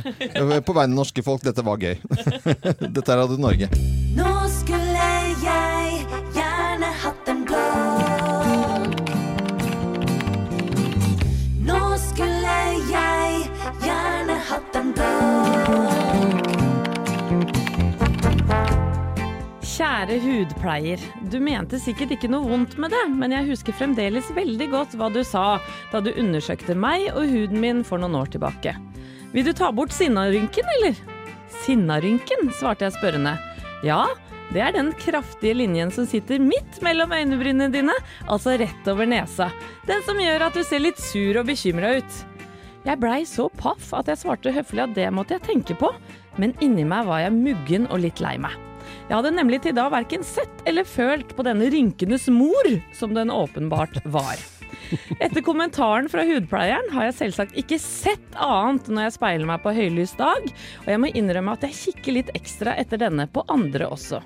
På 0.66 0.78
vegne 0.80 0.96
av 0.96 0.98
norske 1.04 1.26
folk, 1.28 1.46
dette 1.46 1.66
var 1.68 1.82
gøy. 1.86 1.96
Dette 2.96 3.06
er 3.12 3.22
Radio 3.22 3.38
Norge. 3.42 3.70
Nå 4.16 4.34
skulle 4.56 5.12
jeg 5.44 6.08
gjerne 6.40 6.92
hatt 7.04 7.32
en 7.36 7.46
blå. 7.46 7.64
Nå 11.70 11.82
skulle 12.08 12.58
jeg 12.90 13.25
gjerne 13.84 14.36
hatt 14.50 14.78
en 14.80 14.92
blogg. 14.96 16.52
Kjære 19.76 20.18
hudpleier, 20.24 21.02
du 21.28 21.36
mente 21.44 21.80
sikkert 21.82 22.14
ikke 22.16 22.30
noe 22.32 22.48
vondt 22.48 22.78
med 22.80 22.94
det, 22.96 23.02
men 23.12 23.34
jeg 23.36 23.50
husker 23.50 23.76
fremdeles 23.76 24.30
veldig 24.36 24.68
godt 24.72 24.94
hva 24.96 25.10
du 25.12 25.20
sa 25.28 25.58
da 25.92 26.00
du 26.00 26.14
undersøkte 26.14 26.78
meg 26.80 27.10
og 27.12 27.26
huden 27.28 27.60
min 27.60 27.82
for 27.84 28.00
noen 28.00 28.16
år 28.22 28.32
tilbake. 28.32 28.76
Vil 29.34 29.48
du 29.48 29.52
ta 29.58 29.72
bort 29.76 29.92
sinnarynken, 29.92 30.70
eller? 30.78 30.96
Sinnarynken, 31.66 32.54
svarte 32.56 32.88
jeg 32.88 32.96
spørrende. 32.96 33.34
Ja, 33.84 34.06
det 34.54 34.62
er 34.64 34.78
den 34.78 34.94
kraftige 34.96 35.58
linjen 35.58 35.92
som 35.92 36.08
sitter 36.08 36.40
midt 36.40 36.80
mellom 36.86 37.12
øynebrynene 37.12 37.68
dine, 37.74 37.98
altså 38.30 38.56
rett 38.62 38.88
over 38.88 39.10
nesa. 39.10 39.50
Den 39.90 40.06
som 40.08 40.22
gjør 40.22 40.48
at 40.48 40.56
du 40.56 40.64
ser 40.64 40.86
litt 40.86 41.02
sur 41.02 41.42
og 41.42 41.50
bekymra 41.50 41.98
ut. 42.00 42.24
Jeg 42.86 43.02
blei 43.02 43.24
så 43.26 43.48
paff 43.58 43.90
at 43.98 44.12
jeg 44.12 44.22
svarte 44.22 44.54
høflig 44.54 44.84
at 44.84 44.94
det 44.94 45.08
måtte 45.14 45.34
jeg 45.40 45.46
tenke 45.48 45.78
på, 45.80 45.90
men 46.38 46.54
inni 46.62 46.84
meg 46.86 47.08
var 47.08 47.24
jeg 47.24 47.34
muggen 47.34 47.88
og 47.90 48.04
litt 48.04 48.22
lei 48.22 48.36
meg. 48.38 48.54
Jeg 49.08 49.16
hadde 49.18 49.32
nemlig 49.34 49.64
til 49.64 49.74
da 49.78 49.88
verken 49.90 50.26
sett 50.26 50.62
eller 50.70 50.86
følt 50.86 51.34
på 51.34 51.46
denne 51.48 51.72
rynkenes 51.74 52.28
mor, 52.34 52.70
som 52.94 53.16
den 53.18 53.34
åpenbart 53.34 53.98
var. 54.14 54.38
Etter 55.18 55.42
kommentaren 55.46 56.12
fra 56.14 56.26
hudpleieren 56.28 56.92
har 56.94 57.08
jeg 57.08 57.18
selvsagt 57.24 57.58
ikke 57.58 57.80
sett 57.82 58.38
annet 58.38 58.90
når 58.92 59.08
jeg 59.08 59.16
speiler 59.18 59.50
meg 59.50 59.64
på 59.64 59.74
høylys 59.74 60.14
dag, 60.20 60.46
og 60.84 60.92
jeg 60.92 61.02
må 61.02 61.10
innrømme 61.10 61.56
at 61.58 61.66
jeg 61.66 61.80
kikker 61.80 62.18
litt 62.20 62.30
ekstra 62.38 62.76
etter 62.78 63.02
denne 63.02 63.26
på 63.26 63.46
andre 63.50 63.90
også. 63.90 64.22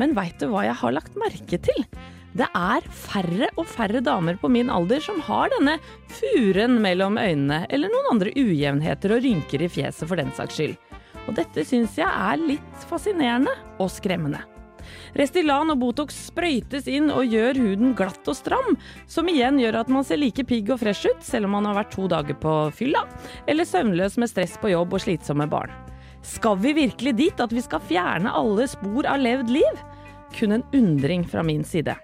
Men 0.00 0.16
veit 0.18 0.42
du 0.42 0.48
hva 0.50 0.66
jeg 0.66 0.78
har 0.82 0.96
lagt 0.98 1.18
merke 1.20 1.60
til? 1.62 1.86
Det 2.32 2.46
er 2.56 2.86
færre 2.96 3.50
og 3.60 3.66
færre 3.68 4.00
damer 4.00 4.38
på 4.40 4.48
min 4.48 4.70
alder 4.72 5.02
som 5.04 5.18
har 5.26 5.50
denne 5.52 5.74
furen 6.08 6.78
mellom 6.80 7.18
øynene, 7.20 7.66
eller 7.68 7.92
noen 7.92 8.14
andre 8.14 8.32
ujevnheter 8.32 9.18
og 9.18 9.26
rynker 9.26 9.64
i 9.66 9.68
fjeset 9.68 10.08
for 10.08 10.16
den 10.20 10.32
saks 10.36 10.56
skyld. 10.56 10.78
Og 11.28 11.36
dette 11.36 11.64
syns 11.68 11.98
jeg 12.00 12.08
er 12.08 12.40
litt 12.40 12.88
fascinerende 12.88 13.52
og 13.78 13.92
skremmende. 13.92 14.40
Restylan 15.14 15.70
og 15.74 15.78
Botox 15.82 16.16
sprøytes 16.30 16.88
inn 16.90 17.10
og 17.12 17.28
gjør 17.28 17.60
huden 17.60 17.92
glatt 17.96 18.28
og 18.28 18.36
stram, 18.36 18.78
som 19.06 19.28
igjen 19.28 19.60
gjør 19.60 19.82
at 19.82 19.92
man 19.92 20.06
ser 20.08 20.20
like 20.20 20.44
pigg 20.48 20.72
og 20.72 20.80
fresh 20.80 21.10
ut, 21.10 21.20
selv 21.24 21.48
om 21.48 21.56
man 21.58 21.68
har 21.68 21.76
vært 21.82 21.92
to 21.94 22.08
dager 22.10 22.38
på 22.40 22.54
fylla, 22.76 23.04
eller 23.46 23.68
søvnløs 23.68 24.16
med 24.18 24.32
stress 24.32 24.56
på 24.60 24.72
jobb 24.72 24.96
og 24.96 25.04
slitsomme 25.04 25.46
barn. 25.52 25.74
Skal 26.24 26.56
vi 26.62 26.72
virkelig 26.80 27.16
dit 27.18 27.44
at 27.44 27.52
vi 27.52 27.60
skal 27.64 27.82
fjerne 27.84 28.32
alle 28.32 28.68
spor 28.70 29.08
av 29.10 29.20
levd 29.20 29.52
liv? 29.52 29.84
Kun 30.38 30.56
en 30.56 30.66
undring 30.72 31.26
fra 31.28 31.44
min 31.44 31.66
side. 31.66 31.98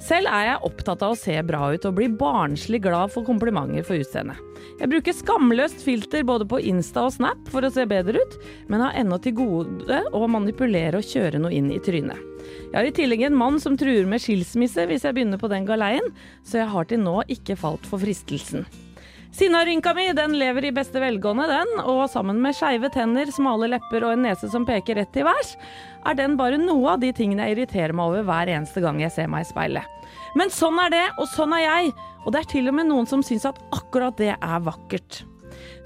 Selv 0.00 0.30
er 0.32 0.46
jeg 0.46 0.64
opptatt 0.64 1.02
av 1.04 1.12
å 1.12 1.18
se 1.18 1.34
bra 1.44 1.66
ut 1.74 1.84
og 1.84 1.96
bli 1.98 2.06
barnslig 2.08 2.80
glad 2.86 3.12
for 3.12 3.26
komplimenter 3.26 3.84
for 3.84 4.00
utseendet. 4.00 4.40
Jeg 4.80 4.88
bruker 4.88 5.16
skamløst 5.16 5.84
filter 5.84 6.24
både 6.26 6.46
på 6.48 6.60
Insta 6.70 7.04
og 7.06 7.14
Snap 7.14 7.50
for 7.52 7.66
å 7.66 7.72
se 7.72 7.84
bedre 7.88 8.22
ut, 8.24 8.36
men 8.72 8.80
har 8.84 8.96
ennå 8.96 9.20
til 9.20 9.36
gode 9.36 10.00
å 10.16 10.24
manipulere 10.32 11.02
og 11.02 11.06
kjøre 11.06 11.42
noe 11.42 11.52
inn 11.52 11.68
i 11.74 11.80
trynet. 11.84 12.16
Jeg 12.70 12.76
har 12.78 12.88
i 12.88 12.94
tillegg 12.96 13.26
en 13.28 13.36
mann 13.36 13.60
som 13.60 13.76
truer 13.78 14.08
med 14.08 14.24
skilsmisse 14.24 14.88
hvis 14.88 15.04
jeg 15.04 15.16
begynner 15.16 15.40
på 15.40 15.50
den 15.52 15.68
galeien, 15.68 16.08
så 16.48 16.62
jeg 16.62 16.72
har 16.72 16.88
til 16.88 17.04
nå 17.04 17.20
ikke 17.28 17.58
falt 17.60 17.84
for 17.86 18.00
fristelsen. 18.00 18.64
Sinnarynka 19.30 19.94
mi 19.94 20.08
den 20.12 20.32
lever 20.38 20.64
i 20.64 20.72
beste 20.74 20.98
velgående, 21.00 21.46
den, 21.46 21.76
og 21.86 22.02
sammen 22.10 22.40
med 22.42 22.56
skeive 22.58 22.90
tenner, 22.90 23.30
smale 23.30 23.68
lepper 23.70 24.02
og 24.02 24.16
en 24.16 24.24
nese 24.26 24.50
som 24.50 24.66
peker 24.66 24.98
rett 24.98 25.12
til 25.14 25.26
værs, 25.28 25.54
er 26.02 26.18
den 26.18 26.34
bare 26.40 26.58
noe 26.58 26.96
av 26.96 27.04
de 27.04 27.12
tingene 27.14 27.46
jeg 27.46 27.54
irriterer 27.54 27.94
meg 27.94 28.10
over 28.10 28.26
hver 28.26 28.50
eneste 28.50 28.82
gang 28.82 28.98
jeg 28.98 29.14
ser 29.14 29.30
meg 29.30 29.46
i 29.46 29.50
speilet. 29.52 29.86
Men 30.34 30.50
sånn 30.50 30.80
er 30.82 30.94
det, 30.96 31.04
og 31.22 31.30
sånn 31.30 31.54
er 31.54 31.62
jeg, 31.62 31.92
og 32.24 32.34
det 32.34 32.42
er 32.42 32.50
til 32.50 32.72
og 32.72 32.76
med 32.80 32.90
noen 32.90 33.06
som 33.06 33.22
syns 33.24 33.46
at 33.46 33.60
akkurat 33.76 34.18
det 34.18 34.32
er 34.34 34.66
vakkert. 34.66 35.22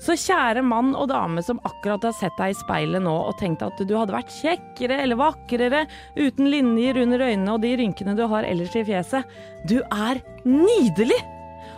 Så 0.01 0.17
kjære 0.19 0.65
mann 0.65 0.95
og 0.97 1.11
dame 1.13 1.45
som 1.45 1.61
akkurat 1.69 2.09
har 2.09 2.17
sett 2.17 2.35
deg 2.41 2.55
i 2.55 2.59
speilet 2.59 3.05
nå 3.05 3.13
og 3.29 3.37
tenkt 3.41 3.63
at 3.65 3.79
du 3.81 3.95
hadde 3.97 4.15
vært 4.15 4.33
kjekkere 4.33 5.03
eller 5.05 5.21
vakrere 5.21 5.85
uten 6.17 6.49
linjer 6.53 7.03
under 7.05 7.29
øynene 7.29 7.55
og 7.55 7.63
de 7.65 7.77
rynkene 7.81 8.17
du 8.17 8.25
har 8.31 8.49
ellers 8.49 8.75
i 8.77 8.85
fjeset. 8.89 9.37
Du 9.69 9.81
er 9.85 10.25
nydelig! 10.49 11.21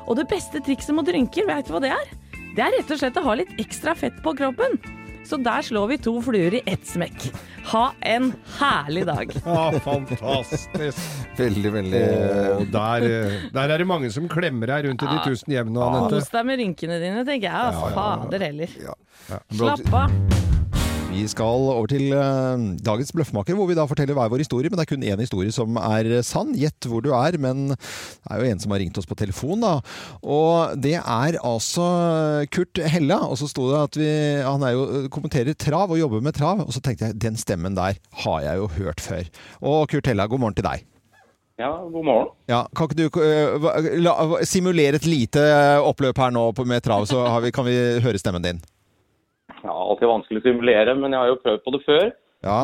Og 0.06 0.18
det 0.18 0.28
beste 0.30 0.62
trikset 0.62 0.94
mot 0.96 1.08
rynker, 1.08 1.46
vet 1.48 1.66
du 1.66 1.74
hva 1.74 1.82
det 1.82 1.94
er? 1.94 2.12
Det 2.56 2.62
er 2.64 2.72
rett 2.78 2.92
og 2.94 3.00
slett 3.00 3.18
å 3.20 3.24
ha 3.26 3.34
litt 3.36 3.50
ekstra 3.60 3.92
fett 3.98 4.16
på 4.24 4.32
kroppen. 4.38 4.78
Så 5.26 5.36
der 5.42 5.64
slår 5.66 5.88
vi 5.90 5.96
to 5.98 6.12
fluer 6.22 6.54
i 6.54 6.60
ett 6.70 6.86
smekk. 6.86 7.26
Ha 7.72 7.88
en 8.06 8.28
herlig 8.60 9.02
dag. 9.08 9.32
Ja, 9.42 9.64
fantastisk. 9.88 11.02
Veldig, 11.36 11.72
veldig 11.74 12.02
Og 12.60 12.68
der, 12.72 13.08
eh, 13.10 13.38
der 13.52 13.74
er 13.74 13.82
det 13.82 13.88
mange 13.90 14.12
som 14.14 14.30
klemmer 14.30 14.70
deg 14.70 14.86
rundt 14.86 15.02
i 15.02 15.10
de 15.10 15.18
tusen 15.26 15.56
hjem 15.56 15.74
nå, 15.74 15.82
Anette. 15.82 16.20
Kos 16.20 16.30
deg 16.30 16.46
med 16.46 16.62
rynkene 16.62 17.00
dine, 17.02 17.26
tenker 17.26 17.50
jeg. 17.50 17.72
Altså. 17.72 17.90
Fader 17.98 18.46
heller. 18.46 18.78
Ja. 18.86 19.00
Slapp 19.50 19.90
av. 19.90 20.54
Vi 21.16 21.22
skal 21.32 21.62
over 21.72 21.86
til 21.88 22.10
eh, 22.12 22.64
dagens 22.84 23.08
bløffmaker, 23.16 23.56
hvor 23.56 23.68
vi 23.70 23.76
da 23.78 23.86
forteller 23.88 24.12
hver 24.18 24.28
vår 24.28 24.42
historie. 24.42 24.68
Men 24.68 24.76
det 24.76 24.84
er 24.84 24.90
kun 24.90 25.04
én 25.06 25.22
historie 25.22 25.52
som 25.54 25.78
er 25.80 26.10
sann. 26.26 26.50
Gjett 26.60 26.88
hvor 26.90 27.00
du 27.04 27.08
er. 27.16 27.38
Men 27.40 27.70
det 27.72 27.78
er 28.28 28.42
jo 28.42 28.50
en 28.50 28.60
som 28.60 28.74
har 28.74 28.82
ringt 28.82 29.00
oss 29.00 29.08
på 29.08 29.16
telefon, 29.16 29.64
da. 29.64 29.78
Og 30.20 30.76
det 30.84 30.98
er 31.00 31.38
altså 31.40 31.86
Kurt 32.52 32.82
Hella. 32.92 33.22
Og 33.30 33.40
så 33.40 33.48
sto 33.48 33.70
det 33.72 33.80
at 33.86 33.96
vi 34.02 34.10
Han 34.44 34.66
er 34.68 34.76
jo, 34.76 34.84
kommenterer 35.14 35.56
trav 35.56 35.88
og 35.96 36.02
jobber 36.02 36.20
med 36.28 36.36
trav. 36.36 36.60
Og 36.66 36.76
så 36.76 36.84
tenkte 36.84 37.08
jeg 37.08 37.18
den 37.24 37.40
stemmen 37.40 37.78
der 37.80 37.96
har 38.26 38.44
jeg 38.44 38.60
jo 38.60 38.68
hørt 38.76 39.00
før. 39.00 39.24
Og 39.64 39.88
Kurt 39.94 40.12
Hella, 40.12 40.28
god 40.28 40.44
morgen 40.44 40.60
til 40.60 40.68
deg. 40.68 40.84
Ja, 41.56 41.72
god 41.88 42.04
morgen. 42.04 42.32
Ja, 42.52 42.66
kan 42.76 42.90
ikke 42.92 43.08
du 43.08 43.20
uh, 44.04 44.36
simulere 44.44 45.00
et 45.00 45.08
lite 45.08 45.40
oppløp 45.80 46.20
her 46.20 46.34
nå 46.36 46.50
på- 46.52 46.68
med 46.68 46.84
trav, 46.84 47.08
så 47.08 47.24
har 47.32 47.40
vi, 47.40 47.54
kan 47.56 47.64
vi 47.64 47.76
høre 48.04 48.20
stemmen 48.20 48.44
din? 48.44 48.60
Ja, 49.66 49.76
alltid 49.76 50.10
vanskelig 50.10 50.42
å 50.42 50.46
simulere, 50.46 50.96
men 50.98 51.14
jeg 51.14 51.22
har 51.22 51.32
jo 51.32 51.40
prøvd 51.42 51.64
på 51.64 51.74
det 51.74 51.82
før. 51.86 52.10
Ja. 52.46 52.60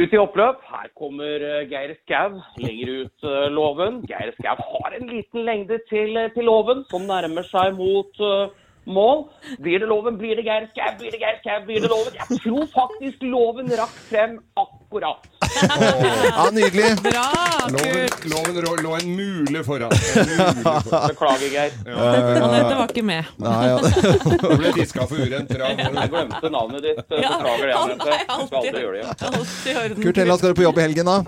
Ut 0.00 0.14
i 0.14 0.20
oppløp. 0.20 0.62
Her 0.72 0.88
kommer 0.96 1.42
eh, 1.44 1.66
Geir 1.68 1.92
Skau 2.00 2.38
lenger 2.60 2.92
ut 3.02 3.26
eh, 3.28 3.48
låven. 3.52 4.00
Geir 4.08 4.32
Skau 4.38 4.56
har 4.56 4.96
en 4.96 5.10
liten 5.10 5.44
lengde 5.48 5.78
til, 5.90 6.16
eh, 6.16 6.30
til 6.32 6.48
låven, 6.48 6.84
som 6.88 7.04
nærmer 7.08 7.44
seg 7.48 7.76
mot 7.76 8.22
eh, 8.24 8.54
mål. 8.86 9.24
Blir 9.62 9.78
det 9.82 9.86
Loven, 9.86 10.16
blir 10.18 10.36
det 10.36 10.42
Geir 10.46 10.66
Skau, 10.72 10.90
blir 10.98 11.10
det 11.14 11.20
Geir 11.22 11.36
Skau, 11.42 11.58
blir 11.66 11.80
det 11.84 11.88
Loven? 11.92 12.16
Jeg 12.18 12.40
tror 12.44 12.66
faktisk 12.74 13.22
Loven 13.22 13.70
rakk 13.78 13.94
frem 14.10 14.38
akkurat. 14.58 15.28
Ja, 15.62 16.46
nydelig. 16.52 16.96
Bra, 17.04 17.24
Loven, 17.74 18.08
loven 18.32 18.56
lå, 18.64 18.72
lå 18.82 18.94
en 18.96 19.10
mule 19.16 19.60
foran. 19.66 19.92
En 19.92 20.30
mule 20.30 20.54
foran. 20.62 21.08
Beklager, 21.12 21.48
Geir. 21.52 21.70
Anette 21.92 22.74
var 22.78 22.88
ikke 22.90 23.04
med. 23.06 23.28
Nei, 23.42 23.60
ja. 23.68 23.78
Du 24.42 24.56
ble 24.58 24.72
diska 24.78 25.06
for 25.10 25.20
urent 25.22 25.52
trav. 25.52 25.76
Jeg 25.78 26.10
glemte 26.14 26.50
navnet 26.56 26.86
ditt. 26.88 27.02
Beklager 27.08 27.66
det, 27.68 27.76
han 27.76 27.94
Anette. 27.94 28.18
Skal 28.18 28.36
alltid- 28.38 28.58
aldri 28.62 28.84
gjøre 28.86 28.96
det 28.96 29.04
igjen. 29.04 30.02
Kurt 30.02 30.22
Hella, 30.24 30.38
skal 30.40 30.54
du 30.56 30.60
på 30.62 30.66
jobb 30.68 30.78
i 30.80 30.86
helgen, 30.88 31.10
da? 31.12 31.18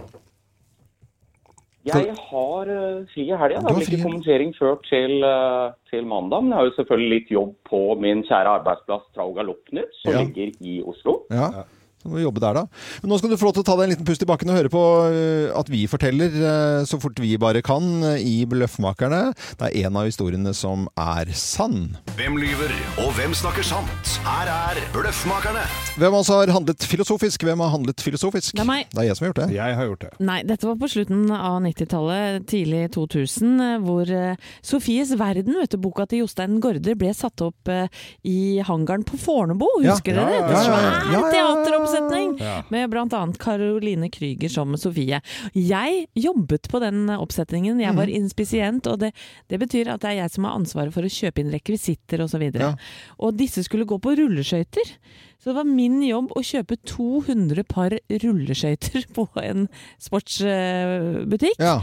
Jeg 1.84 2.14
har 2.16 2.70
uh, 2.70 3.04
fri 3.12 3.26
i 3.28 3.36
helga. 3.36 3.60
Det 3.60 3.68
har 3.68 3.76
blir 3.76 3.88
ikke 3.90 4.04
kommentering 4.06 4.54
før 4.56 4.78
til, 4.88 5.18
uh, 5.20 5.74
til 5.90 6.06
mandag. 6.08 6.42
Men 6.42 6.54
jeg 6.54 6.58
har 6.58 6.68
jo 6.70 6.76
selvfølgelig 6.78 7.10
litt 7.12 7.32
jobb 7.34 7.54
på 7.68 7.80
min 8.00 8.22
kjære 8.24 8.54
arbeidsplass 8.60 9.04
Trauga 9.14 9.42
Galoppnytt, 9.42 9.92
som 10.00 10.12
Ja. 10.14 10.22
ligger 10.24 10.54
i 10.60 10.82
Oslo. 10.82 11.18
Ja. 11.30 11.64
Så 12.04 12.10
må 12.12 12.18
du 12.18 12.24
jobbe 12.26 12.42
der, 12.44 12.52
da. 12.58 12.62
Men 13.00 13.08
nå 13.14 13.16
skal 13.16 13.30
du 13.32 13.38
få 13.40 13.46
lov 13.48 13.54
til 13.56 13.62
å 13.64 13.66
ta 13.70 13.74
deg 13.78 13.86
en 13.86 13.92
liten 13.94 14.04
pust 14.04 14.20
i 14.20 14.26
bakken 14.28 14.50
og 14.52 14.58
høre 14.58 14.68
på 14.72 14.80
øh, 15.08 15.46
at 15.56 15.70
vi 15.72 15.86
forteller 15.88 16.34
øh, 16.36 16.82
så 16.84 16.98
fort 17.00 17.16
vi 17.22 17.30
bare 17.40 17.62
kan 17.64 17.86
øh, 18.04 18.18
i 18.20 18.42
Bløffmakerne. 18.50 19.22
Det 19.56 19.70
er 19.70 19.86
en 19.88 19.96
av 19.96 20.04
historiene 20.10 20.52
som 20.52 20.84
er 21.00 21.32
sann. 21.32 21.94
Hvem 22.18 22.36
lyver, 22.42 22.74
og 23.00 23.14
hvem 23.16 23.32
snakker 23.32 23.64
sant? 23.64 24.18
Her 24.26 24.50
er 24.52 24.82
Bløffmakerne. 24.92 25.64
Hvem 25.96 26.18
altså 26.20 26.42
har 26.42 26.52
handlet 26.52 26.84
filosofisk? 26.84 27.46
Hvem 27.48 27.64
har 27.64 27.72
handlet 27.72 28.04
filosofisk? 28.04 28.52
Det 28.58 28.66
er 28.66 28.68
meg. 28.68 28.84
Det 28.92 29.00
er 29.00 29.08
jeg 29.08 29.16
som 29.16 29.24
har 29.24 29.32
gjort 29.32 29.40
det. 29.40 29.48
Jeg 29.56 29.78
har 29.80 29.88
gjort 29.88 30.04
det. 30.04 30.12
Nei, 30.28 30.38
dette 30.52 30.68
var 30.68 30.76
på 30.84 30.92
slutten 30.92 31.24
av 31.38 31.56
90-tallet, 31.64 32.44
tidlig 32.52 32.82
2000, 32.98 33.56
eh, 33.64 33.74
hvor 33.88 34.12
eh, 34.12 34.44
Sofies 34.60 35.14
verden, 35.20 35.56
vet 35.62 35.72
du, 35.72 35.80
boka 35.80 36.04
til 36.10 36.26
Jostein 36.26 36.60
Gaarder, 36.60 37.00
ble 37.00 37.16
satt 37.16 37.40
opp 37.48 37.72
eh, 37.72 37.88
i 38.28 38.60
hangaren 38.68 39.08
på 39.08 39.16
Fornebu. 39.24 39.70
Husker 39.80 40.20
Ja, 40.20 40.28
dere? 40.28 40.36
ja, 40.36 40.44
det? 40.44 40.52
ja, 40.52 40.62
ja, 40.68 40.68
ja, 40.68 41.16
ja, 41.16 41.24
ja. 41.24 41.93
Teateroppsetning 41.94 42.38
Ja. 42.40 42.62
med 42.70 42.90
bl.a. 42.90 43.32
Caroline 43.38 44.10
Krüger 44.10 44.50
som 44.50 44.74
Sofie. 44.76 45.20
Jeg 45.54 46.06
jobbet 46.14 46.68
på 46.68 46.80
den 46.80 47.06
oppsetningen. 47.08 47.80
Jeg 47.80 47.92
Mhm. 47.92 47.96
var 47.96 48.06
inspisient, 48.06 48.86
og 48.86 48.98
det, 49.00 49.12
det 49.48 49.60
betyr 49.60 49.88
at 49.94 50.00
det 50.00 50.10
er 50.10 50.22
jeg 50.22 50.30
som 50.30 50.44
har 50.44 50.58
ansvaret 50.58 50.92
for 50.92 51.02
å 51.02 51.10
kjøpe 51.10 51.38
inn 51.40 51.52
rekvisitter 51.52 52.20
osv. 52.20 52.42
Og, 52.42 52.54
Ja. 52.60 52.74
og 53.18 53.36
disse 53.36 53.62
skulle 53.64 53.84
gå 53.86 53.98
på 54.00 54.16
rulleskøyter. 54.16 54.96
Så 55.38 55.52
det 55.52 55.54
var 55.56 55.64
min 55.64 56.00
jobb 56.02 56.30
å 56.36 56.40
kjøpe 56.42 56.76
200 56.84 57.64
par 57.68 57.90
rulleskøyter 58.08 59.04
på 59.14 59.28
en 59.42 59.68
sportsbutikk. 60.00 61.58
Ja. 61.58 61.82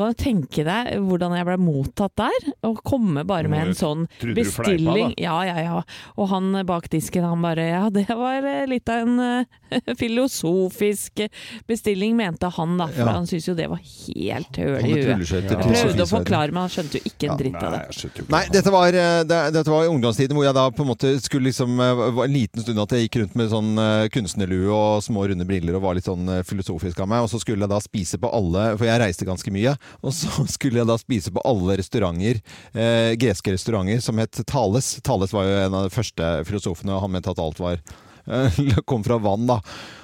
Kan 0.00 0.14
du 0.14 0.16
tenke 0.16 0.62
deg 0.64 0.94
hvordan 1.04 1.34
jeg 1.36 1.44
ble 1.44 1.56
mottatt 1.60 2.14
der? 2.16 2.44
Å 2.64 2.70
komme 2.80 3.20
bare 3.28 3.50
med 3.52 3.68
en 3.68 3.76
sånn 3.76 4.06
bestilling. 4.32 5.12
Ja, 5.20 5.34
ja, 5.44 5.58
ja. 5.60 5.80
Og 6.16 6.30
han 6.30 6.54
bak 6.64 6.86
disken, 6.88 7.26
han 7.28 7.42
bare 7.44 7.66
Ja, 7.68 7.82
det 7.92 8.06
var 8.08 8.40
eh, 8.48 8.62
litt 8.70 8.88
av 8.88 9.02
en 9.04 9.20
eh, 9.20 9.90
filosofisk 10.00 11.20
bestilling, 11.68 12.16
mente 12.16 12.48
han 12.56 12.78
da. 12.80 12.86
For 12.94 13.04
Ja. 13.04 13.12
han 13.18 13.28
syntes 13.28 13.50
jo 13.50 13.54
det 13.58 13.68
var 13.68 13.82
helt 13.84 14.56
høl 14.56 14.78
i 14.80 14.94
huet. 14.94 15.34
Jeg 15.36 15.60
prøvde 15.60 16.06
å 16.06 16.08
forklare, 16.08 16.54
men 16.54 16.64
han 16.64 16.72
skjønte 16.72 16.96
jo 17.02 17.12
ikke 17.12 17.28
en 17.30 17.42
dritt 17.42 17.60
av 17.60 17.76
det. 17.76 18.00
jo 18.00 18.24
Nei, 18.32 18.42
dette 18.56 18.72
var, 18.72 18.88
øh, 18.88 19.20
det, 19.28 19.42
dette 19.58 19.74
var 19.76 19.84
i 19.84 19.92
ungdomstiden 19.92 20.38
hvor 20.38 20.48
jeg 20.48 20.56
da 20.56 20.66
på 20.72 20.86
en 20.86 20.90
måte 20.94 21.12
skulle 21.20 21.50
liksom 21.50 21.76
var 21.76 22.24
En 22.24 22.32
liten 22.32 22.62
stund 22.64 22.80
at 22.80 22.92
jeg 22.96 23.06
gikk 23.08 23.20
rundt 23.20 23.36
med 23.36 23.52
sånn 23.52 23.70
kunstnerlue 24.14 24.72
og 24.72 25.04
små 25.04 25.28
runde 25.28 25.44
briller 25.44 25.76
og 25.76 25.84
var 25.84 25.98
litt 25.98 26.08
sånn 26.08 26.24
filosofisk 26.48 27.04
av 27.04 27.12
meg. 27.12 27.26
Og 27.26 27.30
så 27.32 27.40
skulle 27.42 27.66
jeg 27.68 27.72
da 27.72 27.80
spise 27.84 28.20
på 28.20 28.32
alle 28.32 28.70
For 28.80 28.88
jeg 28.88 29.02
reiste 29.02 29.28
ganske 29.28 29.52
mye. 29.52 29.76
Og 30.02 30.14
så 30.16 30.44
skulle 30.54 30.80
jeg 30.82 30.90
da 30.90 30.98
spise 31.00 31.32
på 31.34 31.44
alle 31.46 31.78
restauranter, 31.80 32.42
eh, 32.74 33.14
greske 33.20 33.54
restauranter, 33.54 34.02
som 34.04 34.20
het 34.22 34.42
Thales. 34.46 34.96
Thales 35.06 35.34
var 35.36 35.48
jo 35.48 35.58
en 35.64 35.78
av 35.80 35.88
de 35.88 35.94
første 35.94 36.30
filosofene, 36.48 36.96
og 36.96 37.04
han 37.06 37.14
mente 37.16 37.32
at 37.32 37.42
alt 37.42 37.60
var 37.62 37.80
eh, 37.80 38.60
kom 38.90 39.04
fra 39.06 39.20
vann, 39.22 39.48
da. 39.50 39.60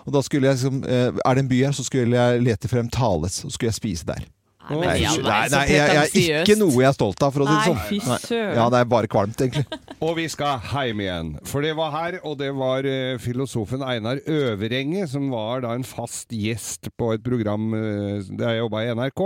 Og 0.07 0.14
da 0.14 0.22
jeg 0.22 0.45
liksom 0.45 0.82
eh, 0.84 1.11
Er 1.11 1.34
det 1.34 1.45
en 1.45 1.53
by 1.53 1.64
her, 1.68 1.76
så 1.76 1.87
skulle 1.87 2.16
jeg 2.16 2.47
lete 2.47 2.70
frem 2.70 2.91
Thales, 2.93 3.43
og 3.45 3.55
skulle 3.55 3.72
jeg 3.72 3.80
spise 3.80 4.09
der. 4.09 4.26
Nei, 4.66 4.78
Nei, 4.82 4.94
ja, 4.98 5.12
nei, 5.22 5.46
nei, 5.52 5.62
jeg, 5.70 5.76
jeg, 5.78 6.22
er 6.26 6.40
ikke 6.42 6.56
noe 6.58 6.74
jeg 6.74 6.88
er 6.88 6.94
stolt 6.96 7.22
av, 7.22 7.34
for 7.34 7.44
å 7.44 7.46
si 7.46 7.52
det 7.52 7.58
Nei, 7.60 7.66
sånn. 7.68 7.82
fy 7.86 7.98
Nei. 8.02 8.18
søren. 8.24 8.56
Ja, 8.58 8.64
det 8.74 8.80
er 8.82 8.88
bare 8.90 9.10
kvalmt, 9.10 9.42
egentlig. 9.44 9.78
Og 10.06 10.16
vi 10.18 10.24
skal 10.32 10.64
hjem 10.72 11.02
igjen. 11.04 11.30
For 11.46 11.64
det 11.64 11.72
var 11.78 11.92
her, 11.94 12.18
og 12.26 12.34
det 12.40 12.50
var 12.58 12.84
uh, 12.84 13.14
filosofen 13.22 13.84
Einar 13.86 14.18
Øverenge 14.28 15.06
som 15.08 15.30
var 15.32 15.62
da 15.64 15.72
en 15.78 15.86
fast 15.86 16.34
gjest 16.34 16.90
på 17.00 17.12
et 17.14 17.24
program 17.24 17.70
uh, 17.72 18.18
der 18.26 18.56
jeg 18.56 18.64
jobba 18.64 18.82
i 18.84 18.92
NRK. 18.98 19.24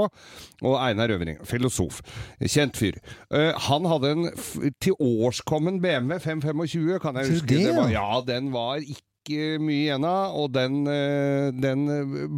Og 0.61 0.77
Einar 0.79 1.11
Øverenge, 1.17 1.43
filosof. 1.49 2.03
Kjent 2.45 2.79
fyr. 2.79 3.01
Uh, 3.33 3.51
han 3.67 3.89
hadde 3.91 4.15
en 4.15 4.31
f 4.31 4.53
til 4.85 4.95
årskommen 5.01 5.81
BMW 5.83 6.21
525, 6.23 7.01
kan 7.03 7.19
jeg 7.19 7.35
huske. 7.35 7.51
det, 7.51 7.75
var, 7.75 7.89
ja? 7.91 8.05
ja, 8.15 8.25
den 8.29 8.53
var 8.55 8.85
ikke 8.85 9.10
mye 9.29 9.85
igjen 9.85 10.05
av, 10.09 10.37
og 10.41 10.53
den, 10.55 10.87
eh, 10.89 11.51
den 11.53 11.85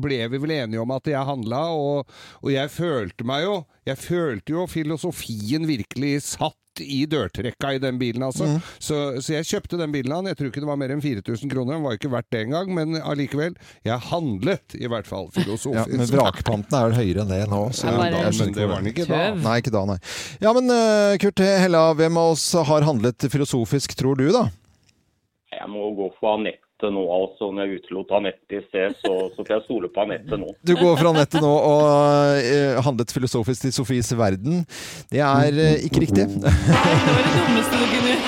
ble 0.02 0.24
vi 0.32 0.40
vel 0.42 0.50
enige 0.50 0.82
om 0.82 0.90
at 0.90 1.06
jeg 1.06 1.28
handla, 1.28 1.62
og, 1.76 2.10
og 2.42 2.50
jeg 2.52 2.72
følte 2.72 3.24
meg 3.28 3.46
jo 3.46 3.62
Jeg 3.82 3.98
følte 3.98 4.52
jo 4.52 4.66
filosofien 4.70 5.64
virkelig 5.66 6.20
satt 6.22 6.54
i 6.80 7.02
dørtrekka 7.10 7.72
i 7.74 7.80
den 7.82 7.98
bilen, 7.98 8.22
altså. 8.22 8.46
Mm. 8.46 8.60
Så, 8.78 8.98
så 9.18 9.34
jeg 9.34 9.48
kjøpte 9.48 9.76
den 9.80 9.92
bilen. 9.92 10.28
Jeg 10.30 10.38
tror 10.38 10.48
ikke 10.48 10.62
det 10.62 10.68
var 10.70 10.78
mer 10.80 10.94
enn 10.94 11.02
4000 11.02 11.50
kroner. 11.50 11.74
Den 11.74 11.84
var 11.84 11.98
ikke 11.98 12.12
verdt 12.12 12.30
det 12.32 12.44
engang, 12.46 12.70
men 12.72 12.96
allikevel. 13.00 13.56
Jeg 13.84 13.98
handlet 14.08 14.76
i 14.78 14.88
hvert 14.88 15.08
fall 15.08 15.28
filosofisk. 15.34 15.74
Ja, 15.74 15.98
men 15.98 16.08
vrakpanten 16.14 16.78
er 16.78 16.88
vel 16.88 16.98
høyere 17.00 17.26
enn 17.26 17.34
det 17.34 17.42
nå. 17.50 17.62
Så 17.76 17.90
Ja, 17.90 17.98
da, 18.06 18.24
Men 18.38 18.56
det 18.56 18.70
var 18.70 18.80
den 18.80 18.92
ikke 18.94 19.08
da. 19.10 19.20
Nei, 19.42 19.58
ikke 19.60 19.74
da, 19.74 19.84
nei. 19.92 19.98
Ja, 20.46 20.54
men 20.56 20.72
eh, 20.72 21.18
Kurt 21.22 21.42
Hella, 21.42 21.84
hvem 21.98 22.22
av 22.22 22.36
oss 22.36 22.48
har 22.70 22.88
handlet 22.88 23.28
filosofisk, 23.34 23.98
tror 23.98 24.22
du, 24.22 24.28
da? 24.32 24.46
Jeg 25.52 25.68
må 25.68 25.90
gå 25.98 26.08
for 26.16 26.38
Anette 26.38 26.64
nå, 26.90 27.04
altså. 27.14 27.50
Når 27.52 27.68
jeg 27.68 27.82
utelot 27.82 28.14
Anette 28.18 28.58
i 28.58 28.62
sted, 28.66 28.96
så, 29.04 29.12
så 29.34 29.44
får 29.44 29.54
jeg 29.56 29.66
stole 29.68 29.92
på 29.92 30.04
Anette 30.06 30.40
nå. 30.40 30.50
Du 30.66 30.74
går 30.78 30.98
fra 30.98 31.12
Anette 31.12 31.42
nå 31.42 31.52
og 31.52 31.84
uh, 31.86 32.82
handlet 32.88 33.14
filosofisk 33.14 33.68
til 33.68 33.76
Sofies 33.76 34.12
verden. 34.18 34.64
Det 35.12 35.22
er 35.22 35.62
uh, 35.62 35.86
ikke 35.86 36.06
riktig. 36.06 36.26
Nei, 36.32 36.50
det 36.50 37.14
var 37.14 37.22
det 37.22 37.38
dummeste 37.38 37.78
du 37.78 37.86
kunne 37.86 38.10
gjøre. 38.10 38.21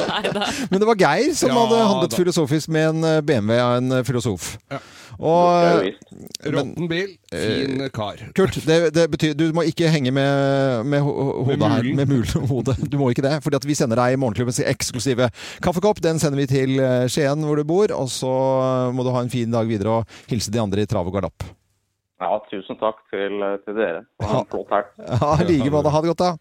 Men 0.70 0.80
det 0.82 0.88
var 0.88 0.98
Geir 1.00 1.34
som 1.36 1.52
Ja, 1.52 1.60
hadde 1.62 1.78
handlet 1.88 2.10
da. 2.14 2.18
filosofisk 2.22 2.68
med 2.72 2.88
en 2.94 3.04
eh, 3.08 3.20
BMW 3.26 3.58
av 3.62 3.76
en 3.80 3.92
eh, 3.98 4.02
filosof. 4.08 4.56
Ja. 4.72 4.80
Og 5.22 5.82
visst. 5.84 6.06
Råtten 6.50 6.88
bil, 6.90 7.10
fin 7.30 7.82
kar. 7.94 8.22
Kurt, 8.34 8.56
det, 8.66 8.78
det 8.96 9.04
betyr 9.12 9.34
du 9.38 9.44
må 9.54 9.62
ikke 9.68 9.90
henge 9.92 10.10
med, 10.14 10.86
med 10.88 11.04
ho- 11.04 11.12
ho- 11.14 11.42
hodet 11.46 11.60
Med 11.60 11.74
her. 11.76 11.88
Med 12.00 12.10
mulen 12.10 12.46
hodet. 12.50 12.76
Du 12.90 12.96
må 12.98 13.10
ikke 13.12 13.22
det. 13.26 13.36
Fordi 13.44 13.60
vi 13.68 13.76
sender 13.78 14.00
deg 14.00 14.16
Morgenklubbens 14.18 14.58
eksklusive 14.64 15.28
kaffekopp. 15.62 16.00
Den 16.02 16.18
sender 16.22 16.40
vi 16.40 16.48
til 16.50 16.80
eh, 16.80 17.04
Skien, 17.12 17.44
hvor 17.46 17.60
du 17.60 17.64
bor. 17.68 17.92
Og 17.94 18.08
så 18.10 18.32
må 18.96 19.04
du 19.06 19.12
ha 19.14 19.22
en 19.22 19.30
fin 19.32 19.52
dag 19.52 19.68
videre 19.68 20.00
og 20.00 20.16
hilse 20.32 20.50
de 20.54 20.62
andre 20.64 20.82
i 20.86 20.90
trav 20.90 21.06
og 21.12 21.14
galopp. 21.20 21.44
Ja, 22.22 22.36
tusen 22.48 22.76
takk 22.80 23.00
til, 23.12 23.36
til 23.66 23.74
dere. 23.78 24.02
Ha 24.22 24.40
en 24.42 24.48
flott 24.50 24.72
helg. 24.72 24.90
Ja, 25.22 25.30
i 25.42 25.46
like 25.52 25.70
måte. 25.74 25.90
Ha 25.92 26.02
det 26.02 26.12
godt, 26.14 26.24
da. 26.24 26.32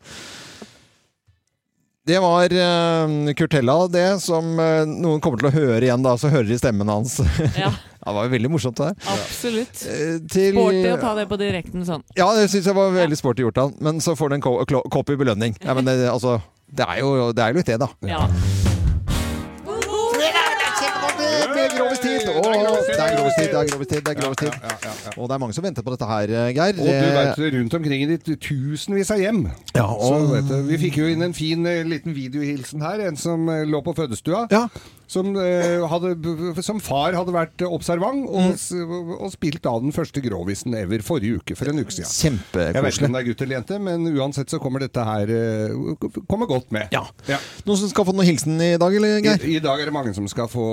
Det 2.07 2.17
var 2.19 2.49
uh, 2.53 3.33
Kurtella, 3.37 3.75
det, 3.87 4.19
som 4.23 4.55
uh, 4.57 4.87
noen 4.89 5.21
kommer 5.21 5.37
til 5.37 5.49
å 5.51 5.53
høre 5.53 5.85
igjen, 5.85 6.01
da. 6.01 6.15
Så 6.17 6.31
hører 6.33 6.49
de 6.49 6.57
stemmen 6.57 6.89
hans. 6.89 7.19
Ja, 8.01 8.09
det 8.09 8.15
var 8.17 8.25
jo 8.25 8.31
veldig 8.33 8.49
morsomt, 8.49 8.79
det 8.79 8.87
der. 8.89 8.95
absolutt. 9.13 9.83
Uh, 9.85 10.15
til- 10.25 10.57
Sporty 10.57 10.81
å 10.89 10.97
ta 11.03 11.13
det 11.19 11.27
på 11.29 11.37
direkten 11.37 11.85
sånn. 11.85 12.01
Ja, 12.17 12.31
det 12.33 12.47
syns 12.49 12.65
jeg 12.71 12.77
var 12.79 12.89
veldig 12.95 13.21
sporty 13.21 13.45
gjort 13.45 13.61
av 13.61 13.69
han. 13.69 13.77
Men 13.85 14.01
så 14.01 14.17
får 14.17 14.33
du 14.33 14.39
en 14.39 14.45
i 15.13 15.21
belønning. 15.21 15.53
Ja, 15.61 15.77
men 15.77 15.85
det, 15.85 15.99
altså, 16.09 16.39
det 16.73 16.89
er 16.89 17.03
jo 17.05 17.29
det 17.37 17.45
er 17.45 17.53
jo 17.53 17.61
litt 17.61 17.69
det, 17.69 17.77
da. 17.85 17.91
Ja. 18.09 18.25
Er 23.03 23.15
grovistid, 23.17 23.47
det 23.51 23.59
er 23.61 23.69
grovistid. 23.71 24.01
Det 24.05 24.13
er 24.13 24.19
grovistid. 24.21 25.17
Og 25.17 25.27
det 25.29 25.35
er 25.35 25.41
mange 25.43 25.53
som 25.57 25.63
venter 25.65 25.85
på 25.85 25.93
dette 25.95 26.07
her, 26.09 26.33
Geir. 26.55 26.79
Og 26.79 26.87
du 26.87 26.91
Eh, 26.91 27.17
vet, 27.17 27.41
rundt 27.57 27.73
omkring 27.79 28.03
i 28.03 28.09
ditt 28.15 28.31
tusenvis 28.41 29.11
av 29.11 29.19
hjem. 29.19 29.43
Ja, 29.75 29.87
Så 29.87 30.19
vet 30.33 30.47
du, 30.49 30.57
vi 30.69 30.77
fikk 30.77 30.97
jo 31.01 31.07
inn 31.11 31.21
en 31.23 31.33
fin 31.37 31.65
eh, 31.65 31.83
liten 31.87 32.15
videohilsen 32.15 32.81
her. 32.81 33.07
En 33.07 33.17
som 33.17 33.47
eh, 33.49 33.63
lå 33.65 33.81
på 33.85 33.93
fødestua. 33.97 34.47
Ja. 34.51 34.67
Som, 35.11 35.33
eh, 35.35 35.81
hadde, 35.91 36.13
som 36.63 36.79
far 36.79 37.15
hadde 37.17 37.33
vært 37.35 37.61
observant 37.67 38.23
og, 38.29 38.53
mm. 38.55 39.01
og 39.17 39.31
spilt 39.33 39.65
av 39.67 39.81
den 39.83 39.91
første 39.95 40.21
grovisen 40.23 40.71
ever 40.77 41.03
forrige 41.03 41.41
uke, 41.41 41.57
for 41.59 41.67
en 41.71 41.81
uke 41.83 41.91
siden. 41.91 42.37
Jeg 42.55 42.83
vet 42.85 42.95
ikke 42.95 43.09
om 43.09 43.17
det 43.17 43.21
er 43.21 43.27
gutt 43.27 43.43
eller 43.43 43.57
jente, 43.57 43.79
men 43.83 44.07
uansett 44.15 44.53
så 44.53 44.59
kommer 44.63 44.85
dette 44.85 45.03
her 45.03 45.33
eh, 45.35 45.75
kommer 46.31 46.47
godt 46.49 46.71
med. 46.71 46.87
Ja. 46.95 47.03
Noen 47.67 47.81
som 47.81 47.91
skal 47.91 48.07
få 48.07 48.15
noen 48.15 48.29
hilsen 48.29 48.55
i 48.63 48.71
dag, 48.79 48.95
eller, 48.95 49.17
I, 49.19 49.25
Geir? 49.25 49.45
I 49.57 49.59
dag 49.63 49.83
er 49.83 49.91
det 49.91 49.95
mange 49.97 50.15
som 50.15 50.29
skal 50.31 50.47
få 50.51 50.65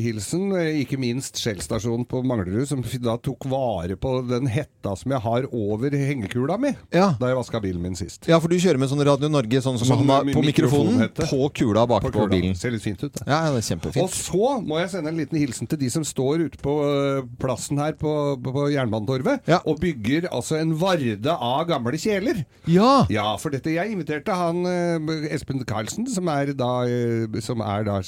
hilsen, 0.00 0.48
eh, 0.56 0.80
ikke 0.84 0.98
minst 1.00 1.36
Skjellstasjonen 1.42 2.08
på 2.08 2.22
Manglerud, 2.26 2.64
som 2.70 2.80
da 3.04 3.18
tok 3.20 3.44
vare 3.52 3.98
på 4.00 4.16
den 4.30 4.48
hetta 4.52 4.96
som 4.96 5.12
jeg 5.12 5.22
har 5.26 5.48
over 5.52 5.92
hengekula 5.92 6.56
mi 6.60 6.72
Ja. 6.94 7.10
da 7.20 7.28
jeg 7.30 7.36
vaska 7.42 7.60
bilen 7.60 7.82
min 7.84 7.96
sist. 7.98 8.24
Ja, 8.30 8.40
for 8.40 8.48
du 8.48 8.56
kjører 8.56 8.80
med 8.80 8.88
sånn 8.90 9.04
Radio 9.04 9.28
Norge 9.28 9.60
sånn 9.60 9.76
som 9.76 9.86
som 9.92 10.08
har 10.08 10.24
på 10.24 10.42
mikrofonen 10.44 10.96
mikrofonen 11.02 11.28
på 11.30 11.48
kula 11.54 11.86
bak 11.86 12.02
på, 12.02 12.10
På 12.12 12.24
kula. 12.24 12.32
bilen. 12.32 12.54
Ser 12.58 12.70
litt 12.74 12.82
fint 12.84 13.02
ut, 13.02 13.12
det. 13.12 13.24
Ja, 13.26 13.44
det 13.52 13.62
er 13.70 14.02
Og 14.02 14.10
så 14.14 14.50
må 14.62 14.78
jeg 14.80 14.90
sende 14.92 15.10
en 15.12 15.18
liten 15.20 15.38
hilsen 15.38 15.66
til 15.70 15.78
de 15.80 15.90
som 15.90 16.04
står 16.06 16.46
ute 16.46 16.58
på 16.62 16.74
øh, 16.86 17.22
plassen 17.42 17.78
her 17.82 17.92
på, 17.98 18.12
på, 18.42 18.66
Jernbanetorvet 18.72 19.46
ja. 19.48 19.58
og 19.66 19.80
bygger 19.82 20.28
altså 20.30 20.58
en 20.60 20.74
varde 20.80 21.32
av 21.36 21.66
gamle 21.68 21.98
kjeler. 21.98 22.44
Ja! 22.70 23.06
Ja, 23.12 23.26
for 23.40 23.50
dette 23.54 23.72
jeg 23.74 23.92
inviterte 23.94 24.34
han 24.36 24.62
øh, 24.66 25.26
Espen 25.32 25.64
Karlsen, 25.66 26.06
som 26.10 26.28
er 26.32 26.52
da, 26.56 26.70
øh, 26.86 27.40
som 27.44 27.60
er 27.64 27.86
da 27.88 27.98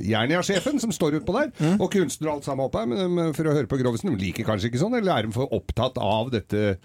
Jernia-sjefen, 0.00 0.80
som 0.82 0.92
står 0.94 1.20
utpå 1.20 1.34
der, 1.38 1.50
Mm. 1.60 1.80
og 1.80 1.90
kunstner 1.92 2.28
og 2.30 2.34
alt 2.38 2.44
sammen 2.48 2.64
oppe 2.66 2.78
her, 2.80 2.86
men, 2.90 3.32
for 3.36 3.46
å 3.46 3.52
høre 3.54 3.68
på 3.70 3.76
Grovesen. 3.78 4.10
De 4.10 4.18
liker 4.20 4.44
kanskje 4.46 4.70
ikke 4.70 4.80
sånn, 4.80 4.94
eller 4.98 5.12
er 5.14 5.26
de 5.28 5.32
for 5.36 5.50
opptatt 5.54 5.96
av 6.02 6.30
dette? 6.32 6.78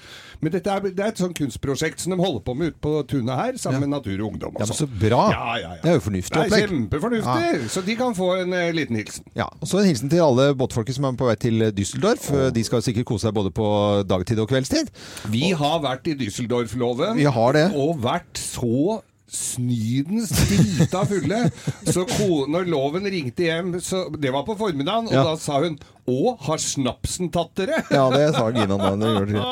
Men 0.43 0.53
dette 0.53 0.69
er, 0.71 0.79
det 0.93 0.99
er 1.03 1.13
et 1.13 1.21
sånn 1.21 1.33
kunstprosjekt 1.37 2.03
som 2.03 2.13
de 2.13 2.19
holder 2.21 2.43
på 2.45 2.55
med 2.57 2.73
ute 2.73 2.81
på 2.83 2.93
tunet 3.09 3.35
her, 3.39 3.57
sammen 3.61 3.81
med 3.85 3.89
Natur 3.95 4.17
og 4.21 4.33
Ungdom. 4.33 4.53
og 4.55 4.61
Ja, 4.61 4.67
men 4.67 4.75
så 4.77 4.85
sånn. 4.85 4.99
bra. 5.01 5.21
Ja, 5.33 5.57
ja, 5.57 5.71
ja. 5.75 5.81
Det 5.81 5.89
er 5.91 5.97
jo 5.97 6.03
fornuftig 6.05 6.41
opplegg. 6.43 6.67
kjempefornuftig, 6.69 7.69
så 7.79 7.85
de 7.87 7.95
kan 7.95 8.15
få 8.15 8.33
en 8.41 8.53
eh, 8.57 8.69
liten 8.75 8.99
hilsen. 8.99 9.25
Ja, 9.37 9.47
og 9.47 9.67
så 9.69 9.79
en 9.79 9.87
hilsen 9.87 10.11
til 10.11 10.23
alle 10.23 10.51
båtfolket 10.59 10.97
som 10.97 11.07
er 11.07 11.19
på 11.19 11.29
vei 11.29 11.37
til 11.39 11.69
Düsseldorf. 11.75 12.29
De 12.55 12.63
skal 12.67 12.83
sikkert 12.83 13.07
kose 13.07 13.27
seg 13.27 13.35
både 13.37 13.53
på 13.55 13.67
dagtid 14.09 14.41
og 14.43 14.49
kveldstid. 14.51 14.91
Vi 15.31 15.53
har 15.55 15.79
vært 15.85 16.09
i 16.11 16.17
Düsseldorf-loven. 16.19 17.15
Vi 17.19 17.29
har 17.39 17.55
det. 17.55 17.69
Og 17.79 18.01
vært 18.03 18.41
så 18.41 18.99
snydens 19.33 20.31
drita 20.49 21.05
fulle. 21.09 21.43
Så 21.89 22.05
når 22.49 22.67
loven 22.69 23.07
ringte 23.09 23.47
hjem, 23.47 23.75
så 23.83 24.07
det 24.17 24.33
var 24.33 24.45
på 24.47 24.57
formiddagen, 24.59 25.07
og 25.09 25.13
Ja. 25.13 25.23
da 25.23 25.35
sa 25.37 25.59
hun 25.61 25.79
'Å, 26.09 26.37
har 26.41 26.57
snapsen 26.57 27.29
tatt 27.31 27.53
dere?' 27.55 27.83
Ja, 27.91 28.09
det 28.09 28.33
sa 28.33 28.49
Gina 28.49 28.77
da. 28.77 28.95
Det. 28.95 29.43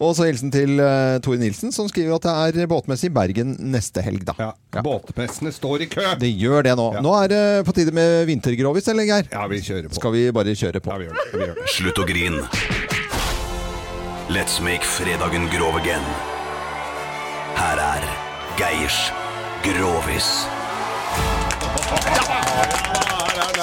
Og 0.00 0.14
så 0.16 0.24
hilsen 0.24 0.50
til 0.50 0.80
uh, 0.80 1.18
Tore 1.20 1.36
Nilsen, 1.36 1.72
som 1.72 1.86
skriver 1.90 2.14
at 2.16 2.54
det 2.54 2.62
er 2.62 2.70
båtmesse 2.70 3.10
i 3.10 3.12
Bergen 3.12 3.56
neste 3.60 4.00
helg, 4.00 4.24
da. 4.24 4.32
Ja, 4.38 4.80
Båtmessene 4.80 5.52
står 5.52 5.82
i 5.84 5.86
kø. 5.92 6.06
Det 6.18 6.30
gjør 6.40 6.62
det 6.64 6.76
nå. 6.80 7.02
Nå 7.04 7.12
er 7.24 7.28
det 7.28 7.42
på 7.66 7.74
tide 7.76 7.92
med 7.92 8.24
vintergrovis, 8.26 8.88
eller 8.88 9.04
Geir? 9.04 9.28
Ja, 9.30 9.44
vi 9.46 9.60
kjører 9.60 9.90
på. 9.90 10.00
Skal 10.00 10.12
vi 10.16 10.24
bare 10.32 10.56
kjøre 10.56 10.80
på? 10.80 10.88
Ja, 10.88 10.96
vi 10.96 11.04
gjør 11.10 11.20
det. 11.20 11.28
Vi 11.34 11.44
gjør 11.50 11.60
det. 11.60 11.68
Slutt 11.76 12.00
å 12.00 12.08
grin. 12.08 12.40
Let's 14.30 14.60
make 14.62 14.84
fredagen 14.86 15.50
grov 15.52 15.76
again. 15.76 16.06
Her 17.60 17.76
er 17.76 18.29
Geirs 18.60 19.12
Grovis. 19.64 20.26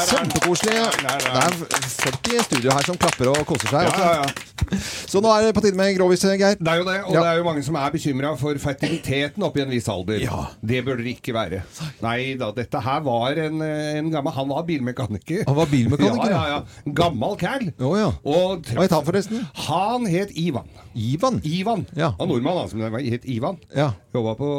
Kjempekoselig. 0.09 0.79
Det 1.03 1.43
er 1.43 1.57
folk 2.01 2.29
i 2.33 2.39
studio 2.43 2.73
her 2.73 2.87
som 2.87 2.97
klapper 2.97 3.29
og 3.35 3.43
koser 3.45 3.75
seg. 3.75 3.91
Ja, 3.91 4.07
også. 4.23 4.56
Så 5.11 5.21
nå 5.23 5.31
er 5.33 5.47
det 5.47 5.53
på 5.57 5.61
tide 5.65 5.77
med 5.79 5.95
grovis, 5.97 6.23
Geir. 6.27 6.57
Det 6.59 6.71
er 6.73 6.81
jo 6.81 6.85
det, 6.87 6.97
og 7.05 7.13
Ja. 7.15 7.21
det 7.23 7.29
er 7.31 7.37
jo 7.41 7.45
mange 7.47 7.63
som 7.65 7.75
er 7.79 7.91
bekymra 7.93 8.33
for 8.39 8.57
fertiliteten 8.61 9.43
opp 9.47 9.57
i 9.57 9.63
en 9.63 9.71
viss 9.71 9.87
alder. 9.91 10.19
Ja. 10.23 10.41
Det 10.61 10.81
bør 10.85 10.99
det 11.01 11.13
ikke 11.17 11.33
være. 11.37 11.61
Nei 12.03 12.35
da, 12.39 12.51
dette 12.55 12.81
her 12.83 13.01
var 13.05 13.37
en, 13.47 13.61
en 13.61 14.11
gammel 14.13 14.33
Han 14.37 14.49
var 14.51 14.65
bilmekaniker. 14.67 15.43
Han 15.47 15.55
var 15.57 15.71
bilmekaniker, 15.71 16.31
ja? 16.33 16.43
Ja, 16.47 16.57
ja, 16.57 16.91
Gammal 16.97 17.37
cal. 17.39 17.69
Oh, 17.79 17.95
ja. 17.97 18.11
Og 18.27 18.67
Hva 18.73 18.83
het 18.85 18.95
han 18.95 19.05
forresten? 19.07 19.45
Han 19.67 20.05
het 20.11 20.33
Ivan. 20.37 20.67
Ivan? 20.97 21.39
Ivan. 21.45 21.85
Ja. 21.97 22.11
Han 22.19 22.29
nordmann, 22.31 22.57
han 22.63 22.69
som 22.71 22.81
het 22.97 23.25
Ivan. 23.29 23.57
Ja. 23.75 23.91
Jobba 24.15 24.33
på, 24.39 24.49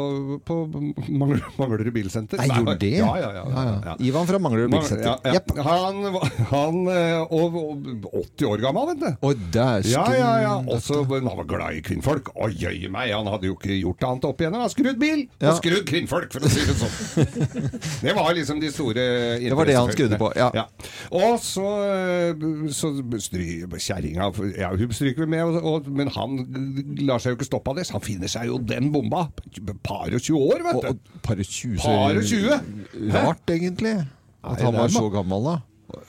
på 0.47 0.55
Manglerud 1.09 1.91
bilsenter. 1.93 2.39
Nei, 2.39 2.47
gjorde 2.55 2.77
det? 2.79 2.91
Ja, 2.99 3.11
ja, 3.19 3.31
ja. 3.35 3.95
Ivan 3.99 4.27
fra 4.29 4.39
Manglerud 4.41 4.71
Bilsenter. 4.71 5.17
Ja, 5.25 5.33
ja. 5.35 5.63
Han, 5.67 6.01
var- 6.15 6.31
han 6.51 6.79
eh, 6.93 7.33
og, 7.35 7.57
og 7.59 7.89
80 8.37 8.47
år 8.53 8.63
gammel, 8.63 8.87
vet 8.93 9.01
du. 9.03 9.09
Å, 9.27 9.33
dæsken. 9.55 9.91
Ja, 9.99 10.15
ja, 10.15 10.31
ja. 10.43 10.53
Også, 10.75 11.01
men 11.09 11.27
han 11.29 11.39
var 11.41 11.47
glad 11.49 11.77
i 11.79 11.83
kvinnfolk. 11.85 12.31
Å, 12.35 12.49
jøye 12.51 12.89
meg, 12.93 13.11
han 13.15 13.27
hadde 13.29 13.49
jo 13.49 13.57
ikke 13.57 13.77
gjort 13.79 14.05
annet 14.09 14.27
opp 14.29 14.43
igjen. 14.43 14.55
Han 14.57 14.65
har 14.65 14.73
skrudd 14.73 14.99
bil 15.01 15.25
Ja. 15.41 15.51
og 15.51 15.59
skrudd 15.59 15.85
kvinnfolk, 15.89 16.31
for 16.33 16.45
å 16.45 16.51
si 16.51 16.65
det 16.67 16.75
sånn. 16.79 16.95
det 18.05 18.15
var 18.17 18.31
liksom 18.37 18.61
de 18.63 18.71
store 18.73 19.05
Det 19.43 19.57
var 19.57 19.69
det 19.69 19.77
han 19.79 19.91
skrudde 19.93 20.19
på, 20.21 20.31
ja. 20.39 20.65
Og 21.15 21.39
så, 21.43 21.67
eh, 21.89 22.45
så 22.75 22.93
kjerringa 23.79 24.29
ja, 24.57 24.69
Hun 24.75 24.93
stryker 24.95 25.25
vi 25.25 25.29
med, 25.35 25.43
og, 25.47 25.63
og, 25.63 25.89
men 25.91 26.11
han 26.15 26.37
lar 27.07 27.21
seg 27.21 27.33
jo 27.33 27.39
ikke 27.39 27.49
stoppe 27.49 27.73
av 27.73 27.79
det, 27.79 27.87
så 27.89 27.97
han 27.97 28.05
finner 28.05 28.31
seg 28.31 28.49
jo 28.49 28.59
den 28.61 28.91
bomba. 28.93 29.27
Par 29.85 30.09
og 30.11 30.21
20 30.21 30.39
år, 30.39 30.63
vet 30.69 30.83
du. 30.83 30.89
Og 30.93 31.21
par 31.25 31.39
og 31.39 31.49
20 31.49 31.81
Par 31.83 32.19
og 32.19 32.29
20. 32.29 33.11
Rart, 33.15 33.55
egentlig. 33.55 33.97
At 34.39 34.61
han 34.63 34.75
var 34.75 34.91
så 34.93 35.09
gammel, 35.11 35.43
da. 35.49 35.57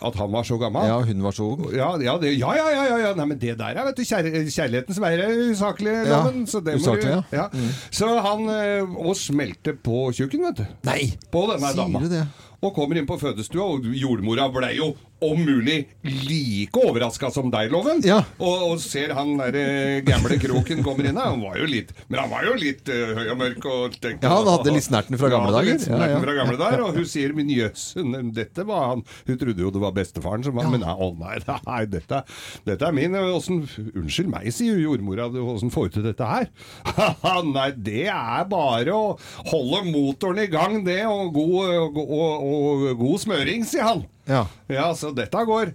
At 0.01 0.17
han 0.21 0.33
var 0.33 0.45
så 0.45 0.59
gammel? 0.61 0.87
Ja, 0.89 0.99
hun 1.05 1.23
var 1.25 1.35
så 1.37 1.47
ung. 1.55 1.63
Ja, 1.75 1.91
ja, 2.03 2.17
det, 2.21 2.35
ja, 2.39 2.51
ja, 2.57 2.67
ja, 2.75 2.85
ja, 2.91 2.99
ja. 3.07 3.13
Nei, 3.17 3.27
men 3.33 3.41
det 3.41 3.57
der 3.61 3.79
er 3.81 3.89
vet 3.89 3.97
du, 4.01 4.05
kjær, 4.05 4.29
kjærlighetens 4.53 5.01
er 5.09 5.23
usaklig, 5.51 5.95
Ja, 5.95 6.21
loven. 6.21 6.47
Så 6.51 6.61
det 6.65 6.77
må 6.81 6.97
du, 7.01 7.09
ja. 7.33 7.47
Mm. 7.53 7.69
Så 7.91 8.11
han 8.27 8.47
eh, 8.53 8.97
Og 9.01 9.17
smelte 9.19 9.75
på 9.77 10.09
tjukken, 10.17 10.45
vet 10.51 10.63
du. 10.63 10.67
Nei! 10.89 11.13
På 11.33 11.47
denne 11.51 11.73
Sier 11.73 11.81
dama. 11.85 12.05
det? 12.11 12.25
Og 12.61 12.75
kommer 12.77 13.01
inn 13.01 13.09
på 13.09 13.17
fødestua, 13.21 13.71
og 13.77 13.87
jordmora 13.97 14.51
ble 14.53 14.75
jo 14.77 14.91
om 15.21 15.41
mulig 15.45 15.79
like 16.03 16.81
overraska 16.81 17.31
som 17.31 17.51
deg, 17.53 17.71
Loven. 17.73 18.01
Ja. 18.07 18.23
Og, 18.41 18.65
og 18.71 18.81
ser 18.83 19.13
han 19.17 19.35
der 19.39 19.57
eh, 19.61 20.01
gamle 20.07 20.39
kroken 20.41 20.83
kommer 20.87 21.07
inn 21.07 21.19
her. 21.21 21.33
Han 21.35 21.45
var 21.45 21.59
jo 21.61 21.69
litt 21.69 21.93
Men 22.09 22.23
han 22.23 22.31
var 22.33 22.47
jo 22.49 22.55
litt 22.61 22.89
uh, 22.89 23.15
høy 23.19 23.33
og 23.35 23.41
mørk. 23.41 23.67
Og 23.71 23.97
tenkte, 23.99 24.27
Ja, 24.27 24.39
han 24.39 24.49
hadde 24.49 24.75
litt 24.75 24.87
snerten 24.87 25.21
fra 25.21 25.31
gamle 25.33 25.53
dager. 25.55 25.85
Ja, 25.91 26.11
ja. 26.15 26.21
fra 26.23 26.37
gamle 26.39 26.57
dager 26.61 26.85
Og 26.87 26.97
hun 26.97 27.09
sier 27.09 27.35
'min 27.37 27.51
jøss, 27.53 27.93
dette 28.35 28.65
var 28.67 28.95
han 28.95 29.05
Hun 29.29 29.41
trodde 29.41 29.63
jo 29.63 29.73
det 29.75 29.83
var 29.83 29.95
bestefaren 29.97 30.45
som 30.47 30.57
var 30.57 30.71
Men 30.73 30.85
nei, 30.85 30.95
å 30.95 31.11
nei, 31.19 31.37
nei 31.67 31.81
dette, 31.91 32.23
dette 32.67 32.89
er 32.89 32.97
min. 32.97 33.17
Åssen 33.21 33.63
Unnskyld 33.91 34.31
meg, 34.33 34.49
sier 34.55 34.79
jordmora. 34.81 35.29
Åssen 35.29 35.73
får 35.73 35.91
du 35.91 35.99
til 35.99 36.09
dette 36.11 36.27
her? 36.27 36.49
nei, 37.57 37.71
det 37.77 38.07
er 38.13 38.47
bare 38.51 38.95
å 38.95 39.17
holde 39.51 39.85
motoren 39.91 40.43
i 40.43 40.49
gang, 40.51 40.81
det. 40.87 41.03
Og 41.11 41.35
god, 41.35 41.75
og, 41.85 42.01
og, 42.07 42.49
og 42.55 42.89
god 43.01 43.23
smøring, 43.27 43.67
sier 43.69 43.87
han. 43.87 44.05
Ja. 44.29 44.45
Ja, 44.69 44.91
så 44.97 45.13
dette 45.17 45.45
går. 45.49 45.73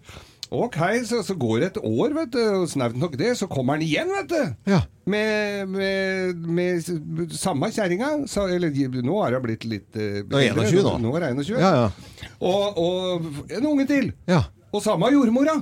Ok, 0.54 0.78
så, 1.10 1.22
så 1.26 1.34
går 1.36 1.60
det 1.60 1.68
et 1.72 1.80
år, 1.82 2.14
vet 2.14 2.34
du, 2.36 2.66
snaut 2.70 2.96
nok 3.00 3.16
det, 3.18 3.32
så 3.40 3.48
kommer 3.50 3.76
han 3.76 3.86
igjen, 3.86 4.12
vet 4.14 4.30
du. 4.30 4.72
Ja. 4.72 4.84
Med, 5.10 5.70
med, 5.74 6.44
med 6.46 7.34
samme 7.34 7.72
kjerringa. 7.74 8.12
Eller 8.46 9.02
nå 9.06 9.18
er 9.26 9.38
hun 9.38 9.46
blitt 9.46 9.66
litt 9.70 9.98
eh, 9.98 10.22
Nå 10.30 10.42
er 10.42 10.54
hun 10.54 10.68
21 10.68 10.86
nå. 10.86 10.94
Nå 11.02 11.16
er 11.18 11.28
21. 11.34 11.58
Ja, 11.62 11.72
ja. 11.82 12.30
Og, 12.40 12.78
og 12.78 13.50
en 13.50 13.72
unge 13.72 13.88
til. 13.90 14.12
Ja. 14.30 14.44
Og 14.76 14.84
samme 14.86 15.10
jordmora. 15.14 15.58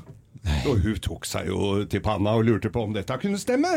Og 0.68 0.80
hun 0.84 0.98
tok 1.04 1.24
seg 1.28 1.48
jo 1.48 1.84
til 1.88 2.02
panna 2.04 2.34
og 2.36 2.44
lurte 2.48 2.68
på 2.74 2.82
om 2.84 2.92
dette 2.96 3.16
kunne 3.22 3.40
stemme. 3.40 3.70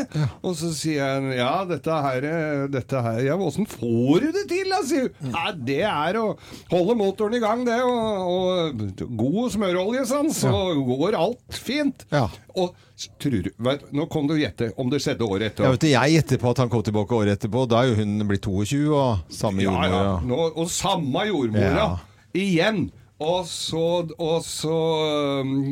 Og 0.43 0.55
så 0.59 0.69
sier 0.75 0.99
jeg 1.23 1.37
ja, 1.39 1.51
dette 1.69 1.99
her, 2.03 2.25
eh, 2.27 2.63
dette 2.73 3.01
her 3.05 3.21
Ja, 3.23 3.37
åssen 3.39 3.67
får 3.71 4.25
du 4.25 4.27
det 4.35 4.43
til, 4.51 4.67
da, 4.73 4.81
sier 4.87 5.07
hun. 5.07 5.31
Ja, 5.31 5.45
det 5.55 5.79
er 5.87 6.19
å 6.19 6.25
holde 6.71 6.97
motoren 6.99 7.37
i 7.37 7.41
gang, 7.43 7.63
det. 7.67 7.77
Og, 7.87 8.27
og 8.73 9.05
god 9.19 9.53
smørolje, 9.55 10.03
sånn, 10.11 10.31
så 10.35 10.51
går 10.87 11.15
alt 11.19 11.55
fint. 11.63 12.03
Ja. 12.11 12.25
Og 12.57 12.75
tror 13.21 13.47
vet, 13.67 13.87
Nå 13.95 14.07
kom 14.11 14.27
du 14.27 14.35
gjette 14.39 14.71
om 14.81 14.91
det 14.91 14.99
skjedde 15.05 15.23
året 15.27 15.51
etter. 15.53 15.67
Ja, 15.67 15.71
vet 15.75 15.83
du, 15.85 15.89
jeg 15.93 16.15
gjetter 16.17 16.41
på 16.43 16.51
at 16.51 16.63
han 16.65 16.71
kom 16.73 16.83
tilbake 16.83 17.15
året 17.15 17.37
etterpå. 17.37 17.63
Da 17.71 17.83
er 17.85 17.91
jo 17.93 17.99
hun 18.01 18.17
blitt 18.27 18.43
22, 18.43 18.83
og 18.91 19.33
samme 19.33 19.63
jordmora. 19.63 19.87
ja. 19.93 20.05
Ja, 20.07 20.19
Nå, 20.27 20.43
og 20.57 20.71
samme 20.73 21.27
jordmora 21.29 21.75
Ja. 21.77 21.89
igjen. 22.35 22.87
Og 23.17 23.47
så, 23.49 24.07
og 24.21 24.43
så, 24.45 24.77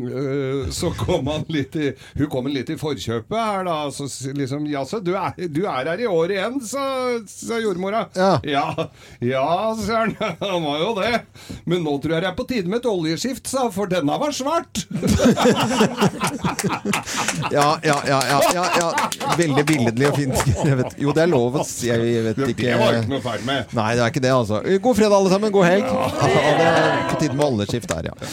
øh, 0.09 0.71
så 0.73 0.89
kom 0.97 1.27
han 1.29 1.43
litt 1.53 1.75
i 1.77 1.91
Hun 2.17 2.29
kom 2.33 2.47
litt 2.49 2.71
i 2.73 2.77
forkjøpet 2.79 3.37
her, 3.37 3.67
da. 3.67 3.75
Så 3.93 4.07
liksom 4.33 4.65
Jaså, 4.65 4.97
du, 5.05 5.13
du 5.53 5.61
er 5.69 5.91
her 5.91 6.01
i 6.01 6.07
år 6.09 6.33
igjen, 6.33 6.57
sa, 6.65 6.81
sa 7.29 7.59
jordmora. 7.61 8.07
Ja. 8.17 8.39
ja, 8.41 8.87
ja 9.21 9.45
sa 9.77 9.99
han. 10.01 10.15
Han 10.41 10.65
var 10.65 10.79
jo 10.81 10.89
det. 10.97 11.19
Men 11.69 11.85
nå 11.85 11.93
tror 12.01 12.15
jeg 12.15 12.25
det 12.25 12.31
er 12.31 12.37
på 12.39 12.47
tide 12.49 12.71
med 12.71 12.81
et 12.81 12.89
oljeskift, 12.89 13.45
sa 13.51 13.67
for 13.73 13.93
denne 13.93 14.17
var 14.17 14.33
svart. 14.33 14.81
ja, 17.53 17.67
ja, 17.85 17.99
ja, 18.09 18.19
ja, 18.31 18.39
ja, 18.57 18.65
ja. 18.81 18.89
Veldig 19.37 19.65
billedlig 19.69 20.09
og 20.09 20.17
fint 20.17 20.41
skrevet. 20.41 20.97
Jo, 20.97 21.13
det 21.13 21.27
er 21.27 21.29
lov 21.29 21.61
å 21.61 21.67
si. 21.67 21.91
Jeg 21.91 22.25
vet 22.31 22.41
ikke 22.47 22.65
Det 22.71 22.81
var 22.81 22.99
ikke 23.03 23.13
noe 23.13 23.23
feil 23.29 23.45
med. 23.45 23.77
Nei, 23.77 23.91
det 23.93 24.01
er 24.01 24.13
ikke 24.15 24.25
det, 24.25 24.33
altså. 24.33 24.63
God 24.81 24.97
fredag, 24.97 25.17
alle 25.21 25.33
sammen. 25.35 25.53
God 25.53 25.69
helg. 25.69 25.85
Ja, 25.85 26.09
det 26.57 26.67
er 26.73 27.07
på 27.11 27.21
tide 27.21 27.34
med 27.35 27.45
der, 27.89 28.03
ja. 28.03 28.27